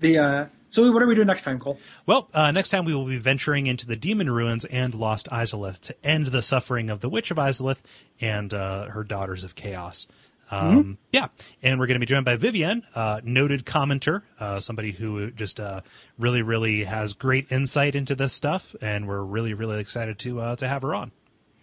The, 0.00 0.18
uh, 0.18 0.46
so 0.68 0.90
what 0.90 1.00
are 1.02 1.06
we 1.06 1.14
doing 1.14 1.28
next 1.28 1.42
time, 1.42 1.60
Kole? 1.60 1.78
Well, 2.04 2.28
uh, 2.34 2.50
next 2.50 2.70
time 2.70 2.84
we 2.84 2.92
will 2.92 3.06
be 3.06 3.16
venturing 3.16 3.68
into 3.68 3.86
the 3.86 3.94
demon 3.94 4.28
ruins 4.28 4.64
and 4.64 4.92
Lost 4.92 5.28
Izalith 5.30 5.78
to 5.82 5.94
end 6.04 6.26
the 6.26 6.42
suffering 6.42 6.90
of 6.90 6.98
the 6.98 7.08
Witch 7.08 7.30
of 7.30 7.36
Izalith 7.36 7.78
and 8.20 8.52
uh, 8.52 8.86
her 8.86 9.04
Daughters 9.04 9.44
of 9.44 9.54
Chaos. 9.54 10.08
Um, 10.50 10.98
Yeah, 11.12 11.28
and 11.62 11.78
we're 11.78 11.86
going 11.86 11.96
to 11.96 12.00
be 12.00 12.06
joined 12.06 12.24
by 12.24 12.36
Vivian, 12.36 12.84
uh, 12.94 13.20
noted 13.24 13.64
commenter, 13.64 14.22
uh, 14.40 14.60
somebody 14.60 14.92
who 14.92 15.30
just 15.30 15.60
uh, 15.60 15.80
really, 16.18 16.42
really 16.42 16.84
has 16.84 17.12
great 17.12 17.50
insight 17.50 17.94
into 17.94 18.14
this 18.14 18.32
stuff, 18.32 18.74
and 18.80 19.06
we're 19.08 19.22
really, 19.22 19.54
really 19.54 19.80
excited 19.80 20.18
to 20.20 20.40
uh, 20.40 20.56
to 20.56 20.68
have 20.68 20.82
her 20.82 20.94
on. 20.94 21.12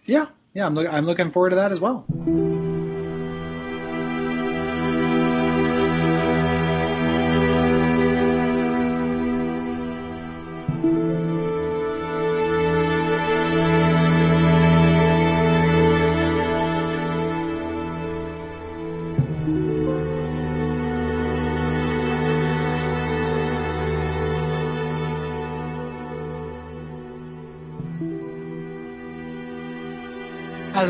Yeah. 0.04 0.26
Yeah. 0.54 0.66
I'm, 0.66 0.74
look, 0.74 0.92
I'm 0.92 1.06
looking 1.06 1.30
forward 1.30 1.50
to 1.50 1.56
that 1.56 1.72
as 1.72 1.80
well. 1.80 2.04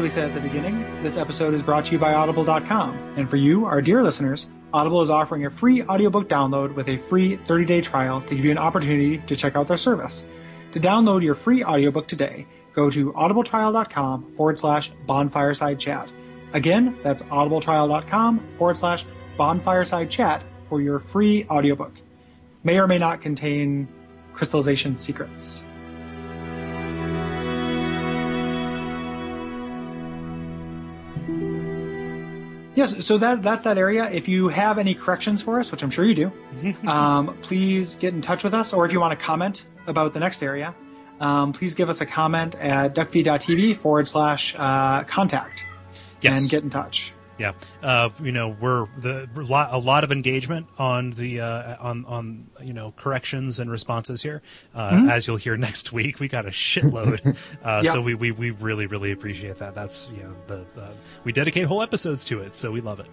We 0.03 0.09
said 0.09 0.31
at 0.31 0.35
the 0.35 0.41
beginning, 0.41 1.01
this 1.01 1.17
episode 1.17 1.55
is 1.55 1.63
brought 1.63 1.85
to 1.85 1.93
you 1.93 1.99
by 1.99 2.13
Audible.com. 2.13 3.15
And 3.17 3.31
for 3.31 3.37
you, 3.37 3.67
our 3.67 3.81
dear 3.81 4.03
listeners, 4.03 4.51
Audible 4.75 5.01
is 5.01 5.11
offering 5.11 5.47
a 5.47 5.51
free 5.51 5.85
audiobook 5.85 6.29
download 6.29 6.75
with 6.75 6.89
a 6.89 6.97
free 6.97 7.37
30 7.37 7.65
day 7.65 7.81
trial 7.81 8.21
to 8.23 8.35
give 8.35 8.45
you 8.45 8.51
an 8.51 8.59
opportunity 8.59 9.19
to 9.19 9.37
check 9.37 9.55
out 9.55 9.69
their 9.69 9.77
service. 9.77 10.25
To 10.73 10.81
download 10.81 11.23
your 11.23 11.37
free 11.37 11.63
audiobook 11.63 12.09
today, 12.09 12.47
go 12.75 12.91
to 12.91 13.13
audibletrial.com 13.13 14.33
forward 14.33 14.59
slash 14.59 14.91
bonfireside 15.07 15.79
chat. 15.79 16.13
Again, 16.53 16.99
that's 17.05 17.23
audibletrial.com 17.23 18.57
forward 18.59 18.77
slash 18.77 19.07
bonfireside 19.39 20.11
chat 20.11 20.43
for 20.69 20.81
your 20.81 20.99
free 20.99 21.45
audiobook. 21.45 21.93
May 22.65 22.81
or 22.81 22.89
may 22.89 22.99
not 22.99 23.23
contain 23.23 23.87
crystallization 24.33 24.97
secrets. 24.97 25.65
Yes, 32.75 33.05
so 33.05 33.19
that 33.19 33.43
that's 33.43 33.65
that 33.65 33.77
area. 33.77 34.11
If 34.11 34.29
you 34.29 34.49
have 34.49 34.79
any 34.79 34.95
corrections 34.95 35.43
for 35.43 35.59
us, 35.61 35.71
which 35.71 35.83
I'm 35.83 35.91
sure 35.91 36.05
you 36.07 36.15
do, 36.15 36.33
um, 36.89 37.37
please 37.43 37.97
get 37.97 38.15
in 38.15 38.23
touch 38.23 38.43
with 38.45 38.55
us. 38.55 38.73
Or 38.73 38.87
if 38.87 38.93
you 38.93 39.01
want 39.01 39.19
to 39.19 39.23
comment 39.25 39.67
about 39.87 40.15
the 40.15 40.21
next 40.21 40.43
area, 40.43 40.75
um, 41.21 41.53
please 41.53 41.75
give 41.75 41.91
us 41.91 42.01
a 42.01 42.07
comment 42.07 42.55
at 42.57 42.95
duckfeed.tv 42.95 43.77
forward 43.77 44.09
slash 44.09 44.55
uh, 44.59 45.05
contact 45.05 45.65
Yes. 46.23 46.41
and 46.41 46.51
get 46.51 46.63
in 46.63 46.71
touch. 46.71 47.13
Yeah, 47.39 47.53
uh, 47.83 48.11
you 48.23 48.31
know 48.31 48.51
we're 48.61 48.87
the 48.99 49.29
a 49.35 49.41
lot, 49.41 49.73
a 49.73 49.79
lot 49.79 50.05
of 50.05 50.13
engagement 50.13 50.67
on 50.79 51.11
the 51.13 51.41
uh, 51.41 51.77
on 51.81 52.05
on 52.05 52.47
you 52.63 52.73
know 52.75 52.93
corrections 52.97 53.59
and 53.59 53.71
responses 53.71 54.23
here. 54.23 54.43
Uh, 54.75 55.07
As 55.11 55.27
you'll 55.27 55.39
hear 55.39 55.57
next 55.69 55.93
week, 55.93 56.21
we 56.21 56.29
got 56.29 56.45
a 56.47 56.51
shitload, 56.51 57.37
uh, 57.65 57.83
Yeah. 57.85 57.93
so 57.93 58.01
we, 58.03 58.15
we 58.15 58.31
we 58.33 58.51
really 58.51 58.87
really 58.87 59.13
appreciate 59.13 59.57
that. 59.57 59.75
That's 59.75 60.11
you 60.15 60.23
know 60.25 60.35
the, 60.47 60.65
the 60.75 60.89
we 61.25 61.33
dedicate 61.33 61.65
whole 61.67 61.83
episodes 61.83 62.25
to 62.27 62.41
it, 62.41 62.55
so 62.55 62.71
we 62.71 62.81
love 62.81 63.01
it. 63.01 63.09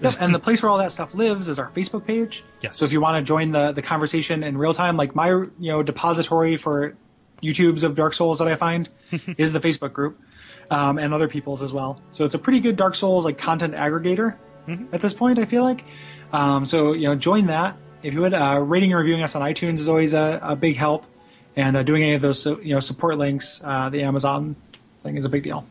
Yep, 0.00 0.14
and 0.20 0.34
the 0.34 0.38
place 0.40 0.62
where 0.62 0.70
all 0.70 0.78
that 0.78 0.92
stuff 0.92 1.14
lives 1.14 1.48
is 1.48 1.58
our 1.58 1.70
Facebook 1.70 2.06
page. 2.06 2.44
Yes. 2.60 2.78
So 2.78 2.84
if 2.84 2.92
you 2.92 3.00
want 3.00 3.18
to 3.18 3.26
join 3.26 3.50
the 3.50 3.72
the 3.72 3.82
conversation 3.82 4.42
in 4.44 4.56
real 4.56 4.72
time, 4.74 4.96
like 4.96 5.14
my 5.14 5.28
you 5.30 5.52
know 5.58 5.82
depository 5.82 6.56
for 6.56 6.96
YouTubes 7.42 7.84
of 7.84 7.94
Dark 7.96 8.14
Souls 8.14 8.38
that 8.38 8.48
I 8.48 8.54
find 8.54 8.88
is 9.36 9.52
the 9.52 9.60
Facebook 9.60 9.92
group, 9.92 10.18
um, 10.70 10.98
and 10.98 11.12
other 11.14 11.28
people's 11.28 11.62
as 11.62 11.72
well. 11.72 12.00
So 12.10 12.24
it's 12.24 12.34
a 12.34 12.38
pretty 12.38 12.60
good 12.60 12.76
Dark 12.76 12.94
Souls 12.94 13.24
like 13.24 13.38
content 13.38 13.74
aggregator 13.74 14.36
at 14.92 15.00
this 15.00 15.12
point. 15.12 15.38
I 15.38 15.44
feel 15.44 15.62
like. 15.62 15.84
Um, 16.32 16.66
so 16.66 16.92
you 16.92 17.06
know, 17.08 17.14
join 17.14 17.46
that 17.46 17.76
if 18.02 18.14
you 18.14 18.20
would. 18.20 18.34
Uh, 18.34 18.60
rating 18.62 18.92
and 18.92 18.98
reviewing 18.98 19.22
us 19.22 19.34
on 19.34 19.42
iTunes 19.42 19.78
is 19.78 19.88
always 19.88 20.14
a, 20.14 20.38
a 20.42 20.56
big 20.56 20.76
help, 20.76 21.04
and 21.56 21.76
uh, 21.76 21.82
doing 21.82 22.02
any 22.02 22.14
of 22.14 22.22
those 22.22 22.40
so, 22.40 22.60
you 22.60 22.74
know 22.74 22.80
support 22.80 23.18
links, 23.18 23.60
uh, 23.64 23.88
the 23.88 24.02
Amazon 24.02 24.56
thing 25.00 25.16
is 25.16 25.24
a 25.24 25.28
big 25.28 25.42
deal. 25.42 25.66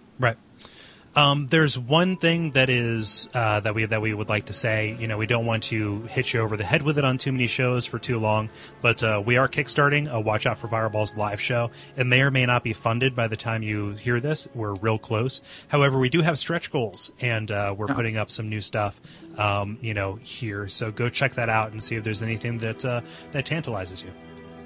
Um, 1.16 1.48
there's 1.48 1.78
one 1.78 2.18
thing 2.18 2.52
that 2.52 2.70
is 2.70 3.30
uh, 3.34 3.60
that 3.60 3.76
we 3.76 3.86
that 3.86 4.02
we 4.02 4.14
would 4.14 4.30
like 4.30 4.48
to 4.48 4.54
say. 4.54 4.96
You 5.00 5.08
know, 5.08 5.18
we 5.18 5.28
don't 5.28 5.46
want 5.46 5.64
to 5.64 6.02
hit 6.04 6.34
you 6.34 6.42
over 6.42 6.58
the 6.58 6.64
head 6.64 6.82
with 6.82 6.98
it 6.98 7.06
on 7.06 7.18
too 7.18 7.32
many 7.32 7.46
shows 7.48 7.86
for 7.86 8.00
too 8.00 8.20
long, 8.20 8.50
but 8.82 9.04
uh, 9.04 9.22
we 9.24 9.38
are 9.38 9.48
kickstarting 9.48 10.12
a 10.12 10.20
Watch 10.20 10.48
Out 10.48 10.58
for 10.58 10.68
Fireballs 10.68 11.16
live 11.16 11.40
show. 11.40 11.70
It 11.96 12.06
may 12.06 12.22
or 12.22 12.32
may 12.32 12.46
not 12.46 12.64
be 12.64 12.74
funded 12.74 13.16
by 13.16 13.28
the 13.28 13.38
time 13.38 13.62
you 13.62 13.92
hear 13.92 14.20
this. 14.20 14.48
We're 14.56 14.74
real 14.74 14.98
close. 14.98 15.42
However, 15.68 16.00
we 16.00 16.10
do 16.10 16.22
have 16.22 16.40
stretch 16.40 16.72
goals, 16.72 17.12
and 17.20 17.52
uh, 17.52 17.76
we're 17.78 17.88
putting 17.88 18.18
up 18.18 18.32
some 18.32 18.50
new 18.50 18.62
stuff. 18.62 19.00
Um, 19.38 19.78
you 19.82 19.94
know, 19.94 20.16
here. 20.16 20.68
So 20.68 20.92
go 20.92 21.10
check 21.10 21.36
that 21.36 21.50
out 21.50 21.72
and 21.72 21.84
see 21.84 21.96
if 21.96 22.04
there's 22.04 22.24
anything 22.24 22.58
that 22.60 22.84
uh, 22.84 23.02
that 23.32 23.46
tantalizes 23.46 24.04
you. 24.04 24.12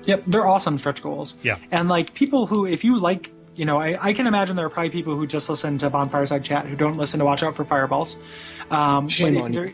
Yep, 0.06 0.24
they're 0.28 0.48
awesome 0.48 0.78
stretch 0.78 1.04
goals. 1.04 1.36
Yeah. 1.44 1.58
And 1.72 1.90
like 1.90 2.14
people 2.14 2.48
who, 2.48 2.66
if 2.66 2.86
you 2.86 2.98
like, 2.98 3.32
you 3.58 3.66
know, 3.66 3.82
I, 3.82 3.98
I 4.00 4.14
can 4.14 4.28
imagine 4.28 4.56
there 4.56 4.68
are 4.68 4.70
probably 4.70 4.92
people 4.92 5.16
who 5.16 5.26
just 5.26 5.50
listen 5.50 5.80
to 5.80 5.90
Bonfireside 5.90 6.44
Chat 6.44 6.68
who 6.68 6.76
don't 6.76 6.96
listen 6.96 7.20
to 7.20 7.26
Watch 7.26 7.44
Out 7.44 7.56
for 7.56 7.66
Fireballs. 7.66 8.16
Um, 8.70 9.10
Shame 9.10 9.38
on 9.42 9.52
you. 9.52 9.74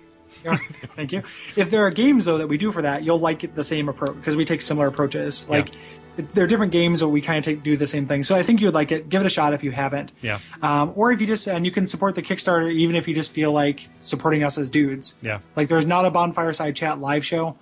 Thank 0.95 1.11
you. 1.11 1.23
If 1.55 1.69
there 1.69 1.85
are 1.85 1.89
games 1.91 2.25
though 2.25 2.37
that 2.37 2.47
we 2.47 2.57
do 2.57 2.71
for 2.71 2.81
that, 2.81 3.03
you'll 3.03 3.19
like 3.19 3.53
the 3.55 3.63
same 3.63 3.89
approach 3.89 4.15
because 4.15 4.35
we 4.35 4.45
take 4.45 4.61
similar 4.61 4.87
approaches. 4.87 5.47
Like 5.47 5.71
there 6.15 6.43
are 6.43 6.47
different 6.47 6.71
games 6.71 7.01
where 7.01 7.09
we 7.09 7.21
kind 7.21 7.39
of 7.39 7.45
take 7.45 7.63
do 7.63 7.75
the 7.75 7.87
same 7.87 8.07
thing. 8.07 8.23
So 8.23 8.35
I 8.35 8.43
think 8.43 8.61
you'd 8.61 8.73
like 8.73 8.91
it. 8.91 9.09
Give 9.09 9.21
it 9.21 9.25
a 9.25 9.29
shot 9.29 9.53
if 9.53 9.63
you 9.63 9.71
haven't. 9.71 10.11
Yeah. 10.21 10.39
Um, 10.61 10.93
or 10.95 11.11
if 11.11 11.21
you 11.21 11.27
just 11.27 11.47
and 11.47 11.65
you 11.65 11.71
can 11.71 11.87
support 11.87 12.15
the 12.15 12.21
Kickstarter 12.21 12.71
even 12.71 12.95
if 12.95 13.07
you 13.07 13.15
just 13.15 13.31
feel 13.31 13.51
like 13.51 13.89
supporting 13.99 14.43
us 14.43 14.57
as 14.57 14.69
dudes. 14.69 15.15
Yeah. 15.21 15.39
Like 15.55 15.67
there's 15.67 15.85
not 15.85 16.05
a 16.05 16.11
Bonfireside 16.11 16.75
Chat 16.75 16.99
live 16.99 17.25
show. 17.25 17.57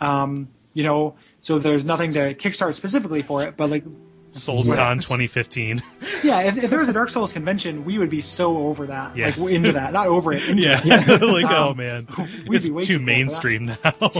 Um, 0.00 0.48
you 0.72 0.84
know, 0.84 1.16
so 1.40 1.58
there's 1.58 1.84
nothing 1.84 2.12
to 2.14 2.34
kickstart 2.34 2.74
specifically 2.74 3.22
for 3.22 3.42
it, 3.42 3.56
but 3.56 3.70
like 3.70 3.84
SoulsCon 4.32 4.96
Yes. 4.96 5.08
2015. 5.08 5.82
yeah, 6.22 6.42
if, 6.42 6.62
if 6.64 6.70
there 6.70 6.78
was 6.78 6.88
a 6.88 6.92
Dark 6.92 7.10
Souls 7.10 7.32
convention, 7.32 7.84
we 7.84 7.98
would 7.98 8.10
be 8.10 8.20
so 8.20 8.56
over 8.58 8.86
that. 8.86 9.16
Yeah. 9.16 9.26
Like 9.36 9.52
into 9.52 9.72
that. 9.72 9.92
Not 9.92 10.06
over 10.06 10.32
it. 10.32 10.48
Into 10.48 10.62
yeah. 10.62 10.80
that. 10.80 11.20
like 11.22 11.46
oh 11.50 11.70
Um, 11.70 11.76
man, 11.76 12.06
we'd 12.46 12.56
it's 12.56 12.66
too 12.66 12.68
too 12.68 12.74
cool 12.74 12.82
for 12.84 12.92
that. 12.92 13.00
mainstream 13.00 13.66
now. 13.66 14.12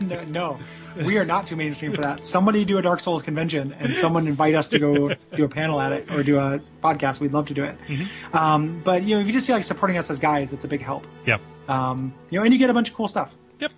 no, 0.00 0.24
no, 0.24 0.58
we 1.04 1.18
are 1.18 1.24
not 1.24 1.46
too 1.46 1.56
mainstream 1.56 1.92
for 1.94 2.00
that. 2.02 2.22
Somebody 2.22 2.64
do 2.64 2.78
a 2.78 2.82
Dark 2.82 3.00
Souls 3.00 3.22
convention 3.22 3.72
and 3.78 3.94
someone 3.94 4.26
invite 4.28 4.54
us 4.54 4.68
to 4.68 4.78
go 4.78 5.14
do 5.34 5.44
a 5.44 5.48
panel 5.48 5.80
at 5.80 5.92
it 5.92 6.10
or 6.12 6.22
do 6.22 6.38
a 6.38 6.60
podcast. 6.82 7.20
We'd 7.20 7.32
love 7.32 7.46
to 7.48 7.54
do 7.54 7.64
it. 7.64 7.76
Mm-hmm. 7.88 8.36
Um, 8.36 8.80
but 8.84 9.02
you 9.02 9.14
know, 9.16 9.20
if 9.20 9.26
you 9.26 9.32
just 9.32 9.46
feel 9.46 9.56
like 9.56 9.64
supporting 9.64 9.98
us 9.98 10.10
as 10.10 10.18
guys, 10.18 10.52
it's 10.52 10.64
a 10.64 10.68
big 10.68 10.80
help. 10.82 11.06
yeah. 11.26 11.38
Um, 11.68 12.14
you 12.30 12.38
know, 12.38 12.44
and 12.44 12.52
you 12.52 12.58
get 12.58 12.70
a 12.70 12.74
bunch 12.74 12.88
of 12.88 12.94
cool 12.96 13.08
stuff. 13.08 13.34
Yep. 13.58 13.72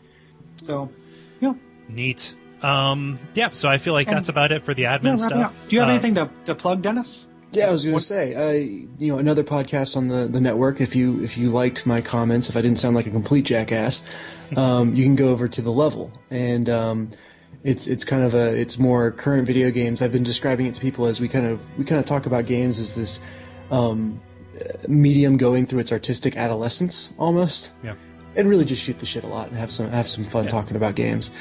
So, 0.63 0.91
yeah. 1.41 1.55
Neat. 1.89 2.37
Um, 2.63 3.19
yeah, 3.35 3.51
so 3.51 3.69
I 3.69 3.79
feel 3.79 3.93
like 3.95 4.09
And- 4.09 4.17
that's 4.17 4.29
about 4.29 4.53
it 4.53 4.63
for 4.63 4.75
the 4.75 4.85
admin 4.85 5.05
yeah, 5.05 5.15
stuff. 5.17 5.65
Do 5.69 5.77
you 5.77 5.81
have 5.81 5.89
Uh, 5.89 5.93
anything 5.93 6.15
to, 6.17 6.29
to 6.47 6.55
plug, 6.55 6.83
Dennis? 6.83 7.27
Yeah, 7.53 7.67
I 7.67 7.71
was 7.73 7.83
going 7.85 7.97
to 7.97 8.01
say, 8.01 8.35
uh, 8.35 8.51
you 8.99 9.11
know, 9.13 9.19
another 9.19 9.43
podcast 9.43 9.97
on 9.97 10.07
the, 10.07 10.29
the 10.29 10.41
network. 10.41 10.81
If 10.81 10.95
you 10.95 11.21
if 11.25 11.37
you 11.37 11.51
liked 11.51 11.85
my 11.85 12.01
comments, 12.01 12.49
if 12.49 12.57
I 12.57 12.63
didn't 12.63 12.79
sound 12.79 12.95
like 12.95 13.09
a 13.09 13.11
complete 13.11 13.45
jackass, 13.45 14.03
um, 14.57 14.95
you 14.95 15.03
can 15.05 15.17
go 15.17 15.31
over 15.31 15.49
to 15.49 15.61
the 15.61 15.73
level, 15.73 16.13
and 16.31 16.69
um, 16.71 17.11
it's 17.65 17.89
it's 17.89 18.05
kind 18.05 18.23
of 18.23 18.35
a 18.35 18.55
it's 18.55 18.79
more 18.79 19.11
current 19.11 19.49
video 19.49 19.73
games. 19.73 20.01
I've 20.01 20.13
been 20.13 20.23
describing 20.23 20.67
it 20.67 20.75
to 20.77 20.81
people 20.81 21.07
as 21.07 21.21
we 21.21 21.27
kind 21.27 21.45
of 21.45 21.61
we 21.77 21.85
kind 21.85 21.99
of 21.99 22.07
talk 22.07 22.25
about 22.27 22.47
games 22.47 22.79
as 22.79 22.95
this 22.95 23.19
um, 23.73 24.21
uh, 24.55 24.87
medium 24.87 25.37
going 25.37 25.67
through 25.67 25.81
its 25.81 25.91
artistic 25.91 26.37
adolescence 26.37 27.13
almost, 27.19 27.73
Yeah. 27.83 27.95
and 28.37 28.49
really 28.49 28.65
just 28.65 28.81
shoot 28.85 29.01
the 29.01 29.07
shit 29.07 29.25
a 29.25 29.29
lot 29.29 29.49
and 29.49 29.57
have 29.59 29.73
some 29.73 29.91
have 29.91 30.09
some 30.09 30.25
fun 30.25 30.47
talking 30.47 30.77
about 30.77 30.95
games. 30.95 31.33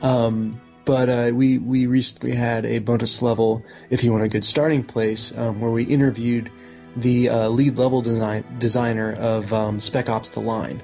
Um, 0.00 0.60
but 0.86 1.08
uh, 1.08 1.30
we 1.34 1.58
we 1.58 1.86
recently 1.86 2.32
had 2.32 2.64
a 2.64 2.78
bonus 2.78 3.20
level, 3.20 3.62
if 3.90 4.02
you 4.02 4.12
want 4.12 4.24
a 4.24 4.28
good 4.28 4.44
starting 4.44 4.82
place, 4.82 5.36
um, 5.36 5.60
where 5.60 5.72
we 5.72 5.82
interviewed 5.82 6.50
the 6.96 7.28
uh, 7.28 7.48
lead 7.48 7.76
level 7.76 8.00
design 8.00 8.44
designer 8.58 9.12
of 9.14 9.52
um, 9.52 9.80
Spec 9.80 10.08
Ops: 10.08 10.30
The 10.30 10.40
Line, 10.40 10.82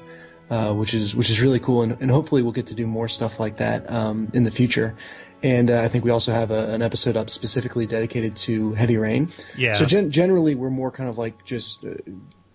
uh, 0.50 0.74
which 0.74 0.92
is 0.92 1.14
which 1.14 1.30
is 1.30 1.40
really 1.40 1.60
cool, 1.60 1.82
and, 1.82 1.96
and 2.00 2.10
hopefully 2.10 2.42
we'll 2.42 2.52
get 2.52 2.66
to 2.66 2.74
do 2.74 2.86
more 2.86 3.08
stuff 3.08 3.38
like 3.38 3.56
that 3.58 3.88
um, 3.90 4.28
in 4.34 4.42
the 4.42 4.50
future. 4.50 4.94
And 5.44 5.70
uh, 5.70 5.82
I 5.82 5.88
think 5.88 6.04
we 6.04 6.10
also 6.10 6.32
have 6.32 6.50
a, 6.50 6.72
an 6.72 6.82
episode 6.82 7.16
up 7.16 7.30
specifically 7.30 7.86
dedicated 7.86 8.36
to 8.36 8.74
Heavy 8.74 8.96
Rain. 8.96 9.30
Yeah. 9.56 9.74
So 9.74 9.84
gen- 9.84 10.10
generally, 10.10 10.54
we're 10.56 10.70
more 10.70 10.90
kind 10.90 11.08
of 11.08 11.16
like 11.16 11.44
just. 11.46 11.84
Uh, 11.84 11.94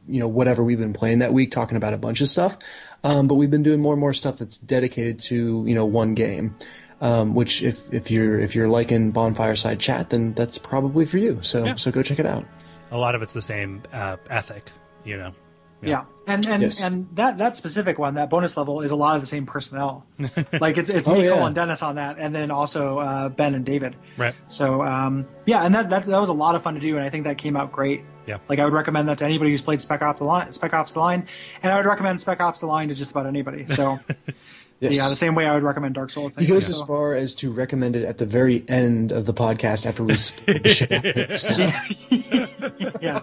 you 0.09 0.21
know 0.21 0.27
whatever 0.29 0.63
we've 0.63 0.77
been 0.77 0.93
playing 0.93 1.19
that 1.19 1.33
week 1.33 1.51
talking 1.51 1.75
about 1.75 1.93
a 1.93 1.97
bunch 1.97 2.21
of 2.21 2.29
stuff 2.29 2.57
um, 3.03 3.27
but 3.27 3.35
we've 3.35 3.51
been 3.51 3.61
doing 3.61 3.81
more 3.81 3.91
and 3.91 3.99
more 3.99 4.13
stuff 4.13 4.37
that's 4.37 4.57
dedicated 4.57 5.19
to 5.19 5.65
you 5.67 5.75
know 5.75 5.83
one 5.83 6.13
game 6.13 6.55
um, 7.01 7.35
which 7.35 7.61
if, 7.61 7.91
if 7.93 8.09
you're 8.11 8.39
if 8.39 8.55
you're 8.55 8.67
liking 8.67 9.11
bonfire 9.11 9.55
side 9.55 9.79
chat 9.79 10.09
then 10.09 10.33
that's 10.33 10.57
probably 10.57 11.05
for 11.05 11.17
you 11.17 11.39
so 11.43 11.63
Yeah. 11.65 11.75
so 11.75 11.91
go 11.91 12.01
check 12.03 12.19
it 12.19 12.25
out 12.25 12.45
a 12.91 12.97
lot 12.97 13.15
of 13.15 13.21
it's 13.21 13.33
the 13.33 13.41
same 13.41 13.83
uh, 13.91 14.15
ethic, 14.29 14.71
you 15.03 15.17
know. 15.17 15.33
Yeah, 15.79 16.05
and 16.25 16.43
and 16.47 16.63
Yes. 16.63 16.81
and 16.81 17.07
that 17.15 17.37
that 17.37 17.55
specific 17.55 17.99
one, 17.99 18.15
that 18.15 18.31
bonus 18.31 18.57
level, 18.57 18.81
is 18.81 18.89
a 18.89 18.95
lot 18.95 19.15
of 19.15 19.21
the 19.21 19.27
same 19.27 19.45
personnel. 19.45 20.07
like 20.59 20.77
it's 20.77 20.89
it's 20.89 21.07
Oh, 21.07 21.13
me, 21.13 21.23
Kole, 21.27 21.35
yeah. 21.35 21.45
and 21.45 21.53
Dennis 21.53 21.83
on 21.83 21.95
that, 21.95 22.15
and 22.17 22.33
then 22.33 22.49
also 22.49 22.97
uh, 22.97 23.29
Ben 23.29 23.53
and 23.53 23.63
David. 23.63 23.95
Right. 24.17 24.33
So 24.47 24.81
um, 24.83 25.27
yeah, 25.45 25.65
and 25.65 25.75
that, 25.75 25.91
that 25.91 26.05
that 26.05 26.17
was 26.19 26.29
a 26.29 26.33
lot 26.33 26.55
of 26.55 26.63
fun 26.63 26.73
to 26.73 26.79
do, 26.79 26.95
and 26.97 27.05
I 27.05 27.09
think 27.11 27.25
that 27.25 27.37
came 27.37 27.55
out 27.55 27.71
great. 27.71 28.05
Yeah. 28.25 28.37
Like 28.49 28.57
I 28.57 28.63
would 28.63 28.73
recommend 28.73 29.07
that 29.09 29.19
to 29.19 29.25
anybody 29.25 29.51
who's 29.51 29.61
played 29.61 29.79
Spec 29.81 30.01
Ops: 30.01 30.17
The 30.19 30.25
Line, 30.25 30.51
Spec 30.51 30.73
Ops: 30.73 30.93
The 30.93 30.99
Line, 30.99 31.27
and 31.61 31.71
I 31.71 31.75
would 31.77 31.85
recommend 31.85 32.19
Spec 32.21 32.39
Ops: 32.41 32.61
The 32.61 32.65
Line 32.67 32.87
to 32.87 32.95
just 32.95 33.11
about 33.11 33.27
anybody. 33.27 33.67
So 33.67 33.99
yes. 34.79 34.95
yeah, 34.95 35.09
the 35.09 35.15
same 35.15 35.35
way 35.35 35.45
I 35.47 35.53
would 35.53 35.63
recommend 35.63 35.95
Dark 35.95 36.09
Souls. 36.09 36.33
to 36.35 36.41
he 36.41 36.47
goes 36.47 36.65
anybody, 36.65 36.81
as 36.81 36.87
far 36.87 37.13
as 37.13 37.35
to 37.35 37.51
recommend 37.51 37.95
it 37.95 38.03
at 38.05 38.17
the 38.17 38.25
very 38.25 38.63
end 38.67 39.11
of 39.11 39.25
the 39.25 39.33
podcast 39.33 39.85
after 39.85 40.03
we 40.03 40.15
split 40.15 40.63
the 40.63 40.69
shit 40.69 40.91
out 40.91 41.05
of 41.05 41.17
it. 41.17 41.37
So, 41.37 41.53
so- 41.53 42.91
yeah. 43.01 43.19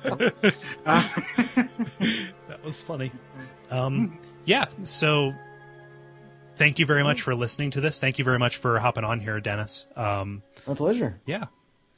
That 2.49 2.65
was 2.65 2.81
funny. 2.83 3.11
Um, 3.71 4.19
yeah, 4.45 4.67
so 4.83 5.33
thank 6.57 6.79
you 6.79 6.87
very 6.87 7.03
much 7.03 7.23
for 7.23 7.35
listening 7.35 7.71
to 7.73 7.81
this. 7.81 7.99
Thank 8.01 8.19
you 8.19 8.25
very 8.25 8.39
much 8.39 8.57
for 8.59 8.79
hopping 8.79 9.05
on 9.05 9.21
here, 9.21 9.41
Dennis. 9.41 9.87
Um, 9.97 10.43
my 10.67 10.75
pleasure 10.75 11.21
yeah. 11.27 11.47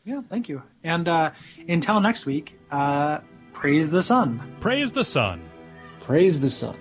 Yeah, 0.05 0.21
thank 0.23 0.49
you. 0.49 0.63
And 0.85 1.09
uh, 1.09 1.33
until 1.69 2.01
next 2.01 2.27
week, 2.27 2.57
uh, 2.71 3.21
praise 3.53 3.91
the 3.91 4.03
sun. 4.03 4.57
Praise 4.61 4.93
the 4.93 5.05
sun. 5.05 5.43
praise 6.01 6.39
the 6.41 6.51
sun 6.51 6.77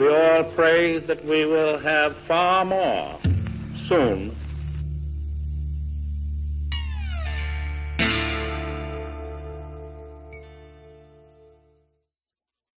we 0.00 0.08
all 0.08 0.42
pray 0.44 0.96
that 0.96 1.22
we 1.26 1.44
will 1.44 1.76
have 1.78 2.16
far 2.16 2.64
more 2.64 3.18
soon 3.86 4.34